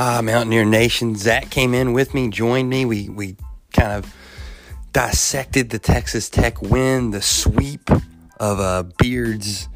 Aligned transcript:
uh, 0.00 0.22
Mountaineer 0.22 0.64
Nation. 0.64 1.14
Zach 1.14 1.50
came 1.50 1.74
in 1.74 1.92
with 1.92 2.14
me, 2.14 2.30
joined 2.30 2.70
me. 2.70 2.86
We 2.86 3.10
we 3.10 3.36
kind 3.74 3.92
of 3.92 4.14
dissected 4.94 5.68
the 5.68 5.78
Texas 5.78 6.30
Tech 6.30 6.62
win, 6.62 7.10
the 7.10 7.20
sweep 7.20 7.90
of 8.38 8.60
uh, 8.60 8.84
Beard's 8.96 9.68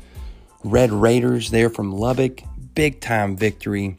Red 0.64 0.93
Raiders 0.93 1.50
there 1.50 1.68
from 1.68 1.93
Lubbock. 1.93 2.41
Big 2.75 3.03
time 3.03 3.37
victory. 3.37 3.99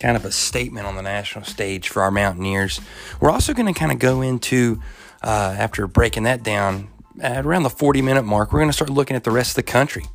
Kind 0.00 0.16
of 0.16 0.24
a 0.24 0.32
statement 0.32 0.88
on 0.88 0.96
the 0.96 1.02
national 1.02 1.44
stage 1.44 1.88
for 1.88 2.02
our 2.02 2.10
Mountaineers. 2.10 2.80
We're 3.20 3.30
also 3.30 3.54
going 3.54 3.72
to 3.72 3.78
kind 3.78 3.92
of 3.92 4.00
go 4.00 4.22
into, 4.22 4.82
uh, 5.22 5.54
after 5.56 5.86
breaking 5.86 6.24
that 6.24 6.42
down, 6.42 6.88
at 7.20 7.46
around 7.46 7.62
the 7.62 7.70
40 7.70 8.02
minute 8.02 8.24
mark, 8.24 8.52
we're 8.52 8.58
going 8.58 8.70
to 8.70 8.74
start 8.76 8.90
looking 8.90 9.14
at 9.14 9.22
the 9.22 9.30
rest 9.30 9.50
of 9.50 9.56
the 9.56 9.70
country. 9.70 10.06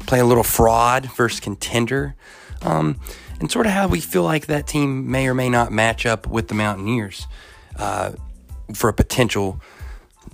Play 0.00 0.20
a 0.20 0.24
little 0.24 0.44
fraud 0.44 1.06
versus 1.16 1.40
contender. 1.40 2.14
Um, 2.62 3.00
and 3.40 3.50
sort 3.50 3.66
of 3.66 3.72
how 3.72 3.88
we 3.88 4.00
feel 4.00 4.22
like 4.22 4.46
that 4.46 4.66
team 4.66 5.10
may 5.10 5.26
or 5.26 5.34
may 5.34 5.48
not 5.48 5.72
match 5.72 6.06
up 6.06 6.26
with 6.26 6.48
the 6.48 6.54
Mountaineers 6.54 7.26
uh, 7.76 8.12
for 8.74 8.88
a 8.88 8.92
potential 8.92 9.60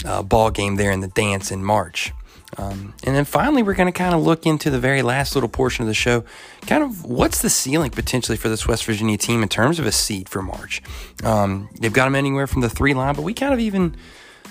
uh, 0.05 0.23
ball 0.23 0.51
game 0.51 0.77
there 0.77 0.91
in 0.91 1.01
the 1.01 1.09
dance 1.09 1.51
in 1.51 1.65
March. 1.65 2.13
Um, 2.59 2.95
and 3.05 3.15
then 3.15 3.25
finally, 3.25 3.63
we're 3.63 3.75
going 3.75 3.93
to 3.93 3.97
kind 3.97 4.15
of 4.15 4.23
look 4.23 4.47
into 4.47 4.71
the 4.71 4.79
very 4.79 5.03
last 5.03 5.35
little 5.35 5.49
portion 5.49 5.83
of 5.83 5.89
the 5.89 5.95
show. 5.95 6.25
Kind 6.67 6.83
of 6.83 7.05
what's 7.05 7.43
the 7.43 7.51
ceiling 7.51 7.91
potentially 7.91 8.37
for 8.37 8.49
this 8.49 8.67
West 8.67 8.85
Virginia 8.85 9.17
team 9.17 9.43
in 9.43 9.49
terms 9.49 9.79
of 9.79 9.87
a 9.87 9.93
seed 9.93 10.29
for 10.29 10.43
March? 10.43 10.83
Um, 11.25 11.69
they've 11.81 11.93
got 11.93 12.05
them 12.05 12.15
anywhere 12.15 12.47
from 12.47 12.63
the 12.63 12.71
three 12.71 12.95
line, 12.95 13.15
but 13.15 13.23
we 13.23 13.35
kind 13.35 13.53
of 13.53 13.61
even 13.61 13.97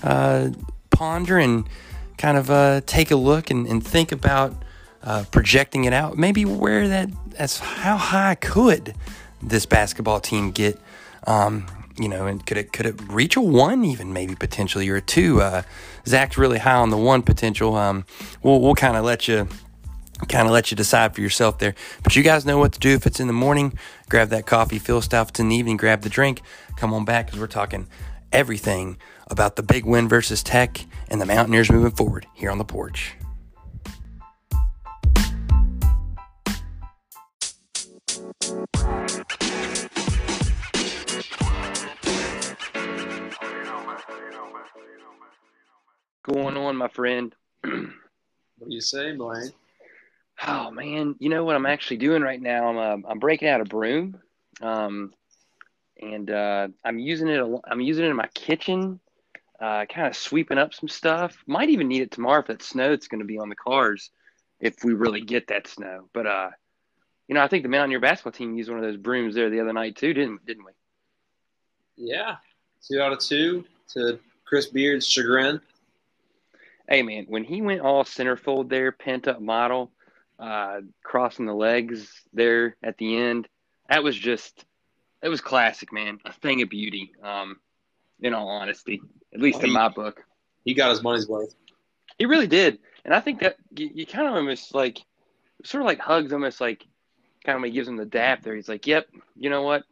uh, 0.03 0.49
ponder 0.89 1.37
and 1.37 1.67
kind 2.17 2.37
of 2.37 2.49
uh, 2.49 2.81
take 2.85 3.11
a 3.11 3.15
look 3.15 3.49
and, 3.49 3.65
and 3.67 3.85
think 3.85 4.11
about 4.11 4.53
uh, 5.05 5.23
projecting 5.31 5.85
it 5.85 5.93
out. 5.93 6.17
Maybe 6.17 6.45
where 6.45 6.87
that, 6.87 7.09
as 7.37 7.59
how 7.59 7.97
high 7.97 8.35
could 8.35 8.95
this 9.41 9.65
basketball 9.65 10.19
team 10.19 10.51
get? 10.51 10.79
Um, 11.27 11.67
you 11.97 12.09
know, 12.09 12.27
and 12.27 12.45
could 12.45 12.57
it 12.57 12.73
could 12.73 12.85
it 12.85 13.01
reach 13.07 13.37
a 13.37 13.41
one 13.41 13.85
even 13.85 14.11
maybe 14.11 14.35
potentially 14.35 14.89
or 14.89 14.97
a 14.97 15.01
two? 15.01 15.41
Uh, 15.41 15.61
Zach's 16.05 16.37
really 16.37 16.57
high 16.57 16.75
on 16.75 16.89
the 16.89 16.97
one 16.97 17.21
potential. 17.21 17.75
Um, 17.75 18.05
we'll 18.43 18.59
we'll 18.59 18.75
kind 18.75 18.97
of 18.97 19.05
let 19.05 19.27
you 19.27 19.47
kind 20.27 20.47
of 20.47 20.53
let 20.53 20.71
you 20.71 20.77
decide 20.77 21.15
for 21.15 21.21
yourself 21.21 21.59
there. 21.59 21.75
But 22.03 22.15
you 22.15 22.23
guys 22.23 22.45
know 22.45 22.57
what 22.57 22.73
to 22.73 22.79
do 22.79 22.95
if 22.95 23.05
it's 23.05 23.19
in 23.19 23.27
the 23.27 23.33
morning. 23.33 23.77
Grab 24.09 24.29
that 24.29 24.45
coffee, 24.45 24.79
Phil 24.79 25.01
stuff. 25.01 25.27
If 25.27 25.29
it's 25.31 25.39
in 25.39 25.49
the 25.49 25.55
evening, 25.55 25.77
grab 25.77 26.01
the 26.01 26.09
drink. 26.09 26.41
Come 26.75 26.93
on 26.93 27.05
back 27.05 27.27
because 27.27 27.39
we're 27.39 27.47
talking 27.47 27.87
everything 28.31 28.97
about 29.27 29.55
the 29.55 29.63
big 29.63 29.85
win 29.85 30.07
versus 30.07 30.43
Tech 30.43 30.85
and 31.09 31.21
the 31.21 31.25
Mountaineers 31.25 31.71
moving 31.71 31.91
forward 31.91 32.27
here 32.33 32.51
on 32.51 32.57
the 32.57 32.65
porch. 32.65 33.15
Going 46.25 46.57
on, 46.57 46.75
my 46.75 46.87
friend? 46.87 47.33
what 47.61 47.71
do 47.71 48.73
you 48.73 48.81
say, 48.81 49.15
Blaine? 49.15 49.51
Oh 50.45 50.71
man, 50.71 51.15
you 51.19 51.29
know 51.29 51.43
what 51.43 51.55
I'm 51.55 51.65
actually 51.65 51.97
doing 51.97 52.21
right 52.21 52.41
now? 52.41 52.67
I'm 52.67 52.77
uh, 52.77 53.09
I'm 53.09 53.19
breaking 53.19 53.47
out 53.47 53.61
a 53.61 53.65
broom, 53.65 54.19
um, 54.61 55.13
and 56.01 56.29
uh, 56.29 56.67
I'm 56.83 56.99
using 56.99 57.29
it. 57.29 57.61
I'm 57.65 57.79
using 57.79 58.05
it 58.05 58.09
in 58.09 58.15
my 58.15 58.27
kitchen, 58.33 58.99
uh, 59.61 59.85
kind 59.85 60.07
of 60.07 60.15
sweeping 60.15 60.57
up 60.57 60.73
some 60.73 60.89
stuff. 60.89 61.37
Might 61.47 61.69
even 61.69 61.87
need 61.87 62.01
it 62.01 62.11
tomorrow 62.11 62.41
if 62.41 62.47
that 62.47 62.63
snow 62.63 62.89
that's 62.89 63.07
going 63.07 63.21
to 63.21 63.25
be 63.25 63.39
on 63.39 63.47
the 63.47 63.55
cars, 63.55 64.09
if 64.59 64.83
we 64.83 64.93
really 64.93 65.21
get 65.21 65.47
that 65.47 65.67
snow. 65.67 66.09
But 66.11 66.27
uh, 66.27 66.49
you 67.27 67.35
know, 67.35 67.41
I 67.41 67.47
think 67.47 67.63
the 67.63 67.69
Mountaineer 67.69 68.01
basketball 68.01 68.33
team 68.33 68.55
used 68.55 68.69
one 68.69 68.79
of 68.79 68.83
those 68.83 68.97
brooms 68.97 69.35
there 69.35 69.49
the 69.49 69.61
other 69.61 69.73
night 69.73 69.95
too, 69.95 70.13
didn't 70.13 70.45
didn't 70.45 70.65
we? 70.65 70.71
Yeah, 71.95 72.35
two 72.85 72.99
out 72.99 73.13
of 73.13 73.19
two 73.19 73.63
to 73.93 74.19
Chris 74.43 74.65
Beard's 74.65 75.07
chagrin 75.07 75.61
hey 76.89 77.01
man, 77.01 77.25
when 77.27 77.43
he 77.43 77.61
went 77.61 77.81
all 77.81 78.03
centerfold 78.03 78.69
there, 78.69 78.91
pent 78.91 79.27
up 79.27 79.41
model, 79.41 79.91
uh, 80.39 80.81
crossing 81.03 81.45
the 81.45 81.53
legs 81.53 82.09
there 82.33 82.75
at 82.83 82.97
the 82.97 83.17
end, 83.17 83.47
that 83.89 84.03
was 84.03 84.17
just 84.17 84.65
it 85.21 85.29
was 85.29 85.41
classic, 85.41 85.91
man. 85.91 86.19
A 86.25 86.33
thing 86.33 86.61
of 86.61 86.69
beauty. 86.69 87.11
Um, 87.23 87.57
in 88.21 88.33
all 88.33 88.47
honesty, 88.47 89.01
at 89.33 89.41
least 89.41 89.63
in 89.63 89.71
my 89.71 89.89
book, 89.89 90.23
he 90.63 90.73
got 90.73 90.89
his 90.89 91.03
money's 91.03 91.27
worth. 91.27 91.53
He 92.17 92.25
really 92.25 92.47
did, 92.47 92.79
and 93.03 93.13
I 93.13 93.19
think 93.19 93.41
that 93.41 93.57
you, 93.75 93.89
you 93.93 94.05
kind 94.05 94.27
of 94.27 94.35
almost 94.35 94.73
like, 94.73 95.01
sort 95.63 95.81
of 95.81 95.85
like 95.85 95.99
hugs, 95.99 96.31
almost 96.31 96.61
like, 96.61 96.85
kind 97.45 97.57
of 97.57 97.61
when 97.61 97.71
he 97.71 97.75
gives 97.75 97.87
him 97.87 97.97
the 97.97 98.05
dap 98.05 98.41
there. 98.41 98.55
He's 98.55 98.69
like, 98.69 98.87
"Yep, 98.87 99.07
you 99.35 99.49
know 99.49 99.63
what? 99.63 99.83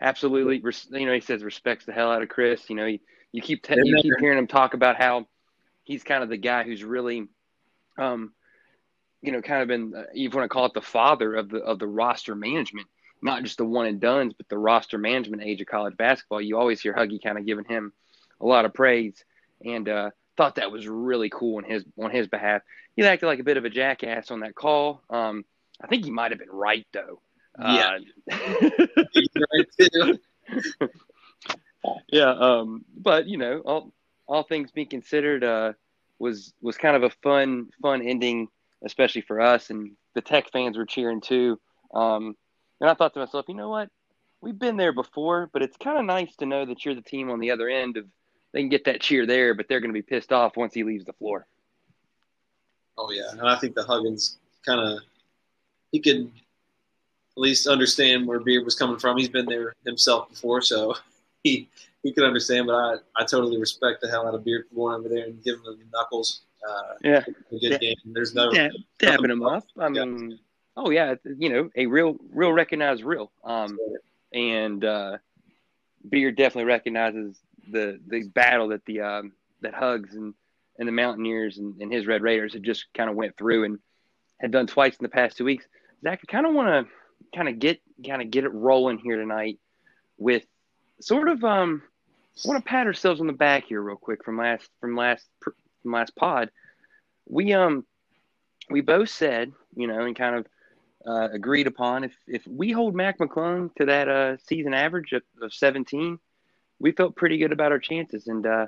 Absolutely." 0.00 0.62
You 0.98 1.06
know, 1.06 1.12
he 1.12 1.20
says 1.20 1.44
respects 1.44 1.84
the 1.84 1.92
hell 1.92 2.10
out 2.10 2.22
of 2.22 2.30
Chris. 2.30 2.70
You 2.70 2.76
know, 2.76 2.86
you, 2.86 3.00
you 3.32 3.42
keep 3.42 3.62
te- 3.62 3.76
you 3.84 3.96
keep 4.00 4.14
hearing 4.18 4.38
him 4.38 4.46
talk 4.46 4.72
about 4.72 4.96
how 4.96 5.26
he's 5.84 6.02
kind 6.02 6.22
of 6.22 6.28
the 6.28 6.36
guy 6.36 6.62
who's 6.62 6.84
really, 6.84 7.28
um, 7.98 8.32
you 9.20 9.32
know, 9.32 9.42
kind 9.42 9.62
of 9.62 9.68
been 9.68 9.94
uh, 9.94 10.04
you 10.14 10.30
want 10.30 10.44
to 10.44 10.48
call 10.48 10.66
it 10.66 10.74
the 10.74 10.82
father 10.82 11.34
of 11.34 11.48
the 11.48 11.58
of 11.58 11.78
the 11.78 11.86
roster 11.86 12.34
management, 12.34 12.86
not 13.20 13.42
just 13.42 13.58
the 13.58 13.64
one 13.64 13.86
and 13.86 14.00
dones, 14.00 14.34
but 14.36 14.48
the 14.48 14.58
roster 14.58 14.98
management 14.98 15.42
age 15.42 15.60
of 15.60 15.66
college 15.66 15.96
basketball. 15.96 16.40
You 16.40 16.58
always 16.58 16.80
hear 16.80 16.94
Huggy 16.94 17.22
kind 17.22 17.38
of 17.38 17.46
giving 17.46 17.64
him 17.64 17.92
a 18.40 18.46
lot 18.46 18.64
of 18.64 18.74
praise, 18.74 19.24
and 19.64 19.88
uh, 19.88 20.10
thought 20.36 20.56
that 20.56 20.72
was 20.72 20.88
really 20.88 21.30
cool 21.30 21.58
on 21.58 21.64
his 21.64 21.84
on 22.00 22.10
his 22.10 22.26
behalf. 22.26 22.62
He 22.96 23.02
acted 23.04 23.26
like 23.26 23.38
a 23.38 23.44
bit 23.44 23.56
of 23.56 23.64
a 23.64 23.70
jackass 23.70 24.30
on 24.30 24.40
that 24.40 24.54
call. 24.54 25.02
Um, 25.08 25.44
I 25.80 25.86
think 25.86 26.04
he 26.04 26.10
might 26.10 26.30
have 26.32 26.38
been 26.38 26.50
right 26.50 26.86
though. 26.92 27.20
Yeah, 27.58 27.98
uh, 28.32 28.38
right 29.52 29.66
too. 29.78 30.18
yeah, 32.08 32.30
um, 32.30 32.84
but 32.96 33.26
you 33.26 33.38
know, 33.38 33.60
all 33.60 33.92
all 34.26 34.42
things 34.42 34.70
being 34.70 34.88
considered, 34.88 35.44
uh, 35.44 35.72
was 36.18 36.54
was 36.62 36.76
kind 36.76 36.96
of 36.96 37.02
a 37.02 37.10
fun 37.22 37.68
fun 37.80 38.02
ending, 38.02 38.48
especially 38.84 39.22
for 39.22 39.40
us. 39.40 39.70
And 39.70 39.92
the 40.14 40.20
Tech 40.20 40.50
fans 40.52 40.76
were 40.76 40.86
cheering 40.86 41.20
too. 41.20 41.58
Um, 41.94 42.36
and 42.80 42.88
I 42.88 42.94
thought 42.94 43.14
to 43.14 43.20
myself, 43.20 43.46
you 43.48 43.54
know 43.54 43.68
what? 43.68 43.88
We've 44.40 44.58
been 44.58 44.76
there 44.76 44.92
before, 44.92 45.48
but 45.52 45.62
it's 45.62 45.76
kind 45.76 45.98
of 45.98 46.04
nice 46.04 46.34
to 46.36 46.46
know 46.46 46.64
that 46.64 46.84
you're 46.84 46.94
the 46.94 47.02
team 47.02 47.30
on 47.30 47.40
the 47.40 47.50
other 47.50 47.68
end 47.68 47.96
of. 47.96 48.06
They 48.52 48.60
can 48.60 48.68
get 48.68 48.84
that 48.84 49.00
cheer 49.00 49.24
there, 49.24 49.54
but 49.54 49.66
they're 49.66 49.80
going 49.80 49.94
to 49.94 49.98
be 49.98 50.02
pissed 50.02 50.30
off 50.30 50.58
once 50.58 50.74
he 50.74 50.84
leaves 50.84 51.06
the 51.06 51.14
floor. 51.14 51.46
Oh 52.98 53.10
yeah, 53.10 53.30
and 53.30 53.40
I 53.40 53.56
think 53.56 53.74
the 53.74 53.84
Huggins 53.84 54.36
kind 54.66 54.80
of 54.80 55.00
he 55.90 56.00
could 56.00 56.30
at 57.36 57.40
least 57.40 57.66
understand 57.66 58.26
where 58.26 58.40
Beard 58.40 58.64
was 58.64 58.74
coming 58.74 58.98
from. 58.98 59.16
He's 59.16 59.28
been 59.28 59.46
there 59.46 59.74
himself 59.84 60.28
before, 60.28 60.60
so 60.60 60.94
he 61.42 61.68
he 62.02 62.12
could 62.12 62.24
understand, 62.24 62.66
but 62.66 62.74
I, 62.74 62.94
I 63.16 63.24
totally 63.24 63.58
respect 63.58 64.00
the 64.00 64.08
hell 64.08 64.26
out 64.26 64.34
of 64.34 64.44
Beard 64.44 64.66
for 64.68 64.74
going 64.74 64.94
over 64.94 65.08
there 65.08 65.24
and 65.24 65.42
giving 65.42 65.64
him 65.64 65.78
the 65.78 65.84
knuckles. 65.92 66.42
Uh, 66.68 66.94
yeah, 67.02 67.24
a 67.50 67.58
good 67.58 67.80
game. 67.80 67.96
There's 68.06 68.34
no 68.34 68.50
Dab, 68.50 68.72
dabbing 68.98 69.30
him 69.30 69.44
up. 69.44 69.64
I 69.78 69.88
mean, 69.88 70.30
yeah. 70.30 70.36
oh 70.76 70.90
yeah, 70.90 71.14
you 71.38 71.48
know, 71.48 71.70
a 71.76 71.86
real, 71.86 72.16
real 72.32 72.52
recognized 72.52 73.02
real. 73.04 73.32
Um, 73.44 73.78
and 74.32 74.84
uh, 74.84 75.18
Beard 76.08 76.36
definitely 76.36 76.68
recognizes 76.68 77.38
the 77.70 78.00
the 78.06 78.24
battle 78.28 78.68
that 78.68 78.84
the 78.84 79.00
um, 79.00 79.32
that 79.60 79.74
Hugs 79.74 80.14
and 80.14 80.34
and 80.78 80.88
the 80.88 80.92
Mountaineers 80.92 81.58
and, 81.58 81.80
and 81.80 81.92
his 81.92 82.06
Red 82.06 82.22
Raiders 82.22 82.52
had 82.52 82.62
just 82.62 82.86
kind 82.94 83.10
of 83.10 83.16
went 83.16 83.36
through 83.36 83.64
and 83.64 83.78
had 84.40 84.50
done 84.50 84.66
twice 84.66 84.96
in 84.96 85.02
the 85.02 85.08
past 85.08 85.36
two 85.36 85.44
weeks. 85.44 85.66
Zach, 86.02 86.20
I 86.22 86.32
kind 86.32 86.46
of 86.46 86.54
want 86.54 86.68
to 86.68 87.36
kind 87.36 87.48
of 87.48 87.58
get 87.58 87.80
kind 88.06 88.22
of 88.22 88.30
get 88.30 88.44
it 88.44 88.52
rolling 88.52 88.98
here 88.98 89.16
tonight 89.16 89.58
with 90.16 90.44
sort 91.00 91.28
of 91.28 91.42
um 91.44 91.82
I 92.36 92.48
want 92.48 92.64
to 92.64 92.68
pat 92.68 92.86
ourselves 92.86 93.20
on 93.20 93.26
the 93.26 93.32
back 93.32 93.64
here 93.66 93.80
real 93.80 93.96
quick 93.96 94.24
from 94.24 94.38
last 94.38 94.68
from 94.80 94.96
last 94.96 95.26
from 95.40 95.92
last 95.92 96.16
pod. 96.16 96.50
We 97.28 97.52
um 97.52 97.84
we 98.70 98.80
both 98.80 99.10
said, 99.10 99.52
you 99.74 99.86
know, 99.86 100.00
and 100.00 100.16
kind 100.16 100.36
of 100.36 100.46
uh, 101.06 101.28
agreed 101.32 101.66
upon 101.66 102.04
if 102.04 102.12
if 102.26 102.46
we 102.46 102.72
hold 102.72 102.94
Mac 102.94 103.18
McClung 103.18 103.74
to 103.76 103.86
that 103.86 104.08
uh, 104.08 104.36
season 104.38 104.74
average 104.74 105.12
of, 105.12 105.22
of 105.40 105.52
17, 105.52 106.18
we 106.78 106.92
felt 106.92 107.16
pretty 107.16 107.38
good 107.38 107.52
about 107.52 107.72
our 107.72 107.78
chances. 107.78 108.26
And 108.26 108.46
uh, 108.46 108.66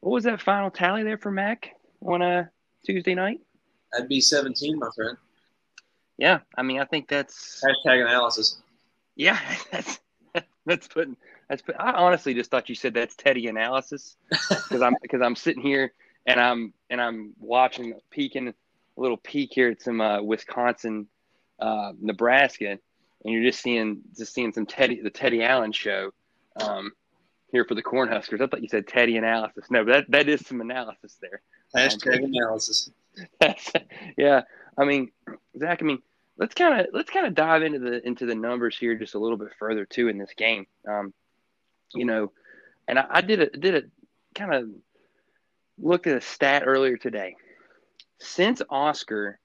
what 0.00 0.12
was 0.12 0.24
that 0.24 0.40
final 0.40 0.70
tally 0.70 1.02
there 1.02 1.18
for 1.18 1.30
Mac 1.30 1.74
on 2.00 2.22
a 2.22 2.50
Tuesday 2.84 3.14
night? 3.14 3.40
That'd 3.92 4.08
be 4.08 4.20
17, 4.20 4.78
my 4.78 4.88
friend. 4.94 5.16
Yeah, 6.16 6.40
I 6.56 6.62
mean, 6.62 6.80
I 6.80 6.84
think 6.84 7.08
that's 7.08 7.62
hashtag 7.64 8.00
analysis. 8.00 8.60
Yeah, 9.16 9.38
that's 9.70 10.00
that's 10.64 10.88
putting 10.88 11.16
that's. 11.48 11.62
I 11.78 11.92
honestly 11.92 12.34
just 12.34 12.50
thought 12.50 12.68
you 12.68 12.74
said 12.74 12.94
that's 12.94 13.14
Teddy 13.14 13.46
analysis 13.46 14.16
because 14.30 14.82
I'm 14.82 14.96
because 15.02 15.22
I'm 15.22 15.36
sitting 15.36 15.62
here 15.62 15.92
and 16.26 16.40
I'm 16.40 16.72
and 16.90 17.00
I'm 17.00 17.34
watching 17.38 17.94
peeking 18.10 18.48
a 18.48 18.54
little 18.96 19.16
peek 19.16 19.50
here 19.52 19.70
at 19.70 19.82
some 19.82 20.00
uh, 20.00 20.22
Wisconsin, 20.22 21.08
uh, 21.58 21.92
Nebraska, 22.00 22.70
and 22.70 23.34
you're 23.34 23.44
just 23.44 23.60
seeing 23.60 24.02
just 24.16 24.34
seeing 24.34 24.52
some 24.52 24.66
Teddy 24.66 25.00
the 25.00 25.10
Teddy 25.10 25.42
Allen 25.42 25.72
show 25.72 26.12
um, 26.56 26.92
here 27.50 27.64
for 27.64 27.74
the 27.74 27.82
Cornhuskers. 27.82 28.40
I 28.40 28.46
thought 28.46 28.62
you 28.62 28.68
said 28.68 28.86
Teddy 28.86 29.16
analysis. 29.16 29.66
No, 29.70 29.84
but 29.84 29.92
that 29.92 30.10
that 30.10 30.28
is 30.28 30.46
some 30.46 30.60
analysis 30.60 31.18
there. 31.20 31.40
Hashtag 31.74 32.18
um, 32.18 32.24
analysis. 32.24 32.90
yeah, 34.16 34.42
I 34.78 34.84
mean, 34.84 35.10
Zach. 35.58 35.82
I 35.82 35.84
mean, 35.84 36.02
let's 36.36 36.54
kind 36.54 36.80
of 36.80 36.86
let's 36.92 37.10
kind 37.10 37.26
of 37.26 37.34
dive 37.34 37.62
into 37.62 37.78
the 37.78 38.06
into 38.06 38.26
the 38.26 38.34
numbers 38.34 38.76
here 38.76 38.94
just 38.94 39.14
a 39.14 39.18
little 39.18 39.36
bit 39.36 39.48
further 39.58 39.84
too 39.84 40.08
in 40.08 40.18
this 40.18 40.32
game. 40.36 40.66
Um, 40.88 41.12
you 41.94 42.04
know, 42.04 42.32
and 42.88 42.98
I, 42.98 43.06
I 43.10 43.20
did 43.20 43.40
a 43.40 43.50
did 43.50 43.74
a 43.74 43.82
kind 44.34 44.54
of 44.54 44.68
looked 45.78 46.06
at 46.06 46.16
a 46.16 46.20
stat 46.20 46.62
earlier 46.66 46.96
today. 46.96 47.36
Since 48.18 48.62
Oscar, 48.70 49.38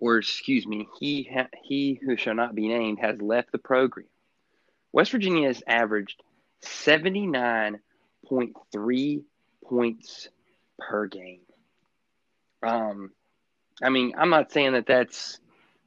or 0.00 0.18
excuse 0.18 0.66
me, 0.66 0.88
he 0.98 1.28
ha, 1.32 1.46
he 1.62 2.00
who 2.02 2.16
shall 2.16 2.34
not 2.34 2.54
be 2.54 2.68
named 2.68 2.98
has 3.00 3.20
left 3.20 3.52
the 3.52 3.58
program. 3.58 4.06
West 4.92 5.12
Virginia 5.12 5.48
has 5.48 5.62
averaged 5.66 6.22
seventy 6.60 7.26
nine 7.26 7.80
point 8.26 8.56
three 8.72 9.22
points 9.64 10.28
per 10.78 11.06
game. 11.06 11.40
Um, 12.62 13.10
I 13.82 13.88
mean, 13.88 14.14
I'm 14.16 14.30
not 14.30 14.52
saying 14.52 14.72
that 14.72 14.86
that's 14.86 15.38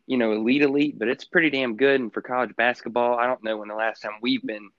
you 0.07 0.17
know 0.17 0.33
elite 0.33 0.61
elite, 0.61 0.99
but 0.99 1.07
it's 1.07 1.25
pretty 1.25 1.49
damn 1.49 1.77
good. 1.77 1.99
And 1.99 2.13
for 2.13 2.21
college 2.21 2.55
basketball, 2.55 3.17
I 3.17 3.27
don't 3.27 3.43
know 3.43 3.57
when 3.57 3.69
the 3.69 3.75
last 3.75 4.01
time 4.01 4.13
we've 4.21 4.43
been 4.43 4.69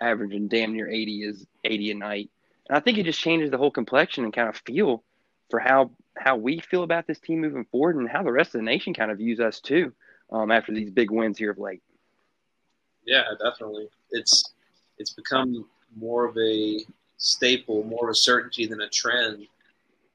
averaging 0.00 0.48
damn 0.48 0.72
near 0.72 0.88
80 0.88 1.22
is 1.22 1.46
80 1.64 1.90
a 1.90 1.94
night. 1.94 2.30
And 2.68 2.76
I 2.76 2.80
think 2.80 2.98
it 2.98 3.04
just 3.04 3.20
changes 3.20 3.50
the 3.50 3.58
whole 3.58 3.70
complexion 3.70 4.24
and 4.24 4.32
kind 4.32 4.48
of 4.48 4.56
feel 4.66 5.02
for 5.50 5.60
how 5.60 5.90
how 6.16 6.36
we 6.36 6.60
feel 6.60 6.82
about 6.82 7.06
this 7.06 7.20
team 7.20 7.40
moving 7.40 7.66
forward 7.66 7.96
and 7.96 8.08
how 8.08 8.22
the 8.22 8.32
rest 8.32 8.54
of 8.54 8.60
the 8.60 8.64
nation 8.64 8.94
kind 8.94 9.10
of 9.10 9.18
views 9.18 9.38
us 9.38 9.60
too 9.60 9.92
um, 10.30 10.50
after 10.50 10.72
these 10.72 10.90
big 10.90 11.10
wins 11.10 11.38
here 11.38 11.50
of 11.50 11.58
late. 11.58 11.82
Yeah, 13.06 13.22
definitely. 13.42 13.88
It's 14.10 14.52
it's 14.98 15.12
become 15.12 15.66
more 15.96 16.24
of 16.24 16.36
a 16.38 16.80
staple, 17.18 17.84
more 17.84 18.08
of 18.08 18.10
a 18.10 18.14
certainty 18.14 18.66
than 18.66 18.80
a 18.80 18.88
trend 18.88 19.46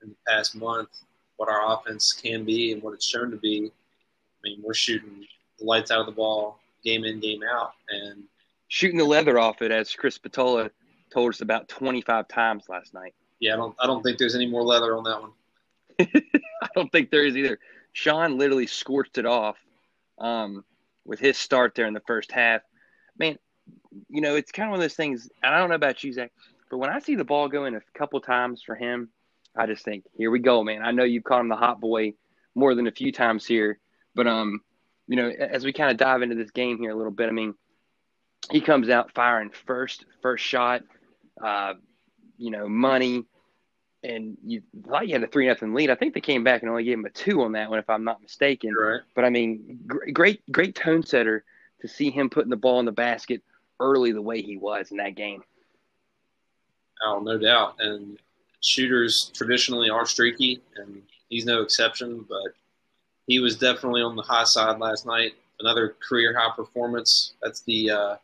in 0.04 0.10
the 0.10 0.16
past 0.28 0.56
month. 0.56 0.90
What 1.38 1.50
our 1.50 1.74
offense 1.74 2.14
can 2.14 2.44
be 2.44 2.72
and 2.74 2.84
what 2.84 2.94
it's 2.94 3.08
shown 3.08 3.32
to 3.32 3.38
be. 3.38 3.72
I 3.72 4.40
mean, 4.44 4.62
we're 4.64 4.74
shooting 4.74 5.26
the 5.60 5.66
lights 5.66 5.92
out 5.92 6.00
of 6.00 6.06
the 6.06 6.12
ball, 6.12 6.60
game 6.84 7.04
in, 7.04 7.20
game 7.20 7.42
out, 7.44 7.74
and 7.90 8.24
shooting 8.72 8.98
the 8.98 9.04
leather 9.04 9.38
off 9.38 9.62
it, 9.62 9.70
as 9.70 9.94
Chris 9.94 10.16
Spatola 10.16 10.72
told 11.14 11.34
us 11.34 11.42
about 11.42 11.68
25 11.68 12.30
times 12.30 12.70
last 12.70 12.94
night. 12.94 13.14
Yeah, 13.42 13.56
I 13.56 13.58
don't, 13.58 13.76
I 13.82 13.86
don't 13.86 14.02
think 14.02 14.18
there's 14.18 14.34
any 14.34 14.46
more 14.46 14.64
leather 14.64 14.96
on 14.96 15.04
that 15.04 15.22
one. 15.22 15.32
I 16.64 16.70
don't 16.74 16.90
think 16.90 17.12
there 17.12 17.26
is 17.26 17.36
either. 17.36 17.60
Sean 17.92 18.38
literally 18.38 18.68
scorched 18.68 19.18
it 19.18 19.26
off 19.26 19.58
um, 20.20 20.64
with 21.04 21.20
his 21.20 21.38
start 21.38 21.76
there 21.76 21.86
in 21.86 21.94
the 21.94 22.02
first 22.08 22.32
half. 22.32 22.62
Man, 23.20 23.38
you 24.08 24.22
know, 24.22 24.36
it's 24.38 24.54
kind 24.54 24.68
of 24.68 24.72
one 24.72 24.80
of 24.80 24.84
those 24.86 24.96
things. 24.96 25.30
I 25.44 25.58
don't 25.58 25.68
know 25.68 25.76
about 25.76 26.02
you, 26.06 26.14
Zach, 26.14 26.32
but 26.70 26.78
when 26.78 26.90
I 26.90 27.00
see 27.00 27.16
the 27.16 27.26
ball 27.26 27.50
going 27.50 27.76
a 27.76 27.82
couple 27.94 28.22
times 28.22 28.64
for 28.64 28.76
him, 28.76 29.10
I 29.54 29.66
just 29.66 29.84
think, 29.84 30.06
here 30.16 30.32
we 30.32 30.40
go, 30.40 30.64
man. 30.64 30.82
I 30.82 30.92
know 30.92 31.04
you've 31.04 31.26
caught 31.26 31.42
him 31.42 31.50
the 31.50 31.58
hot 31.58 31.82
boy 31.82 32.14
more 32.56 32.74
than 32.74 32.88
a 32.88 32.92
few 32.92 33.12
times 33.12 33.46
here, 33.46 33.80
but 34.16 34.28
um, 34.28 34.62
you 35.10 35.18
know, 35.18 35.28
as 35.28 35.66
we 35.66 35.74
kind 35.74 35.92
of 35.92 35.98
dive 35.98 36.22
into 36.22 36.36
this 36.36 36.52
game 36.52 36.78
here 36.78 36.92
a 36.92 36.96
little 36.96 37.12
bit, 37.12 37.28
I 37.28 37.34
mean, 37.34 37.54
he 38.50 38.62
comes 38.62 38.90
out 38.90 39.14
firing 39.14 39.52
first 39.66 40.06
first 40.22 40.44
shot, 40.44 40.84
uh, 41.44 41.74
you 42.38 42.52
know, 42.52 42.68
money, 42.68 43.26
and 44.04 44.38
you 44.44 44.64
thought 44.88 45.08
you 45.08 45.14
had 45.14 45.24
a 45.24 45.28
three 45.28 45.48
nothing 45.48 45.74
lead. 45.74 45.90
I 45.90 45.96
think 45.96 46.14
they 46.14 46.22
came 46.22 46.44
back 46.44 46.62
and 46.62 46.70
only 46.70 46.84
gave 46.84 46.98
him 46.98 47.06
a 47.06 47.10
two 47.10 47.42
on 47.44 47.52
that 47.54 47.70
one, 47.70 47.80
if 47.80 47.90
I'm 47.90 48.04
not 48.04 48.22
mistaken. 48.22 48.74
Right. 48.74 49.02
But 49.16 49.26
I 49.26 49.30
mean, 49.30 49.80
great 50.14 50.42
great 50.52 50.76
tone 50.76 51.04
setter 51.04 51.44
to 51.82 51.88
see 51.88 52.10
him 52.10 52.30
putting 52.30 52.50
the 52.50 52.56
ball 52.56 52.80
in 52.80 52.86
the 52.86 52.92
basket 52.92 53.42
early 53.80 54.12
the 54.12 54.22
way 54.22 54.42
he 54.42 54.58
was 54.58 54.92
in 54.92 54.98
that 54.98 55.16
game. 55.16 55.44
Oh, 57.04 57.20
no 57.20 57.38
doubt. 57.38 57.76
And 57.80 58.20
shooters 58.62 59.32
traditionally 59.34 59.90
are 59.90 60.06
streaky, 60.06 60.62
and 60.76 61.02
he's 61.30 61.46
no 61.46 61.62
exception. 61.62 62.26
But 62.30 62.54
he 63.28 63.40
was 63.40 63.58
definitely 63.58 64.02
on 64.02 64.16
the 64.16 64.22
high 64.22 64.44
side 64.44 64.80
last 64.80 65.06
night. 65.06 65.34
Another 65.60 65.96
career 66.08 66.38
high 66.38 66.56
performance. 66.56 67.34
That's 67.42 67.62
the 67.62 67.92
uh, 67.92 68.16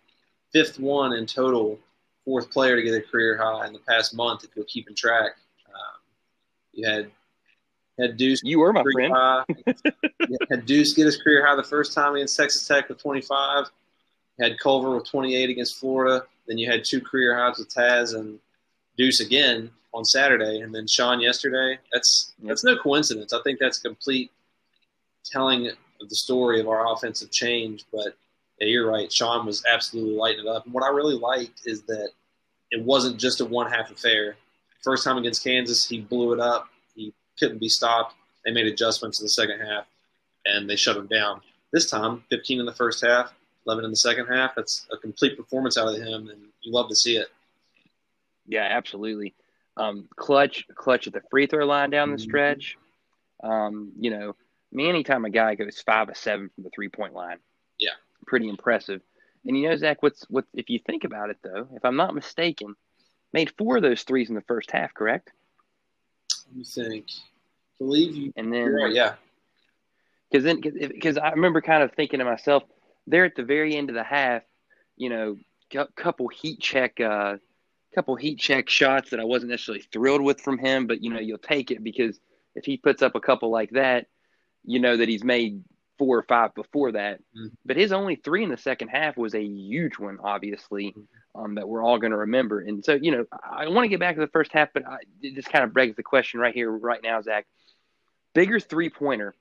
fifth 0.54 0.80
one 0.80 1.14
in 1.14 1.26
total, 1.26 1.80
fourth 2.26 2.50
player 2.52 2.76
to 2.76 2.82
get 2.82 2.94
a 2.94 3.02
career 3.02 3.38
high 3.38 3.68
in 3.68 3.74
the 3.74 3.80
past 3.80 4.16
month. 4.16 4.44
If 4.44 4.52
you're 4.56 4.66
keeping 4.66 4.96
track, 4.96 5.32
um, 5.68 6.00
you 6.74 6.88
had 6.88 7.12
had 8.00 8.18
Deuce. 8.18 8.42
You 8.44 8.60
were 8.60 8.74
my 8.74 8.84
friend. 8.94 9.14
had 10.50 10.66
Deuce 10.66 10.94
get 10.94 11.06
his 11.06 11.18
career 11.18 11.46
high 11.46 11.56
the 11.56 11.64
first 11.64 11.94
time 11.94 12.16
against 12.16 12.38
Texas 12.38 12.68
Tech 12.68 12.90
with 12.90 13.02
25. 13.02 13.66
had 14.40 14.60
Culver 14.60 14.96
with 14.96 15.10
28 15.10 15.50
against 15.50 15.78
Florida. 15.80 16.26
Then 16.48 16.58
you 16.58 16.70
had 16.70 16.84
two 16.88 17.02
career 17.02 17.38
highs 17.38 17.58
with 17.58 17.74
Taz 17.74 18.16
and 18.16 18.40
Deuce 18.98 19.20
again 19.20 19.70
on 19.94 20.06
Saturday, 20.06 20.60
and 20.60 20.74
then 20.74 20.88
Sean 20.88 21.20
yesterday. 21.20 21.78
That's 21.92 22.34
that's 22.44 22.64
no 22.64 22.78
coincidence. 22.78 23.34
I 23.34 23.42
think 23.44 23.60
that's 23.60 23.80
a 23.80 23.82
complete 23.82 24.32
telling 25.26 25.68
of 25.68 26.10
the 26.10 26.16
story 26.16 26.60
of 26.60 26.68
our 26.68 26.94
offensive 26.94 27.32
change. 27.32 27.84
But 27.92 28.16
yeah, 28.60 28.68
you're 28.68 28.90
right. 28.90 29.12
Sean 29.12 29.46
was 29.46 29.64
absolutely 29.66 30.16
lighting 30.16 30.46
it 30.46 30.48
up. 30.48 30.66
And 30.66 30.74
what 30.74 30.84
I 30.84 30.90
really 30.90 31.16
liked 31.16 31.62
is 31.66 31.84
that 31.84 32.10
it 32.72 32.84
wasn't 32.84 33.20
just 33.20 33.42
a 33.42 33.46
one 33.46 33.72
half 33.72 33.92
affair. 33.92 34.36
First 34.84 35.04
time 35.04 35.18
against 35.18 35.44
Kansas, 35.44 35.88
he 35.88 36.02
blew 36.02 36.34
it 36.34 36.40
up. 36.40 36.70
He 36.96 37.14
couldn't 37.40 37.60
be 37.60 37.70
stopped. 37.70 38.16
They 38.46 38.52
made 38.52 38.68
adjustments 38.68 39.20
in 39.20 39.26
the 39.26 39.30
second 39.30 39.60
half, 39.60 39.86
and 40.46 40.70
they 40.70 40.76
shut 40.76 40.98
him 40.98 41.08
down. 41.08 41.42
This 41.72 41.90
time, 41.90 42.24
15 42.30 42.62
in 42.62 42.66
the 42.66 42.74
first 42.74 43.04
half, 43.06 43.34
11 43.66 43.86
in 43.86 43.92
the 43.92 43.98
second 43.98 44.28
half. 44.28 44.56
That's 44.56 44.88
a 44.92 44.98
complete 44.98 45.38
performance 45.38 45.78
out 45.78 45.90
of 45.90 45.98
him, 45.98 46.30
and 46.30 46.42
you 46.62 46.72
love 46.72 46.90
to 46.90 46.96
see 46.96 47.18
it. 47.18 47.28
Yeah, 48.48 48.68
absolutely. 48.70 49.36
Um, 49.76 50.08
clutch, 50.16 50.66
clutch 50.74 51.08
at 51.08 51.14
the 51.14 51.22
free 51.30 51.46
throw 51.46 51.66
line 51.66 51.90
down 51.90 52.10
the 52.10 52.18
mm-hmm. 52.18 52.24
stretch. 52.24 52.78
Um, 53.44 53.92
you 54.00 54.10
know, 54.10 54.30
I 54.32 54.76
mean, 54.76 54.88
anytime 54.88 55.26
a 55.26 55.30
guy 55.30 55.56
goes 55.56 55.82
five 55.86 56.10
of 56.10 56.18
seven 56.18 56.50
from 56.56 56.64
the 56.64 56.70
three 56.72 56.90
point 56.90 57.14
line, 57.14 57.38
yeah, 57.78 57.92
pretty 58.28 58.50
impressive. 58.50 59.02
And 59.46 59.58
you 59.58 59.70
know, 59.70 59.76
Zach, 59.76 60.04
what's 60.04 60.24
what 60.30 60.46
if 60.54 60.70
you 60.70 60.80
think 60.80 61.04
about 61.04 61.30
it 61.30 61.38
though, 61.44 61.68
if 61.74 61.84
I'm 61.84 61.96
not 61.96 62.14
mistaken, 62.14 62.76
made 63.34 63.54
four 63.58 63.78
of 63.78 63.84
those 63.84 64.04
threes 64.04 64.30
in 64.30 64.36
the 64.36 64.42
first 64.42 64.72
half, 64.72 64.94
correct? 64.94 65.32
Let 66.48 66.58
me 66.58 66.64
think. 66.64 67.06
I 67.10 67.78
believe 67.80 68.16
you. 68.16 68.34
And 68.36 68.54
then, 68.54 68.74
right, 68.74 68.94
yeah. 68.94 69.14
Because 70.30 70.44
then, 70.44 70.62
because 70.62 71.18
I 71.18 71.32
remember 71.32 71.62
kind 71.62 71.84
of 71.84 71.94
thinking 71.94 72.20
to 72.20 72.26
myself, 72.26 72.64
there 73.06 73.24
at 73.24 73.36
the 73.36 73.44
very 73.44 73.76
end 73.76 73.90
of 73.90 73.96
the 73.96 74.04
half, 74.04 74.44
you 74.98 75.10
know, 75.10 75.38
a 75.74 75.88
couple 75.96 76.28
heat 76.28 76.60
check, 76.60 77.00
uh, 77.00 77.38
couple 77.98 78.16
heat 78.16 78.38
check 78.38 78.70
shots 78.70 79.10
that 79.10 79.20
I 79.20 79.24
wasn't 79.24 79.50
necessarily 79.50 79.84
thrilled 79.92 80.22
with 80.22 80.40
from 80.42 80.60
him, 80.60 80.86
but 80.86 81.02
you 81.02 81.12
know, 81.12 81.20
you'll 81.20 81.40
take 81.40 81.72
it 81.72 81.84
because 81.84 82.20
if 82.54 82.64
he 82.64 82.78
puts 82.78 83.02
up 83.02 83.16
a 83.16 83.20
couple 83.20 83.50
like 83.50 83.72
that, 83.72 84.06
you 84.64 84.80
know 84.80 84.98
that 84.98 85.10
he's 85.10 85.24
made 85.24 85.64
four 85.98 86.18
or 86.18 86.24
five 86.24 86.54
before 86.56 86.94
that. 86.94 87.20
Mm-hmm. 87.38 87.48
But 87.66 87.78
his 87.78 87.92
only 87.92 88.16
three 88.16 88.44
in 88.44 88.50
the 88.50 88.58
second 88.58 88.90
half 88.90 89.18
was 89.18 89.34
a 89.36 89.42
huge 89.42 89.98
one, 89.98 90.18
obviously, 90.24 90.92
mm-hmm. 90.92 91.40
um, 91.40 91.56
that 91.56 91.68
we're 91.68 91.84
all 91.84 92.00
going 92.00 92.12
to 92.12 92.18
remember. 92.18 92.62
And 92.62 92.84
so, 92.84 92.94
you 92.94 93.12
know, 93.12 93.26
I 93.44 93.68
want 93.68 93.86
to 93.86 93.90
get 93.90 94.00
back 94.00 94.16
to 94.16 94.22
the 94.22 94.28
first 94.28 94.52
half, 94.52 94.70
but 94.74 94.86
I, 94.88 94.98
it 95.22 95.36
just 95.36 95.50
kind 95.50 95.64
of 95.64 95.74
begs 95.74 95.96
the 95.96 96.04
question 96.04 96.40
right 96.40 96.54
here, 96.54 96.72
right 96.72 97.02
now, 97.02 97.22
Zach. 97.22 97.46
Bigger 98.34 98.60
three 98.60 98.90
pointer 98.90 99.34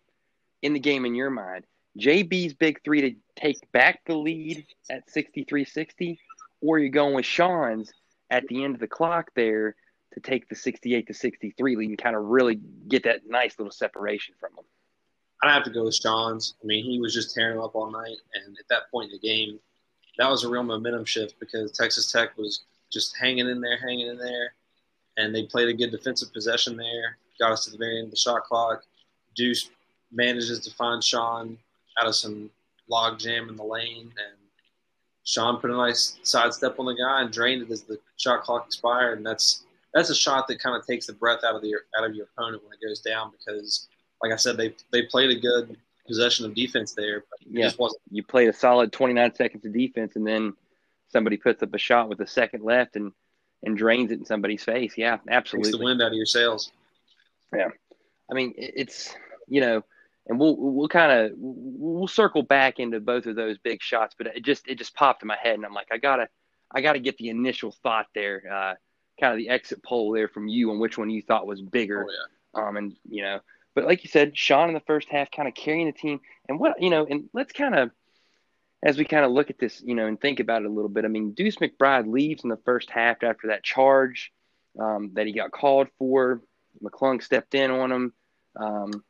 in 0.62 0.72
the 0.72 0.80
game 0.80 1.04
in 1.04 1.14
your 1.14 1.30
mind, 1.30 1.64
JB's 1.98 2.54
big 2.54 2.82
three 2.82 3.00
to 3.02 3.16
take 3.36 3.70
back 3.72 4.00
the 4.06 4.16
lead 4.16 4.66
at 4.90 5.10
63 5.10 5.64
60, 5.64 6.18
or 6.60 6.78
you're 6.78 6.88
going 6.90 7.14
with 7.14 7.24
Sean's 7.24 7.92
at 8.30 8.46
the 8.48 8.64
end 8.64 8.74
of 8.74 8.80
the 8.80 8.88
clock 8.88 9.30
there 9.34 9.76
to 10.14 10.20
take 10.20 10.48
the 10.48 10.54
68 10.54 11.06
to 11.06 11.14
63 11.14 11.76
lead 11.76 11.88
and 11.90 11.98
kind 11.98 12.16
of 12.16 12.24
really 12.24 12.58
get 12.88 13.04
that 13.04 13.20
nice 13.26 13.58
little 13.58 13.72
separation 13.72 14.34
from 14.40 14.50
them. 14.56 14.64
I'd 15.42 15.52
have 15.52 15.64
to 15.64 15.70
go 15.70 15.84
with 15.84 15.94
Sean's. 15.94 16.54
I 16.62 16.66
mean, 16.66 16.84
he 16.84 16.98
was 16.98 17.12
just 17.12 17.34
tearing 17.34 17.60
up 17.60 17.74
all 17.74 17.90
night, 17.90 18.16
and 18.34 18.56
at 18.58 18.68
that 18.68 18.90
point 18.90 19.12
in 19.12 19.18
the 19.20 19.28
game, 19.28 19.58
that 20.18 20.30
was 20.30 20.44
a 20.44 20.48
real 20.48 20.62
momentum 20.62 21.04
shift 21.04 21.38
because 21.38 21.72
Texas 21.72 22.10
Tech 22.10 22.36
was 22.38 22.62
just 22.90 23.16
hanging 23.20 23.48
in 23.48 23.60
there, 23.60 23.78
hanging 23.78 24.08
in 24.08 24.16
there, 24.16 24.54
and 25.16 25.34
they 25.34 25.44
played 25.44 25.68
a 25.68 25.74
good 25.74 25.90
defensive 25.90 26.32
possession 26.32 26.76
there. 26.76 27.18
Got 27.38 27.52
us 27.52 27.64
to 27.66 27.70
the 27.70 27.78
very 27.78 27.98
end 27.98 28.06
of 28.06 28.10
the 28.12 28.16
shot 28.16 28.44
clock. 28.44 28.82
Deuce 29.34 29.70
manages 30.10 30.60
to 30.60 30.74
find 30.74 31.04
Sean 31.04 31.58
out 32.00 32.06
of 32.06 32.14
some 32.14 32.50
log 32.88 33.18
jam 33.18 33.48
in 33.48 33.56
the 33.56 33.64
lane, 33.64 34.12
and 34.16 34.36
Sean 35.24 35.60
put 35.60 35.70
a 35.70 35.76
nice 35.76 36.18
sidestep 36.22 36.78
on 36.78 36.86
the 36.86 36.94
guy 36.94 37.20
and 37.20 37.32
drained 37.32 37.62
it 37.62 37.70
as 37.70 37.82
the 37.82 37.98
shot 38.16 38.42
clock 38.42 38.66
expired. 38.66 39.18
And 39.18 39.26
that's 39.26 39.64
that's 39.92 40.10
a 40.10 40.14
shot 40.14 40.46
that 40.48 40.60
kind 40.60 40.76
of 40.76 40.86
takes 40.86 41.06
the 41.06 41.12
breath 41.12 41.40
out 41.44 41.56
of 41.56 41.62
the 41.62 41.74
out 41.98 42.08
of 42.08 42.14
your 42.14 42.26
opponent 42.26 42.62
when 42.62 42.72
it 42.72 42.86
goes 42.86 43.00
down 43.00 43.32
because 43.32 43.88
like 44.22 44.32
I 44.32 44.36
said, 44.36 44.56
they 44.56 44.74
they 44.92 45.02
played 45.02 45.30
a 45.30 45.40
good 45.40 45.76
possession 46.06 46.46
of 46.46 46.54
defense 46.54 46.92
there, 46.92 47.24
but 47.30 47.38
yeah. 47.48 47.70
You 48.10 48.22
played 48.22 48.48
a 48.48 48.52
solid 48.52 48.92
29 48.92 49.34
seconds 49.34 49.64
of 49.64 49.72
defense, 49.72 50.16
and 50.16 50.26
then 50.26 50.54
somebody 51.08 51.36
puts 51.36 51.62
up 51.62 51.74
a 51.74 51.78
shot 51.78 52.08
with 52.08 52.20
a 52.20 52.26
second 52.26 52.62
left 52.62 52.96
and 52.96 53.12
and 53.62 53.76
drains 53.76 54.12
it 54.12 54.18
in 54.18 54.24
somebody's 54.24 54.62
face. 54.62 54.94
Yeah, 54.96 55.18
absolutely. 55.28 55.70
Takes 55.70 55.78
the 55.78 55.84
wind 55.84 56.02
out 56.02 56.08
of 56.08 56.14
your 56.14 56.26
sails. 56.26 56.70
Yeah, 57.52 57.68
I 58.30 58.34
mean 58.34 58.54
it's 58.56 59.14
you 59.48 59.60
know, 59.60 59.82
and 60.26 60.38
we'll 60.38 60.56
we'll 60.56 60.88
kind 60.88 61.12
of 61.12 61.32
we'll 61.36 62.08
circle 62.08 62.42
back 62.42 62.78
into 62.78 63.00
both 63.00 63.26
of 63.26 63.36
those 63.36 63.58
big 63.58 63.82
shots, 63.82 64.14
but 64.16 64.28
it 64.28 64.44
just 64.44 64.66
it 64.68 64.76
just 64.76 64.94
popped 64.94 65.22
in 65.22 65.28
my 65.28 65.38
head, 65.40 65.54
and 65.54 65.64
I'm 65.64 65.74
like, 65.74 65.88
I 65.90 65.98
gotta 65.98 66.28
I 66.70 66.80
gotta 66.80 66.98
get 66.98 67.18
the 67.18 67.28
initial 67.28 67.72
thought 67.82 68.06
there, 68.14 68.42
uh, 68.50 68.74
kind 69.20 69.32
of 69.32 69.38
the 69.38 69.48
exit 69.48 69.82
poll 69.82 70.12
there 70.12 70.28
from 70.28 70.48
you 70.48 70.70
on 70.70 70.78
which 70.78 70.98
one 70.98 71.10
you 71.10 71.22
thought 71.22 71.46
was 71.46 71.62
bigger. 71.62 72.06
Oh, 72.06 72.12
yeah. 72.12 72.68
Um, 72.68 72.76
and 72.76 72.96
you 73.08 73.22
know, 73.22 73.40
but 73.76 73.84
like 73.84 74.02
you 74.02 74.08
said, 74.08 74.36
Sean 74.36 74.68
in 74.68 74.74
the 74.74 74.80
first 74.80 75.08
half 75.10 75.30
kind 75.30 75.46
of 75.46 75.54
carrying 75.54 75.84
the 75.84 75.92
team. 75.92 76.20
And 76.48 76.58
what, 76.58 76.82
you 76.82 76.88
know, 76.88 77.06
and 77.08 77.28
let's 77.34 77.52
kind 77.52 77.74
of, 77.74 77.90
as 78.82 78.96
we 78.96 79.04
kind 79.04 79.26
of 79.26 79.32
look 79.32 79.50
at 79.50 79.58
this, 79.58 79.82
you 79.84 79.94
know, 79.94 80.06
and 80.06 80.18
think 80.18 80.40
about 80.40 80.62
it 80.62 80.66
a 80.66 80.72
little 80.72 80.88
bit, 80.88 81.04
I 81.04 81.08
mean, 81.08 81.32
Deuce 81.32 81.56
McBride 81.56 82.10
leaves 82.10 82.42
in 82.42 82.48
the 82.48 82.58
first 82.64 82.90
half 82.90 83.22
after 83.22 83.48
that 83.48 83.62
charge 83.62 84.32
um, 84.80 85.10
that 85.12 85.26
he 85.26 85.34
got 85.34 85.52
called 85.52 85.88
for. 85.98 86.40
McClung 86.82 87.22
stepped 87.22 87.54
in 87.54 87.70
on 87.70 87.92
him. 87.92 88.12
Um, 88.58 89.04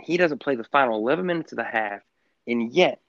he 0.00 0.16
doesn't 0.16 0.40
play 0.40 0.56
the 0.56 0.64
final 0.64 0.98
11 0.98 1.24
minutes 1.24 1.52
of 1.52 1.56
the 1.56 1.64
half. 1.64 2.00
And 2.48 2.72
yet, 2.72 3.00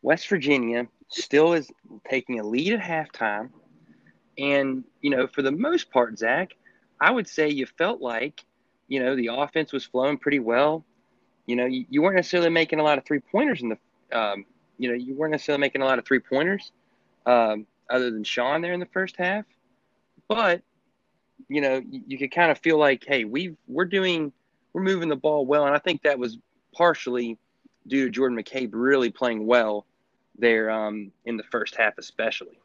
West 0.00 0.28
Virginia 0.28 0.86
still 1.08 1.54
is 1.54 1.68
taking 2.08 2.38
a 2.38 2.46
lead 2.46 2.72
at 2.74 2.80
halftime. 2.80 3.50
And, 4.38 4.84
you 5.00 5.10
know, 5.10 5.26
for 5.26 5.42
the 5.42 5.50
most 5.50 5.90
part, 5.90 6.20
Zach, 6.20 6.52
I 7.00 7.10
would 7.10 7.26
say 7.26 7.48
you 7.48 7.66
felt 7.66 8.00
like, 8.00 8.44
you 8.90 9.00
know, 9.00 9.16
the 9.16 9.28
offense 9.28 9.72
was 9.72 9.84
flowing 9.84 10.18
pretty 10.18 10.40
well. 10.40 10.84
You 11.46 11.56
know, 11.56 11.64
you, 11.64 11.86
you 11.88 12.02
weren't 12.02 12.16
necessarily 12.16 12.50
making 12.50 12.80
a 12.80 12.82
lot 12.82 12.98
of 12.98 13.04
three 13.06 13.20
pointers 13.20 13.62
in 13.62 13.70
the, 13.70 14.18
um, 14.18 14.44
you 14.78 14.88
know, 14.88 14.94
you 14.94 15.14
weren't 15.14 15.30
necessarily 15.30 15.60
making 15.60 15.80
a 15.80 15.84
lot 15.84 15.98
of 16.00 16.04
three 16.04 16.18
pointers 16.18 16.72
um, 17.24 17.66
other 17.88 18.10
than 18.10 18.24
Sean 18.24 18.60
there 18.60 18.72
in 18.72 18.80
the 18.80 18.86
first 18.86 19.16
half. 19.16 19.44
But, 20.28 20.62
you 21.48 21.60
know, 21.60 21.80
you, 21.88 22.02
you 22.08 22.18
could 22.18 22.32
kind 22.32 22.50
of 22.50 22.58
feel 22.58 22.78
like, 22.78 23.04
hey, 23.06 23.24
we 23.24 23.56
we're 23.68 23.84
doing, 23.84 24.32
we're 24.72 24.82
moving 24.82 25.08
the 25.08 25.16
ball 25.16 25.46
well. 25.46 25.66
And 25.66 25.74
I 25.74 25.78
think 25.78 26.02
that 26.02 26.18
was 26.18 26.36
partially 26.74 27.38
due 27.86 28.06
to 28.06 28.10
Jordan 28.10 28.36
McCabe 28.36 28.70
really 28.72 29.10
playing 29.10 29.46
well 29.46 29.86
there 30.36 30.68
um, 30.68 31.12
in 31.26 31.36
the 31.36 31.44
first 31.44 31.76
half, 31.76 31.94
especially. 31.96 32.58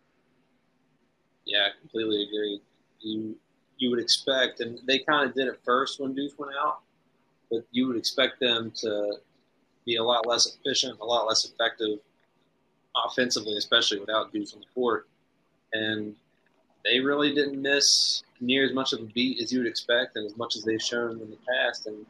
Yeah, 1.46 1.68
I 1.68 1.80
completely 1.80 2.24
agree. 2.24 2.62
You 3.02 3.36
you 3.78 3.90
would 3.90 4.00
expect, 4.00 4.60
and 4.60 4.80
they 4.88 5.00
kind 5.00 5.28
of 5.28 5.36
did 5.36 5.48
it 5.48 5.60
first 5.64 6.00
when 6.00 6.14
Deuce 6.14 6.38
went 6.38 6.54
out, 6.60 6.80
but 7.52 7.66
you 7.72 7.88
would 7.88 7.98
expect 7.98 8.40
them 8.40 8.72
to 8.78 9.18
be 9.86 9.98
a 9.98 10.04
lot 10.04 10.26
less 10.26 10.56
efficient, 10.56 11.00
a 11.00 11.06
lot 11.06 11.28
less 11.28 11.46
effective 11.46 12.00
offensively, 13.06 13.58
especially 13.58 14.00
without 14.00 14.32
Deuce 14.32 14.54
on 14.54 14.62
the 14.62 14.66
court. 14.74 15.08
And 15.74 16.16
they 16.84 17.00
really 17.00 17.34
didn't 17.34 17.62
miss 17.62 18.24
near 18.40 18.66
as 18.66 18.74
much 18.74 18.94
of 18.94 19.00
a 19.02 19.06
beat 19.06 19.42
as 19.42 19.52
you 19.52 19.60
would 19.60 19.68
expect, 19.68 20.16
and 20.16 20.26
as 20.26 20.38
much 20.38 20.56
as 20.56 20.64
they've 20.64 20.82
shown 20.82 21.20
in 21.22 21.30
the 21.30 21.38
past. 21.48 21.88
And 21.88 22.06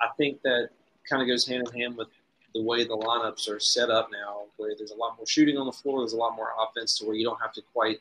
I 0.00 0.08
think 0.16 0.42
that 0.42 0.68
kind 1.08 1.22
of 1.22 1.28
goes 1.28 1.46
hand 1.46 1.66
in 1.66 1.80
hand 1.80 1.96
with 1.96 2.08
the 2.54 2.62
way 2.62 2.84
the 2.84 2.96
lineups 2.96 3.48
are 3.48 3.58
set 3.58 3.90
up 3.90 4.10
now, 4.12 4.42
where 4.56 4.74
there's 4.76 4.92
a 4.92 4.96
lot 4.96 5.16
more 5.16 5.26
shooting 5.26 5.56
on 5.56 5.66
the 5.66 5.72
floor, 5.72 6.00
there's 6.00 6.12
a 6.12 6.16
lot 6.16 6.36
more 6.36 6.50
offense, 6.60 6.98
to 6.98 7.06
where 7.06 7.16
you 7.16 7.24
don't 7.24 7.40
have 7.40 7.52
to 7.52 7.62
quite 7.72 8.00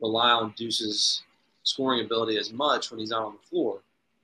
rely 0.00 0.30
on 0.30 0.52
Deuce's 0.56 1.22
scoring 1.66 2.04
ability 2.04 2.38
as 2.38 2.52
much 2.52 2.90
when 2.90 3.00
he's 3.00 3.10
not 3.10 3.22
on 3.22 3.32
the 3.32 3.48
floor. 3.48 3.80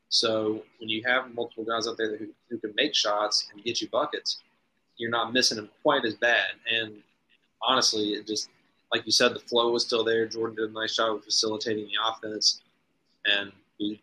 So 0.09 0.63
when 0.79 0.89
you 0.89 1.03
have 1.05 1.35
multiple 1.35 1.65
guys 1.65 1.89
out 1.89 1.97
there 1.97 2.17
who, 2.17 2.29
who 2.49 2.59
can 2.59 2.73
make 2.77 2.95
shots 2.95 3.49
and 3.53 3.63
get 3.65 3.81
you 3.81 3.89
buckets, 3.89 4.43
you're 4.97 5.11
not 5.11 5.33
missing 5.33 5.57
them 5.57 5.69
quite 5.83 6.05
as 6.05 6.15
bad. 6.15 6.47
And 6.71 6.95
honestly, 7.61 8.15
it 8.15 8.27
just 8.27 8.49
like 8.93 9.05
you 9.07 9.13
said, 9.13 9.35
the 9.35 9.41
flow 9.41 9.73
was 9.73 9.85
still 9.85 10.05
there. 10.05 10.27
Jordan 10.27 10.55
did 10.55 10.71
a 10.71 10.73
nice 10.73 10.95
job 10.95 11.17
of 11.17 11.25
facilitating 11.25 11.87
the 11.87 11.95
offense, 12.07 12.61
and 13.25 13.51
we 13.81 14.01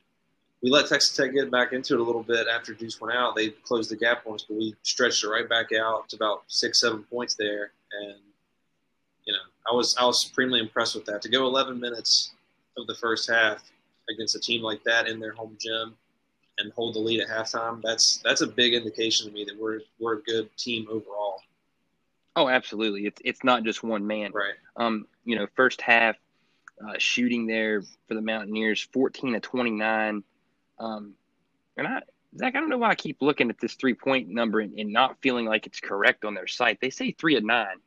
we 0.61 0.69
let 0.69 0.87
Texas 0.87 1.15
Tech 1.15 1.31
get 1.31 1.51
back 1.51 1.71
into 1.71 1.93
it 1.93 1.99
a 2.01 2.03
little 2.03 2.23
bit 2.23 2.47
after 2.47 2.73
Deuce 2.73 2.99
went 2.99 3.15
out. 3.15 3.35
They 3.35 3.49
closed 3.49 3.89
the 3.91 3.95
gap 3.95 4.25
on 4.27 4.33
us, 4.35 4.45
but 4.49 4.57
we 4.57 4.75
stretched 4.83 5.23
it 5.23 5.29
right 5.29 5.47
back 5.47 5.67
out 5.71 6.09
to 6.09 6.17
about 6.17 6.43
six, 6.47 6.81
seven 6.81 7.03
points 7.03 7.35
there. 7.35 7.71
And 8.01 8.15
you 9.25 9.31
know, 9.31 9.39
I 9.71 9.75
was 9.75 9.95
I 9.97 10.05
was 10.05 10.25
supremely 10.25 10.59
impressed 10.59 10.95
with 10.95 11.05
that. 11.05 11.21
To 11.21 11.29
go 11.29 11.45
11 11.45 11.79
minutes 11.79 12.31
of 12.77 12.87
the 12.87 12.95
first 12.95 13.29
half 13.29 13.63
against 14.09 14.35
a 14.35 14.39
team 14.39 14.61
like 14.61 14.83
that 14.83 15.07
in 15.07 15.19
their 15.19 15.33
home 15.33 15.57
gym 15.59 15.95
and 16.57 16.73
hold 16.73 16.95
the 16.95 16.99
lead 16.99 17.21
at 17.21 17.27
halftime, 17.27 17.81
that's 17.81 18.17
that's 18.17 18.41
a 18.41 18.47
big 18.47 18.73
indication 18.73 19.27
to 19.27 19.33
me 19.33 19.45
that 19.45 19.57
we're 19.59 19.81
we're 19.99 20.15
a 20.15 20.21
good 20.23 20.49
team 20.57 20.87
overall. 20.89 21.41
Oh, 22.35 22.47
absolutely. 22.47 23.05
It's 23.05 23.21
it's 23.25 23.43
not 23.43 23.63
just 23.63 23.83
one 23.83 24.05
man. 24.05 24.31
Right. 24.33 24.53
Um, 24.75 25.07
you 25.25 25.35
know, 25.35 25.47
first 25.55 25.81
half 25.81 26.15
uh, 26.85 26.93
shooting 26.97 27.45
there 27.45 27.81
for 28.07 28.13
the 28.13 28.21
Mountaineers, 28.21 28.87
14 28.93 29.33
to 29.33 29.39
29. 29.39 30.23
Um, 30.79 31.13
and 31.77 31.87
I, 31.87 32.01
Zach, 32.37 32.55
I 32.55 32.59
don't 32.59 32.69
know 32.69 32.77
why 32.77 32.89
I 32.89 32.95
keep 32.95 33.21
looking 33.21 33.49
at 33.49 33.59
this 33.59 33.73
three 33.73 33.93
point 33.93 34.29
number 34.29 34.59
and, 34.59 34.77
and, 34.77 34.93
not 34.93 35.17
feeling 35.21 35.45
like 35.45 35.65
it's 35.65 35.79
correct 35.79 36.23
on 36.23 36.33
their 36.33 36.47
site. 36.47 36.79
They 36.79 36.89
say 36.89 37.11
three 37.11 37.35
of 37.35 37.43
nine, 37.43 37.77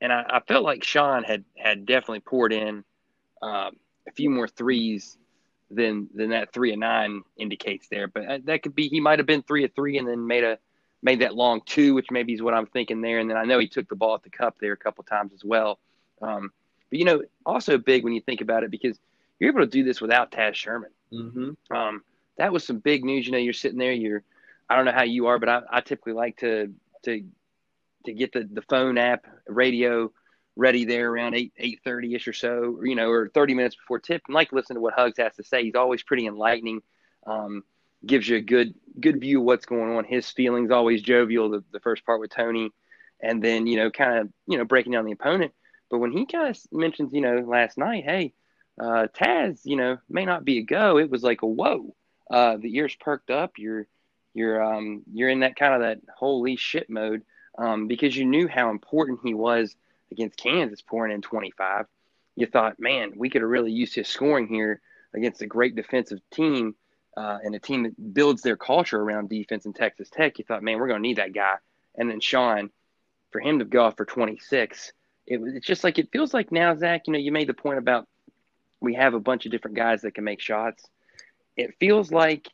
and 0.00 0.12
I, 0.12 0.24
I 0.28 0.40
felt 0.40 0.64
like 0.64 0.82
Sean 0.82 1.22
had 1.22 1.44
had 1.56 1.86
definitely 1.86 2.20
poured 2.20 2.52
in 2.52 2.84
um, 3.42 3.76
a 4.08 4.12
few 4.12 4.30
more 4.30 4.48
threes 4.48 5.16
than 5.70 6.08
than 6.14 6.30
that 6.30 6.52
three 6.52 6.72
and 6.72 6.80
nine 6.80 7.22
indicates 7.36 7.88
there. 7.88 8.06
But 8.06 8.28
uh, 8.28 8.38
that 8.44 8.62
could 8.62 8.74
be 8.74 8.88
he 8.88 9.00
might 9.00 9.18
have 9.18 9.26
been 9.26 9.42
three 9.42 9.64
of 9.64 9.72
three 9.74 9.98
and 9.98 10.06
then 10.06 10.26
made 10.26 10.44
a 10.44 10.58
made 11.02 11.20
that 11.20 11.34
long 11.34 11.60
two, 11.66 11.94
which 11.94 12.10
maybe 12.10 12.32
is 12.32 12.42
what 12.42 12.54
I'm 12.54 12.66
thinking 12.66 13.00
there. 13.00 13.18
And 13.18 13.28
then 13.28 13.36
I 13.36 13.44
know 13.44 13.58
he 13.58 13.68
took 13.68 13.88
the 13.88 13.96
ball 13.96 14.14
at 14.14 14.22
the 14.22 14.30
cup 14.30 14.56
there 14.60 14.72
a 14.72 14.76
couple 14.76 15.04
times 15.04 15.32
as 15.34 15.44
well. 15.44 15.78
Um, 16.22 16.50
but 16.90 16.98
you 16.98 17.04
know, 17.04 17.22
also 17.44 17.78
big 17.78 18.04
when 18.04 18.14
you 18.14 18.20
think 18.20 18.40
about 18.40 18.64
it 18.64 18.70
because 18.70 18.98
you're 19.38 19.50
able 19.50 19.60
to 19.60 19.66
do 19.66 19.84
this 19.84 20.00
without 20.00 20.30
Taz 20.30 20.54
Sherman. 20.54 20.90
Mm-hmm. 21.12 21.76
Um, 21.76 22.02
that 22.38 22.52
was 22.52 22.64
some 22.64 22.78
big 22.78 23.04
news. 23.04 23.26
You 23.26 23.32
know, 23.32 23.38
you're 23.38 23.52
sitting 23.52 23.78
there. 23.78 23.92
You're, 23.92 24.22
I 24.68 24.76
don't 24.76 24.86
know 24.86 24.92
how 24.92 25.04
you 25.04 25.26
are, 25.26 25.38
but 25.38 25.48
I, 25.48 25.60
I 25.70 25.80
typically 25.80 26.14
like 26.14 26.38
to 26.38 26.72
to 27.04 27.24
to 28.06 28.12
get 28.12 28.32
the 28.32 28.48
the 28.50 28.62
phone 28.62 28.96
app, 28.96 29.26
radio 29.46 30.10
ready 30.56 30.84
there 30.84 31.10
around 31.10 31.34
eight 31.34 31.52
eight 31.58 31.80
thirty 31.84 32.14
ish 32.14 32.28
or 32.28 32.32
so, 32.32 32.80
you 32.82 32.94
know, 32.94 33.10
or 33.10 33.28
thirty 33.28 33.54
minutes 33.54 33.76
before 33.76 33.98
tip, 33.98 34.22
and 34.26 34.34
like 34.34 34.52
listen 34.52 34.74
to 34.74 34.80
what 34.80 34.94
Hugs 34.94 35.18
has 35.18 35.34
to 35.36 35.44
say. 35.44 35.64
He's 35.64 35.74
always 35.74 36.02
pretty 36.02 36.26
enlightening. 36.26 36.82
Um, 37.26 37.64
gives 38.04 38.28
you 38.28 38.36
a 38.36 38.42
good 38.42 38.74
good 39.00 39.20
view 39.20 39.40
of 39.40 39.46
what's 39.46 39.66
going 39.66 39.96
on. 39.96 40.04
His 40.04 40.30
feelings 40.30 40.70
always 40.70 41.02
jovial. 41.02 41.50
The, 41.50 41.64
the 41.72 41.80
first 41.80 42.04
part 42.04 42.20
with 42.20 42.30
Tony, 42.30 42.70
and 43.20 43.42
then 43.42 43.66
you 43.66 43.76
know, 43.76 43.90
kind 43.90 44.18
of 44.18 44.28
you 44.46 44.58
know 44.58 44.64
breaking 44.64 44.92
down 44.92 45.04
the 45.04 45.12
opponent. 45.12 45.52
But 45.90 45.98
when 45.98 46.12
he 46.12 46.26
kind 46.26 46.48
of 46.48 46.58
mentions, 46.72 47.12
you 47.12 47.20
know, 47.20 47.38
last 47.46 47.78
night, 47.78 48.04
hey, 48.04 48.32
uh, 48.80 49.06
Taz, 49.14 49.60
you 49.64 49.76
know, 49.76 49.98
may 50.08 50.24
not 50.24 50.44
be 50.44 50.58
a 50.58 50.62
go. 50.62 50.98
It 50.98 51.10
was 51.10 51.22
like 51.22 51.42
a 51.42 51.46
whoa 51.46 51.94
uh, 52.30 52.56
the 52.56 52.74
ears 52.76 52.96
perked 52.98 53.30
up. 53.30 53.52
You're 53.58 53.86
you're 54.32 54.62
um, 54.62 55.02
you're 55.12 55.28
in 55.28 55.40
that 55.40 55.56
kind 55.56 55.74
of 55.74 55.80
that 55.80 56.00
holy 56.16 56.56
shit 56.56 56.90
mode 56.90 57.22
um, 57.58 57.86
because 57.86 58.16
you 58.16 58.24
knew 58.24 58.48
how 58.48 58.70
important 58.70 59.20
he 59.22 59.34
was 59.34 59.76
against 60.14 60.38
Kansas, 60.38 60.82
pouring 60.82 61.12
in 61.12 61.22
25. 61.22 61.86
You 62.36 62.46
thought, 62.46 62.80
man, 62.80 63.12
we 63.16 63.30
could 63.30 63.42
have 63.42 63.50
really 63.50 63.72
used 63.72 63.94
his 63.94 64.08
scoring 64.08 64.48
here 64.48 64.80
against 65.14 65.42
a 65.42 65.46
great 65.46 65.76
defensive 65.76 66.20
team 66.32 66.74
uh, 67.16 67.38
and 67.44 67.54
a 67.54 67.60
team 67.60 67.84
that 67.84 68.14
builds 68.14 68.42
their 68.42 68.56
culture 68.56 69.00
around 69.00 69.28
defense 69.28 69.66
in 69.66 69.72
Texas 69.72 70.10
Tech. 70.10 70.38
You 70.38 70.44
thought, 70.44 70.62
man, 70.62 70.78
we're 70.78 70.88
going 70.88 71.02
to 71.02 71.08
need 71.08 71.18
that 71.18 71.32
guy. 71.32 71.54
And 71.96 72.10
then 72.10 72.20
Sean, 72.20 72.70
for 73.30 73.40
him 73.40 73.60
to 73.60 73.64
go 73.64 73.84
off 73.84 73.96
for 73.96 74.04
26, 74.04 74.92
it 75.26 75.40
it's 75.42 75.66
just 75.66 75.84
like 75.84 75.98
it 75.98 76.10
feels 76.12 76.34
like 76.34 76.50
now, 76.50 76.74
Zach. 76.76 77.02
You 77.06 77.12
know, 77.12 77.18
you 77.18 77.32
made 77.32 77.48
the 77.48 77.54
point 77.54 77.78
about 77.78 78.08
we 78.80 78.94
have 78.94 79.14
a 79.14 79.20
bunch 79.20 79.46
of 79.46 79.52
different 79.52 79.76
guys 79.76 80.02
that 80.02 80.14
can 80.14 80.24
make 80.24 80.40
shots 80.40 80.88
it 81.56 81.74
feels 81.78 82.10
like 82.10 82.48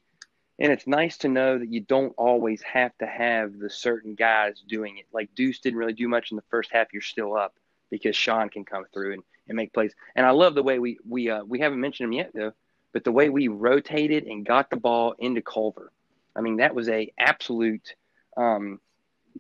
and 0.61 0.71
it's 0.71 0.87
nice 0.87 1.17
to 1.19 1.29
know 1.29 1.59
that 1.59 1.73
you 1.73 1.81
don't 1.81 2.13
always 2.19 2.61
have 2.63 2.97
to 2.99 3.07
have 3.07 3.59
the 3.59 3.71
certain 3.71 4.15
guys 4.15 4.63
doing 4.69 4.99
it. 4.99 5.07
Like 5.11 5.35
Deuce 5.35 5.59
didn't 5.59 5.79
really 5.79 5.95
do 5.95 6.07
much 6.07 6.31
in 6.31 6.37
the 6.37 6.45
first 6.51 6.71
half. 6.71 6.93
You're 6.93 7.01
still 7.01 7.35
up 7.35 7.55
because 7.91 8.15
Sean 8.15 8.51
can 8.51 8.65
come 8.65 8.85
through 8.93 9.15
and, 9.15 9.23
and 9.49 9.57
make 9.57 9.73
plays. 9.73 9.95
And 10.15 10.27
I 10.27 10.31
love 10.31 10.55
the 10.55 10.63
way 10.63 10.79
we 10.79 10.99
we 11.09 11.31
uh, 11.31 11.43
we 11.45 11.61
haven't 11.61 11.81
mentioned 11.81 12.09
him 12.09 12.13
yet 12.13 12.31
though, 12.35 12.53
but 12.93 13.05
the 13.05 13.13
way 13.13 13.31
we 13.31 13.49
rotated 13.49 14.25
and 14.27 14.45
got 14.45 14.69
the 14.69 14.77
ball 14.77 15.15
into 15.19 15.41
Culver. 15.41 15.91
I 16.37 16.43
mean 16.43 16.59
that 16.59 16.75
was 16.75 16.91
a 16.91 17.11
absolute 17.19 17.95
um, 18.37 18.81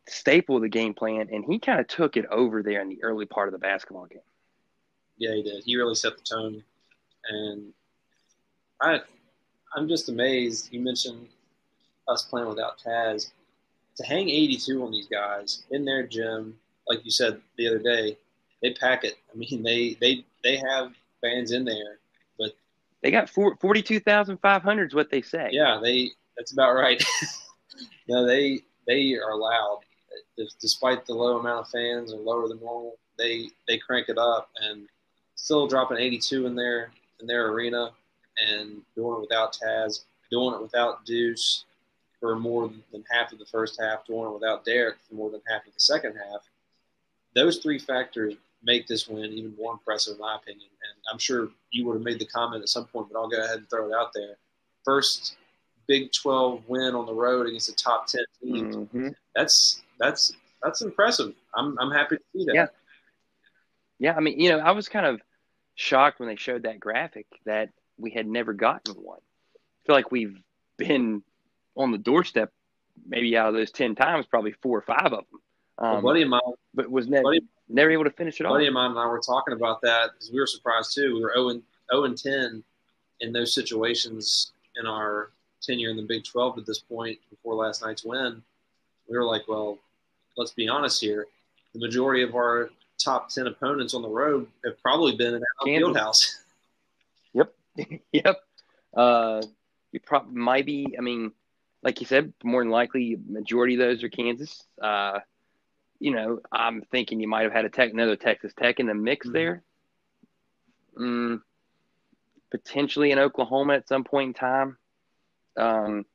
staple 0.09 0.57
of 0.57 0.63
the 0.63 0.69
game 0.69 0.95
plan, 0.95 1.29
and 1.31 1.45
he 1.45 1.59
kind 1.59 1.81
of 1.81 1.87
took 1.87 2.17
it 2.17 2.25
over 2.31 2.63
there 2.63 2.81
in 2.81 2.89
the 2.89 3.03
early 3.03 3.27
part 3.27 3.49
of 3.49 3.53
the 3.53 3.59
basketball 3.59 4.07
game. 4.07 4.21
Yeah, 5.19 5.35
he 5.35 5.43
did. 5.43 5.65
He 5.65 5.77
really 5.77 5.95
set 5.95 6.17
the 6.17 6.23
tone, 6.23 6.65
and 7.29 7.75
I 8.81 9.01
I'm 9.75 9.89
just 9.89 10.09
amazed. 10.09 10.73
You 10.73 10.81
mentioned 10.81 11.29
us 12.09 12.23
playing 12.23 12.49
without 12.49 12.79
Taz. 12.79 13.31
To 13.97 14.05
hang 14.05 14.29
82 14.29 14.83
on 14.83 14.93
these 14.93 15.09
guys 15.09 15.65
in 15.71 15.85
their 15.85 16.07
gym, 16.07 16.59
like 16.89 17.05
you 17.05 17.11
said 17.11 17.41
the 17.57 17.69
other 17.69 17.79
day, 17.79 18.17
they 18.63 18.73
pack 18.75 19.05
it. 19.05 19.17
I 19.33 19.37
mean, 19.37 19.63
they 19.63 19.97
they 20.01 20.25
they 20.43 20.57
have 20.57 20.93
fans 21.21 21.53
in 21.53 21.65
there, 21.65 21.99
but 22.39 22.53
they 23.03 23.11
got 23.11 23.29
42,500 23.29 24.87
is 24.87 24.95
what 24.95 25.11
they 25.11 25.23
say. 25.23 25.51
Yeah, 25.53 25.81
they 25.83 26.11
that's 26.37 26.53
about 26.53 26.75
right. 26.75 27.03
no, 28.09 28.27
they 28.27 28.61
they 28.87 29.15
are 29.15 29.37
loud. 29.37 29.81
Despite 30.61 31.05
the 31.05 31.15
low 31.15 31.39
amount 31.39 31.67
of 31.67 31.69
fans 31.69 32.13
or 32.13 32.21
lower 32.21 32.49
than 32.49 32.61
normal, 32.61 32.99
they 33.19 33.51
they 33.69 33.79
crank 33.79 34.09
it 34.09 34.19
up 34.19 34.51
and 34.63 34.89
still 35.35 35.67
dropping 35.67 35.99
82 35.99 36.47
in 36.47 36.55
their 36.55 36.91
in 37.21 37.27
their 37.27 37.49
arena 37.49 37.91
and 38.49 38.83
doing 38.95 39.17
it 39.17 39.21
without 39.21 39.57
Taz, 39.57 40.05
doing 40.31 40.55
it 40.55 40.63
without 40.63 41.05
Deuce 41.05 41.65
for 42.19 42.37
more 42.37 42.71
than 42.93 43.05
half 43.11 43.33
of 43.33 43.39
the 43.39 43.47
first 43.47 43.81
half, 43.81 44.07
doing 44.07 44.29
it 44.29 44.35
without 44.35 44.65
Derek 44.65 44.97
for 45.09 45.15
more 45.15 45.31
than 45.31 45.41
half 45.49 45.67
of 45.67 45.73
the 45.73 45.81
second 45.81 46.15
half. 46.17 46.49
Those 47.35 47.59
three 47.59 47.79
factors 47.79 48.35
make 48.63 48.87
this 48.87 49.09
win 49.09 49.33
even 49.33 49.55
more 49.57 49.73
impressive, 49.73 50.15
in 50.15 50.21
my 50.21 50.37
opinion. 50.37 50.69
And 50.69 51.03
I'm 51.11 51.19
sure 51.19 51.49
you 51.71 51.87
would 51.87 51.95
have 51.95 52.03
made 52.03 52.19
the 52.19 52.27
comment 52.27 52.63
at 52.63 52.69
some 52.69 52.87
point, 52.87 53.09
but 53.11 53.19
I'll 53.19 53.29
go 53.29 53.43
ahead 53.43 53.59
and 53.59 53.71
throw 53.71 53.89
it 53.89 53.95
out 53.95 54.11
there. 54.15 54.37
First 54.85 55.37
Big 55.87 56.13
Twelve 56.13 56.63
win 56.69 56.95
on 56.95 57.07
the 57.07 57.15
road 57.15 57.47
against 57.47 57.69
a 57.69 57.75
top 57.75 58.07
ten 58.07 58.25
team. 58.43 58.73
Mm-hmm. 58.73 59.09
That's 59.35 59.83
that's 59.99 60.33
that's 60.63 60.83
impressive. 60.83 61.35
I'm 61.55 61.79
I'm 61.79 61.91
happy 61.91 62.17
to 62.17 62.23
see 62.35 62.45
that. 62.47 62.55
Yeah. 62.55 62.67
Yeah, 63.99 64.15
I 64.17 64.21
mean, 64.21 64.41
you 64.41 64.49
know, 64.49 64.61
I 64.61 64.71
was 64.71 64.89
kind 64.89 65.05
of 65.05 65.21
shocked 65.75 66.21
when 66.21 66.29
they 66.29 66.37
showed 66.37 66.63
that 66.63 66.81
graphic 66.81 67.27
that 67.45 67.69
we 68.01 68.11
had 68.11 68.27
never 68.27 68.53
gotten 68.53 68.95
one. 68.95 69.21
I 69.55 69.87
feel 69.87 69.97
like 69.97 70.11
we've 70.11 70.39
been 70.77 71.23
on 71.77 71.93
the 71.93 71.99
doorstep 71.99 72.53
maybe 73.07 73.37
out 73.37 73.49
of 73.49 73.55
those 73.55 73.71
10 73.71 73.95
times, 73.95 74.27
probably 74.27 74.53
four 74.53 74.79
or 74.79 74.83
five 74.83 75.07
of 75.07 75.25
them. 75.31 75.41
Um, 75.79 75.97
a 75.97 76.03
buddy 76.03 76.23
of 76.23 76.29
mine, 76.29 76.41
but 76.75 76.91
was 76.91 77.09
never, 77.09 77.23
buddy, 77.23 77.41
never 77.69 77.91
able 77.91 78.05
to 78.05 78.11
finish 78.11 78.41
it 78.41 78.47
off. 78.47 78.53
buddy 78.53 78.67
of 78.67 78.75
mine 78.75 78.91
and 78.91 78.99
I 79.01 79.07
were 79.07 79.21
talking 79.21 79.55
about 79.55 79.81
that 79.83 80.11
because 80.13 80.31
we 80.31 80.39
were 80.39 80.47
surprised 80.47 80.95
too. 80.95 81.15
We 81.15 81.23
were 81.23 81.33
0 81.35 81.49
and, 81.51 81.63
0 81.91 82.05
and 82.05 82.19
10 82.19 82.65
in 83.21 83.33
those 83.33 83.55
situations 83.55 84.53
in 84.77 84.87
our 84.87 85.31
tenure 85.63 85.91
in 85.91 85.97
the 85.97 86.03
Big 86.03 86.25
12 86.25 86.59
at 86.59 86.67
this 86.67 86.81
point 86.81 87.19
before 87.31 87.55
last 87.55 87.83
night's 87.83 88.05
win. 88.05 88.43
We 89.09 89.17
were 89.17 89.25
like, 89.25 89.49
well, 89.49 89.79
let's 90.37 90.53
be 90.53 90.69
honest 90.69 91.01
here. 91.01 91.27
The 91.73 91.81
majority 91.81 92.23
of 92.23 92.35
our 92.35 92.71
top 93.03 93.31
10 93.31 93.47
opponents 93.47 93.95
on 93.95 94.03
the 94.03 94.09
road 94.09 94.47
have 94.65 94.81
probably 94.83 95.17
been 95.17 95.35
in 95.35 95.43
our 95.43 95.65
field 95.65 95.97
house. 95.97 96.40
yep. 98.13 98.37
Uh, 98.95 99.43
you 99.93 100.01
probably 100.01 100.35
might 100.35 100.67
be. 100.67 100.95
I 100.99 101.01
mean, 101.01 101.33
like 101.83 102.01
you 102.01 102.07
said, 102.07 102.33
more 102.43 102.63
than 102.63 102.71
likely, 102.71 103.17
majority 103.29 103.75
of 103.75 103.81
those 103.81 104.03
are 104.03 104.09
Kansas. 104.09 104.63
Uh, 104.81 105.21
you 105.99 106.13
know, 106.13 106.41
I'm 106.51 106.83
thinking 106.83 107.21
you 107.21 107.29
might 107.29 107.43
have 107.43 107.53
had 107.53 107.65
a 107.65 107.71
tech, 107.71 107.93
another 107.93 108.17
Texas 108.17 108.53
Tech 108.59 108.81
in 108.81 108.87
the 108.87 108.95
mix 108.95 109.27
Mhm. 109.27 109.33
there. 109.33 109.63
Mm, 110.97 111.43
potentially 112.51 113.13
in 113.13 113.19
Oklahoma 113.19 113.75
at 113.75 113.89
some 113.89 114.05
point 114.05 114.29
in 114.29 114.35
time. 114.35 114.77
Um, 115.57 116.07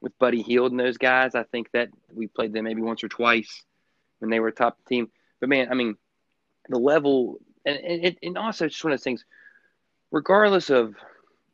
with 0.00 0.18
Buddy 0.18 0.42
Hield 0.42 0.72
and 0.72 0.80
those 0.80 0.98
guys, 0.98 1.34
I 1.34 1.44
think 1.44 1.70
that 1.72 1.88
we 2.12 2.26
played 2.26 2.52
them 2.52 2.64
maybe 2.64 2.82
once 2.82 3.04
or 3.04 3.08
twice 3.08 3.64
when 4.18 4.30
they 4.30 4.40
were 4.40 4.48
a 4.48 4.52
top 4.52 4.78
team. 4.86 5.10
But 5.40 5.48
man, 5.48 5.68
I 5.70 5.74
mean, 5.74 5.96
the 6.68 6.78
level 6.78 7.38
and 7.64 7.76
and, 7.78 8.16
and 8.22 8.38
also 8.38 8.68
just 8.68 8.82
one 8.82 8.92
of 8.92 8.98
those 8.98 9.04
things. 9.04 9.24
Regardless 10.10 10.70
of 10.70 10.94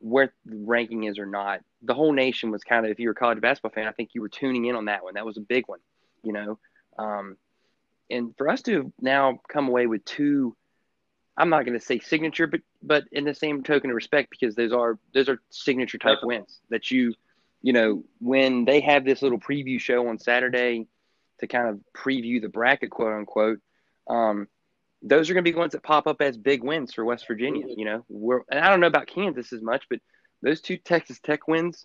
where 0.00 0.32
the 0.44 0.56
ranking 0.56 1.04
is 1.04 1.18
or 1.18 1.26
not, 1.26 1.60
the 1.82 1.94
whole 1.94 2.12
nation 2.12 2.50
was 2.50 2.62
kind 2.64 2.84
of. 2.84 2.92
If 2.92 2.98
you 2.98 3.08
were 3.08 3.12
a 3.12 3.16
college 3.16 3.40
basketball 3.40 3.72
fan, 3.72 3.88
I 3.88 3.92
think 3.92 4.10
you 4.14 4.20
were 4.20 4.28
tuning 4.28 4.64
in 4.66 4.76
on 4.76 4.86
that 4.86 5.02
one. 5.02 5.14
That 5.14 5.26
was 5.26 5.36
a 5.36 5.42
big 5.42 5.66
one, 5.66 5.80
you 6.22 6.32
know. 6.32 6.58
Um, 6.98 7.36
and 8.10 8.34
for 8.36 8.48
us 8.48 8.62
to 8.62 8.76
have 8.76 8.92
now 9.00 9.40
come 9.48 9.68
away 9.68 9.86
with 9.86 10.04
two, 10.04 10.56
I'm 11.36 11.50
not 11.50 11.64
going 11.64 11.78
to 11.78 11.84
say 11.84 11.98
signature, 12.00 12.46
but 12.46 12.60
but 12.82 13.04
in 13.12 13.24
the 13.24 13.34
same 13.34 13.62
token 13.62 13.90
of 13.90 13.96
respect, 13.96 14.30
because 14.30 14.54
those 14.54 14.72
are 14.72 14.98
those 15.14 15.28
are 15.28 15.40
signature 15.50 15.98
type 15.98 16.18
wins 16.22 16.60
that 16.70 16.90
you, 16.90 17.14
you 17.62 17.72
know, 17.72 18.04
when 18.20 18.64
they 18.64 18.80
have 18.80 19.04
this 19.04 19.22
little 19.22 19.38
preview 19.38 19.80
show 19.80 20.08
on 20.08 20.18
Saturday 20.18 20.86
to 21.40 21.46
kind 21.46 21.68
of 21.68 21.80
preview 21.96 22.40
the 22.40 22.48
bracket, 22.48 22.90
quote 22.90 23.12
unquote. 23.12 23.60
Um, 24.08 24.48
those 25.02 25.30
are 25.30 25.34
going 25.34 25.44
to 25.44 25.50
be 25.50 25.56
ones 25.56 25.72
that 25.72 25.82
pop 25.82 26.06
up 26.06 26.20
as 26.20 26.36
big 26.36 26.62
wins 26.62 26.92
for 26.92 27.04
West 27.04 27.26
Virginia. 27.26 27.66
You 27.68 27.84
know, 27.84 28.04
we're, 28.08 28.42
and 28.50 28.60
I 28.60 28.68
don't 28.68 28.80
know 28.80 28.86
about 28.86 29.06
Kansas 29.06 29.52
as 29.52 29.62
much, 29.62 29.84
but 29.88 30.00
those 30.42 30.60
two 30.60 30.76
Texas 30.76 31.20
Tech 31.20 31.46
wins, 31.48 31.84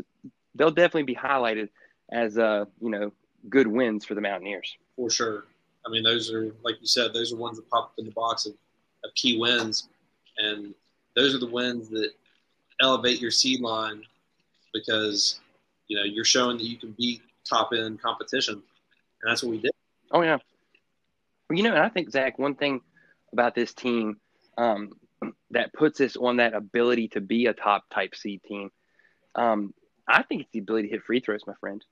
they'll 0.55 0.71
definitely 0.71 1.03
be 1.03 1.15
highlighted 1.15 1.69
as 2.11 2.37
uh, 2.37 2.65
you 2.81 2.89
know, 2.89 3.11
good 3.49 3.67
wins 3.67 4.05
for 4.05 4.15
the 4.15 4.21
Mountaineers. 4.21 4.75
for 4.95 5.09
sure. 5.09 5.45
I 5.85 5.89
mean, 5.89 6.03
those 6.03 6.31
are 6.31 6.55
like 6.63 6.75
you 6.79 6.87
said, 6.87 7.13
those 7.13 7.33
are 7.33 7.37
ones 7.37 7.57
that 7.57 7.69
pop 7.69 7.85
up 7.85 7.93
in 7.97 8.05
the 8.05 8.11
box 8.11 8.45
of, 8.45 8.53
of 9.03 9.13
key 9.15 9.37
wins, 9.37 9.89
and 10.37 10.73
those 11.15 11.35
are 11.35 11.39
the 11.39 11.49
wins 11.49 11.89
that 11.89 12.11
elevate 12.81 13.19
your 13.19 13.31
seed 13.31 13.59
line 13.59 14.01
because 14.73 15.41
you 15.87 15.97
know 15.97 16.03
you're 16.03 16.23
showing 16.23 16.57
that 16.57 16.63
you 16.63 16.77
can 16.77 16.95
beat 16.97 17.21
top 17.47 17.71
end 17.73 18.01
competition, 18.01 18.53
and 18.53 19.29
that's 19.29 19.43
what 19.43 19.51
we 19.51 19.57
did. 19.57 19.71
Oh 20.11 20.21
yeah. 20.21 20.37
Well, 21.49 21.57
you 21.57 21.63
know, 21.63 21.73
and 21.73 21.83
I 21.83 21.89
think 21.89 22.09
Zach, 22.11 22.39
one 22.39 22.55
thing 22.55 22.79
about 23.33 23.55
this 23.55 23.73
team 23.73 24.17
um, 24.57 24.91
that 25.51 25.73
puts 25.73 25.99
us 25.99 26.15
on 26.15 26.37
that 26.37 26.53
ability 26.53 27.09
to 27.09 27.21
be 27.21 27.47
a 27.47 27.53
top 27.53 27.83
type 27.89 28.15
seed 28.15 28.41
team, 28.43 28.71
um, 29.35 29.73
I 30.07 30.23
think 30.23 30.43
it's 30.43 30.51
the 30.51 30.59
ability 30.59 30.87
to 30.87 30.93
hit 30.93 31.03
free 31.03 31.19
throws, 31.19 31.45
my 31.45 31.53
friend. 31.59 31.83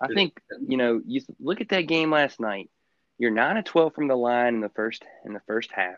I 0.00 0.06
think 0.08 0.40
you 0.66 0.76
know, 0.76 1.00
you 1.04 1.20
look 1.40 1.60
at 1.60 1.70
that 1.70 1.82
game 1.82 2.10
last 2.10 2.40
night. 2.40 2.70
You're 3.18 3.32
nine 3.32 3.56
of 3.56 3.64
twelve 3.64 3.94
from 3.94 4.06
the 4.06 4.16
line 4.16 4.54
in 4.54 4.60
the 4.60 4.68
first 4.68 5.04
in 5.24 5.32
the 5.32 5.42
first 5.46 5.70
half. 5.72 5.96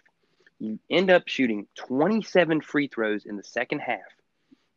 You 0.59 0.79
end 0.91 1.11
up 1.11 1.27
shooting 1.27 1.67
27 1.77 2.61
free 2.61 2.89
throws 2.89 3.25
in 3.25 3.37
the 3.37 3.45
second 3.45 3.79
half. 3.79 4.01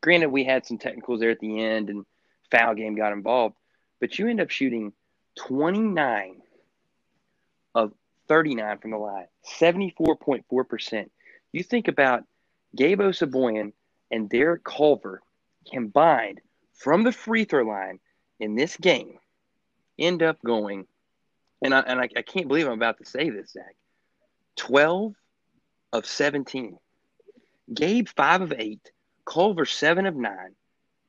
Granted, 0.01 0.27
we 0.27 0.45
had 0.45 0.65
some 0.65 0.77
technicals 0.77 1.19
there 1.19 1.29
at 1.29 1.39
the 1.39 1.61
end, 1.61 1.89
and 1.89 2.05
foul 2.51 2.75
game 2.75 2.95
got 2.95 3.13
involved, 3.13 3.55
but 3.99 4.17
you 4.17 4.27
end 4.27 4.41
up 4.41 4.49
shooting 4.49 4.93
29 5.35 6.41
of 7.75 7.93
39 8.27 8.77
from 8.79 8.91
the 8.91 8.97
line, 8.97 9.27
74.4%. 9.59 11.09
You 11.51 11.63
think 11.63 11.87
about 11.87 12.23
Gabe 12.75 12.99
Osabuohien 12.99 13.73
and 14.11 14.29
Derek 14.29 14.63
Culver 14.63 15.21
combined 15.71 16.41
from 16.73 17.03
the 17.03 17.11
free 17.11 17.45
throw 17.45 17.63
line 17.63 17.99
in 18.39 18.55
this 18.55 18.75
game 18.77 19.19
end 19.99 20.23
up 20.23 20.41
going, 20.43 20.87
and 21.61 21.73
I, 21.73 21.79
and 21.81 21.99
I, 21.99 22.09
I 22.15 22.21
can't 22.21 22.47
believe 22.47 22.67
I'm 22.67 22.73
about 22.73 22.97
to 22.97 23.05
say 23.05 23.29
this, 23.29 23.51
Zach, 23.51 23.75
12 24.57 25.13
of 25.93 26.05
17. 26.05 26.77
Gabe, 27.73 28.07
5 28.09 28.41
of 28.41 28.53
8. 28.57 28.91
Culver, 29.25 29.65
7 29.65 30.05
of 30.05 30.15
9. 30.15 30.35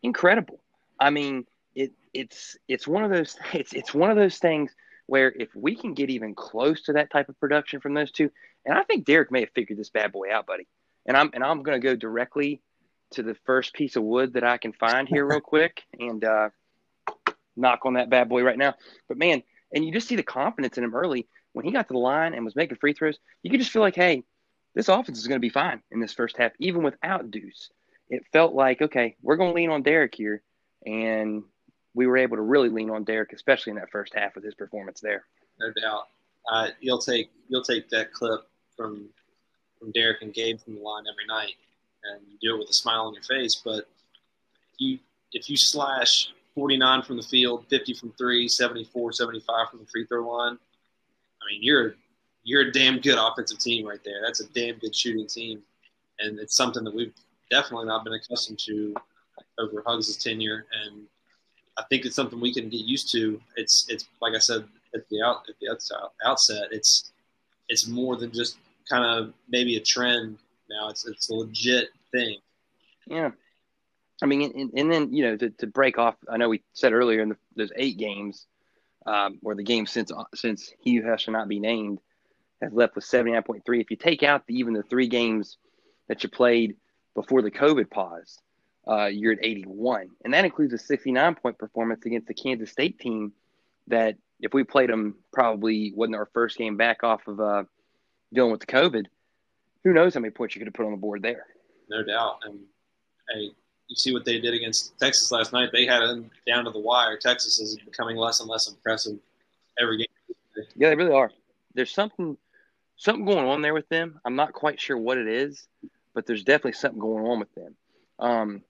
Incredible. 0.03 0.61
I 1.01 1.11
mean, 1.11 1.47
it, 1.75 1.93
it's 2.13 2.57
it's 2.69 2.87
one 2.87 3.03
of 3.05 3.11
those 3.11 3.37
it's 3.53 3.73
it's 3.73 3.93
one 3.93 4.11
of 4.11 4.17
those 4.17 4.39
things 4.39 4.73
where 5.07 5.33
if 5.33 5.55
we 5.55 5.77
can 5.77 5.95
get 5.95 6.11
even 6.11 6.35
close 6.35 6.83
to 6.83 6.95
that 6.95 7.11
type 7.11 7.29
of 7.29 7.39
production 7.39 7.81
from 7.81 7.95
those 7.95 8.11
two, 8.11 8.31
and 8.65 8.77
I 8.77 8.83
think 8.83 9.05
Derek 9.05 9.31
may 9.31 9.41
have 9.41 9.51
figured 9.55 9.79
this 9.79 9.91
bad 9.91 10.13
boy 10.13 10.33
out, 10.33 10.47
buddy. 10.47 10.67
And 11.07 11.17
I'm 11.17 11.31
and 11.35 11.45
I'm 11.45 11.63
going 11.63 11.81
to 11.81 11.87
go 11.87 11.97
directly 11.97 12.63
to 13.13 13.23
the 13.23 13.37
first 13.45 13.75
piece 13.75 13.97
of 13.97 14.03
wood 14.03 14.35
that 14.35 14.45
I 14.45 14.57
can 14.57 14.73
find 14.73 15.09
here 15.09 15.27
real 15.27 15.41
quick 15.43 15.83
and 15.99 16.25
uh, 16.25 16.49
knock 17.57 17.81
on 17.85 17.95
that 17.95 18.11
bad 18.11 18.29
boy 18.29 18.43
right 18.43 18.59
now. 18.59 18.75
But 19.09 19.19
man, 19.19 19.43
and 19.73 19.85
you 19.85 19.93
just 19.93 20.09
see 20.09 20.17
the 20.17 20.23
confidence 20.23 20.79
in 20.79 20.85
him 20.85 20.95
early 20.95 21.29
when 21.53 21.65
he 21.65 21.73
got 21.73 21.89
to 21.89 21.95
the 21.95 21.99
line 21.99 22.35
and 22.35 22.45
was 22.45 22.57
making 22.57 22.79
free 22.79 22.95
throws. 22.95 23.19
You 23.43 23.51
could 23.51 23.61
just 23.61 23.73
feel 23.73 23.83
like, 23.83 23.95
hey, 23.95 24.25
this 24.75 24.89
offense 24.89 25.19
is 25.19 25.27
going 25.27 25.41
to 25.41 25.45
be 25.45 25.51
fine 25.51 25.83
in 25.91 26.01
this 26.01 26.13
first 26.13 26.37
half, 26.37 26.53
even 26.59 26.83
without 26.83 27.31
Deuce. 27.31 27.71
It 28.09 28.25
felt 28.33 28.55
like, 28.55 28.83
okay, 28.83 29.17
we're 29.23 29.37
going 29.37 29.51
to 29.51 29.55
lean 29.55 29.71
on 29.71 29.83
Derek 29.83 30.15
here, 30.15 30.43
and 30.85 31.45
we 31.95 32.07
were 32.07 32.17
able 32.17 32.37
to 32.37 32.43
really 32.43 32.69
lean 32.69 32.91
on 32.91 33.05
Derek, 33.05 33.33
especially 33.33 33.71
in 33.71 33.77
that 33.77 33.91
first 33.91 34.15
half 34.15 34.35
with 34.35 34.45
his 34.45 34.55
performance 34.55 35.01
there. 35.01 35.25
no 35.61 35.73
doubt. 35.81 36.09
Uh, 36.51 36.69
you'll 36.81 36.99
take 36.99 37.31
you'll 37.49 37.63
take 37.63 37.89
that 37.89 38.13
clip 38.13 38.41
from 38.77 39.09
from 39.79 39.91
Derek 39.93 40.23
and 40.23 40.33
Gabe 40.33 40.61
from 40.61 40.75
the 40.75 40.81
line 40.81 41.05
every 41.11 41.27
night, 41.27 41.55
and 42.05 42.21
you 42.29 42.37
do 42.41 42.57
it 42.57 42.59
with 42.59 42.69
a 42.69 42.75
smile 42.75 43.03
on 43.03 43.15
your 43.15 43.23
face. 43.23 43.63
But 43.65 43.89
you 44.79 44.99
if 45.33 45.49
you 45.49 45.57
slash 45.57 46.29
49 46.55 47.03
from 47.03 47.17
the 47.17 47.23
field, 47.23 47.67
50 47.69 47.95
from 47.95 48.13
three, 48.13 48.47
74, 48.47 49.13
75 49.13 49.71
from 49.71 49.81
the 49.81 49.87
free 49.87 50.07
throw 50.07 50.29
line, 50.29 50.53
I 50.55 51.45
mean 51.51 51.63
you're 51.63 51.95
you're 52.43 52.69
a 52.69 52.73
damn 52.73 53.01
good 53.01 53.19
offensive 53.19 53.59
team 53.59 53.87
right 53.87 54.03
there. 54.05 54.21
That's 54.23 54.41
a 54.41 54.49
damn 54.49 54.79
good 54.79 54.95
shooting 54.95 55.27
team, 55.27 55.63
and 56.19 56.39
it's 56.39 56.57
something 56.57 56.85
that 56.85 56.95
we've 56.95 57.15
definitely 57.51 57.87
not 57.87 58.05
been 58.05 58.13
accustomed 58.13 58.59
to 58.61 58.95
over 59.59 59.83
Huggs' 59.87 60.17
tenure, 60.17 60.67
and 60.85 61.07
I 61.77 61.83
think 61.91 62.05
it's 62.05 62.17
something 62.17 62.41
we 62.41 62.55
can 62.55 62.69
get 62.69 62.81
used 62.81 63.11
to. 63.13 63.41
It's 63.57 63.87
it's 63.89 64.09
like 64.21 64.35
I 64.35 64.39
said 64.39 64.65
at 64.95 65.09
the 65.09 65.23
out 65.23 65.47
at 65.49 65.55
the 65.61 65.77
outset, 66.25 66.69
it's 66.71 67.13
it's 67.69 67.89
more 67.89 68.17
than 68.17 68.33
just 68.33 68.59
kind 68.89 69.05
of 69.05 69.33
maybe 69.49 69.77
a 69.77 69.81
trend 69.81 70.39
now. 70.71 70.89
It's 70.89 71.07
it's 71.07 71.29
a 71.31 71.35
legit 71.35 71.89
thing. 72.13 72.39
Yeah. 73.07 73.31
I 74.23 74.27
mean, 74.27 74.53
and, 74.55 74.71
and 74.77 74.93
then, 74.93 75.13
you 75.13 75.25
know, 75.25 75.37
to, 75.37 75.51
to 75.51 75.67
break 75.67 75.99
off, 75.99 76.15
I 76.31 76.37
know 76.37 76.49
we 76.49 76.63
said 76.73 76.93
earlier 76.93 77.21
in 77.21 77.31
the, 77.31 77.37
those 77.57 77.73
eight 77.77 77.99
games, 77.99 78.47
um, 79.07 79.39
or 79.43 79.55
the 79.55 79.63
game 79.63 79.87
since 79.87 80.11
since 80.35 80.73
he 80.81 80.97
who 80.97 81.19
shall 81.19 81.33
not 81.33 81.49
be 81.49 81.61
named 81.61 81.99
has 82.63 82.73
left 82.73 82.95
with 82.95 83.05
79.3. 83.05 83.81
If 83.81 83.91
you 83.91 83.97
take 83.97 84.23
out 84.23 84.47
the, 84.47 84.55
even 84.59 84.73
the 84.73 84.83
three 84.85 85.09
games 85.09 85.59
that 86.09 86.23
you 86.23 86.29
played 86.29 86.77
before 87.15 87.43
the 87.43 87.51
COVID 87.51 87.91
pause, 87.91 88.39
uh, 88.89 89.07
you're 89.07 89.33
at 89.33 89.39
81. 89.43 90.11
And 90.25 90.35
that 90.35 90.45
includes 90.45 90.73
a 90.73 90.79
69 90.79 91.35
point 91.37 91.59
performance 91.59 92.05
against 92.07 92.29
the 92.29 92.35
Kansas 92.35 92.71
State 92.71 92.99
team 92.99 93.33
that, 93.89 94.17
if 94.41 94.53
we 94.53 94.65
played 94.65 94.91
them, 94.91 95.15
probably 95.33 95.93
wasn't 95.95 96.17
our 96.17 96.29
first 96.35 96.59
game 96.59 96.77
back 96.77 97.03
off 97.03 97.27
of 97.29 97.41
uh, 97.41 97.65
dealing 98.33 98.51
with 98.51 98.61
the 98.61 98.67
COVID. 98.67 99.07
Who 99.85 99.93
knows 99.93 100.15
how 100.15 100.21
many 100.21 100.33
points 100.33 100.55
you 100.55 100.61
could 100.61 100.67
have 100.67 100.75
put 100.75 100.87
on 100.87 100.93
the 100.93 100.99
board 100.99 101.23
there? 101.23 101.47
no 101.89 102.03
doubt. 102.03 102.39
And 102.45 102.59
hey, 103.33 103.51
you 103.89 103.97
see 103.97 104.13
what 104.13 104.25
they 104.25 104.41
did 104.41 104.55
against 104.55 104.99
Texas 104.99 105.31
last 105.31 105.53
night. 105.53 105.71
They 105.73 105.87
had 105.87 106.01
them 106.01 106.31
down 106.47 106.65
to 106.65 106.71
the 106.71 106.79
wire. 106.79 107.17
Texas 107.17 107.59
is 107.59 107.77
becoming 107.77 108.17
less 108.17 108.41
and 108.41 108.49
less 108.49 108.69
impressive 108.69 109.19
every 109.81 109.99
game. 109.99 110.07
Yeah, 110.77 110.91
they 110.91 110.97
really 110.97 111.13
are. 111.13 111.31
There's 111.75 111.93
something 111.93 112.37
something 112.97 113.25
going 113.25 113.47
on 113.47 113.63
there 113.63 113.75
with 113.75 113.89
them. 113.89 114.21
I'm 114.25 114.37
not 114.37 114.53
quite 114.53 114.81
sure 114.81 114.97
what 114.97 115.19
it 115.19 115.27
is, 115.27 115.67
but 116.15 116.27
there's 116.27 116.45
definitely 116.45 116.73
something 116.73 117.01
going 117.01 117.25
on 117.25 117.41
with 117.41 117.55
them. 117.55 117.77
Um, 118.21 118.63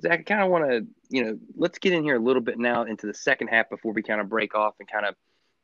Zach, 0.00 0.20
I 0.20 0.22
kind 0.22 0.42
of 0.42 0.50
want 0.50 0.70
to, 0.70 0.86
you 1.08 1.24
know, 1.24 1.38
let's 1.56 1.78
get 1.78 1.92
in 1.92 2.04
here 2.04 2.16
a 2.16 2.20
little 2.20 2.42
bit 2.42 2.58
now 2.58 2.84
into 2.84 3.06
the 3.06 3.14
second 3.14 3.48
half 3.48 3.68
before 3.68 3.92
we 3.92 4.02
kind 4.02 4.20
of 4.20 4.28
break 4.28 4.54
off 4.54 4.74
and 4.78 4.90
kind 4.90 5.06
of 5.06 5.14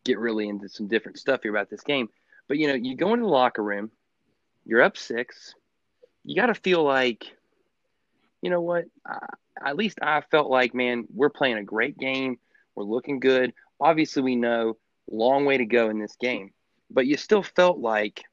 get 0.04 0.18
really 0.18 0.48
into 0.48 0.68
some 0.68 0.88
different 0.88 1.18
stuff 1.18 1.42
here 1.42 1.52
about 1.52 1.70
this 1.70 1.82
game. 1.82 2.08
But 2.48 2.58
you 2.58 2.68
know, 2.68 2.74
you 2.74 2.96
go 2.96 3.14
into 3.14 3.24
the 3.24 3.30
locker 3.30 3.62
room, 3.62 3.90
you're 4.64 4.82
up 4.82 4.96
six, 4.96 5.54
you 6.24 6.34
got 6.34 6.46
to 6.46 6.54
feel 6.54 6.82
like, 6.82 7.24
you 8.42 8.50
know 8.50 8.60
what? 8.60 8.86
I, 9.06 9.18
at 9.64 9.76
least 9.76 9.98
I 10.02 10.20
felt 10.30 10.50
like, 10.50 10.74
man, 10.74 11.04
we're 11.14 11.30
playing 11.30 11.58
a 11.58 11.62
great 11.62 11.96
game. 11.96 12.38
We're 12.74 12.84
looking 12.84 13.20
good. 13.20 13.52
Obviously, 13.80 14.22
we 14.22 14.36
know 14.36 14.76
long 15.10 15.44
way 15.44 15.58
to 15.58 15.66
go 15.66 15.90
in 15.90 15.98
this 15.98 16.16
game, 16.16 16.52
but 16.90 17.06
you 17.06 17.16
still 17.16 17.42
felt 17.42 17.78
like, 17.78 18.24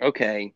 okay, 0.00 0.54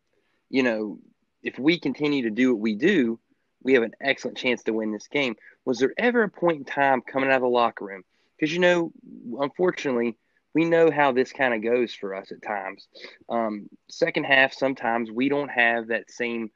you 0.49 0.63
know, 0.63 0.99
if 1.43 1.59
we 1.59 1.79
continue 1.79 2.23
to 2.23 2.31
do 2.31 2.55
what 2.55 2.61
we 2.61 2.75
do, 2.75 3.19
we 3.67 3.73
have 3.73 3.83
an 3.83 3.97
excellent 4.01 4.39
chance 4.39 4.63
to 4.63 4.73
win 4.73 4.93
this 4.93 5.09
game. 5.09 5.35
Was 5.65 5.81
there 5.81 5.93
ever 5.99 6.23
a 6.23 6.29
point 6.29 6.59
in 6.59 6.65
time 6.65 7.03
coming 7.03 7.31
out 7.31 7.37
of 7.37 7.43
the 7.43 7.49
locker 7.49 7.85
room? 7.85 8.05
Because, 8.39 8.55
you 8.55 8.61
know, 8.61 8.93
unfortunately, 9.41 10.17
we 10.55 10.65
know 10.65 10.89
how 10.89 11.11
this 11.11 11.33
kind 11.33 11.53
of 11.53 11.65
goes 11.65 11.93
for 11.93 12.15
us 12.15 12.31
at 12.31 12.43
times. 12.43 12.87
Um, 13.29 13.69
second 13.89 14.23
half, 14.23 14.55
sometimes 14.55 15.11
we 15.11 15.29
don't 15.29 15.49
have 15.49 15.89
that 15.89 16.13
same 16.13 16.53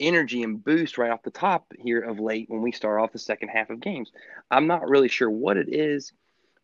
energy 0.00 0.42
and 0.42 0.64
boost 0.64 0.96
right 0.96 1.10
off 1.10 1.22
the 1.22 1.30
top 1.30 1.66
here 1.78 2.00
of 2.00 2.18
late 2.18 2.48
when 2.48 2.62
we 2.62 2.72
start 2.72 3.02
off 3.02 3.12
the 3.12 3.18
second 3.18 3.50
half 3.50 3.68
of 3.68 3.78
games. 3.78 4.10
I'm 4.50 4.66
not 4.66 4.88
really 4.88 5.08
sure 5.08 5.28
what 5.28 5.58
it 5.58 5.68
is, 5.68 6.10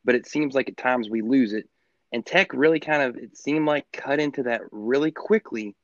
but 0.06 0.14
it 0.14 0.26
seems 0.26 0.54
like 0.54 0.70
at 0.70 0.78
times 0.78 1.10
we 1.10 1.20
lose 1.20 1.52
it. 1.52 1.68
And 2.12 2.24
Tech 2.24 2.54
really 2.54 2.80
kind 2.80 3.02
of 3.02 3.16
it 3.16 3.36
seemed 3.36 3.66
like 3.66 3.92
cut 3.92 4.20
into 4.20 4.44
that 4.44 4.62
really 4.72 5.10
quickly 5.10 5.76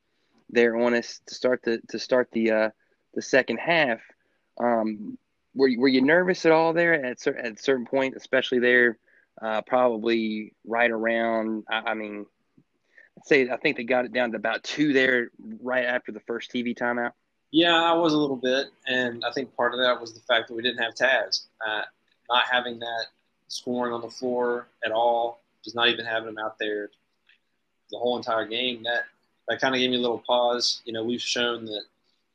there 0.49 0.77
on 0.77 0.95
us 0.95 1.21
to 1.27 1.35
start 1.35 1.61
the 1.63 1.83
to 1.91 1.99
start 1.99 2.31
the 2.33 2.51
uh, 2.51 2.71
the 3.15 3.23
second 3.23 3.59
half. 3.59 4.01
Um, 4.59 5.19
were 5.55 5.69
you, 5.69 5.81
were 5.81 5.89
you 5.89 6.01
nervous 6.01 6.47
at 6.47 6.53
all 6.53 6.73
there 6.73 6.95
at 6.95 7.27
at 7.27 7.53
a 7.53 7.57
certain 7.57 7.87
point, 7.87 8.15
especially 8.17 8.59
there, 8.59 8.99
uh, 9.41 9.63
probably 9.63 10.55
right 10.65 10.91
around? 10.91 11.65
I, 11.71 11.91
I 11.91 11.95
mean, 11.95 12.27
I'd 13.19 13.27
say 13.27 13.51
I 13.51 13.57
think 13.57 13.77
they 13.77 13.85
got 13.85 14.05
it 14.05 14.13
down 14.13 14.33
to 14.33 14.37
about 14.37 14.63
two 14.63 14.93
there 14.93 15.31
right 15.63 15.85
after 15.85 16.13
the 16.13 16.21
first 16.21 16.51
TV 16.53 16.77
timeout. 16.77 17.13
Yeah, 17.51 17.75
I 17.75 17.93
was 17.93 18.15
a 18.15 18.19
little 18.19 18.37
bit, 18.37 18.69
and 18.87 19.23
I 19.25 19.33
think 19.33 19.55
part 19.57 19.75
of 19.75 19.81
that 19.81 20.01
was 20.01 20.15
the 20.15 20.21
fact 20.21 20.49
that 20.49 20.55
we 20.55 20.63
didn't 20.63 20.83
have 20.83 20.95
Taz. 20.95 21.47
Uh, 21.67 21.83
not 22.31 22.45
having 22.51 22.79
that 22.79 23.07
scoring 23.49 23.93
on 23.93 24.01
the 24.01 24.09
floor 24.09 24.69
at 24.85 24.91
all, 24.91 25.43
just 25.63 25.77
not 25.77 25.89
even 25.89 26.07
having 26.07 26.31
him 26.31 26.39
out 26.39 26.59
there 26.59 26.91
the 27.91 27.99
whole 27.99 28.17
entire 28.17 28.47
game. 28.47 28.83
That 28.85 29.03
that 29.49 29.61
kind 29.61 29.75
of 29.75 29.81
gave 29.81 29.91
me 29.91 29.97
a 29.97 30.01
little 30.01 30.23
pause. 30.27 30.81
You 30.87 30.95
know, 30.95 31.05
we've 31.05 31.21
shown 31.21 31.67
that 31.67 31.83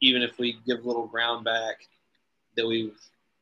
even 0.02 0.22
if 0.22 0.38
we 0.38 0.58
give 0.66 0.84
a 0.84 0.88
little 0.88 1.08
ground 1.08 1.46
back 1.46 1.88
that 2.56 2.68
we've 2.68 2.98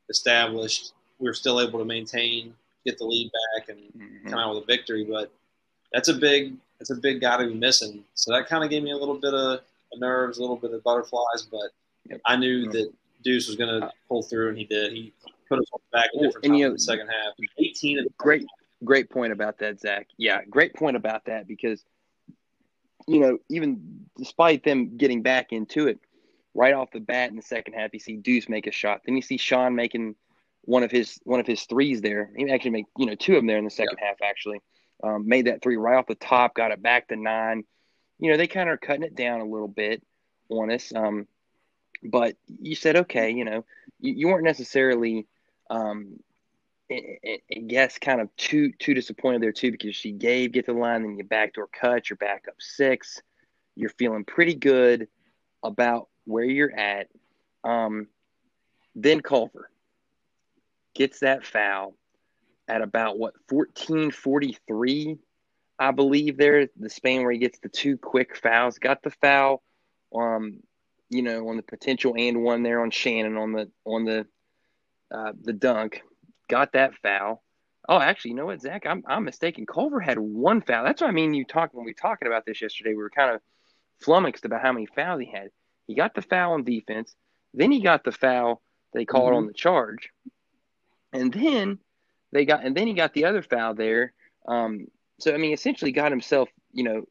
established, 0.09 0.93
we're 1.19 1.33
still 1.33 1.61
able 1.61 1.79
to 1.79 1.85
maintain, 1.85 2.53
get 2.85 2.97
the 2.97 3.05
lead 3.05 3.31
back, 3.31 3.69
and 3.69 3.79
mm-hmm. 3.79 4.29
come 4.29 4.39
out 4.39 4.55
with 4.55 4.63
a 4.63 4.65
victory. 4.65 5.03
But 5.03 5.31
that's 5.91 6.09
a 6.09 6.13
big 6.13 6.53
that's 6.79 6.89
a 6.89 6.95
big 6.95 7.21
guy 7.21 7.37
to 7.37 7.47
be 7.47 7.53
missing. 7.53 8.03
So 8.13 8.31
that 8.33 8.47
kind 8.47 8.63
of 8.63 8.69
gave 8.69 8.83
me 8.83 8.91
a 8.91 8.97
little 8.97 9.19
bit 9.19 9.33
of 9.33 9.61
nerves, 9.97 10.37
a 10.37 10.41
little 10.41 10.57
bit 10.57 10.73
of 10.73 10.83
butterflies. 10.83 11.47
But 11.49 11.69
yep. 12.09 12.21
I 12.25 12.35
knew 12.35 12.69
that 12.71 12.91
Deuce 13.23 13.47
was 13.47 13.55
going 13.55 13.81
to 13.81 13.89
pull 14.07 14.23
through, 14.23 14.49
and 14.49 14.57
he 14.57 14.65
did. 14.65 14.91
He 14.91 15.13
put 15.47 15.59
us 15.59 15.65
back 15.91 16.09
in 16.13 16.23
different 16.23 16.45
and, 16.45 16.57
you 16.57 16.65
know, 16.65 16.67
in 16.67 16.73
the 16.73 16.79
second 16.79 17.07
half. 17.07 17.33
18 17.57 17.99
and 17.99 18.17
great, 18.17 18.45
great 18.83 19.09
point 19.09 19.31
about 19.31 19.57
that, 19.59 19.79
Zach. 19.79 20.07
Yeah, 20.17 20.43
great 20.49 20.73
point 20.73 20.95
about 20.95 21.25
that 21.25 21.47
because 21.47 21.83
you 23.07 23.19
know 23.19 23.37
even 23.49 24.07
despite 24.17 24.63
them 24.63 24.97
getting 24.97 25.21
back 25.21 25.51
into 25.51 25.87
it 25.87 25.99
right 26.55 26.73
off 26.73 26.89
the 26.91 26.99
bat 26.99 27.29
in 27.29 27.35
the 27.35 27.41
second 27.41 27.73
half, 27.73 27.93
you 27.93 27.99
see 27.99 28.15
Deuce 28.15 28.49
make 28.49 28.65
a 28.65 28.71
shot. 28.71 29.01
Then 29.05 29.15
you 29.15 29.21
see 29.21 29.37
Sean 29.37 29.75
making 29.75 30.15
one 30.61 30.81
of 30.81 30.89
his 30.89 31.19
one 31.23 31.39
of 31.39 31.45
his 31.45 31.63
threes 31.63 32.01
there. 32.01 32.31
He 32.35 32.49
actually 32.49 32.71
made 32.71 32.85
you 32.97 33.05
know 33.05 33.15
two 33.15 33.33
of 33.33 33.39
them 33.39 33.47
there 33.47 33.57
in 33.57 33.65
the 33.65 33.69
second 33.69 33.97
half. 33.99 34.15
Actually, 34.23 34.61
um, 35.03 35.27
made 35.27 35.45
that 35.45 35.61
three 35.61 35.77
right 35.77 35.97
off 35.97 36.07
the 36.07 36.15
top, 36.15 36.55
got 36.55 36.71
it 36.71 36.81
back 36.81 37.09
to 37.09 37.15
nine. 37.15 37.63
You 38.17 38.31
know 38.31 38.37
they 38.37 38.47
kind 38.47 38.69
of 38.69 38.73
are 38.73 38.77
cutting 38.77 39.03
it 39.03 39.15
down 39.15 39.41
a 39.41 39.45
little 39.45 39.67
bit 39.67 40.01
on 40.49 40.71
us. 40.71 40.91
Um, 40.95 41.27
but 42.03 42.35
you 42.47 42.75
said 42.75 42.95
okay, 42.95 43.31
you 43.31 43.45
know 43.45 43.65
you, 43.99 44.13
you 44.13 44.27
weren't 44.27 44.45
necessarily 44.45 45.27
um, 45.69 46.19
I, 46.91 47.39
guess 47.67 47.97
kind 47.97 48.21
of 48.21 48.35
too 48.37 48.71
too 48.79 48.93
disappointed 48.93 49.41
there 49.41 49.51
too 49.51 49.71
because 49.71 49.95
she 49.95 50.11
gave 50.11 50.51
get 50.51 50.65
the 50.65 50.73
line, 50.73 51.01
then 51.01 51.17
you 51.17 51.23
backdoor 51.23 51.67
cut, 51.67 52.09
you're 52.09 52.17
back 52.17 52.45
up 52.47 52.55
six, 52.59 53.21
you're 53.75 53.89
feeling 53.89 54.23
pretty 54.23 54.55
good 54.55 55.07
about 55.63 56.09
where 56.25 56.43
you're 56.43 56.77
at. 56.77 57.07
Um, 57.63 58.07
then 58.95 59.21
Culver 59.21 59.69
gets 60.93 61.19
that 61.19 61.45
foul 61.45 61.95
at 62.67 62.81
about 62.81 63.17
what 63.17 63.33
1443 63.49 65.17
I 65.77 65.91
believe 65.91 66.37
there 66.37 66.69
the 66.77 66.89
span 66.89 67.21
where 67.21 67.33
he 67.33 67.37
gets 67.37 67.59
the 67.59 67.69
two 67.69 67.97
quick 67.97 68.37
fouls 68.37 68.79
got 68.79 69.03
the 69.03 69.11
foul 69.11 69.61
um 70.15 70.61
you 71.09 71.21
know 71.21 71.49
on 71.49 71.57
the 71.57 71.63
potential 71.63 72.15
and 72.17 72.41
one 72.41 72.63
there 72.63 72.81
on 72.81 72.91
Shannon 72.91 73.35
on 73.35 73.51
the 73.51 73.69
on 73.85 74.05
the 74.05 74.25
uh, 75.11 75.33
the 75.43 75.53
dunk, 75.53 76.01
got 76.49 76.73
that 76.73 76.95
foul. 77.01 77.43
Oh, 77.87 77.99
actually, 77.99 78.31
you 78.31 78.37
know 78.37 78.47
what, 78.47 78.61
Zach? 78.61 78.85
I'm, 78.85 79.03
I'm 79.07 79.23
mistaken. 79.23 79.65
Culver 79.65 79.99
had 79.99 80.17
one 80.17 80.61
foul. 80.61 80.83
That's 80.83 81.01
what 81.01 81.09
I 81.09 81.13
mean. 81.13 81.33
You 81.33 81.45
talked 81.45 81.75
when 81.75 81.85
we 81.85 81.91
were 81.91 82.01
talking 82.01 82.27
about 82.27 82.45
this 82.45 82.61
yesterday. 82.61 82.91
We 82.91 82.95
were 82.97 83.11
kind 83.11 83.35
of 83.35 83.41
flummoxed 84.01 84.45
about 84.45 84.61
how 84.61 84.71
many 84.73 84.87
fouls 84.87 85.21
he 85.21 85.27
had. 85.27 85.49
He 85.87 85.95
got 85.95 86.15
the 86.15 86.21
foul 86.21 86.53
on 86.53 86.63
defense. 86.63 87.15
Then 87.53 87.71
he 87.71 87.81
got 87.81 88.03
the 88.03 88.11
foul 88.11 88.61
they 88.93 89.05
called 89.05 89.29
mm-hmm. 89.29 89.37
on 89.37 89.47
the 89.47 89.53
charge, 89.53 90.09
and 91.13 91.31
then 91.31 91.79
they 92.31 92.45
got 92.45 92.63
and 92.63 92.75
then 92.75 92.87
he 92.87 92.93
got 92.93 93.13
the 93.13 93.25
other 93.25 93.41
foul 93.41 93.73
there. 93.73 94.13
Um, 94.47 94.87
so 95.19 95.33
I 95.33 95.37
mean, 95.37 95.53
essentially, 95.53 95.91
got 95.91 96.11
himself. 96.11 96.49
You 96.71 96.83
know, 96.83 97.05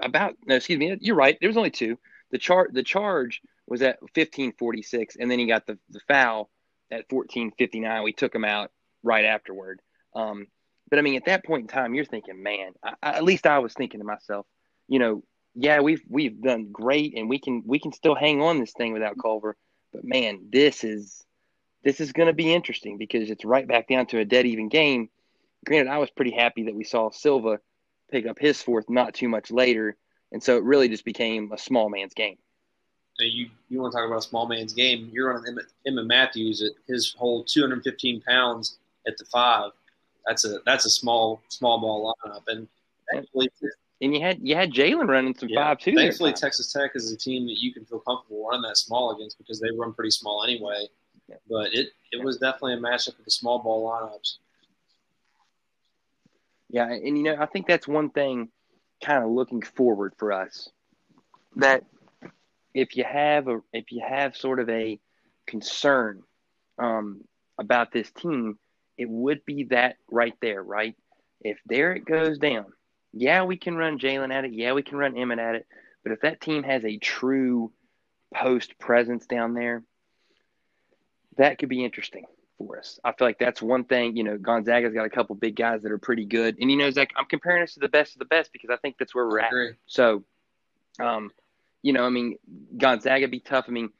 about 0.00 0.36
no, 0.46 0.56
excuse 0.56 0.78
me. 0.78 0.96
You're 1.00 1.16
right. 1.16 1.36
There 1.40 1.48
was 1.48 1.56
only 1.56 1.70
two. 1.70 1.98
The 2.30 2.38
chart 2.38 2.72
the 2.72 2.82
charge 2.82 3.40
was 3.66 3.82
at 3.82 4.00
1546, 4.02 5.16
and 5.16 5.30
then 5.30 5.38
he 5.38 5.46
got 5.46 5.66
the 5.66 5.78
the 5.90 6.00
foul 6.08 6.50
at 6.90 7.08
14:59. 7.08 8.04
We 8.04 8.12
took 8.12 8.34
him 8.34 8.44
out 8.44 8.70
right 9.02 9.24
afterward. 9.24 9.80
Um, 10.14 10.46
but 10.88 10.98
I 10.98 11.02
mean, 11.02 11.16
at 11.16 11.26
that 11.26 11.44
point 11.44 11.62
in 11.62 11.68
time, 11.68 11.94
you're 11.94 12.04
thinking, 12.04 12.42
man. 12.42 12.72
I, 12.82 12.94
I, 13.02 13.10
at 13.12 13.24
least 13.24 13.46
I 13.46 13.60
was 13.60 13.72
thinking 13.72 14.00
to 14.00 14.06
myself, 14.06 14.46
you 14.88 14.98
know, 14.98 15.22
yeah, 15.54 15.80
we've 15.80 16.02
we've 16.08 16.40
done 16.40 16.70
great, 16.70 17.16
and 17.16 17.28
we 17.28 17.38
can 17.38 17.62
we 17.66 17.78
can 17.78 17.92
still 17.92 18.14
hang 18.14 18.40
on 18.40 18.60
this 18.60 18.72
thing 18.72 18.92
without 18.92 19.16
Culver. 19.20 19.56
But 19.92 20.04
man, 20.04 20.48
this 20.50 20.84
is 20.84 21.24
this 21.82 22.00
is 22.00 22.12
going 22.12 22.28
to 22.28 22.32
be 22.32 22.52
interesting 22.52 22.98
because 22.98 23.30
it's 23.30 23.44
right 23.44 23.66
back 23.66 23.88
down 23.88 24.06
to 24.06 24.18
a 24.18 24.24
dead 24.24 24.46
even 24.46 24.68
game. 24.68 25.08
Granted, 25.66 25.90
I 25.90 25.98
was 25.98 26.10
pretty 26.10 26.32
happy 26.32 26.64
that 26.64 26.74
we 26.74 26.84
saw 26.84 27.10
Silva 27.10 27.60
pick 28.10 28.26
up 28.26 28.38
his 28.38 28.62
fourth 28.62 28.88
not 28.88 29.14
too 29.14 29.28
much 29.28 29.50
later, 29.50 29.96
and 30.32 30.42
so 30.42 30.56
it 30.56 30.64
really 30.64 30.88
just 30.88 31.04
became 31.04 31.52
a 31.52 31.58
small 31.58 31.88
man's 31.88 32.14
game 32.14 32.38
you 33.24 33.50
you 33.68 33.80
want 33.80 33.92
to 33.92 33.98
talk 33.98 34.06
about 34.06 34.18
a 34.18 34.22
small 34.22 34.46
man's 34.46 34.72
game? 34.72 35.10
You're 35.12 35.34
on 35.34 35.44
Emmitt 35.86 36.06
Matthews 36.06 36.62
at 36.62 36.72
his 36.86 37.14
whole 37.16 37.44
215 37.44 38.22
pounds 38.22 38.78
at 39.06 39.16
the 39.18 39.24
five. 39.26 39.72
That's 40.26 40.44
a 40.44 40.58
that's 40.66 40.86
a 40.86 40.90
small 40.90 41.40
small 41.48 41.80
ball 41.80 42.14
lineup, 42.24 42.42
and 42.48 42.68
thankfully, 43.12 43.50
and 44.00 44.14
you 44.14 44.20
had 44.20 44.38
you 44.42 44.54
had 44.54 44.72
Jalen 44.72 45.08
running 45.08 45.34
some 45.36 45.48
yeah, 45.48 45.64
five 45.64 45.78
too. 45.78 45.94
Thankfully, 45.94 46.32
Texas 46.32 46.72
Tech 46.72 46.92
is 46.94 47.12
a 47.12 47.16
team 47.16 47.46
that 47.46 47.60
you 47.60 47.72
can 47.72 47.84
feel 47.84 48.00
comfortable 48.00 48.46
running 48.46 48.62
that 48.62 48.76
small 48.76 49.14
against 49.14 49.38
because 49.38 49.60
they 49.60 49.70
run 49.70 49.92
pretty 49.92 50.10
small 50.10 50.42
anyway. 50.42 50.86
Yeah. 51.28 51.36
But 51.48 51.74
it 51.74 51.88
it 52.12 52.24
was 52.24 52.38
definitely 52.38 52.74
a 52.74 52.78
matchup 52.78 53.16
with 53.16 53.24
the 53.24 53.30
small 53.30 53.58
ball 53.58 53.88
lineups. 53.88 54.36
Yeah, 56.70 56.90
and 56.90 57.16
you 57.18 57.24
know 57.24 57.36
I 57.38 57.46
think 57.46 57.66
that's 57.66 57.86
one 57.86 58.10
thing, 58.10 58.48
kind 59.04 59.22
of 59.22 59.30
looking 59.30 59.62
forward 59.62 60.14
for 60.16 60.32
us, 60.32 60.70
that 61.56 61.84
if 62.72 62.96
you 62.96 63.04
have 63.04 63.48
a 63.48 63.60
if 63.72 63.92
you 63.92 64.02
have 64.06 64.36
sort 64.36 64.60
of 64.60 64.68
a 64.70 64.98
concern 65.46 66.22
um, 66.78 67.22
about 67.58 67.92
this 67.92 68.10
team, 68.12 68.58
it 68.96 69.08
would 69.10 69.44
be 69.44 69.64
that 69.64 69.96
right 70.10 70.34
there, 70.40 70.62
right? 70.62 70.96
If 71.42 71.58
Derek 71.68 72.04
goes 72.06 72.38
down, 72.38 72.66
yeah, 73.12 73.44
we 73.44 73.56
can 73.56 73.76
run 73.76 73.98
Jalen 73.98 74.32
at 74.32 74.44
it. 74.44 74.52
Yeah, 74.52 74.72
we 74.72 74.82
can 74.82 74.98
run 74.98 75.14
Emmitt 75.14 75.38
at 75.38 75.54
it. 75.56 75.66
But 76.02 76.12
if 76.12 76.20
that 76.20 76.40
team 76.40 76.62
has 76.62 76.84
a 76.84 76.98
true 76.98 77.72
post 78.34 78.78
presence 78.78 79.26
down 79.26 79.54
there, 79.54 79.82
that 81.36 81.58
could 81.58 81.68
be 81.68 81.84
interesting 81.84 82.24
for 82.58 82.78
us. 82.78 82.98
I 83.04 83.12
feel 83.12 83.26
like 83.26 83.38
that's 83.38 83.60
one 83.60 83.84
thing. 83.84 84.16
You 84.16 84.24
know, 84.24 84.38
Gonzaga's 84.38 84.94
got 84.94 85.06
a 85.06 85.10
couple 85.10 85.34
big 85.34 85.56
guys 85.56 85.82
that 85.82 85.92
are 85.92 85.98
pretty 85.98 86.24
good, 86.24 86.56
and 86.60 86.70
you 86.70 86.76
know, 86.76 86.90
Zach, 86.90 87.10
I'm 87.16 87.26
comparing 87.26 87.62
us 87.62 87.74
to 87.74 87.80
the 87.80 87.88
best 87.88 88.14
of 88.14 88.18
the 88.20 88.24
best 88.26 88.52
because 88.52 88.70
I 88.70 88.76
think 88.76 88.96
that's 88.98 89.14
where 89.14 89.26
we're 89.26 89.40
at. 89.40 89.50
So, 89.86 90.24
um, 91.00 91.30
you 91.82 91.92
know, 91.92 92.04
I 92.04 92.10
mean, 92.10 92.36
Gonzaga 92.76 93.28
be 93.28 93.40
tough. 93.40 93.66
I 93.68 93.72
mean, 93.72 93.90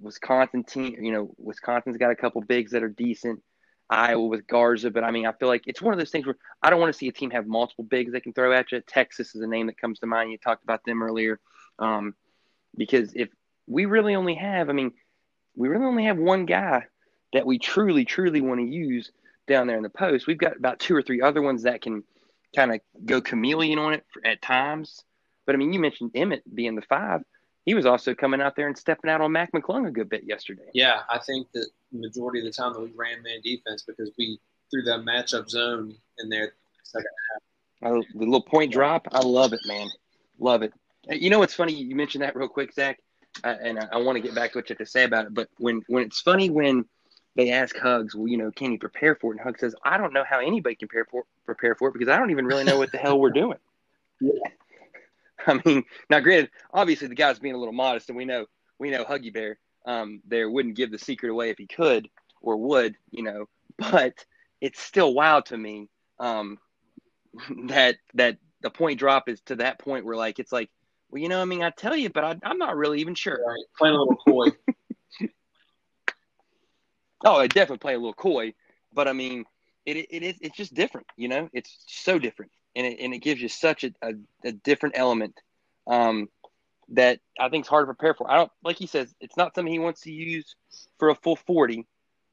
Wisconsin 0.00 0.64
team, 0.64 0.96
you 1.00 1.12
know, 1.12 1.34
Wisconsin's 1.38 1.96
got 1.96 2.10
a 2.10 2.16
couple 2.16 2.40
bigs 2.42 2.72
that 2.72 2.82
are 2.82 2.88
decent. 2.88 3.42
Iowa 3.92 4.26
with 4.26 4.46
Garza, 4.46 4.90
but 4.90 5.04
I 5.04 5.10
mean, 5.10 5.26
I 5.26 5.32
feel 5.32 5.48
like 5.48 5.64
it's 5.66 5.82
one 5.82 5.92
of 5.92 5.98
those 5.98 6.10
things 6.10 6.26
where 6.26 6.36
I 6.62 6.70
don't 6.70 6.80
want 6.80 6.92
to 6.92 6.98
see 6.98 7.08
a 7.08 7.12
team 7.12 7.30
have 7.30 7.46
multiple 7.46 7.84
bigs 7.84 8.12
they 8.12 8.20
can 8.20 8.32
throw 8.32 8.52
at 8.52 8.72
you. 8.72 8.80
Texas 8.80 9.34
is 9.34 9.42
a 9.42 9.46
name 9.46 9.66
that 9.66 9.78
comes 9.78 9.98
to 10.00 10.06
mind. 10.06 10.32
You 10.32 10.38
talked 10.38 10.64
about 10.64 10.84
them 10.84 11.02
earlier, 11.02 11.38
um, 11.78 12.14
because 12.76 13.12
if 13.14 13.28
we 13.66 13.84
really 13.84 14.14
only 14.14 14.34
have, 14.34 14.70
I 14.70 14.72
mean, 14.72 14.92
we 15.54 15.68
really 15.68 15.84
only 15.84 16.04
have 16.04 16.18
one 16.18 16.46
guy 16.46 16.84
that 17.32 17.46
we 17.46 17.58
truly, 17.58 18.04
truly 18.04 18.40
want 18.40 18.60
to 18.60 18.66
use 18.66 19.10
down 19.46 19.66
there 19.66 19.76
in 19.76 19.82
the 19.82 19.90
post. 19.90 20.26
We've 20.26 20.38
got 20.38 20.56
about 20.56 20.80
two 20.80 20.96
or 20.96 21.02
three 21.02 21.20
other 21.20 21.42
ones 21.42 21.62
that 21.62 21.82
can 21.82 22.04
kind 22.54 22.72
of 22.72 22.80
go 23.04 23.20
chameleon 23.20 23.78
on 23.78 23.94
it 23.94 24.04
for, 24.12 24.26
at 24.26 24.42
times. 24.42 25.04
But 25.46 25.54
I 25.54 25.58
mean, 25.58 25.72
you 25.72 25.80
mentioned 25.80 26.12
Emmitt 26.14 26.42
being 26.52 26.76
the 26.76 26.82
five. 26.82 27.22
He 27.64 27.74
was 27.74 27.86
also 27.86 28.14
coming 28.14 28.40
out 28.40 28.56
there 28.56 28.66
and 28.66 28.76
stepping 28.76 29.10
out 29.10 29.20
on 29.20 29.30
Mac 29.32 29.52
McClung 29.52 29.86
a 29.86 29.90
good 29.90 30.08
bit 30.08 30.24
yesterday. 30.24 30.68
Yeah, 30.74 31.00
I 31.08 31.18
think 31.18 31.46
that 31.52 31.66
the 31.92 32.00
majority 32.00 32.40
of 32.40 32.44
the 32.46 32.50
time 32.50 32.72
that 32.72 32.80
we 32.80 32.90
ran 32.96 33.22
man 33.22 33.40
defense 33.42 33.82
because 33.82 34.10
we 34.18 34.40
threw 34.70 34.82
that 34.82 35.00
matchup 35.00 35.48
zone 35.48 35.94
in 36.18 36.28
there 36.28 36.54
second 36.82 37.10
half. 37.32 37.92
I, 37.92 38.00
the 38.18 38.24
little 38.24 38.42
point 38.42 38.72
drop, 38.72 39.06
I 39.12 39.20
love 39.20 39.52
it, 39.52 39.60
man. 39.66 39.88
Love 40.38 40.62
it. 40.62 40.72
You 41.08 41.30
know 41.30 41.38
what's 41.38 41.54
funny? 41.54 41.72
You 41.72 41.96
mentioned 41.96 42.22
that 42.22 42.36
real 42.36 42.48
quick, 42.48 42.72
Zach, 42.72 42.98
uh, 43.44 43.56
and 43.62 43.78
I, 43.78 43.88
I 43.92 43.96
want 43.98 44.16
to 44.16 44.22
get 44.22 44.34
back 44.34 44.52
to 44.52 44.58
what 44.58 44.68
you 44.68 44.74
have 44.74 44.86
to 44.86 44.90
say 44.90 45.04
about 45.04 45.26
it. 45.26 45.34
But 45.34 45.48
when 45.58 45.82
when 45.88 46.04
it's 46.04 46.20
funny 46.20 46.50
when 46.50 46.84
they 47.34 47.50
ask 47.50 47.76
Hugs, 47.76 48.14
well, 48.14 48.28
you 48.28 48.36
know, 48.36 48.50
can 48.50 48.72
you 48.72 48.78
prepare 48.78 49.14
for 49.16 49.32
it? 49.32 49.38
And 49.38 49.40
Hugs 49.40 49.60
says, 49.60 49.74
I 49.84 49.98
don't 49.98 50.12
know 50.12 50.24
how 50.24 50.38
anybody 50.38 50.76
can 50.76 50.88
prepare 50.88 51.06
for 51.10 51.24
prepare 51.44 51.74
for 51.74 51.88
it 51.88 51.92
because 51.92 52.08
I 52.08 52.18
don't 52.18 52.30
even 52.30 52.46
really 52.46 52.64
know 52.64 52.78
what 52.78 52.92
the 52.92 52.98
hell 52.98 53.18
we're 53.18 53.30
doing. 53.30 53.58
Yeah. 54.24 54.50
I 55.46 55.60
mean, 55.64 55.84
now 56.10 56.20
granted, 56.20 56.50
obviously 56.72 57.08
the 57.08 57.14
guy's 57.14 57.38
being 57.38 57.54
a 57.54 57.58
little 57.58 57.74
modest, 57.74 58.08
and 58.08 58.16
we 58.16 58.24
know 58.24 58.46
we 58.78 58.90
know 58.90 59.04
Huggy 59.04 59.32
Bear 59.32 59.58
um, 59.86 60.20
there 60.26 60.50
wouldn't 60.50 60.76
give 60.76 60.90
the 60.90 60.98
secret 60.98 61.30
away 61.30 61.50
if 61.50 61.58
he 61.58 61.66
could 61.66 62.08
or 62.40 62.56
would, 62.56 62.96
you 63.10 63.22
know. 63.22 63.46
But 63.78 64.24
it's 64.60 64.80
still 64.80 65.14
wild 65.14 65.46
to 65.46 65.56
me 65.56 65.88
um, 66.18 66.58
that 67.68 67.96
that 68.14 68.38
the 68.60 68.70
point 68.70 68.98
drop 68.98 69.28
is 69.28 69.40
to 69.42 69.56
that 69.56 69.78
point 69.78 70.04
where 70.04 70.16
like 70.16 70.38
it's 70.38 70.52
like, 70.52 70.70
well, 71.10 71.20
you 71.20 71.28
know, 71.28 71.40
I 71.40 71.44
mean, 71.44 71.62
I 71.62 71.70
tell 71.70 71.96
you, 71.96 72.10
but 72.10 72.24
I, 72.24 72.36
am 72.50 72.58
not 72.58 72.76
really 72.76 73.00
even 73.00 73.14
sure. 73.14 73.38
Right, 73.46 73.64
playing 73.76 73.96
a 73.96 73.98
little 73.98 74.16
coy. 74.16 74.48
oh, 77.24 77.36
I 77.36 77.46
definitely 77.48 77.78
play 77.78 77.94
a 77.94 77.98
little 77.98 78.14
coy, 78.14 78.54
but 78.92 79.08
I 79.08 79.12
mean, 79.12 79.44
it 79.84 79.96
it 79.96 80.22
is 80.22 80.36
it's 80.40 80.56
just 80.56 80.74
different, 80.74 81.06
you 81.16 81.28
know. 81.28 81.48
It's 81.52 81.84
so 81.86 82.18
different, 82.18 82.52
and 82.74 82.86
it 82.86 83.00
and 83.00 83.14
it 83.14 83.18
gives 83.18 83.40
you 83.40 83.48
such 83.48 83.84
a 83.84 83.92
a, 84.02 84.12
a 84.44 84.52
different 84.52 84.96
element. 84.98 85.40
Um, 85.86 86.28
that 86.88 87.20
I 87.40 87.48
think 87.48 87.64
is 87.64 87.68
hard 87.68 87.82
to 87.82 87.94
prepare 87.94 88.14
for. 88.14 88.30
I 88.30 88.36
don't 88.36 88.52
like 88.62 88.76
he 88.76 88.86
says 88.86 89.14
it's 89.20 89.36
not 89.36 89.54
something 89.54 89.72
he 89.72 89.78
wants 89.78 90.02
to 90.02 90.12
use 90.12 90.54
for 90.98 91.08
a 91.08 91.14
full 91.14 91.36
forty, 91.36 91.86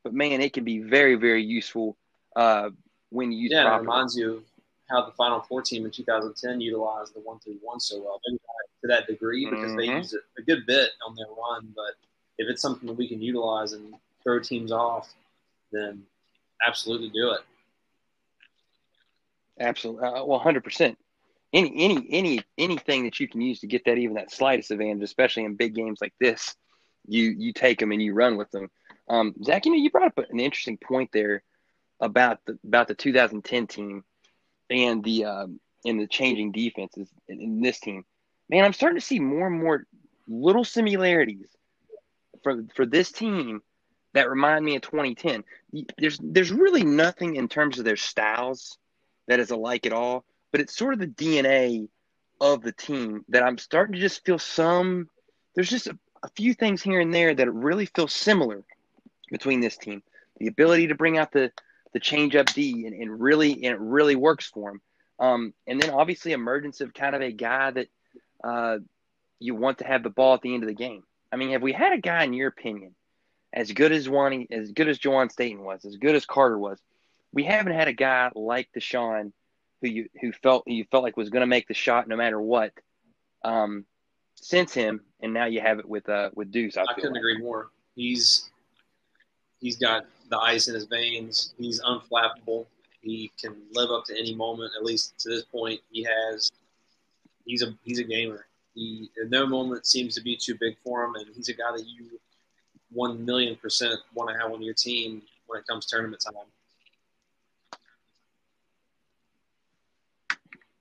but 0.03 0.13
man, 0.13 0.41
it 0.41 0.53
can 0.53 0.63
be 0.63 0.79
very 0.79 1.15
very 1.15 1.43
useful 1.43 1.97
uh, 2.35 2.69
when 3.09 3.31
you 3.31 3.43
use. 3.43 3.51
Yeah, 3.51 3.75
it 3.75 3.79
reminds 3.79 4.17
you 4.17 4.43
how 4.89 5.05
the 5.05 5.11
Final 5.11 5.41
Four 5.41 5.61
team 5.61 5.85
in 5.85 5.91
2010 5.91 6.61
utilized 6.61 7.13
the 7.13 7.19
one 7.19 7.39
through 7.39 7.57
one 7.61 7.79
so 7.79 7.99
well. 7.99 8.19
To 8.81 8.87
that 8.87 9.07
degree 9.07 9.45
because 9.45 9.71
mm-hmm. 9.71 9.77
they 9.77 9.87
used 9.87 10.13
it 10.13 10.21
a 10.37 10.41
good 10.41 10.65
bit 10.65 10.91
on 11.05 11.13
their 11.15 11.27
run, 11.27 11.73
but 11.75 11.95
if 12.37 12.49
it's 12.49 12.61
something 12.61 12.87
that 12.87 12.95
we 12.95 13.09
can 13.09 13.21
utilize 13.21 13.73
and 13.73 13.93
throw 14.23 14.39
teams 14.39 14.71
off, 14.71 15.13
then 15.71 16.03
absolutely 16.65 17.09
do 17.09 17.31
it. 17.31 17.41
Absolutely, 19.59 20.07
uh, 20.07 20.23
well, 20.23 20.39
hundred 20.39 20.63
percent 20.63 20.97
any 21.53 21.71
any 21.75 22.07
any 22.09 22.41
anything 22.57 23.03
that 23.05 23.19
you 23.19 23.27
can 23.27 23.41
use 23.41 23.59
to 23.59 23.67
get 23.67 23.85
that 23.85 23.97
even 23.97 24.15
that 24.15 24.31
slightest 24.31 24.71
advantage, 24.71 25.03
especially 25.03 25.45
in 25.45 25.55
big 25.55 25.73
games 25.73 25.99
like 26.01 26.13
this, 26.19 26.55
you 27.07 27.33
you 27.37 27.53
take 27.53 27.79
them 27.79 27.91
and 27.91 28.01
you 28.01 28.13
run 28.13 28.37
with 28.37 28.51
them. 28.51 28.69
Um, 29.07 29.33
Zach, 29.43 29.65
you 29.65 29.71
know, 29.71 29.77
you 29.77 29.89
brought 29.89 30.17
up 30.17 30.25
an 30.29 30.39
interesting 30.39 30.77
point 30.77 31.09
there 31.11 31.43
about 31.99 32.39
the 32.45 32.59
about 32.63 32.87
the 32.87 32.95
2010 32.95 33.67
team 33.67 34.03
and 34.69 35.03
the 35.03 35.25
um, 35.25 35.59
and 35.85 35.99
the 35.99 36.07
changing 36.07 36.51
defenses 36.51 37.09
in, 37.27 37.41
in 37.41 37.61
this 37.61 37.79
team. 37.79 38.05
Man, 38.49 38.63
I'm 38.63 38.73
starting 38.73 38.99
to 38.99 39.05
see 39.05 39.19
more 39.19 39.47
and 39.47 39.59
more 39.59 39.85
little 40.27 40.63
similarities 40.63 41.47
for 42.43 42.63
for 42.75 42.85
this 42.85 43.11
team 43.11 43.61
that 44.13 44.29
remind 44.29 44.63
me 44.63 44.75
of 44.75 44.83
2010. 44.83 45.43
There's 45.97 46.19
there's 46.21 46.51
really 46.51 46.83
nothing 46.83 47.35
in 47.35 47.47
terms 47.47 47.79
of 47.79 47.85
their 47.85 47.95
styles 47.95 48.77
that 49.29 49.39
is 49.39 49.51
alike 49.51 49.85
at 49.85 49.93
all 49.93 50.25
but 50.51 50.61
it's 50.61 50.75
sort 50.75 50.93
of 50.93 50.99
the 50.99 51.07
DNA 51.07 51.87
of 52.41 52.61
the 52.61 52.71
team 52.71 53.25
that 53.29 53.43
I'm 53.43 53.57
starting 53.57 53.93
to 53.93 53.99
just 53.99 54.25
feel 54.25 54.39
some. 54.39 55.09
There's 55.55 55.69
just 55.69 55.87
a, 55.87 55.97
a 56.23 56.29
few 56.29 56.53
things 56.53 56.81
here 56.81 56.99
and 56.99 57.13
there 57.13 57.33
that 57.33 57.51
really 57.51 57.85
feel 57.85 58.07
similar 58.07 58.63
between 59.29 59.59
this 59.59 59.77
team. 59.77 60.01
The 60.39 60.47
ability 60.47 60.87
to 60.87 60.95
bring 60.95 61.17
out 61.17 61.31
the 61.31 61.51
the 61.91 61.99
change 61.99 62.35
up 62.35 62.45
D 62.53 62.85
and, 62.85 62.95
and 62.95 63.19
really 63.19 63.53
and 63.53 63.73
it 63.73 63.79
really 63.79 64.15
works 64.15 64.47
for 64.47 64.71
him. 64.71 64.81
Um, 65.19 65.53
and 65.67 65.81
then 65.81 65.89
obviously 65.89 66.31
emergence 66.31 66.81
of 66.81 66.93
kind 66.93 67.15
of 67.15 67.21
a 67.21 67.31
guy 67.31 67.71
that 67.71 67.87
uh, 68.43 68.77
you 69.39 69.55
want 69.55 69.79
to 69.79 69.85
have 69.85 70.03
the 70.03 70.09
ball 70.09 70.35
at 70.35 70.41
the 70.41 70.53
end 70.53 70.63
of 70.63 70.69
the 70.69 70.75
game. 70.75 71.03
I 71.31 71.35
mean, 71.35 71.51
have 71.51 71.61
we 71.61 71.73
had 71.73 71.93
a 71.93 71.97
guy 71.97 72.23
in 72.23 72.33
your 72.33 72.47
opinion 72.47 72.95
as 73.51 73.71
good 73.71 73.91
as 73.91 74.07
Wani, 74.07 74.47
as 74.49 74.71
good 74.71 74.87
as 74.87 74.97
Juwan 74.97 75.31
Staten 75.31 75.61
was, 75.63 75.83
as 75.83 75.97
good 75.97 76.15
as 76.15 76.25
Carter 76.25 76.57
was? 76.57 76.79
We 77.31 77.43
haven't 77.43 77.73
had 77.73 77.87
a 77.87 77.93
guy 77.93 78.31
like 78.35 78.69
Da'Sean 78.75 79.31
who 79.81 79.89
you 79.89 80.09
who 80.21 80.31
felt 80.31 80.63
you 80.67 80.85
felt 80.91 81.03
like 81.03 81.17
was 81.17 81.29
going 81.29 81.41
to 81.41 81.47
make 81.47 81.67
the 81.67 81.73
shot 81.73 82.07
no 82.07 82.15
matter 82.15 82.39
what. 82.41 82.73
Um, 83.43 83.85
since 84.35 84.73
him, 84.73 85.01
and 85.21 85.33
now 85.33 85.45
you 85.45 85.61
have 85.61 85.79
it 85.79 85.87
with 85.87 86.07
uh 86.09 86.31
with 86.33 86.51
Deuce. 86.51 86.77
I, 86.77 86.83
I 86.83 86.93
couldn't 86.93 87.13
like. 87.13 87.19
agree 87.19 87.37
more. 87.37 87.69
He's 87.95 88.49
he's 89.59 89.77
got 89.77 90.05
the 90.29 90.37
ice 90.37 90.67
in 90.67 90.75
his 90.75 90.85
veins. 90.85 91.53
He's 91.57 91.81
unflappable. 91.81 92.65
He 93.01 93.31
can 93.39 93.55
live 93.73 93.91
up 93.91 94.05
to 94.05 94.17
any 94.17 94.35
moment. 94.35 94.71
At 94.77 94.83
least 94.83 95.17
to 95.19 95.29
this 95.29 95.43
point, 95.43 95.79
he 95.91 96.03
has. 96.03 96.51
He's 97.45 97.63
a 97.63 97.73
he's 97.83 97.99
a 97.99 98.03
gamer. 98.03 98.45
He 98.75 99.09
no 99.27 99.45
moment 99.45 99.85
seems 99.85 100.15
to 100.15 100.21
be 100.21 100.35
too 100.35 100.55
big 100.59 100.75
for 100.83 101.03
him, 101.03 101.15
and 101.15 101.25
he's 101.35 101.49
a 101.49 101.53
guy 101.53 101.71
that 101.75 101.85
you 101.85 102.19
one 102.91 103.23
million 103.25 103.55
percent 103.55 103.99
want 104.13 104.29
to 104.29 104.37
have 104.37 104.51
on 104.51 104.61
your 104.61 104.73
team 104.73 105.21
when 105.47 105.59
it 105.59 105.67
comes 105.67 105.85
tournament 105.85 106.23
time. 106.23 106.45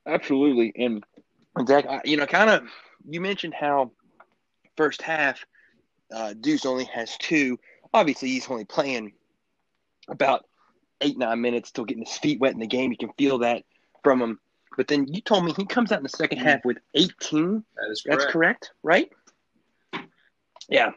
Absolutely. 0.08 0.72
And 0.74 1.04
Zach, 1.66 1.84
you 2.04 2.16
know, 2.16 2.26
kind 2.26 2.50
of, 2.50 2.62
you 3.08 3.20
mentioned 3.20 3.54
how 3.54 3.92
first 4.76 5.02
half 5.02 5.44
uh, 6.12 6.34
Deuce 6.40 6.64
only 6.64 6.84
has 6.86 7.16
two. 7.18 7.58
Obviously, 7.92 8.30
he's 8.30 8.48
only 8.48 8.64
playing 8.64 9.12
about 10.08 10.46
eight, 11.00 11.18
nine 11.18 11.40
minutes, 11.40 11.68
still 11.68 11.84
getting 11.84 12.04
his 12.04 12.16
feet 12.16 12.40
wet 12.40 12.54
in 12.54 12.58
the 12.58 12.66
game. 12.66 12.90
You 12.90 12.96
can 12.96 13.12
feel 13.18 13.38
that 13.38 13.64
from 14.02 14.20
him. 14.20 14.40
But 14.76 14.88
then 14.88 15.06
you 15.12 15.20
told 15.20 15.44
me 15.44 15.52
he 15.56 15.66
comes 15.66 15.92
out 15.92 15.98
in 15.98 16.04
the 16.04 16.08
second 16.08 16.38
half 16.38 16.64
with 16.64 16.78
18. 16.94 17.64
That 17.76 17.90
is 17.90 18.02
correct. 18.02 18.20
That's 18.20 18.32
correct, 18.32 18.72
right? 18.82 19.10
Yeah. 20.68 20.90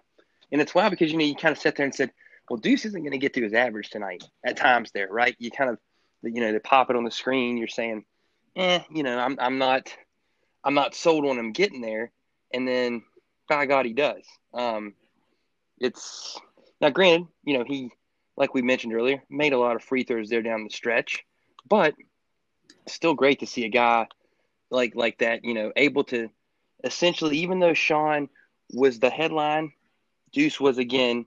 And 0.51 0.61
it's 0.61 0.75
wild 0.75 0.91
because, 0.91 1.11
you 1.11 1.17
know, 1.17 1.25
you 1.25 1.35
kind 1.35 1.51
of 1.51 1.57
sat 1.57 1.75
there 1.75 1.85
and 1.85 1.95
said, 1.95 2.11
well, 2.49 2.57
Deuce 2.57 2.85
isn't 2.85 3.01
going 3.01 3.11
to 3.11 3.17
get 3.17 3.33
to 3.33 3.41
his 3.41 3.53
average 3.53 3.89
tonight 3.89 4.23
at 4.45 4.57
times 4.57 4.91
there, 4.93 5.07
right? 5.09 5.35
You 5.39 5.49
kind 5.51 5.69
of, 5.69 5.79
you 6.21 6.41
know, 6.41 6.51
they 6.51 6.59
pop 6.59 6.89
it 6.89 6.95
on 6.95 7.03
the 7.03 7.11
screen. 7.11 7.57
You're 7.57 7.67
saying, 7.67 8.05
eh, 8.55 8.81
you 8.89 9.03
know, 9.03 9.17
I'm 9.17 9.37
I'm 9.39 9.57
not 9.57 9.95
I'm 10.63 10.73
not 10.73 10.95
sold 10.95 11.25
on 11.25 11.37
him 11.37 11.51
getting 11.51 11.81
there. 11.81 12.11
And 12.53 12.67
then 12.67 13.03
by 13.47 13.65
God 13.65 13.85
he 13.85 13.93
does. 13.93 14.23
Um 14.53 14.93
it's 15.79 16.39
now 16.79 16.89
granted, 16.89 17.27
you 17.43 17.57
know, 17.57 17.63
he 17.65 17.91
like 18.37 18.53
we 18.53 18.61
mentioned 18.61 18.93
earlier, 18.93 19.21
made 19.29 19.53
a 19.53 19.59
lot 19.59 19.75
of 19.75 19.83
free 19.83 20.03
throws 20.03 20.29
there 20.29 20.41
down 20.41 20.63
the 20.63 20.69
stretch, 20.69 21.23
but 21.67 21.93
still 22.87 23.13
great 23.13 23.39
to 23.39 23.47
see 23.47 23.65
a 23.65 23.69
guy 23.69 24.07
like 24.69 24.95
like 24.95 25.17
that, 25.19 25.43
you 25.43 25.53
know, 25.53 25.71
able 25.75 26.03
to 26.05 26.29
essentially 26.83 27.37
even 27.37 27.59
though 27.59 27.73
Sean 27.73 28.29
was 28.73 28.99
the 28.99 29.09
headline, 29.09 29.71
Deuce 30.31 30.59
was 30.59 30.77
again, 30.77 31.25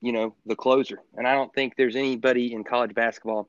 you 0.00 0.12
know, 0.12 0.34
the 0.46 0.56
closer. 0.56 1.00
And 1.16 1.26
I 1.26 1.34
don't 1.34 1.52
think 1.52 1.74
there's 1.76 1.96
anybody 1.96 2.52
in 2.52 2.64
college 2.64 2.94
basketball 2.94 3.48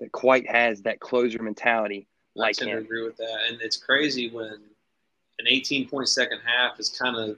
that 0.00 0.12
quite 0.12 0.48
has 0.50 0.82
that 0.82 0.98
closer 0.98 1.42
mentality 1.42 2.08
like 2.34 2.50
I 2.50 2.52
tend 2.52 2.70
him. 2.70 2.78
to 2.78 2.84
agree 2.84 3.02
with 3.04 3.16
that. 3.16 3.38
And 3.48 3.60
it's 3.60 3.76
crazy 3.76 4.30
when 4.30 4.52
an 4.52 5.46
18 5.46 5.88
point 5.88 6.08
second 6.08 6.40
half 6.44 6.78
is 6.78 6.88
kind 6.88 7.16
of 7.16 7.28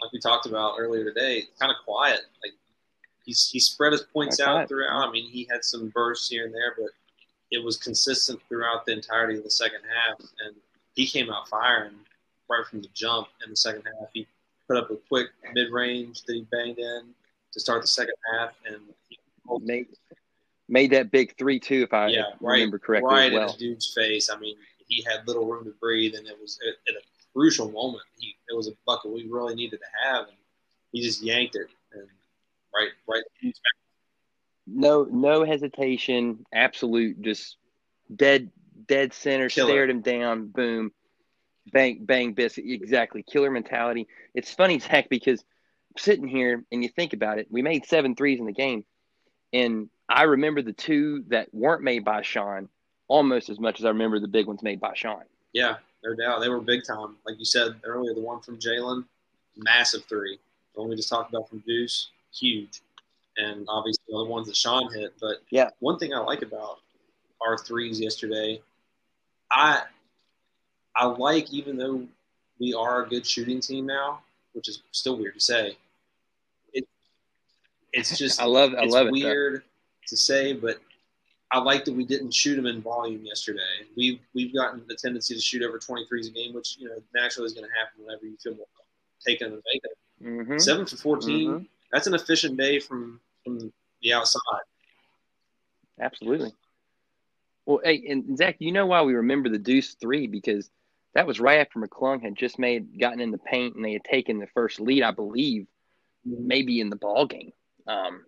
like 0.00 0.12
we 0.12 0.18
talked 0.18 0.46
about 0.46 0.76
earlier 0.78 1.04
today, 1.04 1.44
kind 1.58 1.70
of 1.70 1.76
quiet. 1.84 2.20
Like 2.42 2.52
he's 3.24 3.48
he 3.50 3.60
spread 3.60 3.92
his 3.92 4.02
points 4.02 4.38
That's 4.38 4.48
out 4.48 4.68
throughout. 4.68 5.08
I 5.08 5.10
mean, 5.10 5.30
he 5.30 5.46
had 5.50 5.64
some 5.64 5.88
bursts 5.90 6.28
here 6.28 6.46
and 6.46 6.54
there, 6.54 6.74
but 6.76 6.90
it 7.50 7.62
was 7.62 7.76
consistent 7.76 8.40
throughout 8.48 8.86
the 8.86 8.92
entirety 8.92 9.38
of 9.38 9.44
the 9.44 9.50
second 9.50 9.80
half. 9.94 10.18
And 10.20 10.54
he 10.94 11.06
came 11.06 11.30
out 11.30 11.48
firing 11.48 11.94
right 12.48 12.66
from 12.66 12.82
the 12.82 12.88
jump 12.94 13.28
in 13.44 13.50
the 13.50 13.56
second 13.56 13.82
half. 13.82 14.08
He 14.12 14.26
put 14.68 14.76
up 14.76 14.90
a 14.90 14.96
quick 15.08 15.28
mid 15.52 15.70
range 15.72 16.22
that 16.24 16.34
he 16.34 16.46
banged 16.50 16.78
in 16.78 17.02
to 17.52 17.60
start 17.60 17.82
the 17.82 17.88
second 17.88 18.14
half, 18.32 18.50
and 18.66 18.76
he 19.08 19.18
made 19.62 19.88
made 20.70 20.92
that 20.92 21.10
big 21.10 21.36
three 21.36 21.60
two, 21.60 21.82
if 21.82 21.92
I 21.92 22.08
yeah, 22.08 22.22
remember 22.40 22.78
correctly. 22.78 23.10
Right 23.12 23.32
well. 23.32 23.42
in 23.42 23.52
the 23.52 23.58
dude's 23.58 23.92
face. 23.92 24.30
I 24.30 24.38
mean, 24.38 24.56
he 24.86 25.02
had 25.02 25.26
little 25.26 25.44
room 25.46 25.64
to 25.64 25.72
breathe, 25.80 26.14
and 26.14 26.26
it 26.26 26.36
was 26.40 26.58
at, 26.66 26.94
at 26.94 27.00
a 27.00 27.04
crucial 27.34 27.70
moment. 27.70 28.04
He 28.18 28.36
it 28.48 28.56
was 28.56 28.68
a 28.68 28.72
bucket 28.86 29.10
we 29.10 29.26
really 29.28 29.54
needed 29.54 29.80
to 29.80 30.08
have, 30.08 30.28
and 30.28 30.36
he 30.92 31.02
just 31.02 31.22
yanked 31.22 31.56
it 31.56 31.68
and 31.92 32.06
right 32.74 32.90
right. 33.06 33.22
No, 34.66 35.04
no 35.04 35.44
hesitation. 35.44 36.46
Absolute, 36.54 37.20
just 37.20 37.56
dead, 38.14 38.50
dead 38.86 39.12
center. 39.12 39.48
Killer. 39.48 39.70
Stared 39.70 39.90
him 39.90 40.00
down. 40.00 40.46
Boom, 40.46 40.92
bang, 41.72 42.04
bang, 42.04 42.32
biscuit. 42.32 42.64
Exactly, 42.66 43.24
killer 43.24 43.50
mentality. 43.50 44.06
It's 44.34 44.54
funny, 44.54 44.78
Zach, 44.78 45.08
because 45.08 45.44
sitting 45.98 46.28
here 46.28 46.64
and 46.70 46.82
you 46.82 46.88
think 46.88 47.12
about 47.12 47.38
it, 47.38 47.48
we 47.50 47.62
made 47.62 47.84
seven 47.86 48.14
threes 48.14 48.38
in 48.38 48.46
the 48.46 48.52
game. 48.52 48.84
And 49.52 49.90
I 50.10 50.24
remember 50.24 50.60
the 50.60 50.72
two 50.72 51.24
that 51.28 51.54
weren't 51.54 51.82
made 51.82 52.04
by 52.04 52.22
Sean 52.22 52.68
almost 53.06 53.48
as 53.48 53.60
much 53.60 53.78
as 53.78 53.84
I 53.84 53.88
remember 53.88 54.18
the 54.18 54.28
big 54.28 54.46
ones 54.46 54.62
made 54.62 54.80
by 54.80 54.92
Sean. 54.94 55.22
Yeah, 55.52 55.76
no 56.04 56.14
doubt. 56.14 56.40
They 56.40 56.48
were 56.48 56.60
big 56.60 56.84
time. 56.84 57.16
Like 57.24 57.38
you 57.38 57.44
said 57.44 57.76
earlier, 57.84 58.12
the 58.12 58.20
one 58.20 58.40
from 58.40 58.58
Jalen, 58.58 59.04
massive 59.56 60.04
three. 60.04 60.38
The 60.74 60.80
one 60.80 60.90
we 60.90 60.96
just 60.96 61.08
talked 61.08 61.32
about 61.32 61.48
from 61.48 61.62
Deuce, 61.66 62.10
huge. 62.32 62.80
And 63.36 63.66
obviously 63.68 64.02
the 64.08 64.16
other 64.16 64.28
ones 64.28 64.48
that 64.48 64.56
Sean 64.56 64.92
hit. 64.92 65.14
But 65.20 65.38
yeah, 65.50 65.70
one 65.78 65.98
thing 65.98 66.12
I 66.12 66.18
like 66.18 66.42
about 66.42 66.78
our 67.40 67.56
threes 67.56 68.00
yesterday, 68.00 68.60
I 69.50 69.82
I 70.96 71.06
like 71.06 71.52
even 71.52 71.76
though 71.76 72.06
we 72.58 72.74
are 72.74 73.04
a 73.04 73.08
good 73.08 73.24
shooting 73.24 73.60
team 73.60 73.86
now, 73.86 74.20
which 74.52 74.68
is 74.68 74.82
still 74.90 75.16
weird 75.16 75.34
to 75.34 75.40
say. 75.40 75.76
It, 76.72 76.86
it's 77.92 78.18
just 78.18 78.40
I 78.40 78.44
love 78.44 78.74
I 78.74 78.84
love 78.84 79.08
weird 79.10 79.54
it, 79.54 79.62
to 80.10 80.16
say, 80.16 80.52
but 80.52 80.78
I 81.52 81.58
like 81.58 81.84
that 81.84 81.94
we 81.94 82.04
didn't 82.04 82.32
shoot 82.32 82.56
them 82.56 82.66
in 82.66 82.80
volume 82.80 83.24
yesterday. 83.24 83.60
We've 83.96 84.20
we've 84.34 84.54
gotten 84.54 84.82
the 84.86 84.94
tendency 84.94 85.34
to 85.34 85.40
shoot 85.40 85.62
over 85.62 85.78
23s 85.78 86.28
a 86.28 86.30
game, 86.30 86.54
which 86.54 86.76
you 86.78 86.88
know 86.88 86.96
naturally 87.14 87.46
is 87.46 87.54
going 87.54 87.66
to 87.66 87.72
happen 87.76 88.04
whenever 88.04 88.26
you 88.26 88.36
feel 88.42 88.54
more 88.54 88.66
taken 89.26 89.52
and. 89.52 89.62
Mm-hmm. 90.22 90.58
Seven 90.58 90.86
for 90.86 90.96
14. 90.96 91.48
Mm-hmm. 91.48 91.64
That's 91.92 92.06
an 92.06 92.14
efficient 92.14 92.56
day 92.56 92.78
from 92.78 93.20
from 93.44 93.72
the 94.02 94.12
outside. 94.12 94.40
Absolutely. 96.00 96.52
Well, 97.66 97.80
hey, 97.82 98.04
and 98.08 98.36
Zach, 98.36 98.56
you 98.58 98.72
know 98.72 98.86
why 98.86 99.02
we 99.02 99.14
remember 99.14 99.48
the 99.48 99.58
Deuce 99.58 99.94
three 99.94 100.26
because 100.26 100.70
that 101.14 101.26
was 101.26 101.40
right 101.40 101.60
after 101.60 101.78
McClung 101.78 102.22
had 102.22 102.36
just 102.36 102.58
made 102.58 102.98
gotten 102.98 103.20
in 103.20 103.30
the 103.30 103.38
paint 103.38 103.76
and 103.76 103.84
they 103.84 103.92
had 103.92 104.04
taken 104.04 104.38
the 104.38 104.46
first 104.54 104.80
lead, 104.80 105.02
I 105.02 105.10
believe, 105.10 105.66
maybe 106.24 106.80
in 106.80 106.90
the 106.90 106.96
ball 106.96 107.26
game. 107.26 107.52
Um, 107.86 108.24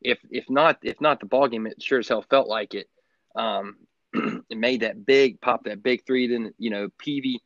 if 0.00 0.18
if 0.30 0.48
not 0.48 0.78
if 0.82 1.00
not 1.00 1.20
the 1.20 1.26
ball 1.26 1.48
game, 1.48 1.66
it 1.66 1.82
sure 1.82 1.98
as 1.98 2.08
hell 2.08 2.22
felt 2.22 2.48
like 2.48 2.74
it. 2.74 2.88
Um, 3.34 3.76
it 4.14 4.58
made 4.58 4.80
that 4.80 5.04
big 5.06 5.40
pop, 5.40 5.64
that 5.64 5.82
big 5.82 6.06
three. 6.06 6.26
Then 6.26 6.52
you 6.58 6.70
know 6.70 6.88
Peavy 6.98 7.42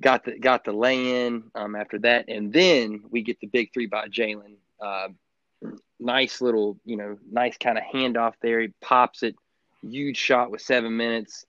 got 0.00 0.24
the 0.24 0.38
got 0.38 0.64
the 0.64 0.72
lay 0.72 1.26
in 1.26 1.44
um, 1.54 1.74
after 1.74 1.98
that, 2.00 2.28
and 2.28 2.52
then 2.52 3.04
we 3.10 3.22
get 3.22 3.40
the 3.40 3.46
big 3.46 3.72
three 3.72 3.86
by 3.86 4.08
Jalen. 4.08 4.56
Uh, 4.80 5.08
nice 5.98 6.40
little 6.40 6.78
you 6.84 6.96
know 6.96 7.18
nice 7.30 7.56
kind 7.58 7.78
of 7.78 7.84
handoff 7.84 8.34
there. 8.42 8.60
He 8.60 8.68
pops 8.80 9.22
it, 9.22 9.34
huge 9.82 10.16
shot 10.16 10.50
with 10.50 10.60
seven 10.60 10.96
minutes. 10.96 11.44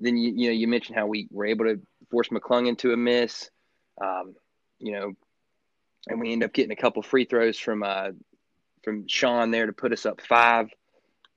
Then 0.00 0.16
you 0.16 0.32
you 0.34 0.46
know 0.48 0.54
you 0.54 0.68
mentioned 0.68 0.96
how 0.96 1.06
we 1.06 1.28
were 1.30 1.46
able 1.46 1.66
to 1.66 1.80
force 2.10 2.28
McClung 2.28 2.68
into 2.68 2.92
a 2.92 2.96
miss. 2.96 3.50
Um, 4.00 4.34
you 4.78 4.92
know, 4.92 5.12
and 6.06 6.20
we 6.20 6.32
end 6.32 6.44
up 6.44 6.52
getting 6.52 6.70
a 6.70 6.76
couple 6.76 7.02
free 7.02 7.24
throws 7.24 7.58
from 7.58 7.82
uh, 7.82 8.10
from 8.82 9.06
Sean 9.08 9.50
there 9.50 9.66
to 9.66 9.72
put 9.72 9.92
us 9.92 10.06
up 10.06 10.20
five 10.20 10.68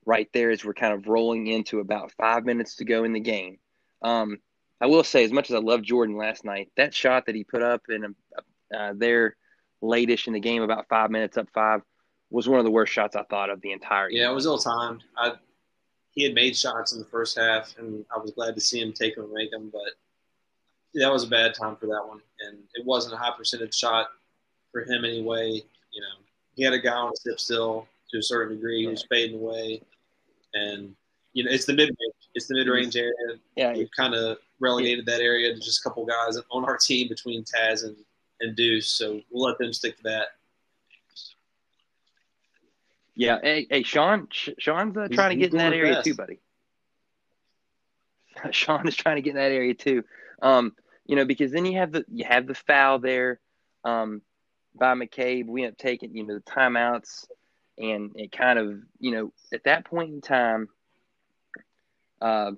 right 0.04 0.28
there 0.32 0.50
as 0.50 0.64
we're 0.64 0.74
kind 0.74 0.94
of 0.94 1.06
rolling 1.06 1.46
into 1.46 1.80
about 1.80 2.12
five 2.12 2.44
minutes 2.44 2.76
to 2.76 2.84
go 2.84 3.04
in 3.04 3.12
the 3.12 3.20
game. 3.20 3.58
Um, 4.02 4.38
I 4.80 4.86
will 4.86 5.04
say, 5.04 5.24
as 5.24 5.30
much 5.30 5.48
as 5.50 5.54
I 5.54 5.60
love 5.60 5.82
Jordan 5.82 6.16
last 6.16 6.44
night, 6.44 6.70
that 6.76 6.92
shot 6.92 7.26
that 7.26 7.36
he 7.36 7.44
put 7.44 7.62
up 7.62 7.82
in 7.88 8.04
a, 8.04 8.76
uh, 8.76 8.92
there 8.96 9.36
late-ish 9.80 10.26
in 10.26 10.32
the 10.32 10.40
game, 10.40 10.62
about 10.62 10.88
five 10.88 11.10
minutes 11.10 11.36
up 11.36 11.48
five, 11.54 11.82
was 12.30 12.48
one 12.48 12.58
of 12.58 12.64
the 12.64 12.70
worst 12.70 12.92
shots 12.92 13.14
I 13.14 13.22
thought 13.24 13.50
of 13.50 13.60
the 13.60 13.72
entire 13.72 14.08
game. 14.08 14.18
Yeah, 14.18 14.30
it 14.30 14.34
was 14.34 14.46
ill 14.46 14.58
timed. 14.58 15.04
I 15.16 15.34
he 16.12 16.24
had 16.24 16.34
made 16.34 16.56
shots 16.56 16.92
in 16.92 16.98
the 16.98 17.06
first 17.06 17.38
half, 17.38 17.74
and 17.78 18.04
I 18.14 18.18
was 18.18 18.32
glad 18.32 18.54
to 18.54 18.60
see 18.60 18.80
him 18.80 18.92
take 18.92 19.14
them 19.14 19.24
and 19.24 19.32
make 19.32 19.50
them, 19.50 19.70
but 19.72 19.80
that 20.94 21.10
was 21.10 21.24
a 21.24 21.28
bad 21.28 21.54
time 21.54 21.76
for 21.76 21.86
that 21.86 22.06
one, 22.06 22.20
and 22.46 22.58
it 22.74 22.84
wasn't 22.84 23.14
a 23.14 23.16
high 23.16 23.34
percentage 23.36 23.74
shot 23.74 24.08
for 24.72 24.82
him 24.82 25.04
anyway. 25.04 25.62
You 25.90 26.00
know, 26.00 26.24
he 26.54 26.62
had 26.62 26.72
a 26.72 26.78
guy 26.78 26.92
on 26.92 27.12
a 27.12 27.16
step 27.16 27.40
still 27.40 27.86
to 28.10 28.18
a 28.18 28.22
certain 28.22 28.56
degree 28.56 28.84
who's 28.84 29.04
fading 29.10 29.40
away, 29.40 29.82
and 30.54 30.94
you 31.32 31.44
know 31.44 31.50
it's 31.50 31.64
the 31.64 31.72
mid 31.72 31.88
range. 31.88 32.14
It's 32.34 32.46
the 32.46 32.54
mid 32.54 32.68
range 32.68 32.96
area. 32.96 33.38
Yeah, 33.56 33.72
we've 33.72 33.90
kind 33.96 34.14
of 34.14 34.38
relegated 34.60 35.06
that 35.06 35.20
area 35.20 35.54
to 35.54 35.60
just 35.60 35.80
a 35.80 35.88
couple 35.88 36.04
guys 36.04 36.38
on 36.50 36.64
our 36.64 36.76
team 36.76 37.08
between 37.08 37.44
Taz 37.44 37.84
and 37.84 37.96
and 38.40 38.56
Deuce, 38.56 38.88
so 38.88 39.20
we'll 39.30 39.44
let 39.44 39.58
them 39.58 39.72
stick 39.72 39.96
to 39.98 40.02
that. 40.04 40.26
Yeah, 43.14 43.38
hey, 43.42 43.66
hey, 43.68 43.82
Sean, 43.82 44.28
Sean's 44.30 44.96
uh, 44.96 45.06
trying 45.12 45.30
to 45.30 45.36
get 45.36 45.52
in 45.52 45.58
that 45.58 45.74
area 45.74 45.94
best. 45.94 46.06
too, 46.06 46.14
buddy. 46.14 46.40
Sean 48.50 48.88
is 48.88 48.96
trying 48.96 49.16
to 49.16 49.22
get 49.22 49.30
in 49.30 49.36
that 49.36 49.52
area 49.52 49.74
too. 49.74 50.04
Um, 50.40 50.74
you 51.06 51.16
know, 51.16 51.24
because 51.24 51.52
then 51.52 51.66
you 51.66 51.78
have 51.78 51.92
the 51.92 52.04
you 52.10 52.24
have 52.24 52.46
the 52.46 52.54
foul 52.54 52.98
there. 52.98 53.38
Um, 53.84 54.22
by 54.74 54.94
McCabe. 54.94 55.46
We 55.46 55.64
end 55.64 55.72
up 55.72 55.78
taking, 55.78 56.16
you 56.16 56.26
know, 56.26 56.34
the 56.34 56.40
timeouts 56.40 57.26
and 57.78 58.12
it 58.14 58.32
kind 58.32 58.58
of, 58.58 58.80
you 58.98 59.12
know, 59.12 59.32
at 59.52 59.64
that 59.64 59.84
point 59.84 60.12
in 60.12 60.20
time, 60.20 60.68
uh, 62.20 62.52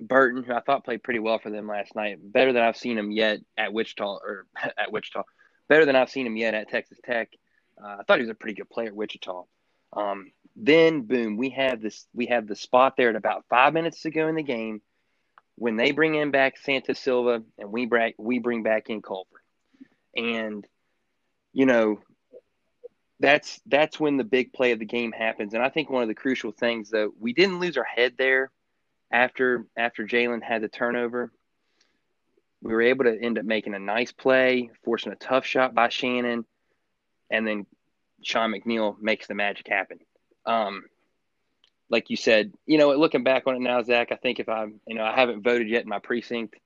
Burton, 0.00 0.42
who 0.42 0.52
I 0.52 0.60
thought 0.60 0.84
played 0.84 1.02
pretty 1.02 1.20
well 1.20 1.38
for 1.38 1.50
them 1.50 1.66
last 1.66 1.94
night, 1.94 2.18
better 2.22 2.52
than 2.52 2.62
I've 2.62 2.76
seen 2.76 2.96
him 2.98 3.10
yet 3.10 3.40
at 3.56 3.72
Wichita 3.72 4.04
or 4.04 4.46
at 4.78 4.92
Wichita, 4.92 5.22
better 5.68 5.84
than 5.84 5.96
I've 5.96 6.10
seen 6.10 6.26
him 6.26 6.36
yet 6.36 6.54
at 6.54 6.68
Texas 6.68 6.98
Tech. 7.04 7.30
Uh, 7.82 7.96
I 8.00 8.02
thought 8.04 8.18
he 8.18 8.22
was 8.22 8.30
a 8.30 8.34
pretty 8.34 8.54
good 8.54 8.70
player 8.70 8.88
at 8.88 8.96
Wichita. 8.96 9.44
Um, 9.94 10.32
then 10.56 11.02
boom, 11.02 11.36
we 11.36 11.50
have 11.50 11.80
this, 11.80 12.06
we 12.14 12.26
have 12.26 12.46
the 12.46 12.56
spot 12.56 12.96
there 12.96 13.10
at 13.10 13.16
about 13.16 13.44
five 13.48 13.74
minutes 13.74 14.02
to 14.02 14.10
go 14.10 14.28
in 14.28 14.34
the 14.34 14.42
game 14.42 14.80
when 15.56 15.76
they 15.76 15.92
bring 15.92 16.14
in 16.14 16.30
back 16.30 16.56
Santos 16.58 16.98
Silva 16.98 17.42
and 17.58 17.70
we 17.70 17.86
bring 17.86 18.14
we 18.18 18.38
bring 18.38 18.62
back 18.62 18.88
in 18.90 19.02
Culver, 19.02 19.42
and 20.16 20.66
you 21.52 21.66
know, 21.66 22.00
that's 23.20 23.60
that's 23.66 24.00
when 24.00 24.16
the 24.16 24.24
big 24.24 24.52
play 24.52 24.72
of 24.72 24.78
the 24.78 24.84
game 24.84 25.12
happens. 25.12 25.54
And 25.54 25.62
I 25.62 25.68
think 25.68 25.88
one 25.88 26.02
of 26.02 26.08
the 26.08 26.14
crucial 26.14 26.50
things 26.52 26.90
though, 26.90 27.12
we 27.20 27.32
didn't 27.32 27.60
lose 27.60 27.76
our 27.76 27.84
head 27.84 28.14
there 28.18 28.50
after 29.12 29.66
after 29.76 30.06
Jalen 30.06 30.42
had 30.42 30.62
the 30.62 30.68
turnover. 30.68 31.30
We 32.62 32.72
were 32.72 32.82
able 32.82 33.04
to 33.04 33.20
end 33.20 33.38
up 33.38 33.44
making 33.44 33.74
a 33.74 33.78
nice 33.78 34.12
play, 34.12 34.70
forcing 34.84 35.12
a 35.12 35.16
tough 35.16 35.44
shot 35.44 35.74
by 35.74 35.88
Shannon, 35.88 36.44
and 37.30 37.46
then 37.46 37.66
Sean 38.22 38.52
McNeil 38.52 39.00
makes 39.00 39.26
the 39.26 39.34
magic 39.34 39.66
happen. 39.68 39.98
Um, 40.46 40.84
like 41.88 42.08
you 42.08 42.16
said, 42.16 42.52
you 42.66 42.78
know, 42.78 42.92
looking 42.92 43.24
back 43.24 43.46
on 43.46 43.56
it 43.56 43.60
now, 43.60 43.82
Zach, 43.82 44.12
I 44.12 44.16
think 44.16 44.40
if 44.40 44.48
I'm, 44.48 44.80
you 44.86 44.94
know, 44.94 45.04
I 45.04 45.14
haven't 45.14 45.42
voted 45.42 45.68
yet 45.68 45.82
in 45.82 45.88
my 45.88 45.98
precinct, 45.98 46.56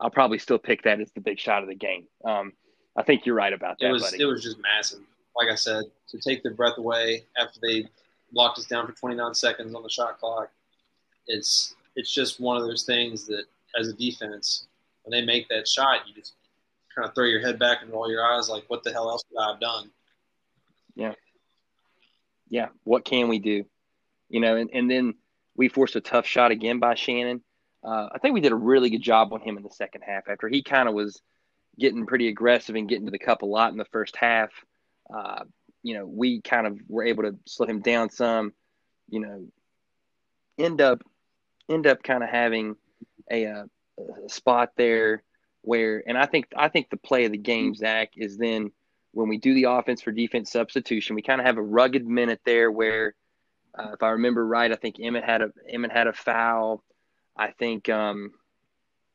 I'll 0.00 0.10
probably 0.10 0.38
still 0.38 0.58
pick 0.58 0.84
that 0.84 1.00
as 1.00 1.10
the 1.12 1.20
big 1.20 1.38
shot 1.38 1.62
of 1.62 1.68
the 1.68 1.74
game. 1.74 2.06
Um, 2.24 2.52
I 2.96 3.02
think 3.02 3.24
you're 3.24 3.34
right 3.34 3.52
about 3.52 3.78
that. 3.78 3.86
It 3.86 3.92
was 3.92 4.02
buddy. 4.02 4.22
it 4.22 4.26
was 4.26 4.42
just 4.42 4.58
massive. 4.60 5.00
Like 5.36 5.48
I 5.50 5.54
said, 5.54 5.84
to 6.08 6.18
take 6.18 6.42
their 6.42 6.54
breath 6.54 6.76
away 6.78 7.24
after 7.36 7.60
they 7.62 7.88
locked 8.32 8.58
us 8.58 8.66
down 8.66 8.86
for 8.86 8.92
29 8.92 9.34
seconds 9.34 9.74
on 9.74 9.82
the 9.82 9.88
shot 9.88 10.18
clock, 10.18 10.50
it's 11.26 11.74
it's 11.96 12.12
just 12.12 12.40
one 12.40 12.56
of 12.56 12.62
those 12.62 12.84
things 12.84 13.26
that 13.26 13.44
as 13.78 13.88
a 13.88 13.92
defense, 13.92 14.66
when 15.04 15.18
they 15.18 15.24
make 15.24 15.48
that 15.48 15.66
shot, 15.66 16.00
you 16.08 16.14
just 16.14 16.34
kind 16.94 17.08
of 17.08 17.14
throw 17.14 17.24
your 17.24 17.40
head 17.40 17.58
back 17.58 17.78
and 17.82 17.92
roll 17.92 18.10
your 18.10 18.24
eyes 18.24 18.48
like, 18.48 18.64
what 18.68 18.82
the 18.82 18.92
hell 18.92 19.10
else 19.10 19.24
could 19.28 19.40
I 19.40 19.52
have 19.52 19.60
done? 19.60 19.90
Yeah. 20.94 21.14
Yeah. 22.48 22.68
What 22.84 23.04
can 23.04 23.28
we 23.28 23.38
do? 23.38 23.64
You 24.28 24.40
know, 24.40 24.56
and, 24.56 24.70
and 24.72 24.90
then 24.90 25.14
we 25.56 25.68
forced 25.68 25.96
a 25.96 26.00
tough 26.00 26.26
shot 26.26 26.50
again 26.50 26.78
by 26.78 26.94
Shannon. 26.94 27.42
Uh, 27.82 28.08
I 28.12 28.18
think 28.18 28.34
we 28.34 28.40
did 28.40 28.52
a 28.52 28.56
really 28.56 28.90
good 28.90 29.02
job 29.02 29.32
on 29.32 29.40
him 29.40 29.56
in 29.56 29.62
the 29.62 29.70
second 29.70 30.02
half 30.02 30.28
after 30.28 30.48
he 30.48 30.62
kind 30.62 30.88
of 30.88 30.94
was 30.94 31.20
getting 31.80 32.06
pretty 32.06 32.28
aggressive 32.28 32.76
and 32.76 32.88
getting 32.88 33.06
to 33.06 33.10
the 33.10 33.18
cup 33.18 33.42
a 33.42 33.46
lot 33.46 33.72
in 33.72 33.78
the 33.78 33.84
first 33.86 34.14
half. 34.14 34.50
Uh, 35.12 35.44
you 35.82 35.94
know, 35.94 36.06
we 36.06 36.40
kind 36.42 36.66
of 36.66 36.78
were 36.88 37.04
able 37.04 37.22
to 37.24 37.36
slow 37.46 37.66
him 37.66 37.80
down 37.80 38.10
some. 38.10 38.52
You 39.08 39.20
know, 39.20 39.46
end 40.58 40.80
up 40.80 41.02
end 41.68 41.86
up 41.86 42.02
kind 42.02 42.22
of 42.22 42.28
having 42.28 42.76
a, 43.30 43.44
a, 43.44 43.66
a 44.24 44.28
spot 44.28 44.72
there 44.76 45.22
where, 45.62 46.02
and 46.06 46.16
I 46.16 46.26
think 46.26 46.46
I 46.56 46.68
think 46.68 46.90
the 46.90 46.96
play 46.96 47.24
of 47.24 47.32
the 47.32 47.38
game, 47.38 47.74
Zach, 47.74 48.12
is 48.16 48.36
then 48.36 48.70
when 49.12 49.28
we 49.28 49.38
do 49.38 49.54
the 49.54 49.64
offense 49.64 50.02
for 50.02 50.12
defense 50.12 50.52
substitution, 50.52 51.16
we 51.16 51.22
kind 51.22 51.40
of 51.40 51.46
have 51.46 51.56
a 51.56 51.62
rugged 51.62 52.06
minute 52.06 52.40
there 52.44 52.70
where, 52.70 53.14
uh, 53.76 53.92
if 53.94 54.02
I 54.02 54.10
remember 54.10 54.46
right, 54.46 54.70
I 54.70 54.76
think 54.76 54.96
Emmitt 54.98 55.24
had 55.24 55.42
a 55.42 55.50
Emmitt 55.72 55.92
had 55.92 56.06
a 56.06 56.12
foul. 56.12 56.84
I 57.36 57.52
think 57.52 57.88
um, 57.88 58.32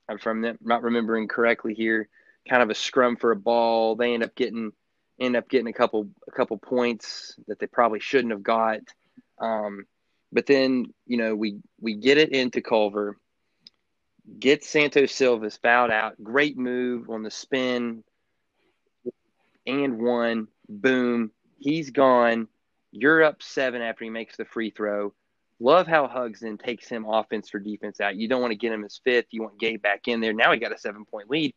I'm 0.09 0.17
from 0.17 0.57
not 0.61 0.83
remembering 0.83 1.27
correctly 1.27 1.75
here 1.75 2.09
kind 2.47 2.63
of 2.63 2.69
a 2.69 2.75
scrum 2.75 3.15
for 3.15 3.31
a 3.31 3.35
ball. 3.35 3.95
They 3.95 4.13
end 4.13 4.23
up 4.23 4.35
getting 4.35 4.71
end 5.19 5.35
up 5.35 5.49
getting 5.49 5.67
a 5.67 5.73
couple 5.73 6.09
a 6.27 6.31
couple 6.31 6.57
points 6.57 7.35
that 7.47 7.59
they 7.59 7.67
probably 7.67 7.99
shouldn't 7.99 8.31
have 8.31 8.43
got. 8.43 8.79
Um, 9.39 9.85
but 10.31 10.45
then 10.45 10.87
you 11.05 11.17
know 11.17 11.35
we 11.35 11.59
we 11.79 11.95
get 11.95 12.17
it 12.17 12.31
into 12.31 12.61
Culver, 12.61 13.17
get 14.39 14.63
Santos 14.63 15.13
Silva's 15.13 15.57
fouled 15.57 15.91
out. 15.91 16.21
Great 16.21 16.57
move 16.57 17.09
on 17.09 17.23
the 17.23 17.31
spin, 17.31 18.03
and 19.65 19.99
one. 19.99 20.47
Boom, 20.67 21.31
he's 21.59 21.91
gone. 21.91 22.47
You're 22.91 23.23
up 23.23 23.43
seven 23.43 23.81
after 23.81 24.03
he 24.03 24.09
makes 24.09 24.35
the 24.37 24.45
free 24.45 24.71
throw. 24.71 25.13
Love 25.59 25.87
how 25.87 26.07
Hugs 26.07 26.41
then 26.41 26.57
takes 26.57 26.87
him 26.87 27.05
offense 27.05 27.49
for 27.49 27.59
defense 27.59 28.01
out. 28.01 28.15
You 28.15 28.27
don't 28.27 28.41
want 28.41 28.51
to 28.51 28.57
get 28.57 28.73
him 28.73 28.83
as 28.83 28.99
fifth. 29.03 29.27
You 29.29 29.43
want 29.43 29.59
Gabe 29.59 29.81
back 29.81 30.07
in 30.07 30.19
there. 30.19 30.33
Now 30.33 30.51
he 30.51 30.59
got 30.59 30.73
a 30.73 30.77
seven 30.77 31.05
point 31.05 31.29
lead 31.29 31.53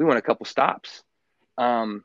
we 0.00 0.06
won 0.06 0.16
a 0.16 0.22
couple 0.22 0.46
stops. 0.46 1.02
Um, 1.58 2.02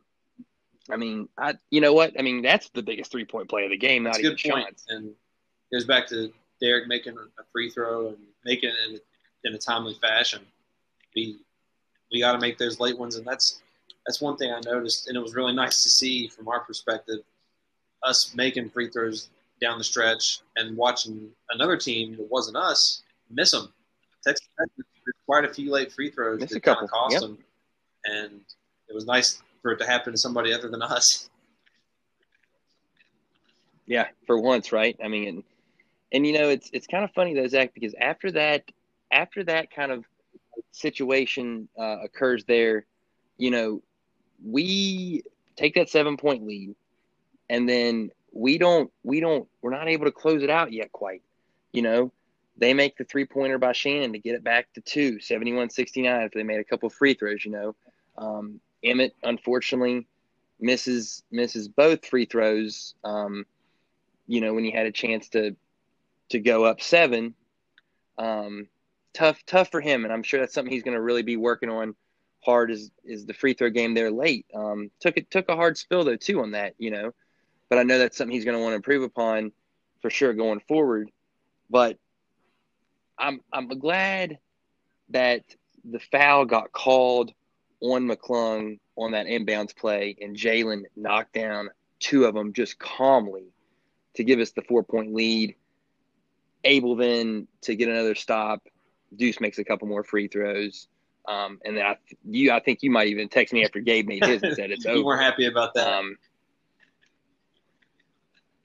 I 0.92 0.98
mean, 0.98 1.30
I 1.38 1.56
you 1.72 1.80
know 1.80 1.94
what? 1.94 2.20
I 2.20 2.22
mean, 2.22 2.42
that's 2.42 2.70
the 2.70 2.84
biggest 2.84 3.10
three 3.10 3.24
point 3.24 3.50
play 3.50 3.64
of 3.64 3.72
the 3.72 3.78
game, 3.78 4.04
not 4.04 4.14
That's 4.14 4.18
a 4.20 4.22
even 4.26 4.36
good 4.36 4.52
point. 4.52 4.68
shots. 4.68 4.86
And 4.90 5.08
it 5.08 5.76
goes 5.76 5.86
back 5.86 6.08
to 6.10 6.32
Derek 6.62 6.88
making 6.88 7.16
a 7.18 7.44
free 7.54 7.70
throw 7.70 8.10
and 8.10 8.18
making 8.44 8.70
it 8.70 8.76
in, 8.92 9.00
in 9.46 9.56
a 9.56 9.58
timely 9.58 9.96
fashion. 10.02 10.42
We 11.16 11.38
we 12.12 12.20
got 12.20 12.34
to 12.34 12.40
make 12.40 12.58
those 12.58 12.82
late 12.82 13.00
ones, 13.00 13.16
and 13.16 13.26
that's 13.26 13.62
that's 14.06 14.20
one 14.20 14.36
thing 14.36 14.52
I 14.52 14.60
noticed, 14.66 15.08
and 15.08 15.16
it 15.16 15.22
was 15.22 15.34
really 15.34 15.54
nice 15.54 15.82
to 15.84 15.90
see 15.90 16.28
from 16.28 16.50
our 16.50 16.60
perspective, 16.60 17.20
us 18.04 18.36
making 18.36 18.72
free 18.72 18.90
throws 18.90 19.30
down 19.62 19.78
the 19.78 19.86
stretch 19.86 20.42
and 20.58 20.76
watching 20.76 21.30
another 21.50 21.78
team 21.78 22.18
that 22.18 22.30
wasn't 22.30 22.58
us 22.58 23.04
miss 23.30 23.52
them. 23.52 23.74
Texas 24.22 24.48
Tech 24.60 24.68
quite 25.26 25.46
a 25.46 25.54
few 25.54 25.72
late 25.72 25.92
free 25.92 26.10
throws 26.12 26.42
Missed 26.42 26.54
that 26.54 26.64
kind 26.64 26.80
of 26.84 26.90
cost 26.90 27.14
yep. 27.14 27.22
them, 27.22 27.38
and 28.06 28.42
it 28.88 28.94
was 28.94 29.06
nice 29.06 29.42
for 29.62 29.72
it 29.72 29.78
to 29.78 29.86
happen 29.86 30.14
to 30.14 30.20
somebody 30.20 30.54
other 30.54 30.70
than 30.70 30.82
us. 30.82 31.30
Yeah, 33.88 34.08
for 34.26 34.40
once, 34.40 34.72
right? 34.72 34.98
I 35.04 35.08
mean, 35.08 35.28
and, 35.28 35.44
and 36.12 36.28
you 36.28 36.34
know, 36.34 36.50
it's 36.50 36.70
it's 36.74 36.88
kind 36.88 37.04
of 37.04 37.12
funny 37.12 37.34
though, 37.34 37.48
Zach, 37.48 37.74
because 37.74 37.94
after 38.00 38.32
that, 38.32 38.64
after 39.12 39.44
that 39.44 39.72
kind 39.72 39.92
of 39.92 40.06
situation 40.72 41.68
uh, 41.78 41.98
occurs 42.04 42.44
there, 42.46 42.86
you 43.38 43.52
know, 43.52 43.82
we 44.44 45.24
take 45.56 45.76
that 45.76 45.90
seven 45.90 46.18
point 46.18 46.46
lead, 46.46 46.76
and 47.50 47.70
then 47.70 48.12
we 48.32 48.58
don't 48.58 48.92
we 49.04 49.20
don't 49.20 49.48
we're 49.62 49.72
not 49.72 49.88
able 49.88 50.06
to 50.06 50.12
close 50.12 50.44
it 50.44 50.50
out 50.50 50.72
yet 50.74 50.92
quite. 50.92 51.22
You 51.72 51.82
know, 51.82 52.12
they 52.58 52.74
make 52.74 52.98
the 52.98 53.04
three 53.04 53.26
pointer 53.26 53.58
by 53.58 53.74
Shannon 53.74 54.14
to 54.14 54.20
get 54.20 54.36
it 54.36 54.44
back 54.44 54.72
to 54.74 54.82
two, 54.82 55.20
71 55.20 55.70
69 55.70 56.22
after 56.22 56.40
they 56.40 56.44
made 56.44 56.60
a 56.60 56.64
couple 56.64 56.90
free 56.90 57.14
throws, 57.14 57.44
you 57.46 57.52
know. 57.52 57.76
Um, 58.18 58.60
Emmitt 58.84 59.12
unfortunately 59.24 60.08
misses 60.60 61.24
misses 61.32 61.68
both 61.68 62.06
free 62.06 62.26
throws. 62.26 62.96
Um, 63.04 63.46
you 64.28 64.42
know, 64.42 64.54
when 64.54 64.64
he 64.64 64.72
had 64.72 64.86
a 64.86 64.92
chance 64.92 65.30
to 65.30 65.56
to 66.30 66.40
go 66.40 66.66
up 66.66 66.82
seven. 66.82 67.36
Um, 68.18 68.68
tough, 69.14 69.44
tough 69.46 69.72
for 69.72 69.82
him, 69.82 70.04
and 70.04 70.14
I'm 70.14 70.24
sure 70.24 70.40
that's 70.40 70.54
something 70.54 70.72
he's 70.72 70.84
going 70.84 70.96
to 70.96 71.02
really 71.02 71.24
be 71.24 71.38
working 71.38 71.70
on 71.70 71.96
hard. 72.44 72.72
Is 72.72 72.92
is 73.04 73.26
the 73.26 73.34
free 73.34 73.54
throw 73.54 73.70
game 73.70 73.94
there 73.94 74.12
late? 74.12 74.46
Um, 74.54 74.92
took 75.00 75.18
it 75.18 75.32
took 75.32 75.50
a 75.50 75.56
hard 75.56 75.78
spill 75.78 76.04
though 76.04 76.16
too 76.16 76.42
on 76.42 76.52
that, 76.52 76.76
you 76.78 76.92
know, 76.92 77.14
but 77.70 77.80
I 77.80 77.84
know 77.84 77.98
that's 77.98 78.18
something 78.18 78.34
he's 78.34 78.46
going 78.46 78.58
to 78.58 78.62
want 78.62 78.74
to 78.74 78.78
improve 78.78 79.04
upon 79.04 79.52
for 80.02 80.10
sure 80.10 80.34
going 80.34 80.62
forward. 80.68 81.10
But 81.70 81.98
I'm 83.18 83.42
I'm 83.52 83.68
glad 83.68 84.38
that 85.10 85.44
the 85.84 86.00
foul 86.00 86.46
got 86.46 86.72
called 86.72 87.32
on 87.82 88.08
McClung 88.08 88.80
on 88.96 89.12
that 89.12 89.26
inbounds 89.28 89.76
play, 89.76 90.16
and 90.22 90.36
Jalen 90.36 90.84
knocked 90.96 91.34
down 91.34 91.70
two 92.00 92.26
of 92.26 92.34
them 92.34 92.54
just 92.54 92.80
calmly 92.80 93.54
to 94.16 94.24
give 94.24 94.40
us 94.40 94.52
the 94.52 94.62
four 94.64 94.84
point 94.84 95.14
lead. 95.14 95.56
Able 96.64 96.96
then 96.96 97.48
to 97.62 97.76
get 97.76 97.90
another 97.90 98.16
stop. 98.16 98.62
Deuce 99.16 99.40
makes 99.40 99.60
a 99.60 99.64
couple 99.64 99.88
more 99.88 100.04
free 100.04 100.28
throws. 100.28 100.88
Um, 101.28 101.60
and 101.64 101.78
then 101.78 101.86
I, 101.86 101.98
you, 102.24 102.52
I 102.52 102.60
think 102.60 102.80
you 102.82 102.92
might 102.92 103.08
even 103.08 103.30
text 103.30 103.54
me 103.54 103.64
after 103.64 103.80
Gabe 103.80 104.08
made 104.08 104.24
his 104.24 104.44
and 104.44 104.56
said 104.56 104.72
it's 104.72 104.86
you 104.86 104.92
over. 104.92 105.04
weren't 105.06 105.22
happy 105.22 105.46
about 105.46 105.74
that. 105.74 105.88
Um, 105.88 106.18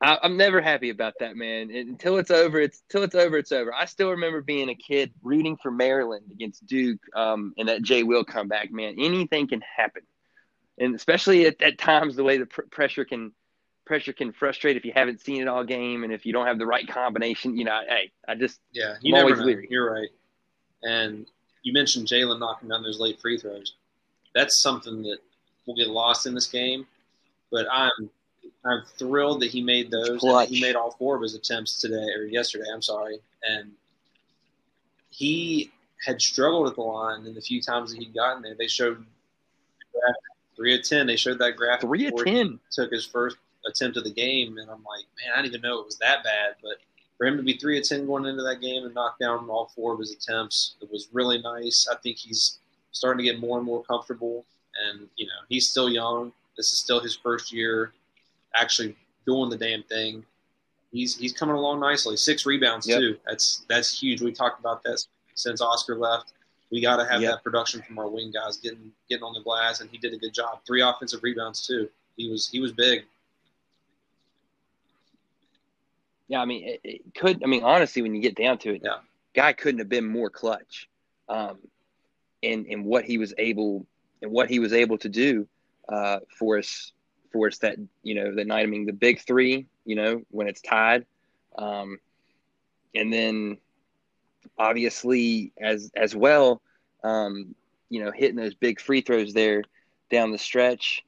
I, 0.03 0.19
I'm 0.23 0.37
never 0.37 0.61
happy 0.63 0.91
about 0.91 1.15
that, 1.21 1.37
man. 1.37 1.71
Until 1.71 2.17
it's 2.19 2.31
over, 2.31 2.59
it's 2.59 2.83
till 2.89 3.03
it's 3.03 3.15
over, 3.15 3.37
it's 3.37 3.53
over. 3.53 3.75
I 3.75 3.85
still 3.85 4.11
remember 4.11 4.41
being 4.41 4.71
a 4.71 4.75
kid 4.75 5.13
rooting 5.23 5.57
for 5.57 5.71
Maryland 5.71 6.25
against 6.33 6.67
Duke, 6.67 7.01
um, 7.15 7.53
and 7.59 7.69
that 7.69 7.83
Jay 7.83 8.03
Will 8.03 8.25
come 8.25 8.49
back, 8.49 8.71
Man, 8.71 8.95
anything 8.99 9.47
can 9.47 9.61
happen, 9.61 10.03
and 10.79 10.95
especially 10.95 11.47
at, 11.47 11.61
at 11.61 11.79
times 11.79 12.17
the 12.17 12.25
way 12.25 12.39
the 12.39 12.47
pr- 12.47 12.63
pressure 12.71 13.05
can 13.05 13.33
pressure 13.85 14.13
can 14.13 14.33
frustrate 14.33 14.77
if 14.77 14.85
you 14.85 14.93
haven't 14.95 15.21
seen 15.21 15.43
it 15.43 15.49
all 15.49 15.65
game 15.65 16.05
and 16.05 16.13
if 16.13 16.25
you 16.25 16.33
don't 16.33 16.47
have 16.47 16.59
the 16.59 16.67
right 16.67 16.89
combination. 16.89 17.57
You 17.59 17.65
know, 17.65 17.81
hey, 17.87 18.11
I 18.27 18.37
just 18.37 18.61
Yeah, 18.73 18.93
I'm 18.93 18.99
you 19.03 19.13
never 19.13 19.25
always 19.25 19.41
know. 19.41 19.47
leery. 19.47 19.69
You're 19.71 19.93
right. 19.93 20.09
And 20.83 21.27
you 21.63 21.75
mentioned 21.75 22.07
Jalen 22.07 22.39
knocking 22.39 22.69
down 22.69 22.83
those 22.83 23.01
late 23.01 23.21
free 23.21 23.37
throws. 23.37 23.75
That's 24.35 24.63
something 24.63 25.03
that 25.03 25.19
will 25.67 25.75
get 25.75 25.89
lost 25.89 26.27
in 26.27 26.35
this 26.35 26.47
game. 26.47 26.87
But 27.51 27.67
I'm 27.71 28.09
I'm 28.65 28.83
thrilled 28.99 29.41
that 29.43 29.51
he 29.51 29.63
made 29.63 29.91
those. 29.91 30.21
he 30.49 30.61
made 30.61 30.77
all 30.77 30.93
four 30.93 31.17
of 31.17 31.23
his 31.23 31.35
attempts 31.35 31.81
today 31.81 32.09
or 32.17 32.25
yesterday. 32.25 32.67
I'm 32.73 32.83
sorry, 32.83 33.19
and 33.49 33.73
he 35.11 35.71
had 36.05 36.21
struggled 36.21 36.69
at 36.69 36.75
the 36.75 36.83
line 36.83 37.27
in 37.27 37.35
the 37.35 37.41
few 37.41 37.61
times 37.61 37.93
that 37.93 37.99
he'd 37.99 38.15
gotten 38.15 38.43
there. 38.43 38.55
They 38.59 38.69
showed 38.69 39.05
three 40.57 40.75
of 40.75 40.83
ten. 40.83 41.07
They 41.07 41.17
showed 41.17 41.39
that 41.39 41.57
graphic 41.57 41.89
three 41.89 42.07
of 42.07 42.25
ten. 42.25 42.59
took 42.71 42.93
his 42.93 43.07
first 43.07 43.37
attempt 43.67 43.97
of 43.97 44.05
the 44.05 44.13
game, 44.13 44.59
and 44.59 44.71
I'm 44.71 44.83
like, 44.85 45.05
man, 45.19 45.33
I 45.35 45.43
didn't 45.43 45.55
even 45.55 45.63
know 45.63 45.81
it 45.81 45.87
was 45.87 45.99
that 45.99 46.25
bad. 46.25 46.55
But 46.63 46.77
for 47.19 47.27
him 47.27 47.37
to 47.37 47.43
be 47.43 47.55
three 47.55 47.79
of 47.79 47.85
ten 47.87 48.07
going 48.07 48.27
into 48.27 48.43
that 48.43 48.61
game 48.61 48.85
and 48.85 48.95
knock 48.95 49.19
down 49.19 49.49
all 49.49 49.73
four 49.75 49.93
of 49.93 49.99
his 49.99 50.13
attempts, 50.13 50.77
it 50.81 50.91
was 50.91 51.09
really 51.13 51.41
nice. 51.41 51.89
I 51.91 51.97
think 51.97 52.17
he's 52.17 52.59
starting 52.93 53.25
to 53.25 53.31
get 53.31 53.41
more 53.41 53.59
and 53.59 53.67
more 53.67 53.83
comfortable, 53.85 54.45
and 54.87 55.09
you 55.17 55.27
know, 55.27 55.33
he's 55.49 55.69
still 55.69 55.89
young. 55.89 56.33
This 56.57 56.73
is 56.73 56.79
still 56.79 57.01
his 57.01 57.17
first 57.17 57.53
year 57.53 57.93
actually 58.55 58.97
doing 59.27 59.51
the 59.51 59.57
damn 59.57 59.83
thing. 59.85 60.25
He's 60.93 61.17
he's 61.17 61.33
coming 61.33 61.55
along 61.55 61.81
nicely. 61.81 62.17
Six 62.17 62.47
rebounds 62.47 62.87
Yep. 62.89 62.99
too. 62.99 63.19
That's 63.27 63.65
that's 63.69 63.99
huge. 64.01 64.23
We 64.23 64.33
talked 64.33 64.59
about 64.61 64.83
that 64.85 65.05
since 65.35 65.61
Oscar 65.61 65.97
left. 65.97 66.33
We 66.71 66.81
got 66.81 66.97
to 66.97 67.05
have 67.05 67.21
Yep. 67.23 67.31
that 67.31 67.43
production 67.45 67.83
from 67.83 67.99
our 67.99 68.09
wing 68.09 68.31
guys 68.33 68.57
getting 68.57 68.93
getting 69.09 69.25
on 69.25 69.33
the 69.35 69.41
glass, 69.43 69.81
and 69.81 69.91
he 69.91 69.99
did 69.99 70.13
a 70.15 70.17
good 70.17 70.35
job. 70.35 70.61
Three 70.67 70.83
offensive 70.83 71.23
rebounds 71.23 71.67
too. 71.67 71.89
He 72.17 72.29
was 72.31 72.49
he 72.49 72.61
was 72.61 72.73
big. 72.73 73.05
Yeah, 76.29 76.41
I 76.41 76.45
mean, 76.45 76.65
it, 76.65 76.81
it 76.85 77.15
could. 77.15 77.43
I 77.43 77.47
mean, 77.47 77.65
honestly, 77.65 78.03
when 78.03 78.15
you 78.15 78.21
get 78.21 78.37
down 78.37 78.59
to 78.59 78.75
it, 78.75 78.83
Yeah. 78.85 78.99
guy 79.35 79.53
couldn't 79.53 79.81
have 79.81 79.89
been 79.89 80.07
more 80.07 80.31
clutch, 80.31 80.89
um, 81.29 81.59
in 82.43 82.67
in 82.67 82.85
what 82.85 83.05
he 83.05 83.19
was 83.19 83.35
able 83.39 83.87
and 84.23 84.31
what 84.31 84.49
he 84.49 84.59
was 84.61 84.73
able 84.73 84.97
to 84.99 85.09
do 85.09 85.47
uh, 85.89 86.21
for 86.39 86.59
us 86.59 86.93
for 87.33 87.49
us 87.49 87.59
that 87.59 87.77
you 88.03 88.15
know 88.15 88.35
that 88.35 88.47
night. 88.47 88.63
I 88.63 88.67
mean, 88.67 88.87
the 88.87 88.93
big 88.93 89.21
three, 89.21 89.67
you 89.85 89.97
know, 89.97 90.23
when 90.31 90.49
it's 90.49 90.61
tied, 90.61 91.07
um, 91.57 91.99
and 92.95 93.13
then 93.13 93.59
obviously 94.59 95.53
as 95.61 95.91
as 95.95 96.15
well, 96.15 96.63
um, 97.05 97.55
you 97.89 98.05
know, 98.05 98.11
hitting 98.11 98.37
those 98.37 98.55
big 98.55 98.81
free 98.81 99.01
throws 99.01 99.33
there 99.33 99.63
down 100.11 100.33
the 100.33 100.39
stretch. 100.39 101.05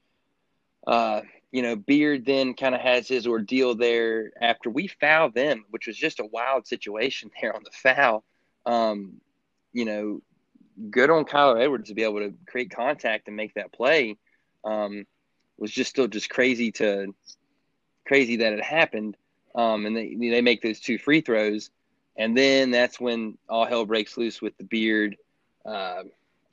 Uh, 0.86 1.22
you 1.52 1.62
know, 1.62 1.76
Beard 1.76 2.24
then 2.24 2.54
kind 2.54 2.74
of 2.74 2.80
has 2.80 3.06
his 3.06 3.26
ordeal 3.26 3.74
there 3.74 4.32
after 4.40 4.70
we 4.70 4.88
fouled 4.88 5.34
them, 5.34 5.66
which 5.70 5.86
was 5.86 5.96
just 5.96 6.18
a 6.18 6.26
wild 6.26 6.66
situation 6.66 7.30
there 7.40 7.54
on 7.54 7.62
the 7.62 7.70
foul. 7.70 8.24
Um, 8.64 9.20
you 9.72 9.84
know, 9.84 10.22
good 10.90 11.10
on 11.10 11.24
Kyler 11.24 11.60
Edwards 11.60 11.88
to 11.88 11.94
be 11.94 12.04
able 12.04 12.20
to 12.20 12.34
create 12.46 12.70
contact 12.70 13.28
and 13.28 13.36
make 13.36 13.54
that 13.54 13.72
play. 13.72 14.16
Um, 14.64 15.06
was 15.58 15.70
just 15.70 15.90
still 15.90 16.08
just 16.08 16.30
crazy 16.30 16.72
to 16.72 17.14
crazy 18.06 18.36
that 18.36 18.52
it 18.52 18.62
happened. 18.62 19.16
Um, 19.54 19.86
and 19.86 19.96
they 19.96 20.14
they 20.18 20.40
make 20.40 20.62
those 20.62 20.80
two 20.80 20.98
free 20.98 21.20
throws, 21.20 21.70
and 22.16 22.36
then 22.36 22.70
that's 22.70 22.98
when 22.98 23.36
all 23.48 23.66
hell 23.66 23.84
breaks 23.84 24.16
loose 24.16 24.40
with 24.40 24.56
the 24.56 24.64
Beard, 24.64 25.16
uh, 25.66 26.04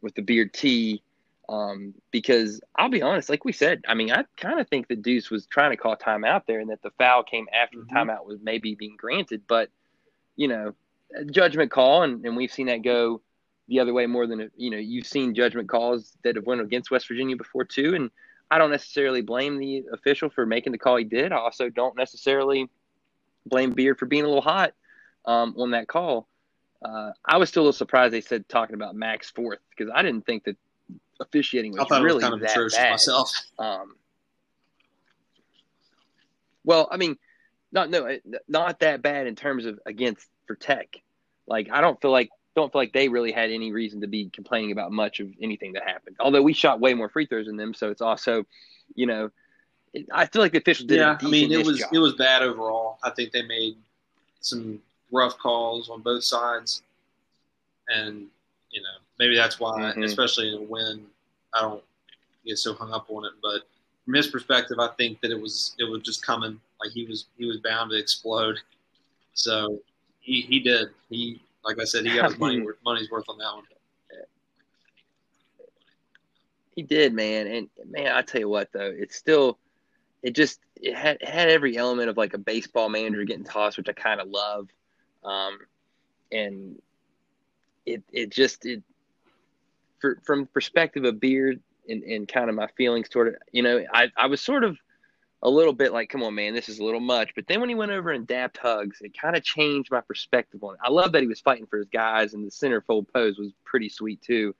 with 0.01 0.15
the 0.15 0.21
Beard 0.21 0.53
T. 0.53 1.01
Um, 1.47 1.95
because 2.11 2.61
I'll 2.75 2.89
be 2.89 3.01
honest, 3.01 3.29
like 3.29 3.43
we 3.43 3.53
said, 3.53 3.81
I 3.87 3.95
mean, 3.95 4.11
I 4.11 4.23
kind 4.37 4.59
of 4.59 4.67
think 4.67 4.87
that 4.89 5.01
Deuce 5.01 5.31
was 5.31 5.47
trying 5.47 5.71
to 5.71 5.77
call 5.77 5.95
timeout 5.95 6.45
there, 6.45 6.59
and 6.59 6.69
that 6.69 6.81
the 6.83 6.91
foul 6.91 7.23
came 7.23 7.47
after 7.51 7.79
Mhm. 7.79 7.87
the 7.87 7.95
timeout 7.95 8.25
was 8.25 8.39
maybe 8.41 8.75
being 8.75 8.95
granted. 8.97 9.43
But 9.47 9.69
you 10.35 10.47
know, 10.47 10.75
judgment 11.31 11.71
call, 11.71 12.03
and, 12.03 12.23
and 12.25 12.35
we've 12.35 12.51
seen 12.51 12.67
that 12.67 12.83
go 12.83 13.21
the 13.67 13.79
other 13.79 13.93
way 13.93 14.05
more 14.07 14.27
than 14.27 14.51
you 14.57 14.69
know. 14.69 14.77
You've 14.77 15.07
seen 15.07 15.33
judgment 15.33 15.69
calls 15.69 16.17
that 16.23 16.35
have 16.35 16.45
went 16.45 16.61
against 16.61 16.91
West 16.91 17.07
Virginia 17.07 17.35
before 17.35 17.63
too, 17.63 17.95
and 17.95 18.11
I 18.51 18.57
don't 18.57 18.71
necessarily 18.71 19.21
blame 19.21 19.57
the 19.57 19.85
official 19.93 20.29
for 20.29 20.45
making 20.45 20.71
the 20.71 20.77
call 20.77 20.97
he 20.97 21.03
did. 21.03 21.31
I 21.31 21.37
also 21.37 21.69
don't 21.69 21.95
necessarily 21.95 22.69
blame 23.45 23.71
Beard 23.71 23.99
for 23.99 24.05
being 24.05 24.23
a 24.23 24.27
little 24.27 24.41
hot 24.41 24.73
um, 25.25 25.55
on 25.57 25.71
that 25.71 25.87
call. 25.87 26.27
Uh, 26.83 27.11
I 27.25 27.37
was 27.37 27.49
still 27.49 27.63
a 27.63 27.65
little 27.65 27.73
surprised 27.73 28.13
they 28.13 28.21
said 28.21 28.47
talking 28.47 28.73
about 28.73 28.95
Max 28.95 29.29
fourth 29.29 29.59
because 29.69 29.91
I 29.93 30.01
didn't 30.01 30.25
think 30.25 30.45
that 30.45 30.57
officiating 31.19 31.73
was 31.73 31.87
really 31.91 32.15
was 32.15 32.23
kind 32.23 32.33
of 32.33 32.39
that 32.39 32.71
bad. 32.71 32.91
myself. 32.91 33.31
Um, 33.57 33.95
well, 36.63 36.87
I 36.89 36.97
mean, 36.97 37.17
not 37.71 37.89
no, 37.89 38.17
not 38.47 38.79
that 38.79 39.01
bad 39.01 39.27
in 39.27 39.35
terms 39.35 39.65
of 39.65 39.79
against 39.85 40.25
for 40.47 40.55
Tech. 40.55 40.95
Like 41.47 41.69
I 41.71 41.81
don't 41.81 42.01
feel 42.01 42.11
like 42.11 42.29
don't 42.55 42.71
feel 42.71 42.81
like 42.81 42.93
they 42.93 43.07
really 43.09 43.31
had 43.31 43.51
any 43.51 43.71
reason 43.71 44.01
to 44.01 44.07
be 44.07 44.29
complaining 44.29 44.71
about 44.71 44.91
much 44.91 45.19
of 45.19 45.29
anything 45.41 45.73
that 45.73 45.83
happened. 45.83 46.15
Although 46.19 46.41
we 46.41 46.53
shot 46.53 46.79
way 46.79 46.93
more 46.93 47.09
free 47.09 47.25
throws 47.25 47.45
than 47.45 47.57
them, 47.57 47.73
so 47.73 47.89
it's 47.89 48.01
also, 48.01 48.45
you 48.95 49.05
know, 49.05 49.29
it, 49.93 50.07
I 50.11 50.25
feel 50.25 50.41
like 50.41 50.51
the 50.51 50.57
officials 50.59 50.87
did. 50.87 50.97
Yeah, 50.97 51.17
I 51.21 51.27
mean, 51.27 51.51
it 51.51 51.65
was 51.65 51.79
job. 51.79 51.89
it 51.93 51.99
was 51.99 52.13
bad 52.13 52.41
overall. 52.41 52.97
I 53.03 53.09
think 53.11 53.31
they 53.31 53.43
made 53.43 53.75
some 54.41 54.81
rough 55.11 55.37
calls 55.37 55.89
on 55.89 56.01
both 56.01 56.23
sides, 56.23 56.83
and 57.87 58.27
you 58.71 58.81
know 58.81 58.97
maybe 59.17 59.35
that's 59.35 59.59
why, 59.59 59.93
Mhm. 59.95 60.03
especially 60.03 60.49
in 60.49 60.55
a 60.55 60.61
win, 60.61 61.05
I 61.53 61.61
don't 61.61 61.83
get 62.45 62.57
so 62.57 62.73
hung 62.73 62.91
up 62.91 63.09
on 63.09 63.25
it. 63.25 63.33
But 63.41 63.67
from 64.05 64.13
his 64.13 64.27
perspective, 64.27 64.79
I 64.79 64.89
think 64.89 65.21
that 65.21 65.31
it 65.31 65.39
was 65.39 65.75
it 65.79 65.85
was 65.85 66.01
just 66.03 66.23
coming. 66.25 66.59
Like 66.81 66.91
he 66.91 67.05
was 67.05 67.25
he 67.37 67.45
was 67.45 67.57
bound 67.57 67.91
to 67.91 67.97
explode. 67.97 68.59
So 69.33 69.79
he, 70.19 70.41
he 70.41 70.59
did. 70.59 70.89
He 71.09 71.41
like 71.63 71.79
I 71.79 71.83
said, 71.83 72.05
he 72.05 72.15
got 72.15 72.31
his 72.31 72.39
money 72.39 72.63
money's 72.83 73.09
worth 73.09 73.25
on 73.29 73.37
that 73.37 73.53
one. 73.53 73.63
He 76.75 76.83
did, 76.83 77.13
man. 77.13 77.47
And 77.47 77.69
man, 77.89 78.13
I 78.13 78.21
tell 78.21 78.39
you 78.39 78.49
what 78.49 78.71
though, 78.71 78.93
it's 78.95 79.15
still 79.15 79.59
it 80.23 80.31
just 80.31 80.59
it 80.75 80.95
had 80.95 81.17
it 81.21 81.27
had 81.27 81.49
every 81.49 81.77
element 81.77 82.09
of 82.09 82.17
like 82.17 82.33
a 82.33 82.37
baseball 82.37 82.89
manager 82.89 83.23
getting 83.25 83.43
tossed, 83.43 83.77
which 83.77 83.89
I 83.89 83.93
kind 83.93 84.21
of 84.21 84.29
love. 84.29 84.69
Um, 85.23 85.59
and 86.31 86.81
it 87.85 88.03
it 88.11 88.29
just 88.29 88.65
it 88.65 88.83
for, 89.99 90.19
from 90.23 90.45
perspective 90.47 91.03
of 91.03 91.19
Beard 91.19 91.59
and, 91.89 92.03
and 92.03 92.27
kind 92.27 92.49
of 92.49 92.55
my 92.55 92.67
feelings 92.77 93.09
toward 93.09 93.29
it, 93.29 93.39
you 93.51 93.61
know, 93.61 93.83
I, 93.93 94.09
I 94.15 94.27
was 94.27 94.41
sort 94.41 94.63
of 94.63 94.77
a 95.41 95.49
little 95.49 95.73
bit 95.73 95.93
like, 95.93 96.09
come 96.09 96.21
on, 96.23 96.35
man, 96.35 96.53
this 96.53 96.67
is 96.67 96.79
a 96.79 96.83
little 96.83 96.99
much. 96.99 97.33
But 97.33 97.47
then 97.47 97.59
when 97.59 97.69
he 97.69 97.75
went 97.75 97.91
over 97.91 98.11
and 98.11 98.27
dapped 98.27 98.57
hugs, 98.57 98.99
it 99.01 99.17
kind 99.17 99.35
of 99.35 99.43
changed 99.43 99.91
my 99.91 100.01
perspective 100.01 100.63
on 100.63 100.73
it. 100.73 100.79
I 100.83 100.89
love 100.89 101.13
that 101.13 101.21
he 101.21 101.27
was 101.27 101.39
fighting 101.39 101.65
for 101.65 101.77
his 101.77 101.87
guys, 101.87 102.33
and 102.33 102.45
the 102.45 102.51
centerfold 102.51 103.07
pose 103.13 103.37
was 103.37 103.51
pretty 103.63 103.89
sweet 103.89 104.21
too. 104.21 104.53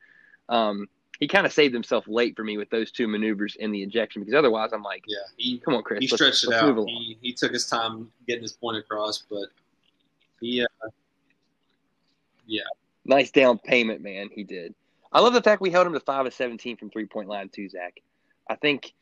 Um, 0.47 0.88
he 1.19 1.27
kind 1.27 1.45
of 1.45 1.51
saved 1.51 1.73
himself 1.73 2.05
late 2.07 2.36
for 2.36 2.45
me 2.45 2.57
with 2.57 2.69
those 2.69 2.91
two 2.91 3.07
maneuvers 3.07 3.57
in 3.57 3.71
the 3.71 3.84
ejection 3.84 4.21
because 4.21 4.34
otherwise 4.34 4.71
I'm 4.71 4.84
like, 4.84 5.03
yeah, 5.05 5.17
he 5.36 5.59
come 5.59 5.75
on, 5.75 5.84
Chris, 5.84 5.99
he 5.99 6.07
stretched 6.07 6.45
it 6.45 6.53
out. 6.53 6.86
He, 6.88 7.17
he 7.21 7.34
took 7.34 7.51
his 7.51 7.67
time 7.67 8.09
getting 8.25 8.43
his 8.43 8.53
point 8.53 8.77
across, 8.77 9.23
but 9.30 9.49
he, 10.39 10.61
uh, 10.61 10.89
yeah, 12.47 12.63
nice 13.03 13.32
down 13.32 13.57
payment, 13.57 14.01
man. 14.01 14.30
He 14.34 14.45
did. 14.45 14.73
I 15.11 15.19
love 15.19 15.34
the 15.34 15.41
fact 15.41 15.61
we 15.61 15.71
held 15.71 15.88
him 15.88 15.93
to 15.93 15.99
five 15.99 16.25
of 16.25 16.34
seventeen 16.34 16.77
from 16.77 16.89
three 16.89 17.05
point 17.05 17.27
line 17.27 17.49
too, 17.49 17.67
Zach. 17.67 17.99
I 18.49 18.55
think 18.55 18.93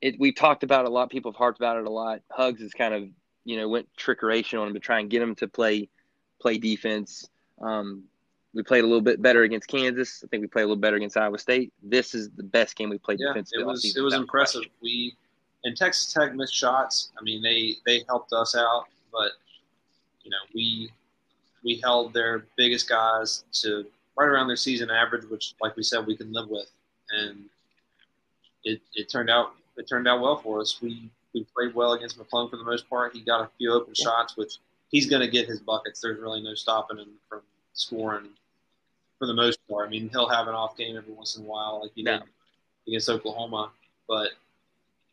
it. 0.00 0.18
We 0.18 0.32
talked 0.32 0.62
about 0.62 0.84
it 0.84 0.88
a 0.88 0.90
lot. 0.90 1.10
People 1.10 1.32
have 1.32 1.38
harped 1.38 1.58
about 1.58 1.76
it 1.76 1.86
a 1.86 1.90
lot. 1.90 2.20
Hugs 2.30 2.60
is 2.60 2.72
kind 2.72 2.94
of 2.94 3.08
you 3.44 3.56
know 3.56 3.68
went 3.68 3.88
trickeration 3.98 4.60
on 4.60 4.68
him 4.68 4.74
to 4.74 4.80
try 4.80 5.00
and 5.00 5.10
get 5.10 5.22
him 5.22 5.34
to 5.36 5.48
play 5.48 5.88
play 6.40 6.58
defense. 6.58 7.28
Um, 7.60 8.04
we 8.54 8.62
played 8.62 8.84
a 8.84 8.86
little 8.86 9.02
bit 9.02 9.20
better 9.20 9.42
against 9.42 9.68
Kansas. 9.68 10.22
I 10.24 10.28
think 10.28 10.40
we 10.40 10.46
played 10.46 10.62
a 10.62 10.66
little 10.66 10.80
better 10.80 10.96
against 10.96 11.16
Iowa 11.16 11.38
State. 11.38 11.72
This 11.82 12.14
is 12.14 12.30
the 12.30 12.42
best 12.42 12.76
game 12.76 12.88
we 12.88 12.98
played 12.98 13.18
yeah, 13.20 13.28
defensively. 13.28 13.62
It 13.62 13.66
was 13.66 13.96
it 13.96 14.00
was 14.00 14.14
impressive. 14.14 14.60
Question. 14.60 14.72
We 14.82 15.16
and 15.64 15.76
Texas 15.76 16.12
Tech 16.12 16.34
missed 16.34 16.54
shots. 16.54 17.10
I 17.18 17.22
mean, 17.22 17.42
they 17.42 17.76
they 17.86 18.04
helped 18.08 18.32
us 18.32 18.54
out, 18.56 18.86
but 19.12 19.32
you 20.22 20.30
know 20.30 20.38
we 20.54 20.90
we 21.64 21.80
held 21.82 22.12
their 22.12 22.46
biggest 22.56 22.88
guys 22.88 23.44
to 23.52 23.84
right 24.18 24.28
around 24.28 24.48
their 24.48 24.56
season 24.56 24.90
average, 24.90 25.24
which, 25.26 25.54
like 25.60 25.76
we 25.76 25.82
said, 25.82 26.06
we 26.06 26.16
can 26.16 26.32
live 26.32 26.48
with. 26.48 26.70
And 27.10 27.44
it, 28.64 28.80
it 28.94 29.08
turned 29.08 29.30
out 29.30 29.52
it 29.78 29.88
turned 29.88 30.08
out 30.08 30.20
well 30.20 30.36
for 30.36 30.60
us. 30.60 30.80
We 30.82 31.10
we 31.34 31.46
played 31.54 31.74
well 31.74 31.92
against 31.92 32.18
McClung 32.18 32.50
for 32.50 32.56
the 32.56 32.64
most 32.64 32.88
part. 32.88 33.14
He 33.14 33.20
got 33.20 33.42
a 33.42 33.50
few 33.58 33.72
open 33.72 33.94
yeah. 33.96 34.04
shots, 34.04 34.36
which 34.36 34.56
he's 34.90 35.08
going 35.08 35.22
to 35.22 35.28
get 35.28 35.46
his 35.46 35.60
buckets. 35.60 36.00
There's 36.00 36.20
really 36.20 36.42
no 36.42 36.54
stopping 36.54 36.98
him 36.98 37.10
from 37.28 37.40
scoring 37.74 38.28
for 39.18 39.26
the 39.26 39.34
most 39.34 39.58
part. 39.68 39.86
I 39.86 39.90
mean, 39.90 40.08
he'll 40.08 40.28
have 40.28 40.48
an 40.48 40.54
off 40.54 40.76
game 40.76 40.96
every 40.96 41.12
once 41.12 41.36
in 41.36 41.44
a 41.44 41.46
while, 41.46 41.80
like 41.82 41.92
he 41.94 42.02
did 42.02 42.22
against 42.86 43.08
Oklahoma. 43.08 43.70
But 44.08 44.30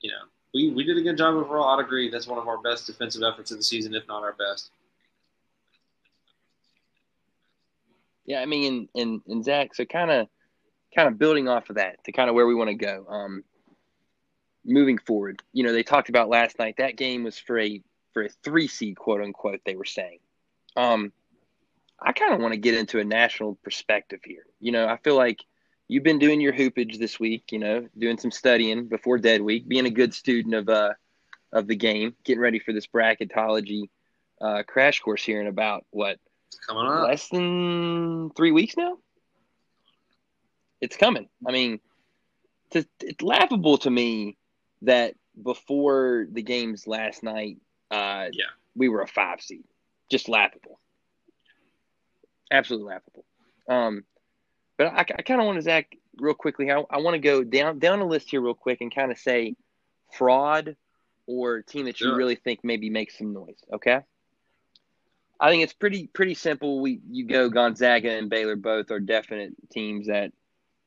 you 0.01 0.11
know, 0.11 0.24
we, 0.53 0.70
we 0.72 0.84
did 0.84 0.97
a 0.97 1.01
good 1.01 1.18
job 1.18 1.36
overall. 1.36 1.78
I'd 1.78 1.84
agree. 1.84 2.09
That's 2.09 2.28
one 2.28 2.39
of 2.39 2.47
our 2.47 2.57
best 2.57 2.88
defensive 2.88 3.24
efforts 3.24 3.51
of 3.51 3.57
the 3.57 3.63
season, 3.63 3.93
if 3.93 4.07
not 4.07 4.24
our 4.24 4.34
best. 4.34 4.72
Yeah, 8.26 8.41
I 8.41 8.45
mean, 8.45 8.89
and 8.95 9.22
and 9.28 9.43
Zach, 9.43 9.76
so 9.76 9.86
kind 9.86 10.09
of 10.09 10.28
kind 10.95 11.07
of 11.07 11.20
building 11.20 11.47
off 11.47 11.70
of 11.70 11.76
that 11.76 12.03
to 12.05 12.11
kind 12.11 12.30
of 12.30 12.36
where 12.36 12.47
we 12.47 12.55
want 12.55 12.70
to 12.70 12.76
go. 12.76 13.05
Um, 13.07 13.43
moving 14.66 14.97
forward, 14.97 15.41
you 15.53 15.63
know, 15.63 15.74
they 15.74 15.84
talked 15.84 16.09
about 16.09 16.30
last 16.30 16.59
night 16.59 16.76
that 16.78 16.97
game 16.97 17.24
was 17.24 17.38
for 17.38 17.59
a 17.59 17.82
for 18.13 18.24
a 18.24 18.30
three 18.43 18.68
seed, 18.68 18.97
quote 18.97 19.22
unquote. 19.22 19.61
They 19.66 19.76
were 19.76 19.86
saying. 19.86 20.20
Um, 20.76 21.13
I 22.01 22.11
kind 22.11 22.34
of 22.34 22.41
want 22.41 22.53
to 22.53 22.59
get 22.59 22.76
into 22.76 22.99
a 22.99 23.03
national 23.03 23.55
perspective 23.63 24.20
here. 24.24 24.45
You 24.59 24.72
know, 24.72 24.88
I 24.88 24.97
feel 24.97 25.16
like 25.16 25.39
you've 25.88 26.03
been 26.03 26.20
doing 26.20 26.41
your 26.41 26.53
hoopage 26.53 26.97
this 26.97 27.20
week. 27.20 27.51
You 27.51 27.59
know, 27.59 27.88
doing 27.97 28.18
some 28.18 28.32
studying 28.32 28.88
before 28.88 29.18
dead 29.18 29.41
week, 29.41 29.68
being 29.68 29.86
a 29.86 29.91
good 29.91 30.13
student 30.13 30.55
of 30.55 30.70
uh 30.70 30.93
of 31.53 31.68
the 31.68 31.76
game, 31.76 32.16
getting 32.24 32.41
ready 32.41 32.59
for 32.59 32.74
this 32.74 32.88
bracketology 32.88 33.89
uh, 34.41 34.63
crash 34.68 34.99
course 34.99 35.24
here 35.24 35.41
in 35.41 35.47
about 35.47 35.86
what 35.91 36.20
coming 36.68 36.86
up. 36.86 37.07
Less 37.07 37.30
than 37.30 38.32
three 38.32 38.51
weeks 38.51 38.76
now. 38.78 38.97
It's 40.82 40.97
coming. 40.97 41.30
I 41.47 41.51
mean, 41.51 41.80
it's, 42.72 42.88
it's 42.99 43.22
laughable 43.22 43.78
to 43.80 43.89
me 43.89 44.38
that 44.82 45.16
before 45.42 46.28
the 46.32 46.42
games 46.42 46.88
last 46.88 47.24
night, 47.24 47.58
uh, 47.92 48.28
yeah, 48.32 48.46
we 48.76 48.90
were 48.90 49.02
a 49.02 49.08
five 49.08 49.42
seed. 49.42 49.64
Just 50.10 50.30
laughable. 50.30 50.80
Absolutely 52.52 52.88
laughable. 52.88 53.26
Um, 53.68 54.04
but 54.78 54.88
I, 54.88 55.00
I 55.00 55.22
kind 55.22 55.40
of 55.40 55.46
want 55.46 55.58
to 55.58 55.62
Zach 55.62 55.96
real 56.18 56.34
quickly. 56.34 56.72
I, 56.72 56.84
I 56.90 56.98
want 57.00 57.16
to 57.16 57.20
go 57.20 57.44
down 57.44 57.80
down 57.80 58.00
a 58.00 58.06
list 58.06 58.30
here 58.30 58.42
real 58.42 58.54
quick 58.54 58.82
and 58.82 58.94
kind 58.94 59.12
of 59.12 59.18
say 59.18 59.56
fraud 60.12 60.76
or 61.28 61.62
team 61.62 61.86
that 61.86 62.00
you 62.00 62.14
really 62.16 62.36
think 62.36 62.60
maybe 62.64 62.90
makes 62.90 63.18
some 63.18 63.34
noise. 63.34 63.58
Okay. 63.74 64.02
I 65.40 65.50
think 65.50 65.64
it's 65.64 65.74
pretty 65.74 66.08
pretty 66.08 66.34
simple. 66.34 66.80
We 66.80 67.02
you 67.10 67.26
go 67.26 67.50
Gonzaga 67.50 68.12
and 68.12 68.30
Baylor 68.30 68.56
both 68.56 68.92
are 68.92 69.00
definite 69.00 69.54
teams 69.70 70.08
that 70.08 70.32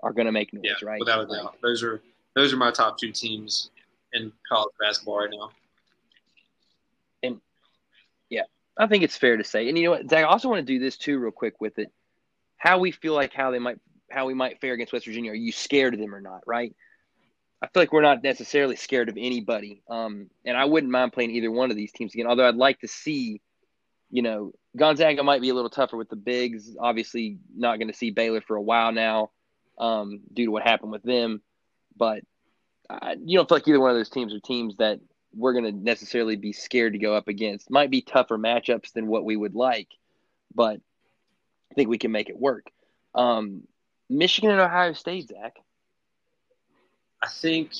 are 0.02 0.12
going 0.12 0.26
to 0.26 0.32
make 0.32 0.52
noise, 0.54 0.64
yeah, 0.64 0.88
right? 0.88 1.00
Without 1.00 1.24
a 1.24 1.26
doubt, 1.26 1.56
those 1.62 1.82
are 1.82 2.00
those 2.34 2.52
are 2.52 2.56
my 2.56 2.70
top 2.70 2.98
two 2.98 3.12
teams 3.12 3.70
in 4.12 4.32
college 4.48 4.72
basketball 4.80 5.18
right 5.18 5.30
now. 5.30 5.50
And 7.22 7.40
yeah, 8.30 8.44
I 8.76 8.86
think 8.86 9.04
it's 9.04 9.16
fair 9.16 9.36
to 9.36 9.44
say. 9.44 9.68
And 9.68 9.76
you 9.76 9.84
know 9.84 9.90
what, 9.92 10.08
Zach, 10.08 10.24
I 10.24 10.28
also 10.28 10.48
want 10.48 10.66
to 10.66 10.72
do 10.72 10.78
this 10.78 10.96
too, 10.96 11.18
real 11.18 11.32
quick 11.32 11.60
with 11.60 11.78
it. 11.78 11.92
How 12.56 12.78
we 12.78 12.90
feel 12.90 13.14
like 13.14 13.32
how 13.32 13.50
they 13.50 13.58
might 13.58 13.78
how 14.10 14.26
we 14.26 14.34
might 14.34 14.60
fare 14.60 14.72
against 14.72 14.92
West 14.92 15.04
Virginia. 15.04 15.32
Are 15.32 15.34
you 15.34 15.52
scared 15.52 15.92
of 15.94 16.00
them 16.00 16.14
or 16.14 16.20
not? 16.20 16.40
Right. 16.46 16.74
I 17.60 17.66
feel 17.66 17.82
like 17.82 17.92
we're 17.92 18.02
not 18.02 18.22
necessarily 18.22 18.76
scared 18.76 19.08
of 19.08 19.16
anybody. 19.18 19.82
Um, 19.90 20.30
and 20.46 20.56
I 20.56 20.64
wouldn't 20.64 20.92
mind 20.92 21.12
playing 21.12 21.32
either 21.32 21.50
one 21.50 21.70
of 21.70 21.76
these 21.76 21.92
teams 21.92 22.14
again. 22.14 22.26
Although 22.26 22.48
I'd 22.48 22.54
like 22.54 22.80
to 22.80 22.88
see 22.88 23.42
you 24.10 24.22
know, 24.22 24.52
Gonzaga 24.76 25.22
might 25.22 25.42
be 25.42 25.50
a 25.50 25.54
little 25.54 25.70
tougher 25.70 25.96
with 25.96 26.08
the 26.08 26.16
bigs. 26.16 26.74
Obviously, 26.78 27.38
not 27.54 27.78
going 27.78 27.88
to 27.88 27.96
see 27.96 28.10
Baylor 28.10 28.40
for 28.40 28.56
a 28.56 28.62
while 28.62 28.92
now 28.92 29.30
um, 29.78 30.20
due 30.32 30.46
to 30.46 30.50
what 30.50 30.62
happened 30.62 30.92
with 30.92 31.02
them. 31.02 31.42
But 31.96 32.22
I, 32.90 33.16
you 33.24 33.38
don't 33.38 33.48
feel 33.48 33.56
like 33.56 33.68
either 33.68 33.80
one 33.80 33.90
of 33.90 33.96
those 33.96 34.08
teams 34.08 34.34
are 34.34 34.40
teams 34.40 34.76
that 34.78 35.00
we're 35.34 35.52
going 35.52 35.64
to 35.64 35.72
necessarily 35.72 36.36
be 36.36 36.52
scared 36.52 36.94
to 36.94 36.98
go 36.98 37.14
up 37.14 37.28
against. 37.28 37.70
Might 37.70 37.90
be 37.90 38.00
tougher 38.00 38.38
matchups 38.38 38.92
than 38.92 39.06
what 39.06 39.24
we 39.24 39.36
would 39.36 39.54
like, 39.54 39.88
but 40.54 40.80
I 41.70 41.74
think 41.74 41.88
we 41.88 41.98
can 41.98 42.12
make 42.12 42.28
it 42.28 42.38
work. 42.38 42.70
Um, 43.14 43.62
Michigan 44.08 44.50
and 44.50 44.60
Ohio 44.60 44.94
State, 44.94 45.28
Zach. 45.28 45.56
I 47.22 47.28
think 47.28 47.72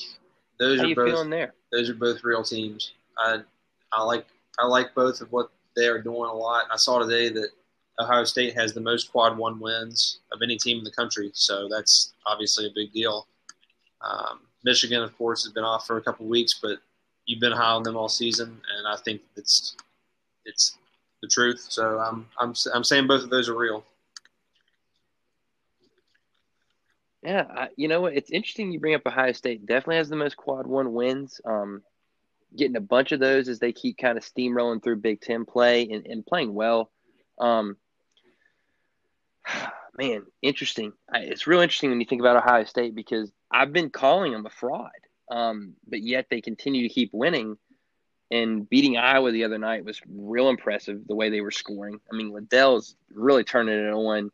those 0.59 0.79
How 0.79 0.89
are 0.89 0.95
both 0.95 1.29
those 1.71 1.89
are 1.89 1.93
both 1.95 2.23
real 2.23 2.43
teams. 2.43 2.91
I 3.17 3.39
I 3.91 4.03
like 4.03 4.25
I 4.59 4.65
like 4.65 4.93
both 4.93 5.21
of 5.21 5.31
what 5.31 5.49
they 5.75 5.87
are 5.87 6.01
doing 6.01 6.29
a 6.29 6.33
lot. 6.33 6.65
I 6.71 6.75
saw 6.75 6.99
today 6.99 7.29
that 7.29 7.49
Ohio 7.99 8.25
State 8.25 8.53
has 8.55 8.73
the 8.73 8.81
most 8.81 9.11
quad 9.11 9.37
one 9.37 9.59
wins 9.59 10.19
of 10.31 10.41
any 10.41 10.57
team 10.57 10.79
in 10.79 10.83
the 10.83 10.91
country, 10.91 11.31
so 11.33 11.67
that's 11.69 12.13
obviously 12.25 12.67
a 12.67 12.71
big 12.75 12.91
deal. 12.91 13.27
Um, 14.01 14.41
Michigan, 14.63 15.01
of 15.01 15.17
course, 15.17 15.43
has 15.43 15.53
been 15.53 15.63
off 15.63 15.87
for 15.87 15.97
a 15.97 16.01
couple 16.01 16.25
weeks, 16.25 16.59
but 16.61 16.79
you've 17.25 17.39
been 17.39 17.51
high 17.51 17.71
on 17.71 17.83
them 17.83 17.95
all 17.95 18.09
season, 18.09 18.61
and 18.77 18.87
I 18.87 18.95
think 18.97 19.21
it's 19.35 19.75
it's 20.45 20.77
the 21.21 21.27
truth. 21.27 21.65
So 21.69 21.99
I'm 21.99 22.27
I'm 22.37 22.53
I'm 22.73 22.83
saying 22.83 23.07
both 23.07 23.23
of 23.23 23.29
those 23.29 23.49
are 23.49 23.57
real. 23.57 23.85
Yeah, 27.23 27.45
I, 27.49 27.69
you 27.75 27.87
know 27.87 28.01
what? 28.01 28.13
It's 28.13 28.31
interesting 28.31 28.71
you 28.71 28.79
bring 28.79 28.95
up 28.95 29.05
Ohio 29.05 29.33
State. 29.33 29.65
Definitely 29.65 29.97
has 29.97 30.09
the 30.09 30.15
most 30.15 30.37
quad 30.37 30.65
one 30.65 30.93
wins. 30.93 31.41
Um, 31.45 31.83
getting 32.55 32.77
a 32.77 32.81
bunch 32.81 33.11
of 33.11 33.19
those 33.19 33.47
as 33.47 33.59
they 33.59 33.73
keep 33.73 33.97
kind 33.97 34.17
of 34.17 34.23
steamrolling 34.23 34.81
through 34.81 34.97
Big 34.97 35.21
Ten 35.21 35.45
play 35.45 35.89
and, 35.89 36.05
and 36.07 36.25
playing 36.25 36.53
well. 36.53 36.91
Um, 37.37 37.77
man, 39.97 40.23
interesting. 40.41 40.93
It's 41.13 41.45
real 41.45 41.59
interesting 41.59 41.89
when 41.89 41.99
you 41.99 42.07
think 42.07 42.21
about 42.21 42.37
Ohio 42.37 42.63
State 42.63 42.95
because 42.95 43.31
I've 43.51 43.73
been 43.73 43.89
calling 43.89 44.31
them 44.31 44.45
a 44.45 44.49
fraud, 44.49 44.91
um, 45.31 45.73
but 45.87 46.01
yet 46.01 46.27
they 46.29 46.41
continue 46.41 46.87
to 46.87 46.93
keep 46.93 47.11
winning. 47.13 47.57
And 48.31 48.69
beating 48.69 48.95
Iowa 48.95 49.31
the 49.31 49.45
other 49.45 49.57
night 49.57 49.85
was 49.85 49.99
real 50.07 50.49
impressive 50.49 51.07
the 51.07 51.15
way 51.15 51.29
they 51.29 51.41
were 51.41 51.49
scoring. 51.49 51.99
I 52.11 52.15
mean, 52.15 52.31
Liddell's 52.31 52.95
really 53.11 53.43
turning 53.43 53.79
it 53.79 53.91
on. 53.91 54.31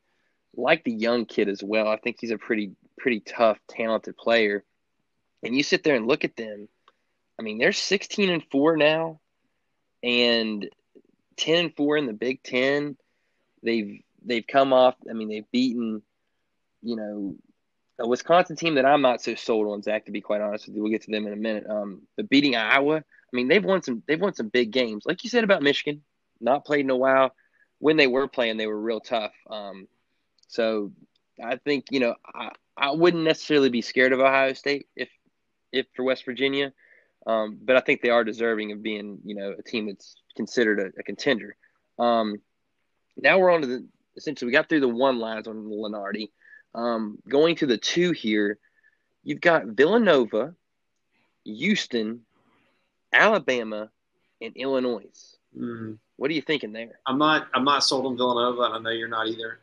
Like 0.57 0.84
the 0.84 0.91
young 0.91 1.26
kid 1.26 1.47
as 1.49 1.63
well. 1.63 1.88
I 1.88 1.97
think 1.97 2.18
he's 2.20 2.32
a 2.32 2.38
pretty 2.38 2.72
pretty 2.97 3.22
tough, 3.22 3.57
talented 3.70 4.18
player. 4.18 4.63
And 5.43 5.55
you 5.55 5.63
sit 5.63 5.84
there 5.84 5.95
and 5.95 6.07
look 6.07 6.24
at 6.24 6.36
them 6.36 6.68
I 7.38 7.43
mean, 7.43 7.57
they're 7.57 7.74
16 7.74 8.30
and 8.30 8.43
4 8.51 8.78
now 8.78 9.20
and 10.03 10.70
10 11.38 11.66
and 11.66 11.76
4 11.76 11.97
in 11.97 12.05
the 12.05 12.13
Big 12.13 12.43
10. 12.43 12.97
They've 13.63 14.01
they've 14.24 14.45
come 14.45 14.74
off, 14.74 14.95
I 15.09 15.13
mean, 15.13 15.30
they've 15.30 15.51
beaten, 15.51 16.01
you 16.82 16.95
know, 16.95 17.36
a 18.00 18.08
Wisconsin 18.08 18.56
team 18.56 18.76
that 18.76 18.86
I'm 18.86 19.02
not 19.02 19.22
so 19.22 19.36
sold 19.36 19.68
on, 19.68 19.82
Zach. 19.82 20.06
To 20.06 20.12
be 20.12 20.22
quite 20.22 20.41
honest 20.41 20.68
with 20.68 20.76
you, 20.76 20.82
we'll 20.82 20.91
get 20.91 21.04
to 21.04 21.12
them 21.12 21.28
in 21.28 21.34
a 21.34 21.38
minute. 21.38 21.66
Um, 21.70 22.02
but 22.18 22.30
beating 22.30 22.56
Iowa, 22.56 22.98
I 22.98 23.02
mean, 23.34 23.48
they've 23.48 23.64
won 23.64 23.82
some. 23.82 24.04
They've 24.08 24.20
won 24.20 24.34
some 24.34 24.50
big 24.50 24.72
games, 24.72 25.04
like 25.06 25.24
you 25.24 25.30
said 25.30 25.43
about 25.43 25.64
Michigan. 25.64 26.02
Not 26.41 26.66
played 26.66 26.86
in 26.86 26.89
a 26.89 26.96
while. 26.96 27.34
When 27.80 27.98
they 27.98 28.08
were 28.08 28.28
playing, 28.28 28.58
they 28.58 28.68
were 28.68 28.80
real 28.80 29.00
tough. 29.00 29.34
Um, 29.50 29.88
so 30.48 30.91
I 31.43 31.58
think 31.58 31.86
you 31.91 32.00
know 32.00 32.16
I, 32.26 32.52
I 32.78 32.91
wouldn't 32.91 33.24
necessarily 33.24 33.70
be 33.70 33.82
scared 33.82 34.14
of 34.14 34.20
Ohio 34.20 34.54
State 34.54 34.88
if 34.96 35.10
if 35.72 35.86
for 35.96 36.04
West 36.04 36.26
Virginia, 36.26 36.74
um, 37.28 37.58
but 37.62 37.76
I 37.76 37.82
think 37.82 38.02
they 38.02 38.10
are 38.10 38.24
deserving 38.24 38.72
of 38.72 38.84
being 38.84 39.20
you 39.26 39.36
know 39.36 39.56
a 39.58 39.64
team 39.64 39.88
that's 39.88 40.16
considered 40.36 40.80
a, 40.80 41.00
a 41.00 41.04
contender. 41.04 41.56
Um, 41.98 42.41
now 43.18 43.39
we're 43.39 43.52
on 43.52 43.62
to 43.62 43.68
the 43.68 43.88
essentially 44.18 44.48
we 44.48 44.54
got 44.54 44.70
through 44.70 44.82
the 44.82 44.88
one 44.88 45.20
lines 45.20 45.48
on 45.48 45.66
Lunardi. 45.66 46.30
Um, 46.76 47.18
going 47.28 47.56
to 47.58 47.66
the 47.66 47.78
two 47.78 48.12
here, 48.12 48.60
you've 49.24 49.42
got 49.42 49.66
Villanova, 49.66 50.54
Houston, 51.46 52.22
Alabama, 53.14 53.90
and 54.42 54.56
Illinois. 54.58 55.38
Mm. 55.58 55.98
What 56.18 56.30
are 56.30 56.34
you 56.34 56.42
thinking 56.42 56.74
there? 56.74 57.00
I'm 57.08 57.18
not. 57.18 57.48
I'm 57.54 57.64
not 57.64 57.84
sold 57.84 58.06
on 58.06 58.18
Villanova, 58.18 58.64
and 58.64 58.76
I 58.76 58.80
know 58.80 58.90
you're 58.90 59.08
not 59.08 59.28
either. 59.28 59.60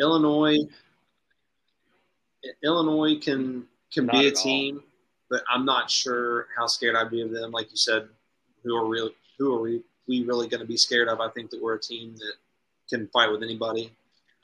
Illinois. 0.00 0.58
Illinois 2.62 3.18
can 3.20 3.66
can 3.92 4.06
Not 4.06 4.12
be 4.12 4.24
a 4.24 4.28
at 4.28 4.36
all. 4.36 4.42
team, 4.42 4.82
but 5.30 5.42
I'm 5.52 5.64
not 5.64 5.90
sure 5.90 6.48
how 6.56 6.66
scared 6.66 6.96
I'd 6.96 7.10
be 7.10 7.20
of 7.20 7.30
them. 7.30 7.50
Like 7.52 7.70
you 7.70 7.76
said, 7.76 8.08
who 8.62 8.74
are 8.76 8.86
real? 8.86 9.10
Who 9.38 9.54
are 9.54 9.60
we? 9.60 9.82
We 10.06 10.24
really 10.24 10.48
going 10.48 10.60
to 10.60 10.66
be 10.66 10.76
scared 10.76 11.08
of? 11.08 11.20
I 11.20 11.28
think 11.30 11.50
that 11.50 11.62
we're 11.62 11.74
a 11.76 11.80
team 11.80 12.14
that 12.16 12.34
can 12.90 13.06
fight 13.08 13.30
with 13.30 13.42
anybody. 13.42 13.92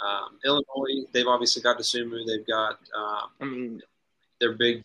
Um, 0.07 0.39
Illinois, 0.45 1.07
they've 1.13 1.27
obviously 1.27 1.63
got 1.63 1.79
Dosunmu. 1.79 2.27
They've 2.27 2.47
got 2.47 2.79
um, 2.97 3.31
I 3.41 3.45
mean, 3.45 3.83
their 4.41 4.53
big. 4.53 4.85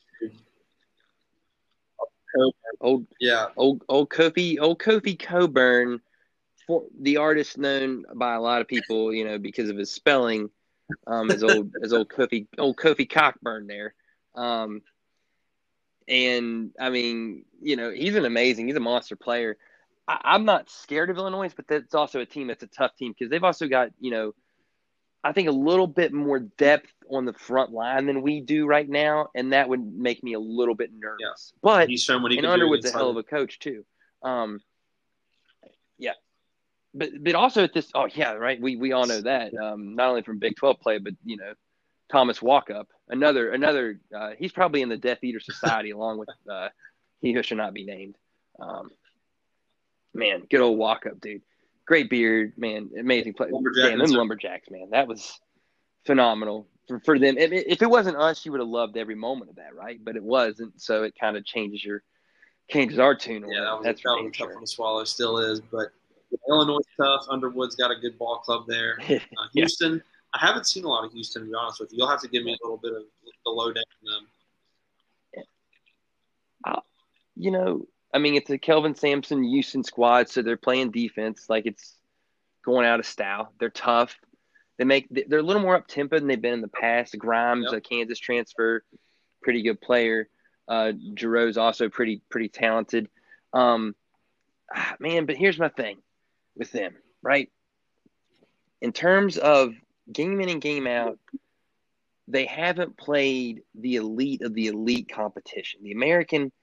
old 2.81 3.07
Yeah, 3.19 3.47
old 3.55 3.83
old 3.87 4.09
Kofi 4.09 4.59
old 4.59 4.79
Kofi 4.79 5.17
Coburn, 5.17 6.01
for 6.67 6.83
the 6.99 7.17
artist 7.17 7.57
known 7.57 8.05
by 8.15 8.33
a 8.33 8.41
lot 8.41 8.61
of 8.61 8.67
people, 8.67 9.13
you 9.13 9.25
know, 9.25 9.37
because 9.37 9.69
of 9.69 9.77
his 9.77 9.91
spelling, 9.91 10.49
um, 11.07 11.31
as 11.31 11.43
old 11.43 11.71
as 11.83 11.93
old 11.93 12.09
Kofi 12.09 12.47
old 12.57 12.77
Kofi 12.77 13.09
Cockburn 13.09 13.67
there, 13.67 13.93
um, 14.35 14.81
and 16.07 16.71
I 16.79 16.89
mean, 16.89 17.45
you 17.61 17.75
know, 17.75 17.91
he's 17.91 18.15
an 18.15 18.25
amazing, 18.25 18.67
he's 18.67 18.75
a 18.75 18.81
monster 18.81 19.15
player. 19.15 19.57
I, 20.07 20.19
I'm 20.23 20.45
not 20.45 20.69
scared 20.69 21.09
of 21.09 21.17
Illinois, 21.17 21.53
but 21.55 21.67
that's 21.67 21.95
also 21.95 22.19
a 22.19 22.25
team 22.25 22.47
that's 22.47 22.63
a 22.63 22.67
tough 22.67 22.95
team 22.95 23.13
because 23.17 23.29
they've 23.29 23.43
also 23.43 23.67
got 23.67 23.89
you 23.99 24.11
know, 24.11 24.33
I 25.25 25.31
think 25.31 25.49
a 25.49 25.51
little 25.51 25.87
bit 25.87 26.13
more 26.13 26.37
depth 26.39 26.93
on 27.09 27.25
the 27.25 27.33
front 27.33 27.71
line 27.71 28.05
than 28.05 28.21
we 28.21 28.41
do 28.41 28.67
right 28.67 28.87
now, 28.87 29.29
and 29.33 29.53
that 29.53 29.67
would 29.67 29.83
make 29.83 30.23
me 30.23 30.33
a 30.33 30.39
little 30.39 30.75
bit 30.75 30.91
nervous. 30.93 31.51
But 31.63 31.89
he's 31.89 32.03
shown 32.03 32.21
what 32.21 32.31
he 32.31 32.37
and 32.37 32.45
Underwood's 32.45 32.85
a 32.85 32.91
hell 32.91 33.09
of 33.09 33.17
a 33.17 33.23
coach 33.23 33.57
too. 33.57 33.83
Um, 34.21 34.61
yeah, 35.97 36.13
but 36.93 37.09
but 37.23 37.33
also 37.33 37.63
at 37.63 37.73
this, 37.73 37.89
oh 37.95 38.07
yeah, 38.13 38.33
right. 38.33 38.61
We 38.61 38.75
we 38.75 38.91
all 38.91 39.07
know 39.07 39.21
that 39.21 39.55
um, 39.55 39.95
not 39.95 40.09
only 40.09 40.21
from 40.21 40.37
Big 40.37 40.57
Twelve 40.57 40.79
play, 40.79 40.99
but 40.99 41.13
you 41.25 41.37
know 41.37 41.53
Thomas 42.11 42.39
Walkup, 42.39 42.85
another 43.09 43.51
another. 43.51 43.99
Uh, 44.15 44.31
he's 44.37 44.51
probably 44.51 44.83
in 44.83 44.89
the 44.89 44.97
Death 44.97 45.23
Eater 45.23 45.39
Society 45.39 45.89
along 45.91 46.19
with 46.19 46.29
uh, 46.47 46.69
he 47.19 47.33
who 47.33 47.41
should 47.41 47.57
not 47.57 47.73
be 47.73 47.83
named. 47.83 48.15
Um, 48.59 48.91
man, 50.13 50.43
good 50.49 50.61
old 50.61 50.77
Walkup, 50.77 51.19
dude. 51.19 51.41
Great 51.85 52.09
beard, 52.09 52.53
man. 52.57 52.89
Amazing 52.99 53.33
play. 53.33 53.49
Lumberjack 53.51 53.91
Damn, 53.91 53.99
them 53.99 54.11
lumberjacks, 54.11 54.69
man. 54.69 54.89
That 54.91 55.07
was 55.07 55.39
phenomenal 56.05 56.67
for, 56.87 56.99
for 56.99 57.19
them. 57.19 57.37
If, 57.37 57.51
if 57.51 57.81
it 57.81 57.89
wasn't 57.89 58.17
us, 58.17 58.45
you 58.45 58.51
would 58.51 58.61
have 58.61 58.67
loved 58.67 58.97
every 58.97 59.15
moment 59.15 59.51
of 59.51 59.57
that, 59.57 59.75
right? 59.75 59.99
But 60.03 60.15
it 60.15 60.23
wasn't, 60.23 60.81
so 60.81 61.03
it 61.03 61.13
kind 61.19 61.37
of 61.37 61.45
changes 61.45 61.83
your 61.83 62.03
changes 62.71 62.97
our 62.97 63.13
tune. 63.13 63.45
Yeah, 63.47 63.61
that 63.61 63.73
was, 63.75 63.83
That's 63.83 64.01
that 64.01 64.09
for 64.17 64.23
was 64.23 64.37
tough 64.37 64.49
one 64.49 64.61
to 64.61 64.67
swallow. 64.67 65.03
Still 65.03 65.37
is, 65.37 65.61
but 65.61 65.89
Illinois 66.49 66.79
is 66.79 66.87
tough. 66.97 67.25
Underwood's 67.29 67.75
got 67.75 67.91
a 67.91 67.95
good 67.95 68.17
ball 68.17 68.39
club 68.39 68.65
there. 68.67 68.97
Uh, 69.09 69.19
Yeah. 69.53 69.61
Houston, 69.61 70.01
I 70.33 70.39
haven't 70.39 70.65
seen 70.65 70.85
a 70.85 70.87
lot 70.87 71.05
of 71.05 71.11
Houston 71.13 71.43
to 71.43 71.47
be 71.47 71.53
honest 71.53 71.79
with 71.79 71.91
you. 71.91 71.99
You'll 71.99 72.09
have 72.09 72.21
to 72.21 72.27
give 72.27 72.43
me 72.43 72.53
a 72.53 72.65
little 72.65 72.77
bit 72.77 72.93
of 72.93 73.03
the 73.45 73.51
lowdown 73.51 73.83
them. 74.03 74.27
you 77.35 77.51
know, 77.51 77.85
I 78.15 78.17
mean, 78.17 78.35
it's 78.35 78.49
a 78.49 78.57
Kelvin 78.57 78.95
Sampson 78.95 79.43
Houston 79.43 79.83
squad, 79.83 80.29
so 80.29 80.41
they're 80.41 80.55
playing 80.55 80.91
defense 80.91 81.47
like 81.49 81.65
it's 81.65 81.97
going 82.63 82.85
out 82.85 83.01
of 83.01 83.05
style. 83.05 83.51
They're 83.59 83.69
tough. 83.69 84.17
They 84.77 84.85
make 84.85 85.07
they're 85.09 85.39
a 85.39 85.43
little 85.43 85.61
more 85.61 85.75
up 85.75 85.87
tempo 85.87 86.17
than 86.17 86.27
they've 86.29 86.41
been 86.41 86.53
in 86.53 86.61
the 86.61 86.69
past. 86.69 87.17
Grimes, 87.17 87.67
Yep. 87.69 87.73
a 87.73 87.81
Kansas 87.81 88.17
transfer, 88.17 88.85
pretty 89.43 89.63
good 89.63 89.81
player. 89.81 90.29
Uh, 90.65 90.93
Jarreau's 91.13 91.57
also 91.57 91.89
pretty 91.89 92.21
pretty 92.29 92.47
talented. 92.47 93.09
Um, 93.51 93.95
ah, 94.73 94.95
man, 94.97 95.25
but 95.25 95.35
here's 95.35 95.59
my 95.59 95.69
thing 95.69 95.97
with 96.55 96.71
them, 96.71 96.95
right? 97.21 97.51
In 98.81 98.93
terms 98.93 99.37
of 99.37 99.73
game 100.11 100.39
in 100.39 100.47
and 100.47 100.61
game 100.61 100.87
out, 100.87 101.19
they 102.29 102.45
haven't 102.45 102.97
played 102.97 103.63
the 103.75 103.97
elite 103.97 104.41
of 104.41 104.53
the 104.53 104.67
elite 104.67 105.09
competition. 105.13 105.81
The 105.83 105.91
American 105.91 106.53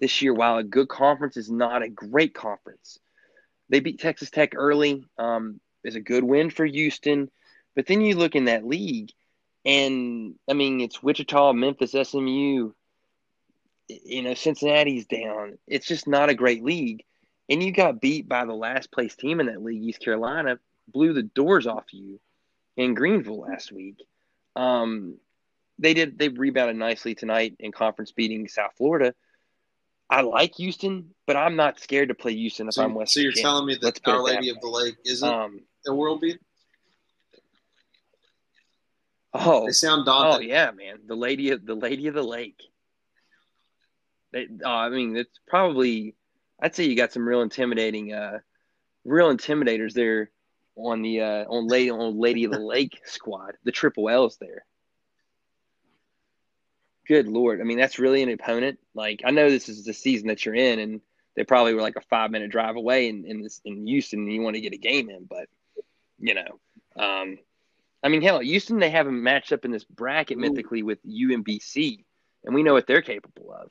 this 0.00 0.22
year, 0.22 0.34
while 0.34 0.58
a 0.58 0.64
good 0.64 0.88
conference, 0.88 1.36
is 1.36 1.50
not 1.50 1.82
a 1.82 1.88
great 1.88 2.34
conference. 2.34 2.98
They 3.68 3.80
beat 3.80 4.00
Texas 4.00 4.30
Tech 4.30 4.52
early. 4.54 5.04
Um, 5.18 5.60
is 5.86 5.94
a 5.94 6.00
good 6.00 6.24
win 6.24 6.50
for 6.50 6.66
Houston, 6.66 7.30
but 7.74 7.86
then 7.86 8.00
you 8.00 8.16
look 8.16 8.34
in 8.34 8.46
that 8.46 8.66
league, 8.66 9.10
and 9.64 10.34
I 10.48 10.52
mean 10.52 10.80
it's 10.80 11.02
Wichita, 11.02 11.52
Memphis, 11.52 11.92
SMU. 11.92 12.72
You 13.88 14.22
know 14.22 14.34
Cincinnati's 14.34 15.06
down. 15.06 15.58
It's 15.66 15.86
just 15.86 16.08
not 16.08 16.28
a 16.28 16.34
great 16.34 16.64
league, 16.64 17.04
and 17.48 17.62
you 17.62 17.72
got 17.72 18.00
beat 18.00 18.28
by 18.28 18.44
the 18.44 18.54
last 18.54 18.90
place 18.90 19.14
team 19.14 19.40
in 19.40 19.46
that 19.46 19.62
league, 19.62 19.82
East 19.82 20.00
Carolina, 20.00 20.58
blew 20.88 21.12
the 21.12 21.22
doors 21.22 21.66
off 21.66 21.92
you 21.92 22.20
in 22.76 22.94
Greenville 22.94 23.40
last 23.40 23.70
week. 23.70 24.02
Um, 24.56 25.18
they 25.78 25.94
did. 25.94 26.18
They 26.18 26.28
rebounded 26.28 26.76
nicely 26.76 27.14
tonight 27.14 27.56
in 27.60 27.70
conference 27.70 28.10
beating 28.10 28.48
South 28.48 28.72
Florida. 28.76 29.14
I 30.08 30.20
like 30.20 30.54
Houston, 30.56 31.14
but 31.26 31.36
I'm 31.36 31.56
not 31.56 31.80
scared 31.80 32.08
to 32.10 32.14
play 32.14 32.34
Houston 32.34 32.68
if 32.68 32.74
So, 32.74 32.84
I'm 32.84 32.94
West 32.94 33.12
so 33.14 33.20
you're 33.20 33.30
Virginia. 33.32 33.42
telling 33.44 33.66
me 33.66 33.74
that 33.74 33.82
Let's 33.82 34.00
Our 34.04 34.14
it 34.14 34.18
that 34.18 34.22
Lady 34.36 34.48
of 34.50 34.60
the 34.60 34.68
Lake 34.68 34.96
isn't 35.04 35.28
Um, 35.28 35.60
a 35.86 35.94
world 35.94 36.20
beat? 36.20 36.38
oh, 39.34 39.66
They 39.66 39.72
sound 39.72 40.06
daunting. 40.06 40.48
oh 40.48 40.52
yeah, 40.52 40.70
man, 40.70 40.98
the 41.06 41.16
lady 41.16 41.50
of 41.50 41.64
the 41.66 41.74
lady 41.74 42.06
of 42.06 42.14
the 42.14 42.22
lake. 42.22 42.60
They, 44.32 44.46
oh, 44.64 44.70
I 44.70 44.88
mean, 44.88 45.16
it's 45.16 45.38
probably. 45.48 46.14
I'd 46.60 46.74
say 46.74 46.84
you 46.84 46.96
got 46.96 47.12
some 47.12 47.28
real 47.28 47.42
intimidating, 47.42 48.12
uh, 48.14 48.38
real 49.04 49.34
intimidators 49.34 49.92
there 49.92 50.30
on 50.76 51.02
the 51.02 51.20
uh, 51.20 51.44
on 51.44 51.66
lady 51.66 51.90
on 51.90 52.18
Lady 52.18 52.44
of 52.44 52.52
the 52.52 52.58
Lake 52.60 53.00
squad. 53.04 53.52
The 53.64 53.72
triple 53.72 54.08
L's 54.08 54.36
there. 54.40 54.64
Good 57.08 57.28
lord! 57.28 57.60
I 57.60 57.64
mean, 57.64 57.78
that's 57.78 57.98
really 57.98 58.22
an 58.22 58.30
opponent. 58.30 58.78
Like, 58.94 59.22
I 59.24 59.30
know 59.30 59.48
this 59.48 59.68
is 59.68 59.84
the 59.84 59.94
season 59.94 60.28
that 60.28 60.44
you're 60.44 60.54
in, 60.54 60.78
and 60.78 61.00
they 61.36 61.44
probably 61.44 61.74
were 61.74 61.82
like 61.82 61.96
a 61.96 62.00
five 62.00 62.30
minute 62.30 62.50
drive 62.50 62.76
away 62.76 63.08
in 63.08 63.24
in, 63.26 63.42
this, 63.42 63.60
in 63.64 63.86
Houston, 63.86 64.20
and 64.20 64.32
you 64.32 64.40
want 64.40 64.56
to 64.56 64.62
get 64.62 64.72
a 64.72 64.78
game 64.78 65.10
in, 65.10 65.24
but 65.24 65.48
you 66.18 66.34
know, 66.34 66.58
um, 66.96 67.38
I 68.02 68.08
mean, 68.08 68.22
hell, 68.22 68.40
Houston 68.40 68.78
they 68.78 68.90
haven't 68.90 69.22
matched 69.22 69.52
up 69.52 69.64
in 69.64 69.70
this 69.70 69.84
bracket 69.84 70.38
Ooh. 70.38 70.40
mythically 70.40 70.82
with 70.82 71.04
UMBC, 71.06 72.04
and 72.44 72.54
we 72.54 72.62
know 72.62 72.72
what 72.72 72.86
they're 72.86 73.02
capable 73.02 73.52
of. 73.52 73.70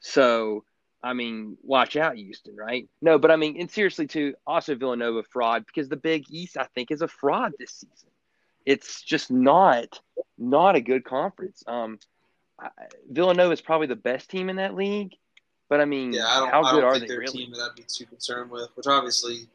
So, 0.00 0.64
I 1.02 1.14
mean, 1.14 1.56
watch 1.62 1.96
out, 1.96 2.16
Houston, 2.16 2.56
right? 2.56 2.88
No, 3.00 3.18
but 3.18 3.30
I 3.30 3.36
mean, 3.36 3.60
and 3.60 3.70
seriously, 3.70 4.06
too, 4.06 4.34
also 4.46 4.74
Villanova 4.74 5.22
fraud 5.22 5.64
because 5.66 5.88
the 5.88 5.96
Big 5.96 6.24
East, 6.30 6.56
I 6.56 6.66
think, 6.74 6.90
is 6.90 7.02
a 7.02 7.08
fraud 7.08 7.52
this 7.58 7.72
season. 7.72 8.10
It's 8.64 9.02
just 9.02 9.30
not 9.30 10.00
not 10.38 10.76
a 10.76 10.80
good 10.80 11.04
conference. 11.04 11.62
Um, 11.66 11.98
Villanova 13.10 13.52
is 13.52 13.60
probably 13.60 13.86
the 13.86 13.96
best 13.96 14.30
team 14.30 14.48
in 14.48 14.56
that 14.56 14.74
league, 14.74 15.14
but 15.68 15.80
I 15.80 15.84
mean, 15.84 16.12
Yeah, 16.12 16.26
I 16.26 16.40
don't, 16.40 16.50
how 16.50 16.72
good 16.72 16.84
are 16.84 16.92
think 16.94 17.02
they 17.02 17.08
they're 17.08 17.20
really? 17.20 17.44
team 17.44 17.52
that 17.52 17.60
I'd 17.60 17.76
be 17.76 17.84
too 17.86 18.06
concerned 18.06 18.50
with. 18.50 18.68
Which 18.74 18.86
obviously, 18.86 19.46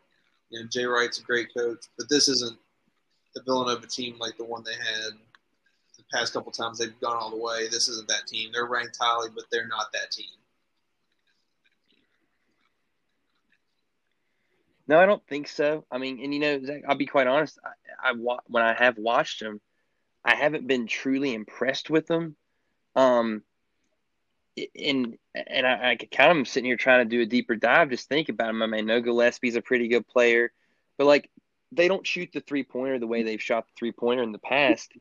you 0.49 0.60
know, 0.62 0.68
Jay 0.68 0.86
Wright's 0.86 1.20
a 1.20 1.24
great 1.24 1.54
coach, 1.56 1.86
but 1.97 2.10
this 2.10 2.28
isn't 2.28 2.58
the 3.34 3.41
Villanova 3.43 3.88
team 3.88 4.18
like 4.20 4.38
the 4.38 4.43
one 4.45 4.64
they 4.64 4.74
had 4.74 5.14
the 5.97 6.04
past 6.14 6.34
couple 6.34 6.52
times 6.52 6.78
they've 6.78 6.99
gone 6.99 7.16
all 7.18 7.32
the 7.32 7.38
way. 7.38 7.68
This 7.70 7.88
isn't 7.88 8.08
that 8.10 8.28
team. 8.28 8.52
They're 8.54 8.66
ranked 8.66 8.97
highly, 8.99 9.30
but 9.34 9.45
they're 9.52 9.68
not 9.68 9.91
that 9.93 10.12
team. 10.12 10.26
No, 14.88 14.99
I 14.99 15.06
don't 15.06 15.26
think 15.28 15.47
so. 15.47 15.86
I 15.89 15.97
mean, 15.97 16.20
and 16.22 16.34
you 16.34 16.39
know, 16.39 16.64
Zach, 16.64 16.82
I'll 16.88 16.95
be 16.95 17.06
quite 17.06 17.28
honest. 17.28 17.58
I, 18.04 18.10
I 18.10 18.14
when 18.47 18.64
I 18.64 18.74
have 18.74 18.97
watched 18.97 19.39
them, 19.39 19.62
I 20.26 20.36
haven't 20.36 20.68
been 20.68 20.86
truly 20.88 21.34
impressed 21.34 21.89
with 21.89 22.08
them. 22.08 22.36
Um, 22.96 23.44
and 24.58 25.18
and 25.34 25.66
I, 25.66 25.92
I 25.92 25.96
kind 25.96 26.38
of 26.38 26.48
sitting 26.48 26.66
here 26.66 26.78
trying 26.78 27.08
to 27.08 27.16
do 27.16 27.22
a 27.22 27.26
deeper 27.26 27.56
dive, 27.56 27.89
just 27.89 28.10
think 28.10 28.30
about 28.30 28.48
them. 28.48 28.62
I 28.62 28.68
mean, 28.68 28.86
know 28.86 29.02
Gillespie's 29.02 29.56
a 29.56 29.62
pretty 29.62 29.88
good 29.88 30.08
player, 30.08 30.52
but 30.98 31.08
like 31.08 31.30
they 31.72 31.88
don't 31.88 32.06
shoot 32.06 32.30
the 32.34 32.42
three 32.42 32.64
pointer 32.64 33.00
the 33.00 33.08
way 33.08 33.24
they've 33.24 33.42
shot 33.42 33.66
the 33.66 33.74
three 33.78 33.92
pointer 33.92 34.24
in 34.24 34.32
the 34.32 34.39
past. 34.39 34.92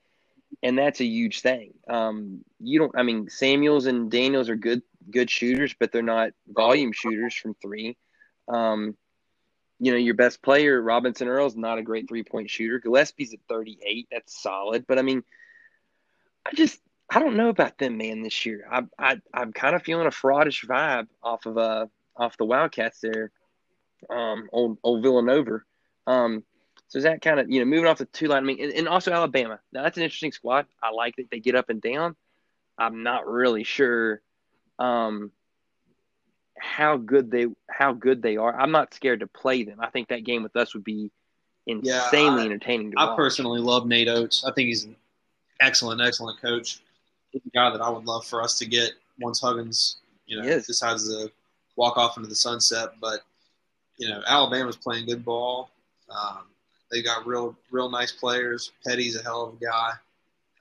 and 0.63 0.79
that's 0.79 1.01
a 1.01 1.05
huge 1.05 1.41
thing. 1.41 1.75
Um, 1.89 2.45
you 2.61 2.79
don't. 2.79 2.97
I 2.97 3.03
mean, 3.03 3.29
Samuels 3.29 3.87
and 3.87 4.11
Daniels 4.11 4.49
are 4.49 4.57
good 4.57 4.83
good 5.11 5.31
shooters, 5.31 5.75
but 5.79 5.93
they're 5.93 6.03
not 6.03 6.31
volume 6.49 6.93
shooters 6.93 7.35
from 7.35 7.55
three. 7.55 7.97
Um, 8.49 8.97
you 9.79 9.93
know, 9.93 9.99
your 9.99 10.15
best 10.15 10.43
player, 10.43 10.81
Robinson 10.81 11.27
Earl, 11.27 11.47
is 11.47 11.57
not 11.57 11.79
a 11.79 11.83
great 11.83 12.07
three 12.09 12.23
point 12.23 12.51
shooter. 12.51 12.79
Gillespie's 12.79 13.33
at 13.33 13.41
38. 13.49 14.09
That's 14.13 14.41
solid. 14.41 14.87
But 14.87 14.99
I 14.99 15.03
mean, 15.03 15.25
I 16.47 16.51
just, 16.55 16.79
I 17.11 17.19
don't 17.19 17.37
know 17.37 17.49
about 17.49 17.77
them, 17.79 17.97
man, 17.97 18.23
this 18.23 18.47
year. 18.47 18.67
I, 18.71 18.83
I, 18.99 19.21
I'm 19.35 19.53
kind 19.53 19.75
of 19.75 19.83
feeling 19.83 20.07
a 20.07 20.11
fraudish 20.11 20.65
vibe 20.65 21.09
off 21.23 21.45
of, 21.47 21.59
uh, 21.59 21.87
off 22.17 22.37
the 22.37 22.45
Wildcats 22.45 23.01
there, 23.01 23.33
um, 24.09 24.49
old, 24.53 24.79
old 24.85 25.03
Villanova. 25.03 25.63
Um, 26.07 26.45
so 26.87 26.99
is 26.99 27.05
that 27.05 27.23
kind 27.23 27.41
of, 27.41 27.51
you 27.51 27.61
know, 27.61 27.67
moving 27.67 27.87
off 27.87 27.99
the 27.99 28.05
two 28.05 28.27
line? 28.27 28.43
I 28.43 28.47
mean, 28.47 28.63
and, 28.63 28.73
and 28.73 28.89
also 28.89 29.13
Alabama. 29.13 29.61
Now, 29.73 29.83
that's 29.83 29.97
an 29.97 30.03
interesting 30.05 30.33
squad. 30.33 30.67
I 30.83 30.91
like 30.91 31.17
that 31.17 31.31
they 31.31 31.41
get 31.41 31.55
up 31.55 31.69
and 31.69 31.81
down. 31.81 32.17
I'm 32.79 33.03
not 33.03 33.27
really 33.27 33.65
sure 33.65 34.23
um, 34.79 35.31
how 36.59 36.97
good 36.97 37.31
they 37.31 37.47
how 37.69 37.93
good 37.93 38.23
they 38.23 38.37
are. 38.37 38.59
I'm 38.59 38.73
not 38.73 38.95
scared 38.95 39.21
to 39.21 39.27
play 39.27 39.65
them. 39.65 39.79
I 39.81 39.91
think 39.91 40.09
that 40.09 40.25
game 40.25 40.43
with 40.43 40.57
us 40.57 40.75
would 40.75 40.85
be 40.85 41.11
insanely 41.67 41.91
yeah, 41.91 42.43
I, 42.43 42.45
entertaining. 42.45 42.93
I 42.97 43.07
watch. 43.07 43.17
personally 43.17 43.61
love 43.61 43.87
Nate 43.87 44.09
Oats. 44.09 44.45
I 44.45 44.53
think 44.53 44.69
he's 44.69 44.85
an 44.85 44.97
excellent, 45.61 46.01
excellent 46.01 46.41
coach. 46.41 46.81
Guy 47.55 47.71
that 47.71 47.81
I 47.81 47.89
would 47.89 48.07
love 48.07 48.27
for 48.27 48.43
us 48.43 48.59
to 48.59 48.67
get 48.67 48.93
once 49.21 49.41
Huggins, 49.41 49.99
you 50.27 50.41
know, 50.41 50.61
decides 50.61 51.09
to 51.09 51.31
walk 51.77 51.97
off 51.97 52.17
into 52.17 52.29
the 52.29 52.35
sunset. 52.35 52.91
But 53.01 53.21
you 53.99 54.09
know, 54.09 54.23
Alabama's 54.27 54.77
playing 54.77 55.07
good 55.07 55.25
ball. 55.25 55.71
Um, 56.11 56.45
they 56.91 57.03
got 57.03 57.27
real, 57.27 57.57
real 57.71 57.91
nice 57.91 58.13
players. 58.13 58.73
Petty's 58.85 59.17
a 59.17 59.23
hell 59.23 59.45
of 59.45 59.55
a 59.55 59.65
guy. 59.65 59.91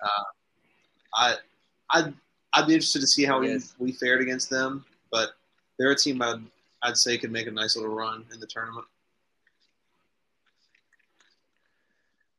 Uh, 0.01 0.24
I, 1.15 1.36
I, 1.89 2.13
I'd 2.53 2.67
be 2.67 2.74
interested 2.74 2.99
to 2.99 3.07
see 3.07 3.26
how 3.26 3.41
yes. 3.41 3.76
we, 3.80 3.88
we 3.88 3.91
fared 3.93 4.22
against 4.22 4.49
them, 4.49 4.86
but 5.11 5.30
they're 5.78 5.91
a 5.91 5.95
team 5.95 6.22
I'd 6.22 6.41
I'd 6.84 6.97
say 6.97 7.17
could 7.17 7.32
make 7.32 7.47
a 7.47 7.51
nice 7.51 7.76
little 7.76 7.93
run 7.93 8.26
in 8.34 8.39
the 8.39 8.47
tournament. 8.47 8.86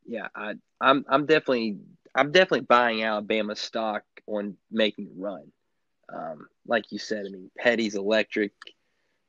Yeah, 0.07 0.29
I, 0.35 0.55
I'm 0.81 1.05
I'm 1.09 1.27
definitely 1.27 1.79
I'm 2.15 2.33
definitely 2.33 2.67
buying 2.67 3.05
Alabama 3.05 3.55
stock 3.57 4.03
on 4.27 4.57
making 4.71 5.07
a 5.07 5.21
run. 5.21 5.53
Um, 6.13 6.49
like 6.67 6.91
you 6.91 6.99
said, 6.99 7.27
I 7.27 7.31
mean, 7.31 7.51
Petty's 7.57 7.95
electric. 7.95 8.53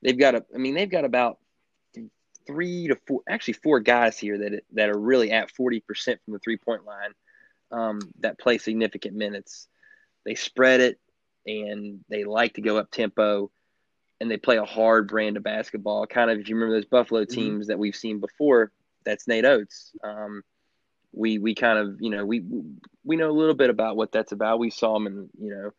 They've 0.01 0.17
got 0.17 0.35
a, 0.35 0.45
I 0.53 0.57
mean, 0.57 0.73
they've 0.73 0.89
got 0.89 1.05
about 1.05 1.37
three 2.47 2.87
to 2.87 2.97
four, 3.07 3.21
actually 3.29 3.53
four 3.53 3.79
guys 3.79 4.17
here 4.17 4.37
that 4.39 4.63
that 4.73 4.89
are 4.89 4.97
really 4.97 5.31
at 5.31 5.51
forty 5.51 5.79
percent 5.79 6.19
from 6.23 6.33
the 6.33 6.39
three 6.39 6.57
point 6.57 6.85
line 6.85 7.13
um, 7.71 7.99
that 8.19 8.39
play 8.39 8.57
significant 8.57 9.15
minutes. 9.15 9.67
They 10.25 10.35
spread 10.35 10.81
it 10.81 10.99
and 11.45 11.99
they 12.09 12.23
like 12.23 12.55
to 12.55 12.61
go 12.61 12.77
up 12.77 12.91
tempo 12.91 13.51
and 14.19 14.29
they 14.29 14.37
play 14.37 14.57
a 14.57 14.65
hard 14.65 15.07
brand 15.07 15.37
of 15.37 15.43
basketball. 15.43 16.05
Kind 16.05 16.29
of, 16.29 16.39
if 16.39 16.47
you 16.47 16.55
remember 16.55 16.75
those 16.75 16.85
Buffalo 16.85 17.21
mm-hmm. 17.21 17.33
teams 17.33 17.65
mm-hmm. 17.65 17.71
that 17.71 17.79
we've 17.79 17.95
seen 17.95 18.19
before, 18.19 18.71
that's 19.03 19.27
Nate 19.27 19.45
Oats. 19.45 19.91
Um, 20.03 20.43
we 21.13 21.39
we 21.39 21.55
kind 21.55 21.77
of 21.77 22.01
you 22.01 22.09
know 22.09 22.25
we 22.25 22.43
we 23.03 23.15
know 23.15 23.29
a 23.29 23.33
little 23.33 23.55
bit 23.55 23.69
about 23.69 23.95
what 23.95 24.11
that's 24.11 24.31
about. 24.31 24.59
We 24.59 24.69
saw 24.69 24.95
him 24.95 25.07
and 25.07 25.29
you 25.39 25.49
know, 25.51 25.71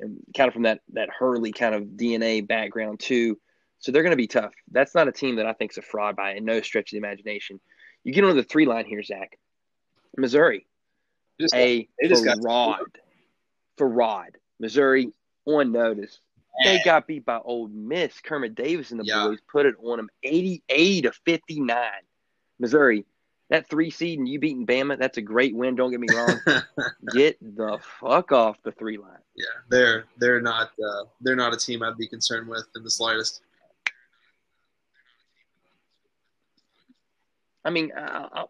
and 0.00 0.18
kind 0.36 0.48
of 0.48 0.54
from 0.54 0.62
that 0.62 0.80
that 0.92 1.10
Hurley 1.10 1.52
kind 1.52 1.74
of 1.74 1.82
DNA 1.82 2.46
background 2.46 3.00
too. 3.00 3.38
So 3.78 3.92
they're 3.92 4.02
going 4.02 4.12
to 4.12 4.16
be 4.16 4.26
tough. 4.26 4.52
That's 4.70 4.94
not 4.94 5.08
a 5.08 5.12
team 5.12 5.36
that 5.36 5.46
I 5.46 5.52
think 5.52 5.72
is 5.72 5.78
a 5.78 5.82
fraud 5.82 6.16
by 6.16 6.38
no 6.38 6.60
stretch 6.62 6.88
of 6.88 6.92
the 6.92 6.98
imagination. 7.06 7.60
You 8.02 8.12
get 8.12 8.24
on 8.24 8.36
the 8.36 8.42
three 8.42 8.66
line 8.66 8.86
here, 8.86 9.02
Zach. 9.02 9.38
Missouri, 10.16 10.66
just, 11.40 11.54
a 11.54 11.88
fraud, 12.40 12.98
fraud. 13.76 14.38
Missouri 14.60 15.12
on 15.44 15.72
notice. 15.72 16.20
They 16.62 16.80
got 16.84 17.08
beat 17.08 17.24
by 17.24 17.38
Ole 17.38 17.68
Miss. 17.68 18.20
Kermit 18.20 18.54
Davis 18.54 18.92
and 18.92 19.00
the 19.00 19.04
yeah. 19.04 19.26
boys 19.26 19.40
put 19.50 19.66
it 19.66 19.74
on 19.82 19.96
them 19.96 20.08
88 20.22 21.00
to 21.02 21.12
59. 21.12 21.76
Missouri, 22.60 23.04
that 23.54 23.70
three 23.70 23.90
seed 23.90 24.18
and 24.18 24.28
you 24.28 24.40
beating 24.40 24.66
Bama, 24.66 24.98
that's 24.98 25.16
a 25.16 25.22
great 25.22 25.54
win. 25.54 25.76
Don't 25.76 25.92
get 25.92 26.00
me 26.00 26.08
wrong. 26.12 26.40
get 27.12 27.38
the 27.40 27.78
fuck 28.00 28.32
off 28.32 28.60
the 28.64 28.72
three 28.72 28.98
line. 28.98 29.10
Yeah, 29.36 29.44
they're 29.70 30.06
they're 30.18 30.40
not 30.40 30.72
uh, 30.78 31.04
they're 31.20 31.36
not 31.36 31.54
a 31.54 31.56
team 31.56 31.82
I'd 31.82 31.96
be 31.96 32.08
concerned 32.08 32.48
with 32.48 32.66
in 32.74 32.82
the 32.82 32.90
slightest. 32.90 33.42
I 37.64 37.70
mean, 37.70 37.92
uh, 37.92 38.44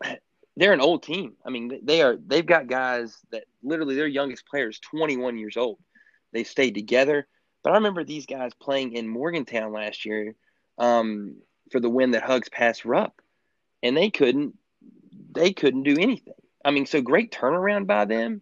they're 0.57 0.73
an 0.73 0.81
old 0.81 1.03
team. 1.03 1.35
I 1.45 1.51
mean, 1.51 1.81
they 1.83 2.01
are. 2.01 2.17
They've 2.17 2.47
got 2.47 2.67
guys 2.67 3.19
that 3.31 3.45
literally 3.63 3.97
their 3.97 4.07
youngest 4.07 4.47
player 4.47 4.71
is 4.71 4.79
21 4.81 5.39
years 5.39 5.59
old. 5.59 5.79
They 6.33 6.45
stayed 6.45 6.75
together. 6.75 7.29
But 7.63 7.73
I 7.73 7.77
remember 7.77 8.05
these 8.05 8.27
guys 8.27 8.53
playing 8.55 8.95
in 8.95 9.07
Morgantown 9.07 9.73
last 9.73 10.05
year 10.05 10.35
um, 10.79 11.37
for 11.71 11.79
the 11.81 11.91
win 11.91 12.13
that 12.13 12.23
Hugs 12.23 12.49
passed 12.49 12.87
Rupp, 12.87 13.21
and 13.83 13.95
they 13.95 14.11
couldn't. 14.11 14.57
They 15.35 15.53
couldn't 15.53 15.83
do 15.83 15.97
anything. 15.99 16.35
I 16.65 16.71
mean, 16.71 16.87
so 16.87 17.03
great 17.03 17.33
turnaround 17.33 17.87
by 17.87 18.05
them, 18.05 18.41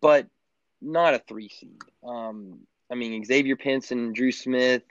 but 0.00 0.26
not 0.80 1.14
a 1.14 1.18
three 1.18 1.48
seed. 1.48 1.80
Um, 2.02 2.60
I 2.90 2.94
mean, 2.94 3.24
Xavier 3.24 3.56
Pinson, 3.56 4.12
Dru 4.12 4.32
Smith. 4.32 4.82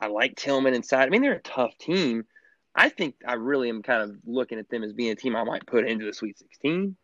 I 0.00 0.08
like 0.08 0.34
Tilmon 0.34 0.74
inside. 0.74 1.06
I 1.06 1.08
mean, 1.10 1.22
they're 1.22 1.34
a 1.34 1.40
tough 1.40 1.76
team. 1.78 2.24
I 2.74 2.88
think 2.88 3.14
I 3.26 3.34
really 3.34 3.68
am 3.68 3.82
kind 3.82 4.02
of 4.02 4.16
looking 4.26 4.58
at 4.58 4.68
them 4.68 4.82
as 4.82 4.92
being 4.92 5.12
a 5.12 5.14
team 5.14 5.36
I 5.36 5.44
might 5.44 5.66
put 5.66 5.86
into 5.86 6.04
the 6.04 6.12
Sweet 6.12 6.38
16. 6.38 6.96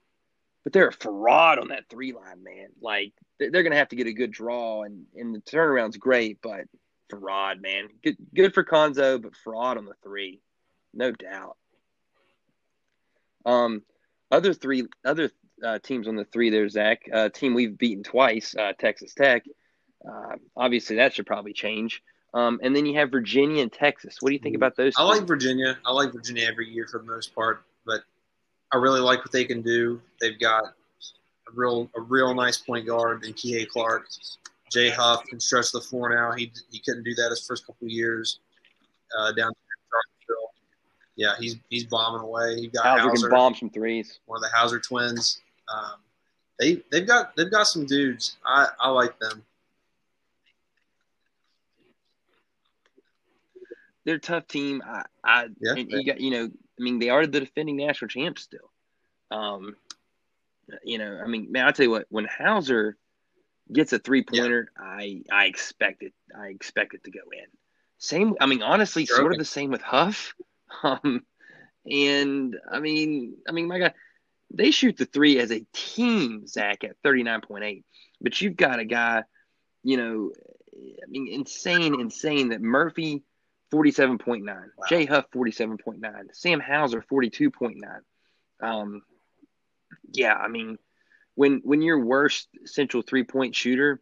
But 0.65 0.73
they're 0.73 0.89
a 0.89 0.93
fraud 0.93 1.59
on 1.59 1.69
that 1.69 1.89
three 1.89 2.13
line, 2.13 2.43
man. 2.43 2.69
Like 2.83 3.13
they're 3.39 3.51
going 3.51 3.71
to 3.71 3.79
have 3.79 3.89
to 3.91 3.97
get 3.97 4.09
a 4.09 4.13
good 4.13 4.33
draw, 4.33 4.83
and 4.83 5.07
and 5.17 5.35
the 5.35 5.41
turnaround's 5.41 5.97
great, 5.97 6.39
but 6.43 6.65
fraud, 7.09 7.63
man. 7.63 7.89
Good 8.03 8.17
good 8.35 8.53
for 8.53 8.65
Cuonzo, 8.65 9.23
but 9.23 9.37
fraud 9.37 9.79
on 9.79 9.87
the 9.87 9.95
three, 10.03 10.43
no 10.93 11.13
doubt. 11.13 11.57
Um, 13.45 13.83
other 14.31 14.55
three 14.55 14.87
other 15.05 15.31
uh, 15.65 15.79
teams 15.79 16.09
on 16.09 16.17
the 16.17 16.25
three 16.25 16.51
there, 16.51 16.69
Zach. 16.69 17.03
Uh, 17.13 17.29
team 17.29 17.55
we've 17.55 17.77
beaten 17.77 18.03
twice, 18.03 18.55
uh, 18.59 18.73
Texas 18.79 19.15
Tech. 19.15 19.45
Uh, 20.07 20.37
obviously, 20.57 20.97
that 20.97 21.15
should 21.15 21.27
probably 21.27 21.53
change. 21.53 22.03
Um, 22.33 22.61
and 22.63 22.75
then 22.75 22.87
you 22.87 22.97
have 22.99 23.11
Virginia 23.11 23.63
and 23.63 23.73
Texas. 23.73 24.17
What 24.21 24.31
do 24.31 24.35
you 24.35 24.41
think 24.41 24.55
about 24.55 24.77
those? 24.77 24.95
I 24.97 25.03
like 25.03 25.27
Virginia. 25.27 25.79
I 25.85 25.93
like 25.93 26.13
Virginia 26.13 26.47
every 26.51 26.69
year 26.69 26.87
for 26.87 26.99
the 26.99 27.05
most 27.05 27.35
part, 27.35 27.65
but 27.85 28.03
I 28.73 28.77
really 28.77 29.01
like 29.01 29.19
what 29.19 29.33
they 29.33 29.45
can 29.45 29.63
do. 29.63 30.01
They've 30.21 30.39
got 30.39 30.65
a 30.65 31.53
real 31.53 31.91
a 31.97 32.01
real 32.01 32.33
nice 32.35 32.59
point 32.59 32.87
guard 32.87 33.25
in 33.25 33.33
Kihei 33.35 33.69
Clark. 33.69 34.09
Jay 34.71 34.91
Huff 34.91 35.25
can 35.25 35.41
stretch 35.41 35.73
the 35.73 35.81
floor 35.81 36.15
now. 36.15 36.33
He 36.33 36.53
he 36.71 36.79
couldn't 36.79 37.03
do 37.03 37.15
that 37.17 37.31
his 37.31 37.45
first 37.45 37.67
couple 37.67 37.87
of 37.87 37.91
years 37.91 38.39
uh, 39.19 39.33
down. 39.33 39.53
Yeah, 41.21 41.35
he's 41.39 41.57
he's 41.69 41.85
bombing 41.85 42.23
away. 42.23 42.57
He 42.57 42.69
got 42.69 42.87
Hauser, 42.87 43.11
Hauser 43.11 43.29
can 43.29 43.31
bomb 43.31 43.55
some 43.55 43.69
threes. 43.69 44.21
One 44.25 44.39
of 44.39 44.43
the 44.43 44.57
Hauser 44.57 44.81
twins. 44.81 45.41
Um, 45.69 46.01
they 46.59 46.83
they've 46.91 47.07
got 47.07 47.37
they've 47.37 47.51
got 47.51 47.67
some 47.67 47.85
dudes. 47.85 48.39
I 48.45 48.69
I 48.81 48.89
like 48.89 49.19
them. 49.19 49.45
They're 54.07 54.15
a 54.15 54.19
tough 54.19 54.47
team. 54.47 54.83
I, 54.87 55.05
I 55.23 55.49
yeah, 55.61 55.75
you 55.75 56.07
got 56.07 56.23
you 56.23 56.31
know 56.31 56.51
I 56.81 56.83
mean, 56.83 56.99
they 56.99 57.11
are 57.11 57.27
the 57.27 57.41
defending 57.41 57.77
national 57.77 58.09
champs 58.09 58.43
still. 58.43 58.71
Um, 59.31 59.77
you 60.83 60.97
know, 60.97 61.21
I 61.23 61.27
mean, 61.27 61.53
man, 61.53 61.67
I'll 61.67 61.73
tell 61.75 61.85
you 61.85 61.91
what, 61.91 62.07
when 62.09 62.25
Hauser 62.25 62.97
gets 63.71 63.93
a 63.93 63.99
three 63.99 64.23
pointer, 64.23 64.73
yeah. 64.75 64.83
I 64.83 65.23
I 65.31 65.45
expect 65.45 66.03
it. 66.03 66.15
I 66.35 66.47
expect 66.47 66.95
it 66.95 67.05
to 67.05 67.11
go 67.11 67.21
in. 67.33 67.47
Same. 67.99 68.35
I 68.41 68.47
mean, 68.47 68.63
honestly, 68.63 69.05
sure. 69.05 69.17
sort 69.17 69.33
of 69.33 69.39
the 69.39 69.45
same 69.45 69.71
with 69.71 69.83
Huff. 69.83 70.35
Um, 70.83 71.23
and 71.85 72.57
I 72.71 72.79
mean, 72.81 73.37
I 73.49 73.53
mean, 73.53 73.67
my 73.67 73.79
God, 73.79 73.95
they 74.51 74.71
shoot 74.71 74.97
the 74.97 75.05
three 75.05 75.39
as 75.39 75.51
a 75.51 75.67
team, 75.73 76.47
Zach, 76.47 76.85
at 76.85 76.97
thirty 77.03 77.23
nine 77.23 77.41
point 77.41 77.65
eight. 77.65 77.85
But 78.21 78.41
you've 78.41 78.57
got 78.57 78.79
a 78.79 78.85
guy, 78.85 79.25
you 79.83 79.97
know, 79.97 80.31
I 80.73 81.07
mean, 81.09 81.29
insane, 81.33 82.01
insane 82.01 82.51
that 82.51 82.61
Murphy 82.61 83.23
47.9. 83.73 84.45
Wow. 84.47 84.65
Jay 84.89 85.07
Huff, 85.07 85.27
47.9. 85.35 86.01
Sam 86.33 86.61
Hauser, 86.61 87.05
42.9. 87.11 87.77
Um, 88.61 89.03
yeah, 90.13 90.35
I 90.35 90.49
mean, 90.49 90.79
when 91.35 91.61
when 91.65 91.83
your 91.83 92.05
worst 92.05 92.49
central 92.65 93.03
three 93.03 93.25
point 93.25 93.55
shooter 93.55 94.01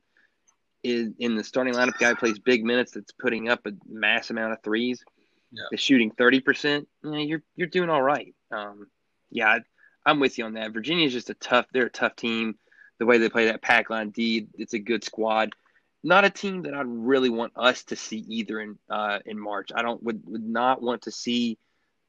is 0.82 1.10
in 1.18 1.36
the 1.36 1.44
starting 1.44 1.74
lineup, 1.74 1.98
guy 1.98 2.14
plays 2.14 2.38
big 2.38 2.64
minutes 2.64 2.92
that's 2.92 3.12
putting 3.12 3.48
up 3.48 3.66
a 3.66 3.72
mass 3.88 4.30
amount 4.30 4.52
of 4.52 4.62
threes, 4.62 5.04
yeah. 5.51 5.64
is 5.72 5.80
shooting 5.80 6.11
30%, 6.11 6.86
yeah, 7.05 7.18
you're, 7.18 7.42
you're 7.57 7.68
doing 7.68 7.90
all 7.90 8.03
right. 8.03 8.34
Um, 8.51 8.88
yeah, 9.30 9.59
I, 10.07 10.11
am 10.11 10.20
with 10.20 10.38
you 10.38 10.44
on 10.44 10.55
that. 10.55 10.72
Virginia's 10.72 11.12
just 11.12 11.30
a 11.30 11.34
tough, 11.34 11.66
they're 11.72 11.86
a 11.86 11.90
tough 11.90 12.16
team. 12.16 12.57
The 12.99 13.07
way 13.07 13.18
they 13.18 13.28
play 13.28 13.46
that 13.46 13.62
pack 13.62 13.90
line 13.90 14.11
D, 14.11 14.49
it's 14.55 14.74
a 14.74 14.78
good 14.78 15.05
squad 15.05 15.55
not 16.03 16.24
a 16.24 16.30
team 16.30 16.62
that 16.62 16.74
I'd 16.74 16.86
really 16.86 17.30
want 17.30 17.53
us 17.57 17.84
to 17.84 17.96
see 17.96 18.18
either 18.28 18.61
in 18.61 18.78
uh, 18.88 19.18
in 19.26 19.38
March. 19.38 19.70
I 19.74 19.82
don't 19.82 20.03
would, 20.03 20.22
would 20.26 20.44
not 20.44 20.80
want 20.80 21.03
to 21.03 21.11
see 21.11 21.59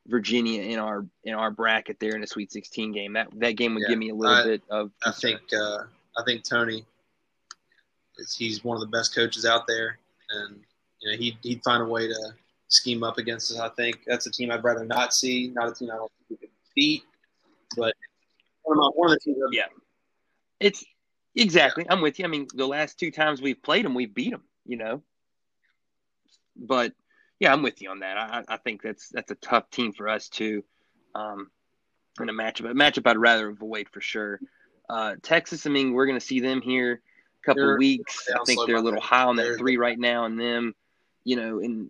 Virginia 0.08 0.62
in 0.62 0.80
our 0.80 1.06
in 1.24 1.34
our 1.34 1.52
bracket 1.52 2.00
there 2.00 2.16
in 2.16 2.24
a 2.24 2.28
Sweet 2.28 2.52
16 2.52 2.92
game. 2.92 3.14
That 3.14 3.28
that 3.40 3.52
game 3.54 3.74
would 3.74 3.84
Yeah, 3.84 3.90
give 3.90 4.00
me 4.00 4.10
a 4.10 4.16
little 4.16 4.36
I- 4.36 4.44
bit 4.44 4.64
of. 4.70 4.92
I 5.04 5.12
think 5.12 5.42
uh, 5.54 5.84
I 6.18 6.24
think 6.26 6.44
Tony 6.44 6.86
is 8.18 8.36
he's 8.36 8.64
one 8.64 8.76
of 8.78 8.82
the 8.82 8.98
best 8.98 9.16
coaches 9.16 9.46
out 9.46 9.66
there, 9.68 9.98
and 10.32 10.60
you 11.02 11.12
know 11.12 11.18
he'd 11.18 11.38
he'd 11.42 11.64
find 11.64 11.82
a 11.82 11.88
way 11.88 12.08
to 12.08 12.34
scheme 12.70 13.03
up 13.03 13.17
against 13.17 13.51
us. 13.51 13.59
I 13.59 13.70
think 13.70 13.99
that's 14.07 14.26
a 14.26 14.32
team 14.32 14.51
I'd 14.51 14.63
rather 14.63 14.86
not 14.86 15.13
see, 15.13 15.49
not 15.53 15.70
a 15.70 15.74
team 15.74 15.91
I 15.91 15.97
don't 15.97 16.11
think 16.28 16.41
we 16.41 16.47
could 16.47 16.55
beat, 16.76 17.03
but 17.76 17.93
one 18.63 18.78
of, 18.78 18.82
my, 18.82 18.89
one 18.95 19.11
of 19.11 19.17
the 19.17 19.20
teams. 19.20 19.38
Yeah. 19.51 19.65
It's 20.59 20.84
exactly. 21.36 21.86
I'm 21.89 22.01
with 22.01 22.20
you. 22.20 22.26
I 22.26 22.28
mean, 22.28 22.47
the 22.53 22.67
last 22.67 22.99
two 22.99 23.11
times 23.11 23.41
we've 23.41 23.61
played 23.61 23.86
them, 23.86 23.93
we've 23.93 24.13
beat 24.13 24.32
them. 24.32 24.43
You 24.65 24.78
know, 24.78 25.01
but 26.55 26.93
yeah, 27.39 27.51
I'm 27.51 27.63
with 27.63 27.82
you 27.82 27.89
on 27.89 28.01
that. 28.01 28.17
I, 28.17 28.43
I 28.47 28.57
think 28.57 28.84
that's 28.84 29.09
that's 29.09 29.32
a 29.32 29.36
tough 29.36 29.70
team 29.72 29.93
for 29.93 30.07
us 30.07 30.30
too. 30.30 30.63
Um, 31.15 31.49
in 32.20 32.30
a 32.30 32.34
matchup, 32.34 32.70
a 32.70 32.74
matchup 32.74 33.07
I'd 33.07 33.17
rather 33.17 33.49
avoid 33.49 33.88
for 33.89 34.01
sure. 34.01 34.39
Uh, 34.88 35.15
Texas, 35.24 35.65
I 35.65 35.70
mean, 35.72 35.93
we're 35.93 36.05
going 36.05 36.20
to 36.20 36.26
see 36.26 36.39
them 36.39 36.61
here 36.61 37.01
a 37.41 37.45
couple 37.45 37.63
They're 37.63 37.78
weeks. 37.78 38.28
I 38.32 38.38
think 38.45 38.67
they're 38.67 38.76
a 38.76 38.82
little 38.82 39.01
high 39.01 39.24
on 39.24 39.38
that 39.38 39.57
three 39.57 39.78
right 39.78 39.97
now, 39.97 40.26
and 40.26 40.39
them, 40.39 40.76
you 41.24 41.36
know, 41.36 41.59
and 41.59 41.89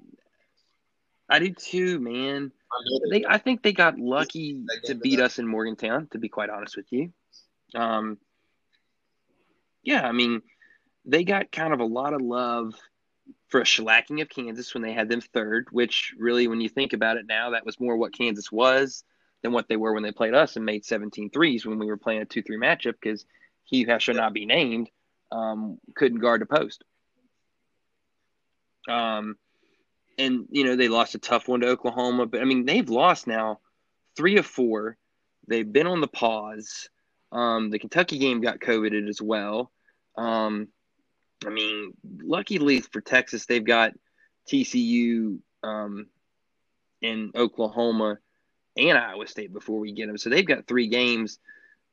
I 1.29 1.39
do 1.39 1.53
too, 1.53 1.99
man. 1.99 2.51
I 2.71 3.09
They, 3.11 3.25
I 3.25 3.37
think 3.37 3.61
they 3.61 3.73
got 3.73 3.99
lucky 3.99 4.63
to 4.85 4.95
beat 4.95 5.19
us 5.19 5.39
in 5.39 5.47
Morgantown. 5.47 6.07
To 6.11 6.17
be 6.17 6.29
quite 6.29 6.49
honest 6.49 6.75
with 6.75 6.91
you, 6.91 7.11
um, 7.75 8.17
yeah, 9.83 10.07
I 10.07 10.11
mean, 10.11 10.41
they 11.05 11.23
got 11.23 11.51
kind 11.51 11.73
of 11.73 11.79
a 11.79 11.85
lot 11.85 12.13
of 12.13 12.21
love 12.21 12.73
for 13.49 13.61
a 13.61 13.63
shellacking 13.63 14.21
of 14.21 14.29
Kansas 14.29 14.73
when 14.73 14.83
they 14.83 14.93
had 14.93 15.09
them 15.09 15.21
third. 15.21 15.67
Which 15.71 16.13
really, 16.17 16.47
when 16.47 16.61
you 16.61 16.69
think 16.69 16.93
about 16.93 17.17
it 17.17 17.25
now, 17.27 17.51
that 17.51 17.65
was 17.65 17.79
more 17.79 17.97
what 17.97 18.13
Kansas 18.13 18.51
was 18.51 19.03
than 19.41 19.51
what 19.51 19.67
they 19.67 19.77
were 19.77 19.93
when 19.93 20.03
they 20.03 20.11
played 20.11 20.33
us 20.33 20.55
and 20.55 20.65
made 20.65 20.83
17 20.83 21.29
threes 21.29 21.65
when 21.65 21.79
we 21.79 21.85
were 21.85 21.97
playing 21.97 22.21
a 22.21 22.25
two-three 22.25 22.57
matchup 22.57 22.95
because 23.01 23.25
he 23.63 23.83
who 23.83 23.99
shall 23.99 24.15
not 24.15 24.33
be 24.33 24.45
named 24.45 24.89
um, 25.31 25.79
couldn't 25.95 26.19
guard 26.19 26.41
the 26.41 26.45
post. 26.45 26.83
Um, 28.87 29.37
and 30.19 30.45
you 30.51 30.65
know 30.65 30.75
they 30.75 30.89
lost 30.89 31.15
a 31.15 31.19
tough 31.19 31.47
one 31.47 31.61
to 31.61 31.67
Oklahoma, 31.67 32.27
but 32.27 32.41
I 32.41 32.43
mean 32.43 32.65
they've 32.65 32.89
lost 32.89 33.25
now 33.25 33.59
three 34.15 34.37
of 34.37 34.45
four. 34.45 34.97
They've 35.47 35.71
been 35.71 35.87
on 35.87 36.01
the 36.01 36.07
pause. 36.07 36.89
Um, 37.31 37.69
the 37.71 37.79
Kentucky 37.79 38.19
game 38.19 38.41
got 38.41 38.59
coveted 38.59 39.07
as 39.07 39.21
well. 39.21 39.71
Um, 40.17 40.67
I 41.45 41.49
mean, 41.49 41.93
luckily 42.21 42.81
for 42.81 43.01
Texas, 43.01 43.45
they've 43.45 43.63
got 43.63 43.93
TCU 44.51 45.39
um, 45.63 46.07
and 47.01 47.35
Oklahoma 47.35 48.17
and 48.75 48.97
Iowa 48.97 49.25
State 49.27 49.53
before 49.53 49.79
we 49.79 49.93
get 49.93 50.07
them. 50.07 50.17
So 50.17 50.29
they've 50.29 50.45
got 50.45 50.67
three 50.67 50.87
games, 50.87 51.39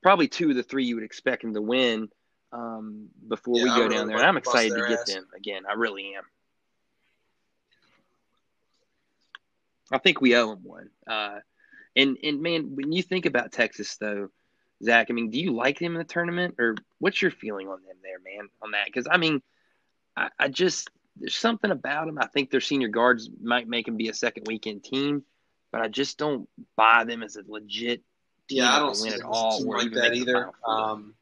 probably 0.03 0.27
two 0.27 0.51
of 0.51 0.57
the 0.57 0.63
three 0.63 0.85
you 0.85 0.97
would 0.97 1.05
expect 1.05 1.43
them 1.43 1.55
to 1.55 1.63
win 1.63 2.09
um, 2.53 3.09
before 3.29 3.59
Yeah, 3.59 3.65
we 3.65 3.71
go 3.71 3.77
really 3.83 3.97
down 3.97 4.07
there. 4.09 4.17
And 4.17 4.27
I'm 4.27 4.37
excited 4.37 4.75
to 4.75 4.89
get 4.89 5.01
ass. 5.01 5.15
them 5.15 5.27
again. 5.37 5.63
I 5.69 5.75
really 5.75 6.15
am. 6.15 6.25
I 9.93 9.99
think 9.99 10.21
we 10.21 10.35
owe 10.35 10.51
them 10.51 10.65
one. 10.65 10.91
Uh, 11.07 11.39
and 11.95 12.19
and 12.23 12.43
man, 12.43 12.75
when 12.75 12.93
you 12.93 13.03
think 13.03 13.27
about 13.27 13.53
Texas, 13.53 13.97
though, 13.97 14.29
Zach, 14.83 15.07
I 15.11 15.13
mean, 15.13 15.31
do 15.31 15.41
you 15.41 15.55
like 15.55 15.79
them 15.79 15.93
in 15.93 15.99
the 15.99 16.05
tournament, 16.05 16.57
or 16.59 16.77
what's 16.99 17.23
your 17.23 17.31
feeling 17.31 17.69
on 17.69 17.83
them 17.83 17.97
there, 18.03 18.19
man, 18.19 18.49
on 18.63 18.73
that? 18.73 18.87
Because 18.87 19.07
I 19.11 19.17
mean, 19.17 19.41
I, 20.17 20.29
I 20.39 20.49
just 20.49 20.91
there's 21.19 21.35
something 21.35 21.71
about 21.71 22.07
them. 22.07 22.19
I 22.21 22.27
think 22.27 22.51
their 22.51 22.61
senior 22.61 22.89
guards 22.89 23.31
might 23.43 23.69
make 23.69 23.87
them 23.87 23.97
be 23.97 24.09
a 24.09 24.15
second 24.15 24.47
weekend 24.47 24.85
team, 24.85 25.25
but 25.73 25.81
I 25.81 25.89
just 25.89 26.19
don't 26.19 26.49
buy 26.77 27.05
them 27.05 27.23
as 27.23 27.37
a 27.37 27.43
legit 27.47 28.03
Yeah, 28.49 28.75
I 28.75 28.79
don't 28.81 28.95
see 28.95 29.11
win 29.11 29.21
at 29.21 29.25
all. 29.25 29.65
like 29.65 29.93
that 29.93 30.15
either. 30.15 30.51
Um, 30.67 31.15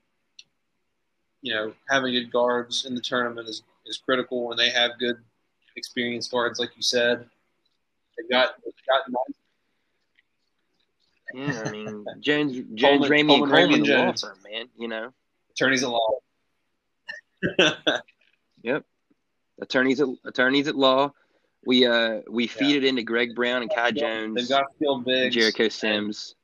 you 1.43 1.55
know, 1.55 1.75
having 1.89 2.13
good 2.13 2.33
guards 2.33 2.87
in 2.87 2.95
the 2.95 3.01
tournament 3.01 3.49
is, 3.49 3.63
is 3.87 3.99
critical, 3.99 4.51
and 4.51 4.59
they 4.59 4.71
have 4.71 4.99
good 4.99 5.19
experienced 5.77 6.31
guards, 6.31 6.59
like 6.59 6.71
you 6.75 6.83
said. 6.83 7.29
They 8.17 8.25
got 8.31 8.55
they 8.65 8.71
got 8.87 9.03
nice 9.09 9.37
yeah, 11.35 11.63
I 11.67 11.71
mean, 11.73 12.05
Jones, 12.21 12.53
Jones, 12.75 13.09
Coleman- 13.09 13.11
Ramey, 13.11 13.21
and 13.21 13.29
Coleman, 13.29 13.51
Ramey, 13.51 13.73
the 13.87 13.93
law 13.97 14.05
Jones. 14.07 14.21
firm, 14.21 14.39
man. 14.51 14.69
You 14.77 14.89
know, 14.89 15.13
attorneys 15.51 15.83
at 15.83 15.89
law. 15.91 16.11
Yep. 18.63 18.85
Attorneys 19.61 20.01
at 20.01 20.09
attorneys 20.25 20.69
at 20.69 20.75
law. 20.77 21.13
We 21.67 21.87
uh 21.87 22.21
we 22.31 22.47
feed 22.47 22.77
it 22.77 22.85
into 22.85 23.03
Greg 23.03 23.35
Brown 23.35 23.61
and 23.63 23.71
Kai 23.75 23.91
Jones, 23.91 24.35
They've 24.37 24.49
got 24.49 24.65
skilled 24.77 25.05
bigs. 25.05 25.35
Jericho 25.35 25.69
Sims 25.69 26.35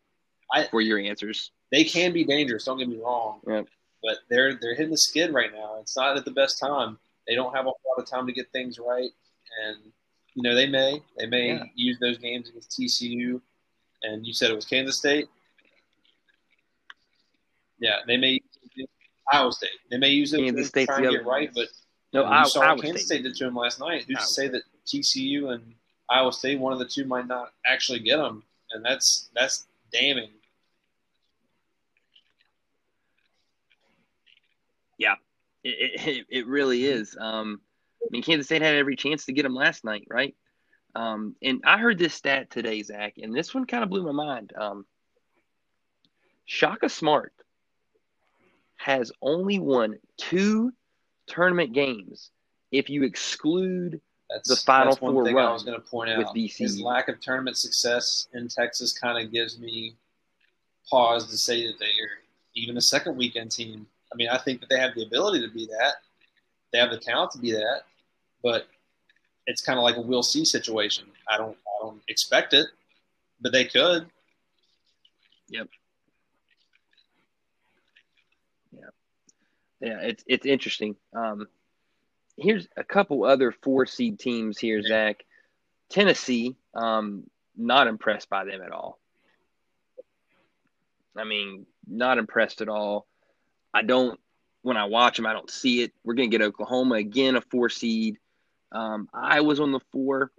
I- 0.52 0.64
for 0.66 0.80
your 0.82 0.98
answers. 0.98 1.50
They 1.72 1.84
can 1.84 2.12
be 2.12 2.24
dangerous. 2.24 2.64
Don't 2.64 2.78
get 2.78 2.88
me 2.88 2.98
wrong. 3.02 3.40
Yep. 3.46 3.66
But 4.02 4.18
they're 4.28 4.54
they're 4.60 4.74
hitting 4.74 4.90
the 4.90 4.98
skid 4.98 5.32
right 5.32 5.50
now. 5.52 5.78
It's 5.80 5.96
not 5.96 6.16
at 6.16 6.24
the 6.24 6.30
best 6.30 6.58
time. 6.58 6.98
They 7.28 7.34
don't 7.34 7.54
have 7.54 7.64
a 7.66 7.68
lot 7.68 7.98
of 7.98 8.06
time 8.06 8.26
to 8.26 8.32
get 8.32 8.50
things 8.52 8.78
right, 8.78 9.10
and 9.64 9.92
you 10.34 10.42
know 10.42 10.54
they 10.54 10.66
may 10.66 11.02
they 11.18 11.26
may 11.26 11.48
Yeah. 11.54 11.64
use 11.74 11.98
those 11.98 12.18
games 12.18 12.48
against 12.48 12.70
TCU, 12.78 13.40
and 14.02 14.26
you 14.26 14.32
said 14.32 14.50
it 14.50 14.54
was 14.54 14.64
Kansas 14.64 14.98
State. 14.98 15.28
Yeah, 17.78 17.96
they 18.06 18.16
may 18.16 18.40
Iowa 19.32 19.52
State. 19.52 19.70
They 19.90 19.96
may 19.96 20.10
use 20.10 20.32
it 20.32 20.38
Kansas 20.38 20.66
to 20.66 20.68
State's 20.68 20.86
try 20.86 20.96
the 20.96 21.06
and 21.06 21.08
other 21.08 21.18
get 21.18 21.26
right, 21.26 21.50
but 21.54 21.68
No, 22.12 22.22
you 22.22 22.28
I, 22.28 22.44
saw 22.44 22.60
Iowa 22.62 22.76
what 22.76 22.84
Kansas 22.84 23.06
State. 23.06 23.16
State 23.16 23.22
did 23.22 23.36
to 23.36 23.44
them 23.44 23.54
last 23.56 23.80
night. 23.80 24.04
Who's 24.06 24.16
Iowa 24.16 24.26
to 24.26 24.32
say 24.32 24.48
that 24.48 24.62
TCU 24.86 25.52
and 25.54 25.74
Iowa 26.08 26.32
State, 26.32 26.58
one 26.58 26.72
of 26.72 26.78
the 26.78 26.84
two, 26.86 27.04
might 27.04 27.26
not 27.26 27.52
actually 27.66 28.00
get 28.00 28.16
them? 28.16 28.42
And 28.72 28.84
that's 28.84 29.30
that's 29.34 29.66
damning. 29.92 30.30
It, 35.62 36.00
it, 36.06 36.26
it 36.30 36.46
really 36.46 36.86
is. 36.86 37.16
Um, 37.20 37.60
I 38.02 38.06
mean, 38.10 38.22
Kansas 38.22 38.46
State 38.46 38.62
had 38.62 38.74
every 38.74 38.96
chance 38.96 39.26
to 39.26 39.32
get 39.32 39.42
them 39.42 39.54
last 39.54 39.84
night, 39.84 40.06
right? 40.10 40.34
Um, 40.94 41.36
and 41.42 41.62
I 41.64 41.78
heard 41.78 41.98
this 41.98 42.14
stat 42.14 42.50
today, 42.50 42.82
Zach, 42.82 43.14
and 43.22 43.34
this 43.34 43.54
one 43.54 43.66
kind 43.66 43.84
of 43.84 43.90
blew 43.90 44.02
my 44.02 44.12
mind. 44.12 44.52
Um, 44.58 44.86
Shaka 46.46 46.88
Smart 46.88 47.32
has 48.76 49.12
only 49.22 49.58
won 49.58 49.98
two 50.16 50.72
tournament 51.26 51.72
games 51.72 52.30
if 52.72 52.90
you 52.90 53.04
exclude 53.04 54.00
That's 54.28 54.48
The 54.48 54.56
Final 54.56 54.92
that's 54.92 55.02
one 55.02 55.12
Four 55.12 55.24
thing 55.24 55.38
I 55.38 55.52
was 55.52 55.62
going 55.62 55.80
to 55.80 55.86
point 55.86 56.10
out. 56.10 56.36
His 56.36 56.80
lack 56.80 57.08
of 57.08 57.20
tournament 57.20 57.56
success 57.56 58.28
in 58.32 58.48
Texas 58.48 58.92
kind 58.92 59.24
of 59.24 59.32
gives 59.32 59.58
me 59.60 59.94
pause 60.88 61.28
to 61.28 61.36
say 61.36 61.66
that 61.66 61.78
they're 61.78 62.18
even 62.56 62.76
a 62.76 62.80
second 62.80 63.16
weekend 63.16 63.52
team. 63.52 63.86
I 64.12 64.16
mean, 64.16 64.28
I 64.28 64.38
think 64.38 64.60
that 64.60 64.68
they 64.68 64.78
have 64.78 64.94
the 64.96 65.04
ability 65.04 65.46
to 65.46 65.52
be 65.52 65.66
that. 65.66 65.96
They 66.72 66.78
have 66.78 66.90
the 66.90 66.98
talent 66.98 67.32
to 67.32 67.38
be 67.38 67.52
that, 67.52 67.82
but 68.42 68.66
it's 69.46 69.62
kind 69.62 69.78
of 69.78 69.82
like 69.82 69.96
a 69.96 70.00
we'll 70.00 70.22
see 70.22 70.44
situation. 70.44 71.06
I 71.28 71.36
don't, 71.36 71.56
I 71.56 71.82
don't 71.84 72.00
expect 72.08 72.54
it, 72.54 72.66
but 73.40 73.52
they 73.52 73.64
could. 73.64 74.06
Yep. 75.48 75.68
Yeah. 78.72 78.80
Yeah, 79.80 80.00
it's 80.02 80.24
it's 80.26 80.46
interesting. 80.46 80.96
Um, 81.14 81.48
here's 82.36 82.68
a 82.76 82.84
couple 82.84 83.24
other 83.24 83.52
four 83.62 83.86
seed 83.86 84.18
teams 84.18 84.58
here, 84.58 84.82
Zach. 84.82 85.24
Tennessee, 85.88 86.56
um, 86.74 87.24
not 87.56 87.88
impressed 87.88 88.30
by 88.30 88.44
them 88.44 88.62
at 88.62 88.70
all. 88.70 88.98
I 91.16 91.24
mean, 91.24 91.66
not 91.86 92.18
impressed 92.18 92.60
at 92.60 92.68
all. 92.68 93.06
I 93.74 93.82
don't 93.82 94.18
when 94.62 94.76
I 94.76 94.84
watch 94.84 95.16
them, 95.16 95.26
I 95.26 95.32
don't 95.32 95.50
see 95.50 95.82
it. 95.82 95.92
We're 96.04 96.14
gonna 96.14 96.28
get 96.28 96.42
Oklahoma 96.42 96.96
again, 96.96 97.36
a 97.36 97.40
four 97.40 97.68
seed. 97.68 98.18
Um, 98.72 99.08
I 99.12 99.40
was 99.40 99.60
on 99.60 99.72
the 99.72 99.80
four. 99.92 100.30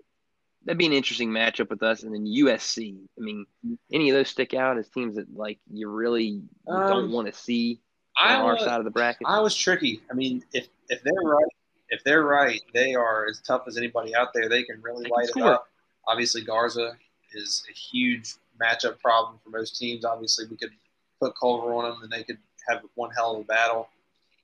That'd 0.65 0.77
be 0.77 0.85
an 0.85 0.93
interesting 0.93 1.29
matchup 1.31 1.69
with 1.69 1.81
us, 1.81 2.03
and 2.03 2.13
then 2.13 2.25
USC. 2.25 2.95
I 3.17 3.21
mean, 3.21 3.45
any 3.91 4.09
of 4.09 4.15
those 4.15 4.29
stick 4.29 4.53
out 4.53 4.77
as 4.77 4.87
teams 4.89 5.15
that 5.15 5.35
like 5.35 5.59
you 5.71 5.89
really 5.89 6.41
don't 6.67 7.05
Um, 7.05 7.11
want 7.11 7.27
to 7.27 7.33
see 7.33 7.79
on 8.19 8.41
our 8.41 8.59
side 8.59 8.77
of 8.79 8.85
the 8.85 8.91
bracket. 8.91 9.23
I 9.25 9.39
was 9.39 9.55
tricky. 9.55 10.01
I 10.09 10.13
mean, 10.13 10.43
if 10.53 10.67
if 10.89 11.01
they're 11.03 11.13
right, 11.23 11.51
if 11.89 12.03
they're 12.03 12.23
right, 12.23 12.61
they 12.73 12.93
are 12.93 13.25
as 13.27 13.41
tough 13.41 13.63
as 13.67 13.77
anybody 13.77 14.13
out 14.15 14.33
there. 14.33 14.49
They 14.49 14.63
can 14.63 14.81
really 14.81 15.03
They 15.05 15.09
can 15.09 15.17
light 15.17 15.29
it 15.35 15.41
up. 15.43 15.67
Obviously, 16.07 16.41
Garza 16.43 16.95
is 17.33 17.63
a 17.69 17.73
huge 17.73 18.35
matchup 18.61 18.99
problem 18.99 19.39
for 19.43 19.49
most 19.49 19.77
teams. 19.79 20.05
Obviously, 20.05 20.45
we 20.47 20.57
could 20.57 20.71
put 21.19 21.33
Culver 21.39 21.73
on 21.73 21.89
them, 21.89 22.03
and 22.03 22.11
they 22.11 22.23
could 22.23 22.37
have 22.69 22.81
one 22.95 23.09
hell 23.11 23.35
of 23.35 23.41
a 23.41 23.43
battle. 23.45 23.89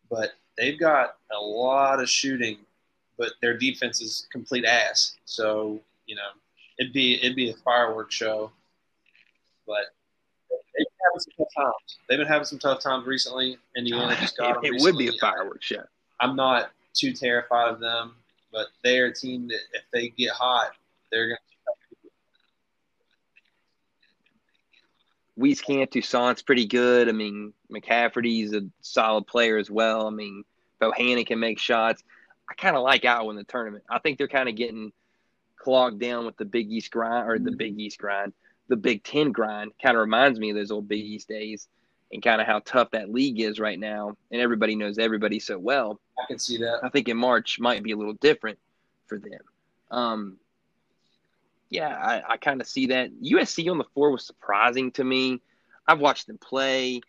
But 0.10 0.32
they've 0.58 0.80
got 0.80 1.18
a 1.32 1.40
lot 1.40 2.00
of 2.02 2.10
shooting, 2.10 2.58
but 3.18 3.34
their 3.42 3.58
defense 3.58 4.02
is 4.02 4.28
complete 4.32 4.66
ass. 4.66 5.16
So 5.26 5.80
you 6.06 6.16
know, 6.16 6.30
it'd 6.80 6.94
be 6.94 7.16
it'd 7.16 7.36
be 7.36 7.50
a 7.50 7.56
fireworks 7.56 8.16
show. 8.16 8.52
But 9.66 9.86
they've 10.50 10.86
been 10.86 11.06
having 11.06 11.20
some 11.20 11.34
tough 11.38 11.48
times. 11.56 11.98
They've 12.08 12.18
been 12.18 12.28
having 12.28 12.46
some 12.46 12.60
tough 12.60 12.82
times 12.82 13.06
recently. 13.06 13.58
Indiana 13.76 14.16
just 14.20 14.38
got 14.38 14.56
them. 14.56 14.66
it, 14.66 14.76
it 14.76 14.82
would 14.82 14.98
be 14.98 15.08
a 15.08 15.14
fireworks 15.20 15.66
show. 15.66 15.84
I'm 16.20 16.36
not 16.36 16.72
too 16.94 17.14
terrified 17.14 17.70
of 17.70 17.80
them, 17.80 18.16
but 18.52 18.68
they're 18.84 19.08
a 19.08 19.14
team 19.14 19.48
that 19.50 19.60
if 19.74 19.84
they 19.94 20.10
get 20.10 20.32
hot, 20.32 20.72
they're 21.12 21.28
going 21.28 21.38
to. 21.38 21.44
Wieskamp, 25.40 25.92
Toussaint's 25.92 26.42
pretty 26.42 26.66
good. 26.66 27.08
I 27.08 27.12
mean, 27.12 27.54
McCaffery's 27.72 28.54
a 28.54 28.62
solid 28.82 29.28
player 29.28 29.58
as 29.58 29.70
well. 29.70 30.08
I 30.08 30.10
mean, 30.10 30.44
Bohannon 30.82 31.28
can 31.28 31.40
make 31.40 31.60
shots. 31.60 32.04
I 32.50 32.54
kind 32.54 32.76
of 32.76 32.84
like 32.84 33.06
Iowa 33.06 33.30
in 33.30 33.36
the 33.36 33.44
tournament. 33.44 33.84
I 33.90 34.00
think 34.00 34.18
they're 34.18 34.28
kind 34.28 34.50
of 34.50 34.56
getting 34.56 34.92
clogged 35.58 36.00
down 36.00 36.26
with 36.26 36.38
the 36.38 36.46
Big 36.46 36.72
East 36.72 36.92
grind 36.92 37.30
or 37.30 37.38
the 37.40 37.52
Big 37.52 37.80
East 37.80 37.98
grind, 38.00 38.34
the 38.68 38.76
Big 38.76 39.04
Ten 39.04 39.32
grind. 39.32 39.72
Kind 39.82 39.98
of 39.98 40.02
reminds 40.02 40.40
me 40.40 40.52
of 40.52 40.56
those 40.56 40.72
old 40.72 40.88
Big 40.88 41.04
East 41.04 41.28
days 41.28 41.68
and 42.12 42.24
kind 42.24 42.40
of 42.40 42.48
how 42.48 42.60
tough 42.60 42.92
that 42.92 43.12
league 43.12 43.40
is 43.40 43.60
right 43.60 43.80
now. 43.80 44.16
And 44.32 44.42
everybody 44.42 44.76
knows 44.76 44.98
everybody 44.98 45.40
so 45.40 45.58
well. 45.58 46.00
I 46.18 46.26
can 46.28 46.40
see 46.40 46.58
that. 46.60 46.80
I 46.84 46.90
think 46.90 47.10
in 47.10 47.18
March 47.18 47.60
might 47.60 47.84
be 47.84 47.92
a 47.92 47.98
little 47.98 48.14
different 48.14 48.60
for 49.08 49.20
them. 49.20 49.42
Um, 49.92 50.38
yeah, 51.70 51.90
I, 51.90 52.34
I 52.34 52.38
kind 52.38 52.62
of 52.62 52.68
see 52.68 52.88
that. 52.88 53.12
USC 53.22 53.70
on 53.70 53.78
the 53.78 53.84
floor 53.84 54.12
was 54.12 54.26
surprising 54.26 54.92
to 54.92 55.04
me. 55.04 55.42
I've 55.86 56.00
watched 56.00 56.28
them 56.28 56.38
play. 56.38 57.02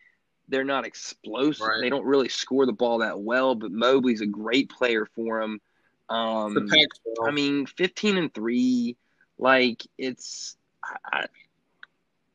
They're 0.48 0.64
not 0.64 0.86
explosive. 0.86 1.66
Right. 1.66 1.80
They 1.80 1.90
don't 1.90 2.06
really 2.06 2.28
score 2.28 2.66
the 2.66 2.72
ball 2.72 2.98
that 2.98 3.20
well, 3.20 3.54
but 3.54 3.70
Mobley's 3.70 4.20
a 4.20 4.26
great 4.26 4.70
player 4.70 5.06
for 5.14 5.40
them. 5.40 5.60
Um, 6.08 6.54
The 6.54 6.62
Pac-12. 6.62 7.28
I 7.28 7.30
mean, 7.30 7.66
15 7.66 8.16
and 8.16 8.32
3, 8.32 8.96
like, 9.38 9.86
it's. 9.98 10.56
I, 10.82 10.96
I, 11.12 11.26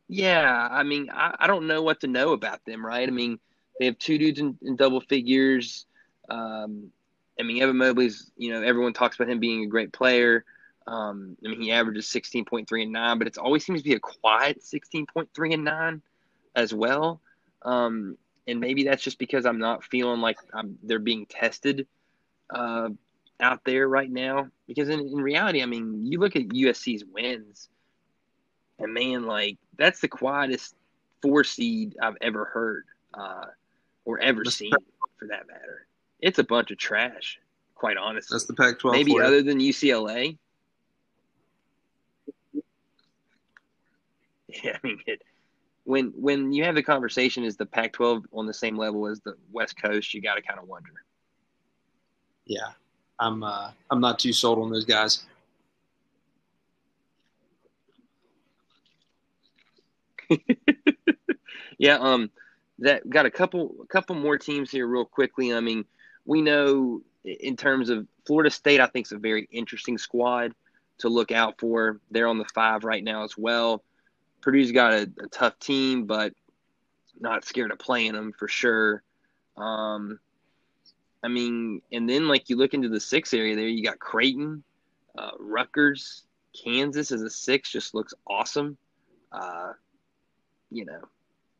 yeah, 0.07 0.67
I 0.69 0.83
mean, 0.83 1.09
I, 1.11 1.35
I 1.39 1.47
don't 1.47 1.65
know 1.65 1.81
what 1.81 2.01
to 2.01 2.07
know 2.07 2.33
about 2.33 2.63
them, 2.65 2.85
right? 2.85 3.07
I 3.07 3.11
mean, 3.11 3.39
they 3.79 3.85
have 3.85 3.97
two 3.97 4.17
dudes 4.17 4.39
in, 4.39 4.57
in 4.61 4.75
double 4.75 5.01
figures. 5.01 5.87
Um, 6.29 6.91
I 7.39 7.43
mean, 7.43 7.61
Evan 7.63 7.77
Mobley's, 7.77 8.29
you 8.37 8.51
know, 8.51 8.61
everyone 8.61 8.93
talks 8.93 9.15
about 9.15 9.29
him 9.29 9.39
being 9.39 9.63
a 9.63 9.67
great 9.67 9.91
player. 9.91 10.45
Um, 10.85 11.37
I 11.43 11.49
mean, 11.49 11.61
he 11.61 11.71
averages 11.71 12.05
16.3 12.07 12.83
and 12.83 12.91
9, 12.91 13.17
but 13.17 13.27
it 13.27 13.37
always 13.37 13.65
seems 13.65 13.81
to 13.81 13.89
be 13.89 13.95
a 13.95 13.99
quiet 13.99 14.61
16.3 14.61 15.53
and 15.53 15.63
9 15.63 16.01
as 16.55 16.73
well. 16.73 17.21
Um, 17.63 18.17
and 18.47 18.59
maybe 18.59 18.83
that's 18.83 19.03
just 19.03 19.19
because 19.19 19.45
I'm 19.45 19.59
not 19.59 19.83
feeling 19.83 20.19
like 20.19 20.37
I'm, 20.53 20.77
they're 20.83 20.99
being 20.99 21.25
tested 21.25 21.87
uh, 22.53 22.89
out 23.39 23.61
there 23.65 23.87
right 23.87 24.11
now. 24.11 24.49
Because 24.67 24.89
in, 24.89 24.99
in 24.99 25.15
reality, 25.15 25.61
I 25.61 25.65
mean, 25.65 26.05
you 26.05 26.19
look 26.19 26.35
at 26.35 26.49
USC's 26.49 27.03
wins, 27.05 27.69
and 28.79 28.93
man, 28.93 29.25
like 29.25 29.57
that's 29.77 30.01
the 30.01 30.07
quietest 30.07 30.75
four 31.21 31.43
seed 31.43 31.95
I've 32.01 32.17
ever 32.21 32.45
heard 32.45 32.85
uh, 33.13 33.45
or 34.05 34.19
ever 34.19 34.43
That's 34.43 34.57
seen, 34.57 34.71
for 35.17 35.27
that 35.27 35.47
matter. 35.47 35.87
It's 36.19 36.39
a 36.39 36.43
bunch 36.43 36.71
of 36.71 36.77
trash, 36.77 37.39
quite 37.75 37.97
honestly. 37.97 38.35
That's 38.35 38.45
the 38.45 38.53
Pac-12. 38.53 38.91
Maybe 38.91 39.19
other 39.19 39.41
than 39.41 39.59
UCLA. 39.59 40.37
Yeah, 44.63 44.77
I 44.83 44.87
mean, 44.87 44.99
it, 45.07 45.19
when 45.83 46.13
when 46.15 46.53
you 46.53 46.63
have 46.63 46.75
the 46.75 46.83
conversation, 46.83 47.43
is 47.43 47.57
the 47.57 47.65
Pac-12 47.65 48.23
on 48.31 48.45
the 48.45 48.53
same 48.53 48.77
level 48.77 49.07
as 49.07 49.19
the 49.21 49.35
West 49.51 49.81
Coast? 49.81 50.13
You 50.13 50.21
got 50.21 50.35
to 50.35 50.41
kind 50.41 50.59
of 50.59 50.67
wonder. 50.67 50.91
Yeah, 52.45 52.71
I'm. 53.19 53.43
Uh, 53.43 53.71
I'm 53.89 54.01
not 54.01 54.19
too 54.19 54.33
sold 54.33 54.59
on 54.59 54.71
those 54.71 54.85
guys. 54.85 55.25
Yeah, 61.77 61.97
um, 61.99 62.31
that 62.79 63.09
got 63.09 63.25
a 63.25 63.31
couple 63.31 63.75
a 63.83 63.87
couple 63.87 64.15
more 64.15 64.37
teams 64.37 64.71
here 64.71 64.87
real 64.87 65.03
quickly. 65.03 65.53
I 65.53 65.59
mean, 65.59 65.83
we 66.25 66.41
know 66.41 67.01
in 67.25 67.57
terms 67.57 67.89
of 67.89 68.07
Florida 68.25 68.49
State, 68.49 68.79
I 68.79 68.87
think 68.87 69.07
is 69.07 69.11
a 69.11 69.17
very 69.17 69.49
interesting 69.51 69.97
squad 69.97 70.53
to 70.99 71.09
look 71.09 71.33
out 71.33 71.59
for. 71.59 71.99
They're 72.09 72.27
on 72.27 72.37
the 72.37 72.45
five 72.55 72.85
right 72.85 73.03
now 73.03 73.25
as 73.25 73.37
well. 73.37 73.83
Purdue's 74.43 74.71
got 74.71 74.93
a, 74.93 75.09
a 75.23 75.27
tough 75.31 75.57
team, 75.59 76.05
but 76.05 76.33
not 77.19 77.45
scared 77.45 77.71
of 77.71 77.79
playing 77.79 78.13
them 78.13 78.33
for 78.37 78.47
sure. 78.47 79.01
Um, 79.55 80.19
I 81.23 81.29
mean, 81.29 81.81
and 81.91 82.09
then 82.09 82.27
like 82.27 82.49
you 82.49 82.57
look 82.57 82.73
into 82.73 82.89
the 82.89 82.99
six 82.99 83.33
area 83.33 83.55
there, 83.55 83.67
you 83.67 83.83
got 83.83 83.99
Creighton, 83.99 84.63
uh, 85.17 85.31
Rutgers, 85.39 86.25
Kansas 86.63 87.11
as 87.11 87.21
a 87.21 87.29
six 87.29 87.71
just 87.71 87.95
looks 87.95 88.13
awesome. 88.27 88.77
Uh, 89.31 89.73
you 90.69 90.85
know, 90.85 91.01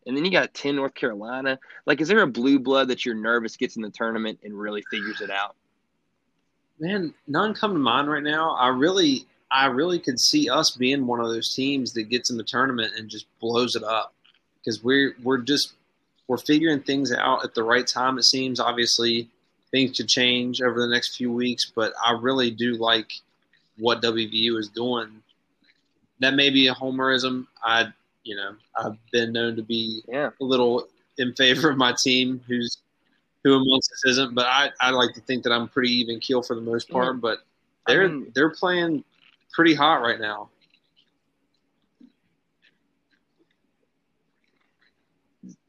and 0.06 0.18
then 0.18 0.26
you 0.26 0.32
got 0.32 0.54
10 0.54 0.76
North 0.76 0.94
Carolina. 0.94 1.58
Like, 1.86 2.02
is 2.02 2.08
there 2.08 2.22
a 2.22 2.28
blue 2.28 2.60
blood 2.60 2.90
that 2.90 3.06
you're 3.06 3.16
nervous 3.16 3.56
gets 3.56 3.78
in 3.78 3.82
the 3.82 3.90
tournament 3.90 4.40
and 4.44 4.54
really 4.54 4.84
figures 4.92 5.22
it 5.22 5.30
out? 5.30 5.56
Man, 6.80 7.14
none 7.28 7.54
come 7.54 7.74
to 7.74 7.80
mind 7.80 8.10
right 8.10 8.24
now. 8.24 8.56
I 8.56 8.68
really, 8.68 9.28
I 9.54 9.68
really 9.68 10.00
could 10.00 10.20
see 10.20 10.50
us 10.50 10.72
being 10.72 11.06
one 11.06 11.20
of 11.20 11.28
those 11.28 11.54
teams 11.56 11.94
that 11.94 12.04
gets 12.10 12.32
in 12.32 12.38
the 12.38 12.44
tournament 12.44 12.94
and 12.98 13.08
just 13.08 13.28
blows 13.40 13.76
it 13.76 13.84
up 13.84 14.14
because 14.60 14.84
we're 14.84 15.16
we're 15.24 15.38
just 15.38 15.74
we're 16.28 16.38
figuring 16.38 16.82
things 16.82 17.14
out 17.14 17.44
at 17.44 17.54
the 17.54 17.64
right 17.64 17.86
time. 17.86 18.18
It 18.18 18.24
seems 18.24 18.60
obviously 18.60 19.30
things 19.72 19.96
could 19.98 20.08
change 20.10 20.62
over 20.62 20.80
the 20.82 20.88
next 20.88 21.16
few 21.16 21.32
weeks, 21.32 21.72
but 21.76 21.94
I 22.04 22.14
really 22.14 22.50
do 22.50 22.74
like 22.78 23.12
what 23.78 24.02
WVU 24.02 24.58
is 24.58 24.70
doing. 24.70 25.10
That 26.20 26.34
may 26.36 26.50
be 26.50 26.68
a 26.68 26.74
homerism. 26.74 27.46
I, 27.64 27.88
you 28.24 28.36
know, 28.36 28.56
I've 28.78 28.98
been 29.12 29.34
known 29.34 29.56
to 29.58 29.62
be 29.64 30.02
Yeah. 30.08 30.30
a 30.40 30.44
little 30.44 30.88
in 31.18 31.34
favor 31.36 31.70
of 31.70 31.78
my 31.78 31.94
team, 32.02 32.42
who's 32.48 32.78
who 33.44 33.54
amongst 33.56 33.92
us 33.92 34.06
isn't. 34.06 34.34
But 34.34 34.46
I, 34.48 34.70
I 34.80 34.90
like 34.92 35.14
to 35.16 35.22
think 35.22 35.44
that 35.44 35.52
I'm 35.52 35.68
pretty 35.68 35.92
even 35.92 36.20
keel 36.20 36.42
for 36.42 36.56
the 36.56 36.62
most 36.62 36.90
part. 36.90 37.20
But 37.22 37.40
they're 37.88 38.08
mean- 38.08 38.32
they're 38.34 38.52
playing 38.52 39.04
pretty 39.54 39.76
hot 39.76 40.02
right 40.02 40.20
now. 40.20 40.50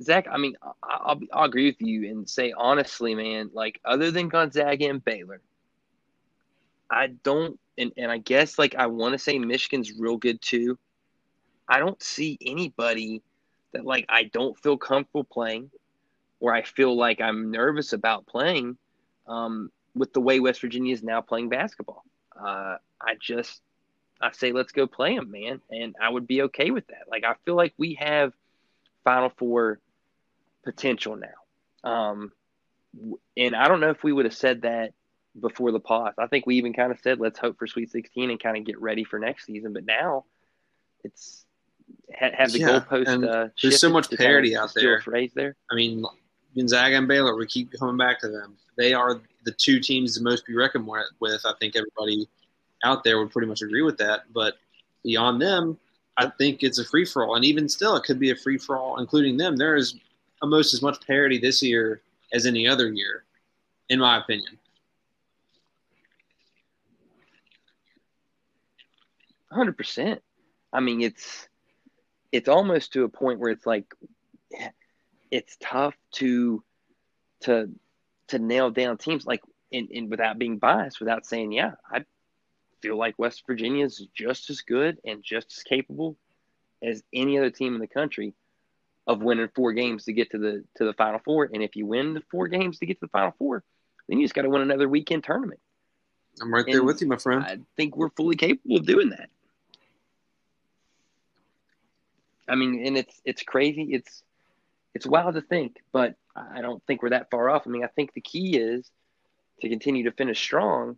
Zach, 0.03 0.27
I 0.31 0.39
mean, 0.39 0.55
I'll, 0.83 1.21
I'll 1.33 1.45
agree 1.45 1.67
with 1.67 1.81
you 1.81 2.09
and 2.09 2.29
say 2.29 2.53
honestly, 2.57 3.15
man, 3.15 3.51
like 3.53 3.81
other 3.85 4.11
than 4.11 4.29
Gonzaga 4.29 4.89
and 4.89 5.05
Baylor, 5.05 5.41
I 6.91 7.09
don't, 7.09 7.59
and, 7.79 7.93
and 7.97 8.11
I 8.11 8.19
guess 8.19 8.59
like 8.59 8.75
I 8.77 8.87
want 8.87 9.13
to 9.13 9.19
say 9.19 9.39
Michigan's 9.39 9.93
real 9.99 10.17
good 10.17 10.41
too. 10.41 10.79
I 11.69 11.79
don't 11.79 12.01
see 12.03 12.39
anybody 12.41 13.23
that 13.73 13.85
like 13.85 14.07
I 14.09 14.25
don't 14.25 14.59
feel 14.59 14.77
comfortable 14.77 15.25
playing 15.25 15.71
or 16.41 16.55
I 16.55 16.63
feel 16.63 16.97
like 16.97 17.21
I'm 17.21 17.51
nervous 17.51 17.93
about 17.93 18.27
playing 18.27 18.77
um, 19.27 19.71
with 19.95 20.13
the 20.13 20.21
way 20.21 20.41
West 20.41 20.61
Virginia 20.61 20.93
is 20.93 21.03
now 21.03 21.21
playing 21.21 21.49
basketball. 21.49 22.05
Uh, 22.39 22.77
I 23.01 23.15
just, 23.21 23.63
I 24.21 24.33
say, 24.33 24.53
let's 24.53 24.73
go 24.73 24.87
play 24.87 25.17
them, 25.17 25.31
man. 25.31 25.61
And 25.71 25.97
I 26.01 26.09
would 26.09 26.27
be 26.27 26.43
okay 26.43 26.71
with 26.71 26.87
that. 26.89 27.05
Like, 27.11 27.25
I 27.25 27.35
feel 27.45 27.55
like 27.55 27.75
we 27.77 27.95
have 27.95 28.33
Final 29.05 29.31
Four 29.37 29.81
potential 30.65 31.17
now. 31.17 31.89
Um, 31.91 32.33
and 33.37 33.55
I 33.55 33.69
don't 33.69 33.81
know 33.81 33.91
if 33.91 34.03
we 34.03 34.13
would 34.13 34.25
have 34.25 34.35
said 34.35 34.63
that 34.63 34.93
before 35.39 35.73
the 35.73 35.81
pause. 35.81 36.15
I 36.19 36.27
think 36.27 36.47
we 36.47 36.57
even 36.57 36.73
kind 36.73 36.93
of 36.93 36.99
said, 37.01 37.19
let's 37.19 37.39
hope 37.39 37.59
for 37.59 37.67
Sweet 37.67 37.91
16 37.91 38.31
and 38.31 38.41
kind 38.41 38.57
of 38.57 38.65
get 38.65 38.81
ready 38.81 39.05
for 39.05 39.19
next 39.19 39.47
season. 39.47 39.73
But 39.73 39.85
now 39.85 40.25
it's 41.03 41.45
ha- 42.19 42.31
have 42.37 42.53
the 42.53 42.61
Yeah, 42.61 42.81
goalpost. 42.81 43.29
Uh, 43.29 43.49
there's 43.61 43.81
so 43.81 43.91
much 43.91 44.09
to 44.09 44.17
kind 44.17 44.27
of 44.27 44.31
parity 44.31 44.57
out 44.57 44.73
there. 44.75 45.01
Phrase 45.01 45.33
there. 45.35 45.57
I 45.71 45.75
mean, 45.75 46.05
Gonzaga 46.57 46.97
and 46.97 47.09
Baylor, 47.09 47.37
we 47.37 47.47
keep 47.47 47.73
coming 47.79 47.97
back 47.97 48.21
to 48.21 48.29
them. 48.29 48.57
They 48.77 48.95
are 48.95 49.21
the 49.45 49.53
two 49.53 49.81
teams 49.81 50.15
the 50.15 50.23
most 50.23 50.47
be 50.47 50.55
reckoned 50.55 50.89
with. 51.21 51.45
I 51.45 51.53
think 51.61 51.77
everybody 51.77 52.29
out 52.85 53.03
there 53.03 53.19
would 53.19 53.33
pretty 53.33 53.49
much 53.49 53.63
agree 53.63 53.83
with 53.83 53.99
that. 53.99 54.33
But 54.33 54.55
beyond 55.03 55.41
them, 55.43 55.79
I 56.17 56.29
think 56.29 56.63
it's 56.63 56.79
a 56.79 56.85
free 56.85 57.05
for 57.05 57.25
all. 57.25 57.35
And 57.35 57.45
even 57.45 57.69
still, 57.69 57.97
it 57.97 58.05
could 58.05 58.21
be 58.21 58.31
a 58.31 58.37
free 58.37 58.59
for 58.59 58.77
all, 58.77 59.01
including 59.01 59.37
them. 59.37 59.57
There 59.57 59.75
is 59.77 59.97
almost 60.41 60.75
as 60.75 60.83
much 60.83 61.05
parity 61.07 61.39
this 61.39 61.63
year 61.63 62.03
as 62.33 62.47
any 62.47 62.69
other 62.69 62.93
year, 62.93 63.25
in 63.89 63.99
my 63.99 64.19
opinion. 64.19 64.59
hundred 69.55 69.77
percent. 69.77 70.21
I 70.73 70.81
mean, 70.81 71.01
it's 71.01 71.49
it's 72.33 72.49
almost 72.49 72.93
to 72.93 73.05
a 73.05 73.09
point 73.09 73.39
where 73.39 73.51
it's 73.51 73.67
like 73.67 73.87
it's 75.31 75.57
tough 75.61 75.95
to 76.13 76.63
to 77.43 77.71
to 78.29 78.39
nail 78.39 78.71
down 78.71 78.99
teams 78.99 79.25
like 79.25 79.43
in, 79.71 79.89
in 79.91 80.11
without 80.11 80.39
being 80.39 80.59
biased, 80.59 81.01
without 81.01 81.25
saying, 81.25 81.53
yeah, 81.53 81.73
I 81.91 82.05
feel 82.85 82.99
like 82.99 83.19
West 83.19 83.45
Virginia 83.47 83.85
is 83.87 84.07
just 84.15 84.51
as 84.51 84.61
good 84.61 84.99
and 85.07 85.23
just 85.23 85.53
as 85.57 85.63
capable 85.63 86.17
as 86.83 87.03
any 87.15 87.39
other 87.39 87.49
team 87.49 87.75
in 87.75 87.81
the 87.81 87.87
country 87.87 88.35
of 89.07 89.23
winning 89.23 89.49
four 89.55 89.73
games 89.73 90.05
to 90.05 90.13
get 90.13 90.31
to 90.31 90.39
the 90.39 90.65
to 90.77 90.85
the 90.85 90.93
final 90.93 91.19
four. 91.25 91.49
And 91.53 91.63
if 91.63 91.77
you 91.77 91.87
win 91.87 92.13
the 92.13 92.23
four 92.31 92.47
games 92.49 92.79
to 92.79 92.87
get 92.87 93.01
to 93.01 93.07
the 93.07 93.11
final 93.11 93.35
four, 93.39 93.65
then 94.07 94.19
you 94.19 94.25
just 94.25 94.35
got 94.35 94.43
to 94.43 94.51
win 94.51 94.61
another 94.61 94.89
weekend 94.89 95.25
tournament. 95.25 95.61
I'm 96.43 96.53
right 96.53 96.67
there 96.67 96.85
with 96.85 97.01
you, 97.01 97.07
my 97.07 97.17
friend. 97.17 97.43
I 97.43 97.59
think 97.77 97.97
we're 97.97 98.11
fully 98.11 98.37
capable 98.37 98.77
of 98.77 98.87
doing 98.87 99.11
that. 99.11 99.31
I 102.47 102.55
mean, 102.57 102.87
and 102.87 102.99
it's 102.99 103.19
it's 103.25 103.43
crazy. 103.43 103.89
It's 103.93 104.23
it's 104.95 105.07
wild 105.07 105.37
to 105.37 105.41
think, 105.41 105.77
but 105.91 106.17
I 106.37 106.61
don't 106.61 106.83
think 106.87 107.03
we're 107.03 107.11
that 107.11 107.31
far 107.31 107.49
off. 107.49 107.63
I 107.67 107.71
mean, 107.71 107.85
I 107.85 107.89
think 107.89 108.13
the 108.13 108.21
key 108.21 108.59
is 108.59 108.91
to 109.63 109.71
continue 109.71 110.05
to 110.05 110.13
finish 110.13 110.39
strong 110.39 110.97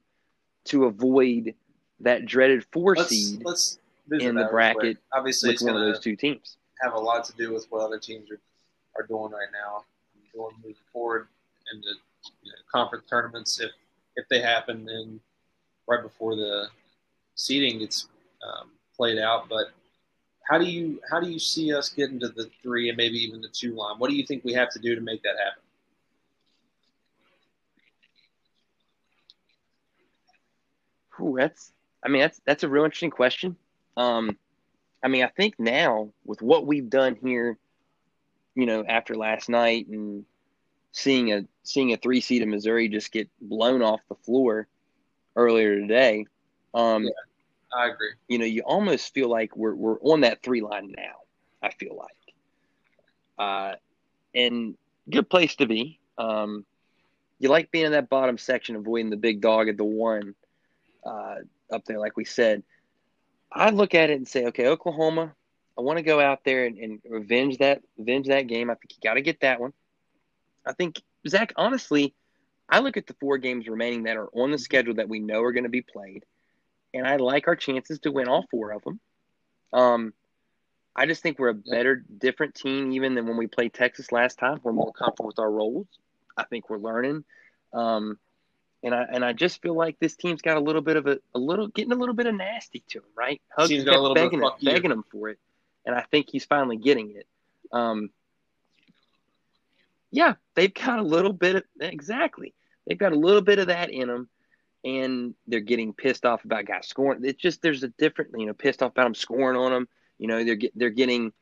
to 0.64 0.86
avoid 0.86 1.54
that 2.00 2.26
dreaded 2.26 2.64
4 2.72 2.96
let's 2.96 3.10
seed 3.10 3.42
let's 3.44 3.78
in 4.10 4.34
the 4.34 4.44
bracket. 4.44 4.98
Obviously, 5.12 5.48
with 5.48 5.54
it's 5.54 5.62
one 5.62 5.74
of 5.74 5.80
those 5.80 6.00
two 6.00 6.16
teams. 6.16 6.56
have 6.82 6.94
a 6.94 6.98
lot 6.98 7.24
to 7.24 7.32
do 7.34 7.52
with 7.52 7.66
what 7.70 7.82
other 7.82 7.98
teams 7.98 8.30
are, 8.30 8.40
are 8.96 9.06
doing 9.06 9.32
right 9.32 9.48
now, 9.52 9.84
going 10.34 10.54
moving 10.58 10.76
forward 10.92 11.28
into 11.72 11.88
you 12.42 12.52
know, 12.52 12.58
conference 12.70 13.04
tournaments 13.08 13.60
if 13.60 13.70
if 14.16 14.28
they 14.28 14.40
happen 14.40 14.84
Then 14.84 15.20
right 15.86 16.02
before 16.02 16.36
the 16.36 16.68
seeding 17.34 17.78
gets 17.78 18.08
um, 18.46 18.70
played 18.96 19.18
out. 19.18 19.48
But 19.48 19.66
how 20.48 20.58
do 20.58 20.64
you 20.64 21.00
how 21.10 21.20
do 21.20 21.28
you 21.28 21.38
see 21.38 21.72
us 21.74 21.88
getting 21.88 22.20
to 22.20 22.28
the 22.28 22.50
three 22.62 22.88
and 22.88 22.96
maybe 22.96 23.18
even 23.18 23.40
the 23.40 23.48
two 23.48 23.74
line? 23.74 23.98
What 23.98 24.10
do 24.10 24.16
you 24.16 24.26
think 24.26 24.44
we 24.44 24.52
have 24.52 24.70
to 24.70 24.78
do 24.78 24.94
to 24.94 25.00
make 25.00 25.22
that 25.22 25.36
happen? 25.38 25.62
Ooh, 31.18 31.36
that's 31.38 31.72
I 32.06 32.08
mean 32.08 32.20
that's 32.20 32.40
that's 32.46 32.62
a 32.62 32.68
real 32.68 32.84
interesting 32.84 33.10
question. 33.10 33.56
Um, 33.96 34.38
I 35.02 35.08
mean 35.08 35.24
I 35.24 35.28
think 35.28 35.58
now 35.58 36.10
with 36.24 36.40
what 36.40 36.64
we've 36.64 36.88
done 36.88 37.16
here, 37.20 37.58
you 38.54 38.64
know, 38.64 38.84
after 38.84 39.16
last 39.16 39.48
night 39.48 39.88
and 39.88 40.24
seeing 40.92 41.32
a 41.32 41.44
seeing 41.64 41.92
a 41.92 41.96
three 41.96 42.20
seed 42.20 42.42
of 42.42 42.48
Missouri 42.48 42.88
just 42.88 43.10
get 43.10 43.28
blown 43.40 43.82
off 43.82 44.00
the 44.08 44.14
floor 44.14 44.68
earlier 45.34 45.80
today. 45.80 46.26
Um, 46.74 47.04
yeah, 47.04 47.10
I 47.76 47.88
agree. 47.88 48.12
You 48.28 48.38
know, 48.38 48.44
you 48.44 48.62
almost 48.62 49.12
feel 49.12 49.28
like 49.28 49.56
we're 49.56 49.74
we're 49.74 49.98
on 50.00 50.20
that 50.20 50.44
three 50.44 50.60
line 50.60 50.94
now. 50.96 51.16
I 51.60 51.70
feel 51.70 51.96
like, 51.96 52.34
uh, 53.36 53.74
and 54.32 54.76
good 55.10 55.28
place 55.28 55.56
to 55.56 55.66
be. 55.66 55.98
Um, 56.18 56.64
you 57.40 57.48
like 57.48 57.72
being 57.72 57.86
in 57.86 57.92
that 57.92 58.08
bottom 58.08 58.38
section, 58.38 58.76
avoiding 58.76 59.10
the 59.10 59.16
big 59.16 59.40
dog 59.40 59.68
at 59.68 59.76
the 59.76 59.84
one 59.84 60.36
uh, 61.04 61.36
up 61.72 61.84
there, 61.84 61.98
like 61.98 62.16
we 62.16 62.24
said. 62.24 62.62
I 63.52 63.70
look 63.70 63.94
at 63.94 64.10
it 64.10 64.16
and 64.16 64.28
say, 64.28 64.46
okay, 64.46 64.66
Oklahoma, 64.66 65.34
I 65.78 65.82
want 65.82 65.98
to 65.98 66.02
go 66.02 66.20
out 66.20 66.40
there 66.44 66.66
and, 66.66 66.78
and 66.78 67.00
revenge 67.08 67.58
that 67.58 67.82
revenge 67.96 68.28
that 68.28 68.46
game. 68.46 68.70
I 68.70 68.74
think 68.74 68.92
you 68.92 68.98
got 69.02 69.14
to 69.14 69.22
get 69.22 69.40
that 69.40 69.60
one. 69.60 69.72
I 70.66 70.72
think 70.72 71.00
Zach, 71.28 71.52
honestly, 71.56 72.14
I 72.68 72.80
look 72.80 72.96
at 72.96 73.06
the 73.06 73.14
four 73.20 73.38
games 73.38 73.68
remaining 73.68 74.04
that 74.04 74.16
are 74.16 74.28
on 74.28 74.50
the 74.50 74.58
schedule 74.58 74.94
that 74.94 75.08
we 75.08 75.20
know 75.20 75.42
are 75.42 75.52
going 75.52 75.64
to 75.64 75.70
be 75.70 75.82
played, 75.82 76.24
and 76.92 77.06
I 77.06 77.16
like 77.16 77.46
our 77.46 77.56
chances 77.56 78.00
to 78.00 78.12
win 78.12 78.28
all 78.28 78.46
four 78.50 78.72
of 78.72 78.82
them. 78.82 79.00
Um, 79.72 80.12
I 80.94 81.06
just 81.06 81.22
think 81.22 81.38
we're 81.38 81.50
a 81.50 81.54
better, 81.54 81.96
different 82.18 82.54
team 82.54 82.92
even 82.92 83.14
than 83.14 83.26
when 83.26 83.36
we 83.36 83.46
played 83.46 83.74
Texas 83.74 84.12
last 84.12 84.38
time. 84.38 84.60
We're 84.62 84.72
more 84.72 84.92
comfortable 84.92 85.26
with 85.26 85.38
our 85.38 85.50
roles. 85.50 85.86
I 86.36 86.44
think 86.44 86.70
we're 86.70 86.78
learning. 86.78 87.24
Um, 87.72 88.18
and 88.86 88.94
I 88.94 89.02
and 89.10 89.24
I 89.24 89.32
just 89.32 89.60
feel 89.60 89.74
like 89.74 89.98
this 89.98 90.14
team's 90.14 90.42
got 90.42 90.56
a 90.56 90.60
little 90.60 90.80
bit 90.80 90.96
of 90.96 91.08
a, 91.08 91.18
a 91.34 91.38
little 91.38 91.66
getting 91.66 91.92
a 91.92 91.96
little 91.96 92.14
bit 92.14 92.26
of 92.26 92.36
nasty 92.36 92.84
to 92.90 92.98
him, 92.98 93.04
right? 93.16 93.42
Huggs 93.48 93.70
kept 93.84 94.14
begging, 94.14 94.42
it, 94.44 94.52
begging 94.62 94.92
him 94.92 95.02
for 95.10 95.28
it, 95.28 95.38
and 95.84 95.94
I 95.94 96.02
think 96.02 96.28
he's 96.30 96.44
finally 96.44 96.76
getting 96.76 97.10
it. 97.16 97.26
Um, 97.72 98.10
yeah, 100.12 100.34
they've 100.54 100.72
got 100.72 101.00
a 101.00 101.02
little 101.02 101.32
bit 101.32 101.56
of 101.56 101.64
exactly. 101.80 102.54
They've 102.86 102.96
got 102.96 103.12
a 103.12 103.18
little 103.18 103.42
bit 103.42 103.58
of 103.58 103.66
that 103.66 103.90
in 103.90 104.06
them, 104.06 104.28
and 104.84 105.34
they're 105.48 105.58
getting 105.58 105.92
pissed 105.92 106.24
off 106.24 106.44
about 106.44 106.66
guys 106.66 106.86
scoring. 106.86 107.24
It's 107.24 107.42
just 107.42 107.62
there's 107.62 107.82
a 107.82 107.88
different, 107.88 108.30
you 108.38 108.46
know, 108.46 108.54
pissed 108.54 108.84
off 108.84 108.92
about 108.92 109.04
them 109.04 109.14
scoring 109.16 109.56
on 109.56 109.72
them. 109.72 109.88
You 110.18 110.28
know, 110.28 110.44
they're 110.44 110.58
they're 110.76 110.90
getting 110.90 111.32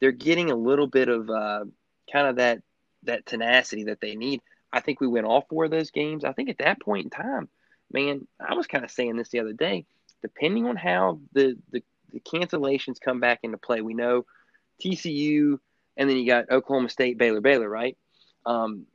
they're 0.00 0.10
getting 0.10 0.50
a 0.50 0.56
little 0.56 0.86
bit 0.86 1.10
of 1.10 1.28
uh, 1.28 1.64
kind 2.10 2.28
of 2.28 2.36
that 2.36 2.62
that 3.02 3.26
tenacity 3.26 3.84
that 3.84 4.00
they 4.00 4.16
need. 4.16 4.40
I 4.74 4.80
think 4.80 5.00
we 5.00 5.06
win 5.06 5.24
all 5.24 5.46
four 5.48 5.64
of 5.64 5.70
those 5.70 5.92
games. 5.92 6.24
I 6.24 6.32
think 6.32 6.48
at 6.48 6.58
that 6.58 6.80
point 6.80 7.04
in 7.04 7.10
time, 7.10 7.48
man, 7.92 8.26
I 8.40 8.54
was 8.54 8.66
kind 8.66 8.84
of 8.84 8.90
saying 8.90 9.16
this 9.16 9.28
the 9.28 9.38
other 9.38 9.52
day. 9.52 9.86
Depending 10.20 10.66
on 10.66 10.74
how 10.74 11.20
the 11.32 11.56
the, 11.70 11.82
the 12.12 12.20
cancellations 12.20 13.00
come 13.00 13.20
back 13.20 13.40
into 13.44 13.56
play, 13.56 13.82
we 13.82 13.94
know 13.94 14.26
TCU, 14.82 15.58
and 15.96 16.10
then 16.10 16.16
you 16.16 16.26
got 16.26 16.50
Oklahoma 16.50 16.88
State, 16.88 17.18
Baylor, 17.18 17.40
Baylor, 17.40 17.68
right? 17.68 17.96
Um, 18.44 18.86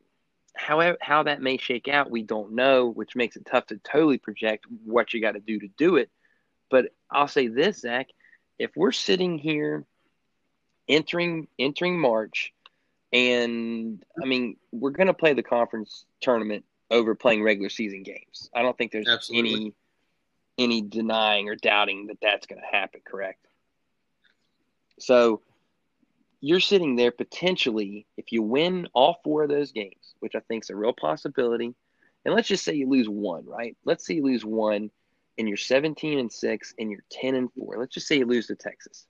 how 0.56 1.24
that 1.24 1.42
may 1.42 1.56
shake 1.56 1.88
out, 1.88 2.12
we 2.12 2.22
don't 2.24 2.52
know, 2.52 2.90
which 2.90 3.16
makes 3.16 3.38
it 3.38 3.46
tough 3.46 3.68
to 3.68 3.78
totally 3.78 4.18
project 4.18 4.66
what 4.84 5.14
you 5.14 5.22
got 5.22 5.32
to 5.32 5.40
do 5.40 5.60
to 5.60 5.70
do 5.78 5.96
it. 5.96 6.10
But 6.70 6.88
I'll 7.10 7.30
say 7.30 7.48
this, 7.48 7.80
Zach, 7.80 8.10
if 8.58 8.72
we're 8.76 8.92
sitting 8.92 9.38
here 9.38 9.86
entering 10.90 11.48
entering 11.58 11.98
March, 11.98 12.52
and 13.12 14.04
I 14.22 14.26
mean 14.26 14.58
we're 14.72 14.92
going 14.92 15.08
to 15.08 15.14
play 15.14 15.34
the 15.34 15.44
conference 15.44 16.06
tournament 16.22 16.66
over 16.92 17.16
playing 17.16 17.44
regular 17.44 17.70
season 17.70 18.04
games. 18.04 18.50
I 18.54 18.62
don't 18.62 18.78
think 18.78 18.92
there's 18.92 19.08
Absolutely. 19.08 19.54
any 19.54 19.74
any 20.58 20.82
denying 20.82 21.48
or 21.48 21.56
doubting 21.56 22.08
that 22.08 22.18
that's 22.22 22.46
going 22.46 22.62
to 22.62 22.78
happen. 22.78 23.02
Correct. 23.06 23.46
So 25.00 25.42
you're 26.42 26.60
sitting 26.60 26.96
there 26.96 27.12
potentially, 27.12 28.06
if 28.18 28.32
you 28.32 28.42
win 28.42 28.88
all 28.94 29.20
four 29.24 29.44
of 29.44 29.50
those 29.50 29.72
games, 29.72 30.16
which 30.20 30.36
I 30.36 30.40
think 30.42 30.64
is 30.64 30.70
a 30.70 30.76
real 30.76 30.94
possibility, 30.94 31.74
and 32.26 32.36
let's 32.36 32.48
just 32.48 32.64
say 32.64 32.74
you 32.74 32.90
lose 32.90 33.10
one, 33.10 33.46
right? 33.46 33.76
Let's 33.86 34.06
say 34.06 34.16
you 34.16 34.24
lose 34.24 34.46
one 34.46 34.92
and 35.38 35.48
you're 35.48 35.58
17 35.58 36.20
and 36.20 36.32
6 36.32 36.74
and 36.78 36.92
you're 36.92 37.04
10 37.10 37.36
and 37.36 37.50
4. 37.54 37.78
Let's 37.78 37.94
just 37.94 38.08
say 38.08 38.18
you 38.18 38.26
lose 38.26 38.48
to 38.48 38.56
Texas. 38.56 39.06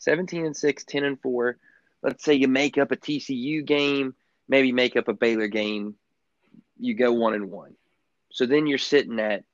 17 0.00 0.44
and 0.44 0.56
6, 0.56 0.84
10 0.84 1.04
and 1.04 1.20
4. 1.20 1.56
Let's 2.04 2.22
say 2.22 2.34
you 2.34 2.46
make 2.46 2.78
up 2.78 2.92
a 2.92 2.96
TCU 2.96 3.64
game, 3.64 4.14
maybe 4.48 4.70
make 4.70 4.94
up 4.96 5.08
a 5.08 5.14
Baylor 5.14 5.48
game, 5.48 5.96
you 6.78 6.94
go 6.94 7.12
1 7.12 7.34
and 7.34 7.50
1. 7.50 7.74
So 8.30 8.46
then 8.46 8.66
you're 8.66 8.78
sitting 8.78 9.18
at 9.18 9.44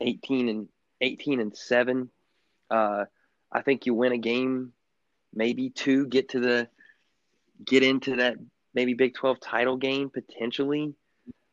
18 0.00 0.48
and 0.48 0.68
18 1.00 1.40
and 1.40 1.56
7. 1.56 2.10
Uh, 2.70 3.06
I 3.50 3.62
think 3.62 3.86
you 3.86 3.94
win 3.94 4.12
a 4.12 4.18
game 4.18 4.72
maybe 5.34 5.70
two 5.70 6.06
get 6.06 6.30
to 6.30 6.40
the 6.40 6.68
get 7.64 7.82
into 7.82 8.16
that 8.16 8.36
maybe 8.74 8.94
Big 8.94 9.14
12 9.14 9.40
title 9.40 9.76
game 9.76 10.10
potentially. 10.10 10.94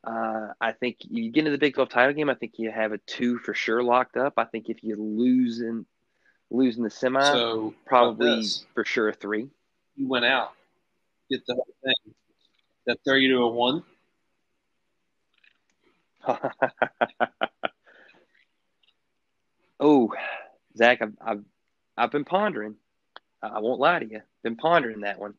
Uh, 0.04 0.48
I 0.60 0.72
think 0.72 0.98
you 1.02 1.32
get 1.32 1.42
into 1.42 1.52
the 1.52 1.58
Big 1.58 1.76
12 1.76 1.90
title 1.90 2.14
game. 2.14 2.30
I 2.30 2.36
think 2.36 2.54
you 2.58 2.72
have 2.72 2.92
a 2.92 2.98
two 3.00 3.38
for 3.38 3.54
sure 3.54 3.84
locked 3.84 4.18
up. 4.18 4.34
I 4.38 4.46
think 4.46 4.70
if 4.70 4.84
you 4.84 4.96
lose 4.96 5.62
in 5.62 5.86
losing 6.50 6.84
the 6.84 6.90
semi, 6.90 7.24
so, 7.24 7.74
probably 7.86 8.44
for 8.74 8.84
sure 8.84 9.10
a 9.10 9.14
three. 9.14 9.50
You 10.02 10.08
went 10.08 10.26
out, 10.26 10.54
get 11.30 11.46
the 11.46 11.54
whole 11.54 11.68
thing. 11.84 11.94
That 12.88 12.98
throw 13.06 13.14
you 13.14 13.36
to 13.36 13.44
a 13.44 13.48
one. 13.48 13.84
oh, 19.80 20.12
Zach, 20.76 21.04
I've, 21.04 21.14
I've 21.24 21.44
I've 21.96 22.10
been 22.10 22.26
pondering. 22.26 22.78
I 23.44 23.60
won't 23.60 23.80
lie 23.80 24.00
to 24.00 24.10
you. 24.10 24.22
Been 24.42 24.56
pondering 24.56 25.02
that 25.02 25.20
one 25.20 25.36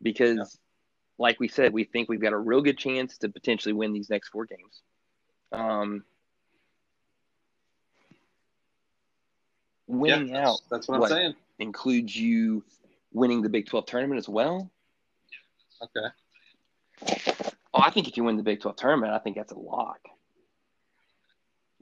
because, 0.00 0.38
yeah. 0.38 0.44
like 1.18 1.38
we 1.38 1.48
said, 1.48 1.74
we 1.74 1.84
think 1.84 2.08
we've 2.08 2.18
got 2.18 2.32
a 2.32 2.38
real 2.38 2.62
good 2.62 2.78
chance 2.78 3.18
to 3.18 3.28
potentially 3.28 3.74
win 3.74 3.92
these 3.92 4.08
next 4.08 4.28
four 4.28 4.46
games. 4.46 4.80
Um, 5.52 6.02
winning 9.86 10.28
yeah, 10.28 10.48
out. 10.48 10.60
That's 10.70 10.88
what, 10.88 11.00
what, 11.00 11.12
I'm 11.12 11.18
saying. 11.18 11.34
Includes 11.58 12.16
you 12.16 12.64
winning 13.16 13.42
the 13.42 13.48
Big 13.48 13.66
12 13.66 13.86
tournament 13.86 14.18
as 14.18 14.28
well. 14.28 14.70
Okay. 15.82 16.06
Oh, 17.74 17.80
I 17.80 17.90
think 17.90 18.08
if 18.08 18.16
you 18.16 18.24
win 18.24 18.36
the 18.36 18.42
Big 18.42 18.60
12 18.60 18.76
tournament, 18.76 19.12
I 19.12 19.18
think 19.18 19.36
that's 19.36 19.52
a 19.52 19.58
lock. 19.58 20.00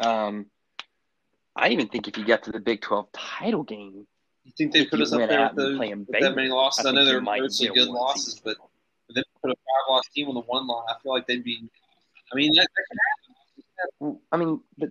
Um, 0.01 0.47
I 1.55 1.69
even 1.71 1.89
think 1.89 2.09
if 2.09 2.17
you 2.17 2.25
get 2.25 2.45
to 2.45 2.53
the 2.53 2.61
Big 2.61 2.81
12 2.81 3.13
title 3.13 3.65
game, 3.65 4.07
you 4.45 4.53
think 4.57 4.73
they 4.73 4.87
put 4.87 5.01
us 5.01 5.13
up 5.13 5.29
there 5.29 5.49
with, 5.49 5.57
those, 5.57 5.79
with 5.79 6.21
that 6.21 6.37
many 6.37 6.49
losses? 6.49 6.85
I, 6.85 6.91
I 6.91 6.93
know 6.93 7.05
they're 7.05 7.21
mostly 7.21 7.69
good 7.69 7.89
losses, 7.89 8.41
but 8.45 8.57
then 9.09 9.25
put 9.43 9.51
a 9.51 9.55
five 9.55 9.89
loss 9.89 10.05
team 10.15 10.29
on 10.29 10.35
the 10.35 10.43
one 10.43 10.67
line. 10.67 10.85
I 10.89 10.95
feel 11.03 11.13
like 11.13 11.27
they'd 11.27 11.43
be. 11.43 11.69
I 12.33 12.37
mean, 12.37 12.53
that, 12.55 12.69
that 12.77 12.85
can 12.91 14.11
happen. 14.11 14.21
I 14.31 14.37
mean, 14.37 14.61
but 14.77 14.91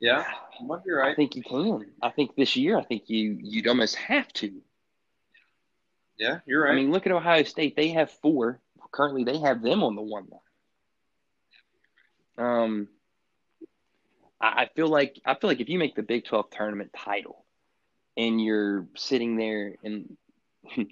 yeah, 0.00 0.24
you 0.60 0.66
might 0.66 0.84
be 0.84 0.90
right. 0.90 1.12
I 1.12 1.14
think 1.14 1.36
you 1.36 1.42
can. 1.42 1.86
I 2.02 2.10
think 2.10 2.34
this 2.34 2.56
year, 2.56 2.76
I 2.76 2.84
think 2.84 3.08
you 3.08 3.38
you'd 3.40 3.68
almost 3.68 3.96
have 3.96 4.32
to. 4.34 4.52
Yeah, 6.18 6.40
you're 6.46 6.64
right. 6.64 6.72
I 6.72 6.76
mean, 6.76 6.90
look 6.90 7.06
at 7.06 7.12
Ohio 7.12 7.44
State. 7.44 7.76
They 7.76 7.88
have 7.90 8.10
four. 8.10 8.60
Currently, 8.90 9.24
they 9.24 9.38
have 9.38 9.62
them 9.62 9.82
on 9.82 9.94
the 9.94 10.02
one 10.02 10.26
line. 12.38 12.46
Um, 12.46 12.88
I, 14.40 14.62
I 14.62 14.70
feel 14.74 14.88
like 14.88 15.20
I 15.24 15.34
feel 15.34 15.48
like 15.48 15.60
if 15.60 15.68
you 15.68 15.78
make 15.78 15.94
the 15.94 16.02
Big 16.02 16.24
Twelve 16.24 16.50
tournament 16.50 16.90
title, 16.96 17.44
and 18.18 18.42
you're 18.42 18.86
sitting 18.96 19.36
there 19.36 19.76
and 19.84 20.16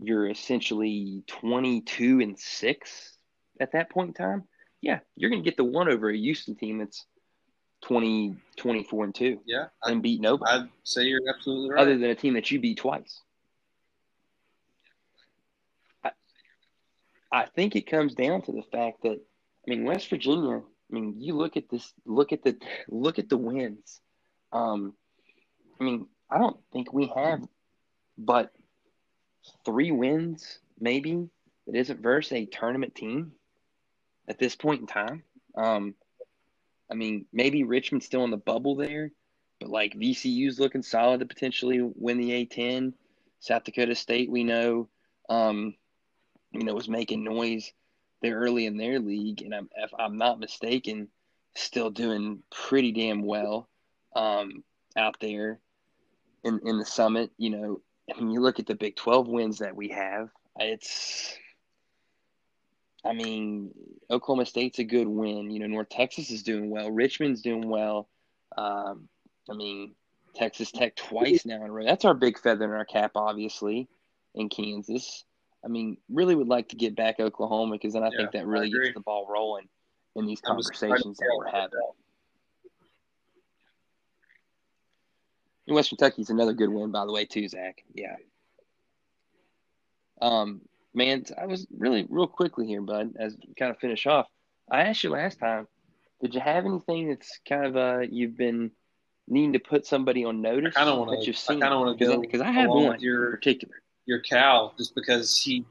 you're 0.00 0.28
essentially 0.28 1.24
22 1.26 2.20
and 2.20 2.38
6 2.38 3.18
at 3.58 3.72
that 3.72 3.90
point 3.90 4.08
in 4.08 4.14
time, 4.14 4.44
yeah, 4.82 5.00
you're 5.16 5.30
going 5.30 5.42
to 5.42 5.48
get 5.48 5.56
the 5.56 5.64
one 5.64 5.88
over 5.88 6.10
a 6.10 6.16
Houston 6.16 6.54
team 6.54 6.78
that's 6.78 7.06
20, 7.82 8.36
24 8.56 9.04
and 9.04 9.14
2. 9.14 9.40
Yeah. 9.46 9.66
And 9.82 10.02
beat 10.02 10.20
nobody. 10.20 10.50
I'd 10.52 10.68
say 10.84 11.04
you're 11.04 11.20
absolutely 11.34 11.70
right. 11.70 11.80
Other 11.80 11.96
than 11.96 12.10
a 12.10 12.14
team 12.14 12.34
that 12.34 12.50
you 12.50 12.60
beat 12.60 12.78
twice. 12.78 13.22
I 17.32 17.46
think 17.46 17.76
it 17.76 17.90
comes 17.90 18.14
down 18.14 18.42
to 18.42 18.52
the 18.52 18.62
fact 18.72 19.02
that, 19.02 19.18
I 19.18 19.70
mean, 19.70 19.84
West 19.84 20.08
Virginia, 20.08 20.58
I 20.58 20.94
mean, 20.94 21.14
you 21.18 21.34
look 21.34 21.56
at 21.56 21.68
this, 21.68 21.92
look 22.04 22.32
at 22.32 22.42
the, 22.42 22.56
look 22.88 23.18
at 23.18 23.28
the 23.28 23.36
wins. 23.36 24.00
Um, 24.52 24.94
I 25.80 25.84
mean, 25.84 26.06
I 26.30 26.38
don't 26.38 26.58
think 26.72 26.92
we 26.92 27.12
have 27.14 27.40
but 28.18 28.52
three 29.64 29.92
wins 29.92 30.58
maybe 30.80 31.28
that 31.66 31.76
isn't 31.76 32.00
versus 32.00 32.32
a 32.32 32.46
tournament 32.46 32.94
team 32.94 33.32
at 34.28 34.38
this 34.38 34.56
point 34.56 34.80
in 34.80 34.86
time. 34.86 35.22
Um, 35.54 35.94
I 36.90 36.94
mean, 36.94 37.26
maybe 37.32 37.64
Richmond's 37.64 38.06
still 38.06 38.24
in 38.24 38.30
the 38.30 38.36
bubble 38.36 38.76
there, 38.76 39.10
but 39.60 39.70
like 39.70 39.94
VCU's 39.94 40.60
looking 40.60 40.82
solid 40.82 41.20
to 41.20 41.26
potentially 41.26 41.80
win 41.82 42.18
the 42.18 42.46
A10. 42.46 42.92
South 43.40 43.64
Dakota 43.64 43.94
State, 43.94 44.30
we 44.30 44.44
know, 44.44 44.88
um, 45.28 45.74
you 46.56 46.64
know, 46.64 46.74
was 46.74 46.88
making 46.88 47.24
noise 47.24 47.72
there 48.22 48.38
early 48.38 48.66
in 48.66 48.76
their 48.76 48.98
league, 48.98 49.42
and 49.42 49.54
I'm, 49.54 49.68
if 49.76 49.90
I'm 49.98 50.18
not 50.18 50.40
mistaken, 50.40 51.08
still 51.54 51.90
doing 51.90 52.42
pretty 52.50 52.92
damn 52.92 53.22
well 53.22 53.68
um, 54.14 54.64
out 54.96 55.16
there 55.20 55.58
in 56.44 56.60
in 56.64 56.78
the 56.78 56.86
summit. 56.86 57.30
You 57.38 57.50
know, 57.50 57.80
I 58.14 58.18
mean, 58.18 58.30
you 58.30 58.40
look 58.40 58.58
at 58.58 58.66
the 58.66 58.74
Big 58.74 58.96
Twelve 58.96 59.28
wins 59.28 59.58
that 59.58 59.76
we 59.76 59.88
have. 59.88 60.30
It's, 60.58 61.36
I 63.04 63.12
mean, 63.12 63.72
Oklahoma 64.10 64.46
State's 64.46 64.78
a 64.78 64.84
good 64.84 65.08
win. 65.08 65.50
You 65.50 65.60
know, 65.60 65.66
North 65.66 65.90
Texas 65.90 66.30
is 66.30 66.42
doing 66.42 66.70
well. 66.70 66.90
Richmond's 66.90 67.42
doing 67.42 67.68
well. 67.68 68.08
Um, 68.56 69.08
I 69.50 69.54
mean, 69.54 69.94
Texas 70.34 70.70
Tech 70.72 70.96
twice 70.96 71.44
now 71.44 71.56
in 71.56 71.70
a 71.70 71.72
row. 71.72 71.84
That's 71.84 72.04
our 72.06 72.14
big 72.14 72.38
feather 72.38 72.64
in 72.64 72.70
our 72.70 72.86
cap, 72.86 73.12
obviously, 73.14 73.88
in 74.34 74.48
Kansas. 74.48 75.24
I 75.64 75.68
mean, 75.68 75.96
really 76.08 76.34
would 76.34 76.48
like 76.48 76.68
to 76.68 76.76
get 76.76 76.94
back 76.94 77.18
Oklahoma 77.18 77.72
because 77.72 77.94
then 77.94 78.02
I 78.02 78.10
yeah, 78.10 78.18
think 78.18 78.32
that 78.32 78.46
really 78.46 78.70
gets 78.70 78.94
the 78.94 79.00
ball 79.00 79.26
rolling 79.28 79.68
in 80.14 80.26
these 80.26 80.40
conversations 80.40 81.18
that 81.18 81.34
we're 81.36 81.50
having. 81.50 81.80
And 85.66 85.74
West 85.74 85.88
Kentucky's 85.88 86.30
another 86.30 86.52
good 86.52 86.70
win, 86.70 86.92
by 86.92 87.04
the 87.04 87.12
way, 87.12 87.24
too, 87.24 87.48
Zach. 87.48 87.82
Yeah. 87.92 88.14
Um, 90.22 90.62
man, 90.94 91.24
I 91.36 91.46
was 91.46 91.66
really 91.76 92.06
real 92.08 92.28
quickly 92.28 92.66
here, 92.66 92.80
bud, 92.80 93.14
as 93.18 93.36
we 93.46 93.54
kind 93.54 93.70
of 93.70 93.78
finish 93.78 94.06
off. 94.06 94.28
I 94.70 94.82
asked 94.82 95.02
you 95.04 95.10
last 95.10 95.38
time, 95.38 95.66
did 96.22 96.34
you 96.34 96.40
have 96.40 96.64
anything 96.64 97.08
that's 97.08 97.40
kind 97.46 97.66
of 97.66 97.76
uh 97.76 98.00
you've 98.08 98.36
been 98.36 98.70
needing 99.28 99.52
to 99.52 99.58
put 99.58 99.86
somebody 99.86 100.24
on 100.24 100.40
notice 100.40 100.74
I 100.76 100.82
of 100.82 100.98
want 100.98 101.22
to. 101.22 101.30
I 101.30 101.60
kind 101.60 101.64
of 101.64 101.80
want 101.80 101.98
to 101.98 102.04
go 102.04 102.20
because 102.20 102.40
I 102.40 102.50
have 102.50 102.70
one 102.70 103.00
your, 103.00 103.26
in 103.26 103.30
particular. 103.32 103.74
Your 104.06 104.20
Cal, 104.20 104.72
just 104.78 104.94
because 104.94 105.36
he, 105.40 105.66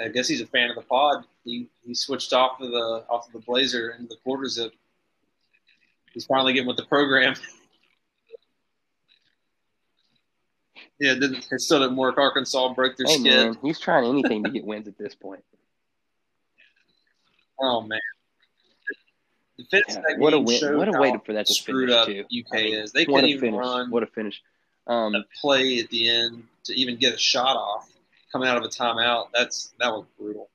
I 0.00 0.08
guess 0.08 0.28
he's 0.28 0.42
a 0.42 0.46
fan 0.46 0.68
of 0.70 0.76
the 0.76 0.82
pod. 0.82 1.24
He 1.44 1.68
he 1.84 1.94
switched 1.94 2.32
off 2.32 2.60
of 2.60 2.70
the 2.70 3.04
off 3.08 3.26
of 3.26 3.32
the 3.32 3.40
Blazer 3.40 3.90
into 3.98 4.08
the 4.08 4.16
quarter 4.22 4.46
zip. 4.46 4.72
He's 6.12 6.26
finally 6.26 6.52
getting 6.52 6.68
with 6.68 6.76
the 6.76 6.84
program. 6.84 7.34
yeah, 11.00 11.14
it, 11.14 11.22
it 11.22 11.60
still 11.60 11.80
didn't 11.80 11.96
work. 11.96 12.18
Arkansas 12.18 12.74
broke 12.74 12.98
their 12.98 13.06
hey, 13.06 13.14
skin. 13.14 13.24
Man, 13.24 13.56
he's 13.62 13.80
trying 13.80 14.04
anything 14.04 14.44
to 14.44 14.50
get 14.50 14.64
wins 14.64 14.86
at 14.86 14.98
this 14.98 15.14
point. 15.14 15.42
Oh 17.64 17.82
man. 17.82 18.00
Yeah, 19.56 19.80
what 20.16 20.32
a 20.32 20.40
win, 20.40 20.76
what 20.76 20.88
a 20.88 20.98
way 20.98 21.14
for 21.24 21.34
that 21.34 21.46
to 21.46 21.54
screwed 21.54 21.90
up 21.90 22.06
too. 22.06 22.24
UK 22.24 22.52
I 22.52 22.56
mean, 22.56 22.74
is. 22.74 22.90
They 22.90 23.04
couldn't 23.04 23.26
even 23.26 23.40
finish. 23.40 23.58
run. 23.58 23.90
What 23.90 24.02
a 24.02 24.06
finish! 24.06 24.42
Um, 24.88 25.14
a 25.14 25.22
play 25.40 25.78
at 25.78 25.88
the 25.90 26.08
end 26.08 26.42
to 26.64 26.74
even 26.74 26.96
get 26.96 27.14
a 27.14 27.18
shot 27.18 27.56
off 27.56 27.88
coming 28.30 28.48
out 28.48 28.56
of 28.56 28.64
a 28.64 28.68
timeout. 28.68 29.26
That's 29.34 29.72
that 29.78 29.92
was 29.92 30.06
brutal. 30.18 30.48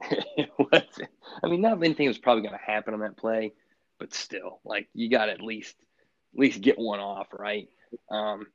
I 1.42 1.48
mean, 1.48 1.60
not 1.60 1.82
anything 1.82 2.06
was 2.06 2.18
probably 2.18 2.42
going 2.42 2.54
to 2.54 2.64
happen 2.64 2.94
on 2.94 3.00
that 3.00 3.16
play, 3.16 3.52
but 3.98 4.14
still, 4.14 4.60
like 4.64 4.88
you 4.94 5.10
got 5.10 5.26
to 5.26 5.32
at 5.32 5.40
least 5.40 5.74
at 6.34 6.40
least 6.40 6.60
get 6.60 6.78
one 6.78 7.00
off, 7.00 7.28
right? 7.32 7.68
Um, 8.10 8.46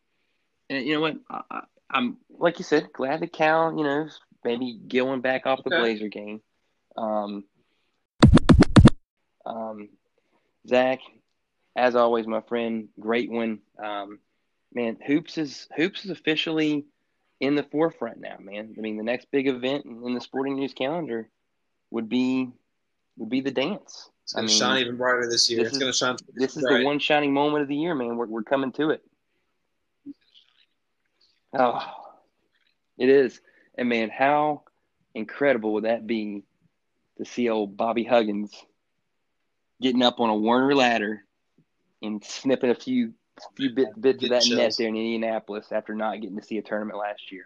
and 0.69 0.85
you 0.85 0.93
know 0.93 1.01
what? 1.01 1.17
I, 1.29 1.63
am 1.93 2.17
like 2.29 2.59
you 2.59 2.65
said, 2.65 2.93
glad 2.93 3.19
that 3.21 3.33
Cal, 3.33 3.75
you 3.77 3.83
know, 3.83 4.07
maybe 4.43 4.79
going 4.87 5.21
back 5.21 5.45
off 5.45 5.63
the 5.63 5.69
Blazer 5.69 6.07
game. 6.07 6.41
Um, 6.95 7.43
um, 9.45 9.89
Zach, 10.67 10.99
as 11.75 11.95
always, 11.95 12.27
my 12.27 12.41
friend, 12.41 12.89
great 12.99 13.31
one. 13.31 13.59
Um, 13.81 14.19
man, 14.73 14.97
hoops 15.05 15.37
is 15.37 15.67
hoops 15.75 16.05
is 16.05 16.11
officially 16.11 16.85
in 17.39 17.55
the 17.55 17.63
forefront 17.63 18.19
now, 18.19 18.37
man. 18.39 18.75
I 18.77 18.81
mean, 18.81 18.97
the 18.97 19.03
next 19.03 19.29
big 19.31 19.47
event 19.47 19.85
in 19.85 20.13
the 20.13 20.21
sporting 20.21 20.55
news 20.55 20.73
calendar 20.73 21.29
would 21.91 22.09
be 22.09 22.49
would 23.17 23.29
be 23.29 23.41
the 23.41 23.51
dance. 23.51 24.09
It's 24.23 24.33
going 24.33 24.47
to 24.47 24.53
shine 24.53 24.81
even 24.81 24.97
brighter 24.97 25.29
this 25.29 25.49
year. 25.49 25.63
This 25.63 25.73
it's 25.73 25.77
going 25.77 25.91
to 25.91 25.97
shine. 25.97 26.17
This 26.33 26.55
is 26.55 26.63
the 26.63 26.83
one 26.83 26.99
shining 26.99 27.33
moment 27.33 27.63
of 27.63 27.67
the 27.67 27.75
year, 27.75 27.93
man. 27.95 28.15
We're 28.15 28.27
we're 28.27 28.43
coming 28.43 28.71
to 28.73 28.91
it. 28.91 29.03
Oh, 31.57 31.83
it 32.97 33.09
is. 33.09 33.39
And 33.77 33.89
man, 33.89 34.09
how 34.09 34.63
incredible 35.13 35.73
would 35.73 35.83
that 35.83 36.07
be 36.07 36.43
to 37.17 37.25
see 37.25 37.49
old 37.49 37.77
Bobby 37.77 38.03
Huggins 38.03 38.53
getting 39.81 40.01
up 40.01 40.19
on 40.19 40.29
a 40.29 40.35
Werner 40.35 40.73
ladder 40.73 41.23
and 42.03 42.23
snipping 42.23 42.69
a 42.69 42.75
few 42.75 43.13
few 43.55 43.71
bit, 43.71 43.99
bits 43.99 44.23
of 44.23 44.30
that 44.30 44.45
net 44.47 44.75
there 44.77 44.88
in 44.88 44.95
Indianapolis 44.95 45.71
after 45.71 45.95
not 45.95 46.21
getting 46.21 46.38
to 46.38 46.43
see 46.43 46.59
a 46.59 46.61
tournament 46.61 46.99
last 46.99 47.31
year. 47.31 47.45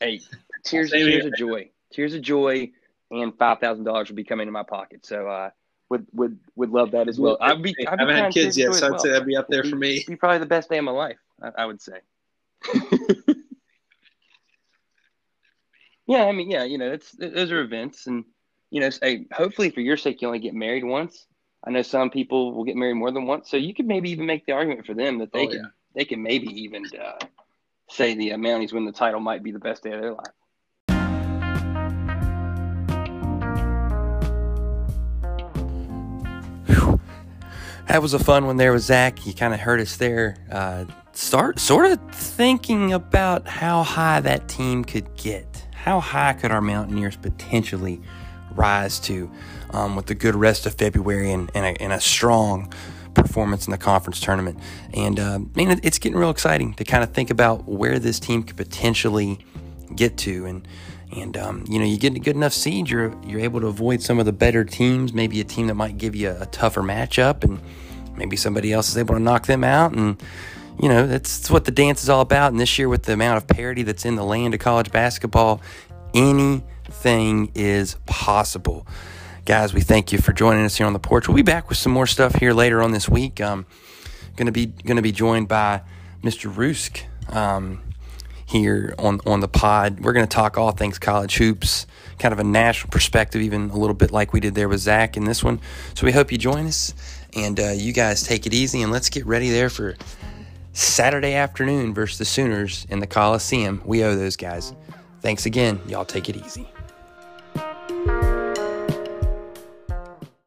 Hey, 0.00 0.20
tears, 0.64 0.90
tears 0.90 1.24
of 1.24 1.34
joy, 1.36 1.70
tears 1.92 2.14
of 2.14 2.22
joy, 2.22 2.70
and 3.10 3.36
five 3.36 3.58
thousand 3.58 3.84
dollars 3.84 4.08
will 4.08 4.16
be 4.16 4.24
coming 4.24 4.46
in 4.46 4.52
my 4.52 4.62
pocket. 4.62 5.04
So, 5.06 5.26
uh, 5.26 5.50
would 5.88 6.06
would 6.12 6.38
would 6.54 6.70
love 6.70 6.92
that 6.92 7.08
as 7.08 7.18
well. 7.18 7.38
I'd 7.40 7.62
be, 7.62 7.70
I'd 7.70 7.76
be 7.76 7.86
I 7.86 7.90
haven't 7.98 8.16
had 8.16 8.32
kids 8.32 8.56
yet, 8.58 8.74
so 8.74 8.86
I'd 8.86 8.90
well. 8.92 9.00
say 9.00 9.10
that'd 9.10 9.26
be 9.26 9.36
up 9.36 9.48
there 9.48 9.62
be, 9.62 9.70
for 9.70 9.76
me. 9.76 10.04
Be 10.06 10.16
probably 10.16 10.38
the 10.38 10.46
best 10.46 10.68
day 10.68 10.78
of 10.78 10.84
my 10.84 10.92
life, 10.92 11.18
I, 11.40 11.50
I 11.58 11.66
would 11.66 11.80
say. 11.80 12.00
yeah, 16.06 16.24
I 16.24 16.32
mean, 16.32 16.50
yeah, 16.50 16.64
you 16.64 16.78
know, 16.78 16.90
it's 16.92 17.12
those 17.12 17.52
are 17.52 17.60
events, 17.60 18.06
and 18.06 18.24
you 18.70 18.80
know, 18.80 18.90
hey, 19.02 19.26
hopefully 19.32 19.70
for 19.70 19.80
your 19.80 19.96
sake, 19.96 20.20
you 20.20 20.28
only 20.28 20.38
get 20.38 20.54
married 20.54 20.84
once. 20.84 21.26
I 21.64 21.70
know 21.70 21.82
some 21.82 22.10
people 22.10 22.52
will 22.52 22.64
get 22.64 22.76
married 22.76 22.94
more 22.94 23.10
than 23.10 23.26
once, 23.26 23.50
so 23.50 23.56
you 23.56 23.74
could 23.74 23.86
maybe 23.86 24.10
even 24.10 24.26
make 24.26 24.46
the 24.46 24.52
argument 24.52 24.86
for 24.86 24.94
them 24.94 25.18
that 25.18 25.32
they 25.32 25.46
oh, 25.46 25.50
can 25.50 25.58
yeah. 25.58 25.66
they 25.94 26.04
can 26.04 26.22
maybe 26.22 26.48
even 26.48 26.84
uh, 27.00 27.18
say 27.88 28.14
the 28.14 28.32
uh, 28.32 28.36
Mounties 28.36 28.72
win 28.72 28.84
the 28.84 28.92
title 28.92 29.20
might 29.20 29.42
be 29.42 29.52
the 29.52 29.58
best 29.58 29.82
day 29.82 29.92
of 29.92 30.00
their 30.00 30.12
life. 30.12 30.26
That 37.88 38.02
was 38.02 38.14
a 38.14 38.18
fun 38.18 38.46
one 38.46 38.56
there 38.56 38.72
with 38.72 38.82
Zach. 38.82 39.24
You 39.26 39.32
kind 39.32 39.54
of 39.54 39.60
heard 39.60 39.80
us 39.80 39.96
there. 39.96 40.36
Uh, 40.50 40.86
start 41.12 41.60
sort 41.60 41.86
of 41.86 42.00
thinking 42.12 42.92
about 42.92 43.46
how 43.46 43.84
high 43.84 44.18
that 44.20 44.48
team 44.48 44.84
could 44.84 45.14
get. 45.16 45.64
How 45.72 46.00
high 46.00 46.32
could 46.32 46.50
our 46.50 46.60
Mountaineers 46.60 47.16
potentially 47.16 48.00
rise 48.56 48.98
to 49.00 49.30
um, 49.70 49.96
with 49.96 50.06
the 50.06 50.14
good 50.14 50.34
rest 50.34 50.66
of 50.66 50.74
February 50.74 51.32
and, 51.32 51.50
and, 51.54 51.64
a, 51.64 51.82
and, 51.82 51.92
a, 51.92 52.00
strong 52.00 52.72
performance 53.14 53.66
in 53.66 53.70
the 53.70 53.78
conference 53.78 54.20
tournament? 54.20 54.58
And 54.94 55.18
uh, 55.18 55.40
man, 55.54 55.80
it's 55.82 55.98
getting 55.98 56.18
real 56.18 56.30
exciting 56.30 56.74
to 56.74 56.84
kind 56.84 57.02
of 57.02 57.12
think 57.12 57.30
about 57.30 57.68
where 57.68 57.98
this 57.98 58.18
team 58.20 58.42
could 58.42 58.56
potentially 58.56 59.38
get 59.94 60.16
to. 60.18 60.46
And 60.46 60.66
and 61.12 61.36
um, 61.36 61.64
you 61.68 61.78
know, 61.78 61.84
you 61.84 61.98
get 61.98 62.14
a 62.14 62.18
good 62.18 62.36
enough 62.36 62.52
seed, 62.52 62.90
you're 62.90 63.14
you're 63.24 63.40
able 63.40 63.60
to 63.60 63.68
avoid 63.68 64.02
some 64.02 64.18
of 64.18 64.26
the 64.26 64.32
better 64.32 64.64
teams. 64.64 65.12
Maybe 65.12 65.40
a 65.40 65.44
team 65.44 65.68
that 65.68 65.74
might 65.74 65.98
give 65.98 66.16
you 66.16 66.30
a, 66.30 66.42
a 66.42 66.46
tougher 66.46 66.82
matchup, 66.82 67.44
and 67.44 67.60
maybe 68.16 68.36
somebody 68.36 68.72
else 68.72 68.88
is 68.88 68.98
able 68.98 69.14
to 69.14 69.20
knock 69.20 69.46
them 69.46 69.62
out. 69.62 69.92
And 69.92 70.20
you 70.80 70.88
know, 70.88 71.06
that's, 71.06 71.38
that's 71.38 71.50
what 71.50 71.64
the 71.64 71.70
dance 71.70 72.02
is 72.02 72.08
all 72.08 72.20
about. 72.20 72.52
And 72.52 72.60
this 72.60 72.78
year, 72.78 72.88
with 72.88 73.04
the 73.04 73.12
amount 73.12 73.38
of 73.38 73.46
parity 73.46 73.82
that's 73.82 74.04
in 74.04 74.16
the 74.16 74.24
land 74.24 74.52
of 74.54 74.60
college 74.60 74.90
basketball, 74.92 75.62
anything 76.86 77.50
is 77.54 77.96
possible. 78.06 78.86
Guys, 79.44 79.72
we 79.72 79.80
thank 79.80 80.12
you 80.12 80.18
for 80.18 80.32
joining 80.32 80.64
us 80.64 80.76
here 80.76 80.86
on 80.86 80.92
the 80.92 80.98
porch. 80.98 81.28
We'll 81.28 81.36
be 81.36 81.42
back 81.42 81.68
with 81.68 81.78
some 81.78 81.92
more 81.92 82.06
stuff 82.06 82.34
here 82.36 82.52
later 82.52 82.82
on 82.82 82.92
this 82.92 83.08
week. 83.08 83.40
Um, 83.40 83.66
gonna 84.36 84.52
be 84.52 84.66
gonna 84.66 85.02
be 85.02 85.12
joined 85.12 85.48
by 85.48 85.82
Mr. 86.22 86.54
Rusk. 86.54 87.02
Um, 87.28 87.82
here 88.48 88.94
on, 89.00 89.20
on 89.26 89.40
the 89.40 89.48
pod. 89.48 89.98
We're 89.98 90.12
to 90.12 90.26
talk 90.28 90.56
all 90.56 90.70
things 90.70 91.00
college 91.00 91.36
hoops, 91.36 91.84
kind 92.20 92.32
of 92.32 92.38
a 92.38 92.44
national 92.44 92.92
perspective, 92.92 93.42
even 93.42 93.70
a 93.70 93.76
little 93.76 93.92
bit 93.92 94.12
like 94.12 94.32
we 94.32 94.38
did 94.38 94.54
there 94.54 94.68
with 94.68 94.78
Zach 94.78 95.16
in 95.16 95.24
this 95.24 95.42
one. 95.42 95.60
So 95.94 96.06
we 96.06 96.12
hope 96.12 96.30
you 96.30 96.38
join 96.38 96.66
us 96.66 96.94
and 97.34 97.58
uh, 97.58 97.70
you 97.70 97.92
guys 97.92 98.22
take 98.22 98.46
it 98.46 98.54
easy 98.54 98.82
and 98.82 98.92
let's 98.92 99.08
get 99.08 99.26
ready 99.26 99.50
there 99.50 99.68
for 99.68 99.96
Saturday 100.74 101.34
afternoon 101.34 101.92
versus 101.92 102.18
the 102.18 102.24
Sooners 102.24 102.86
in 102.88 103.00
the 103.00 103.08
Coliseum. 103.08 103.82
We 103.84 104.04
owe 104.04 104.14
those 104.14 104.36
guys. 104.36 104.72
Thanks 105.22 105.44
again. 105.44 105.80
Y'all 105.88 106.04
take 106.04 106.28
it 106.28 106.36
easy. 106.36 106.68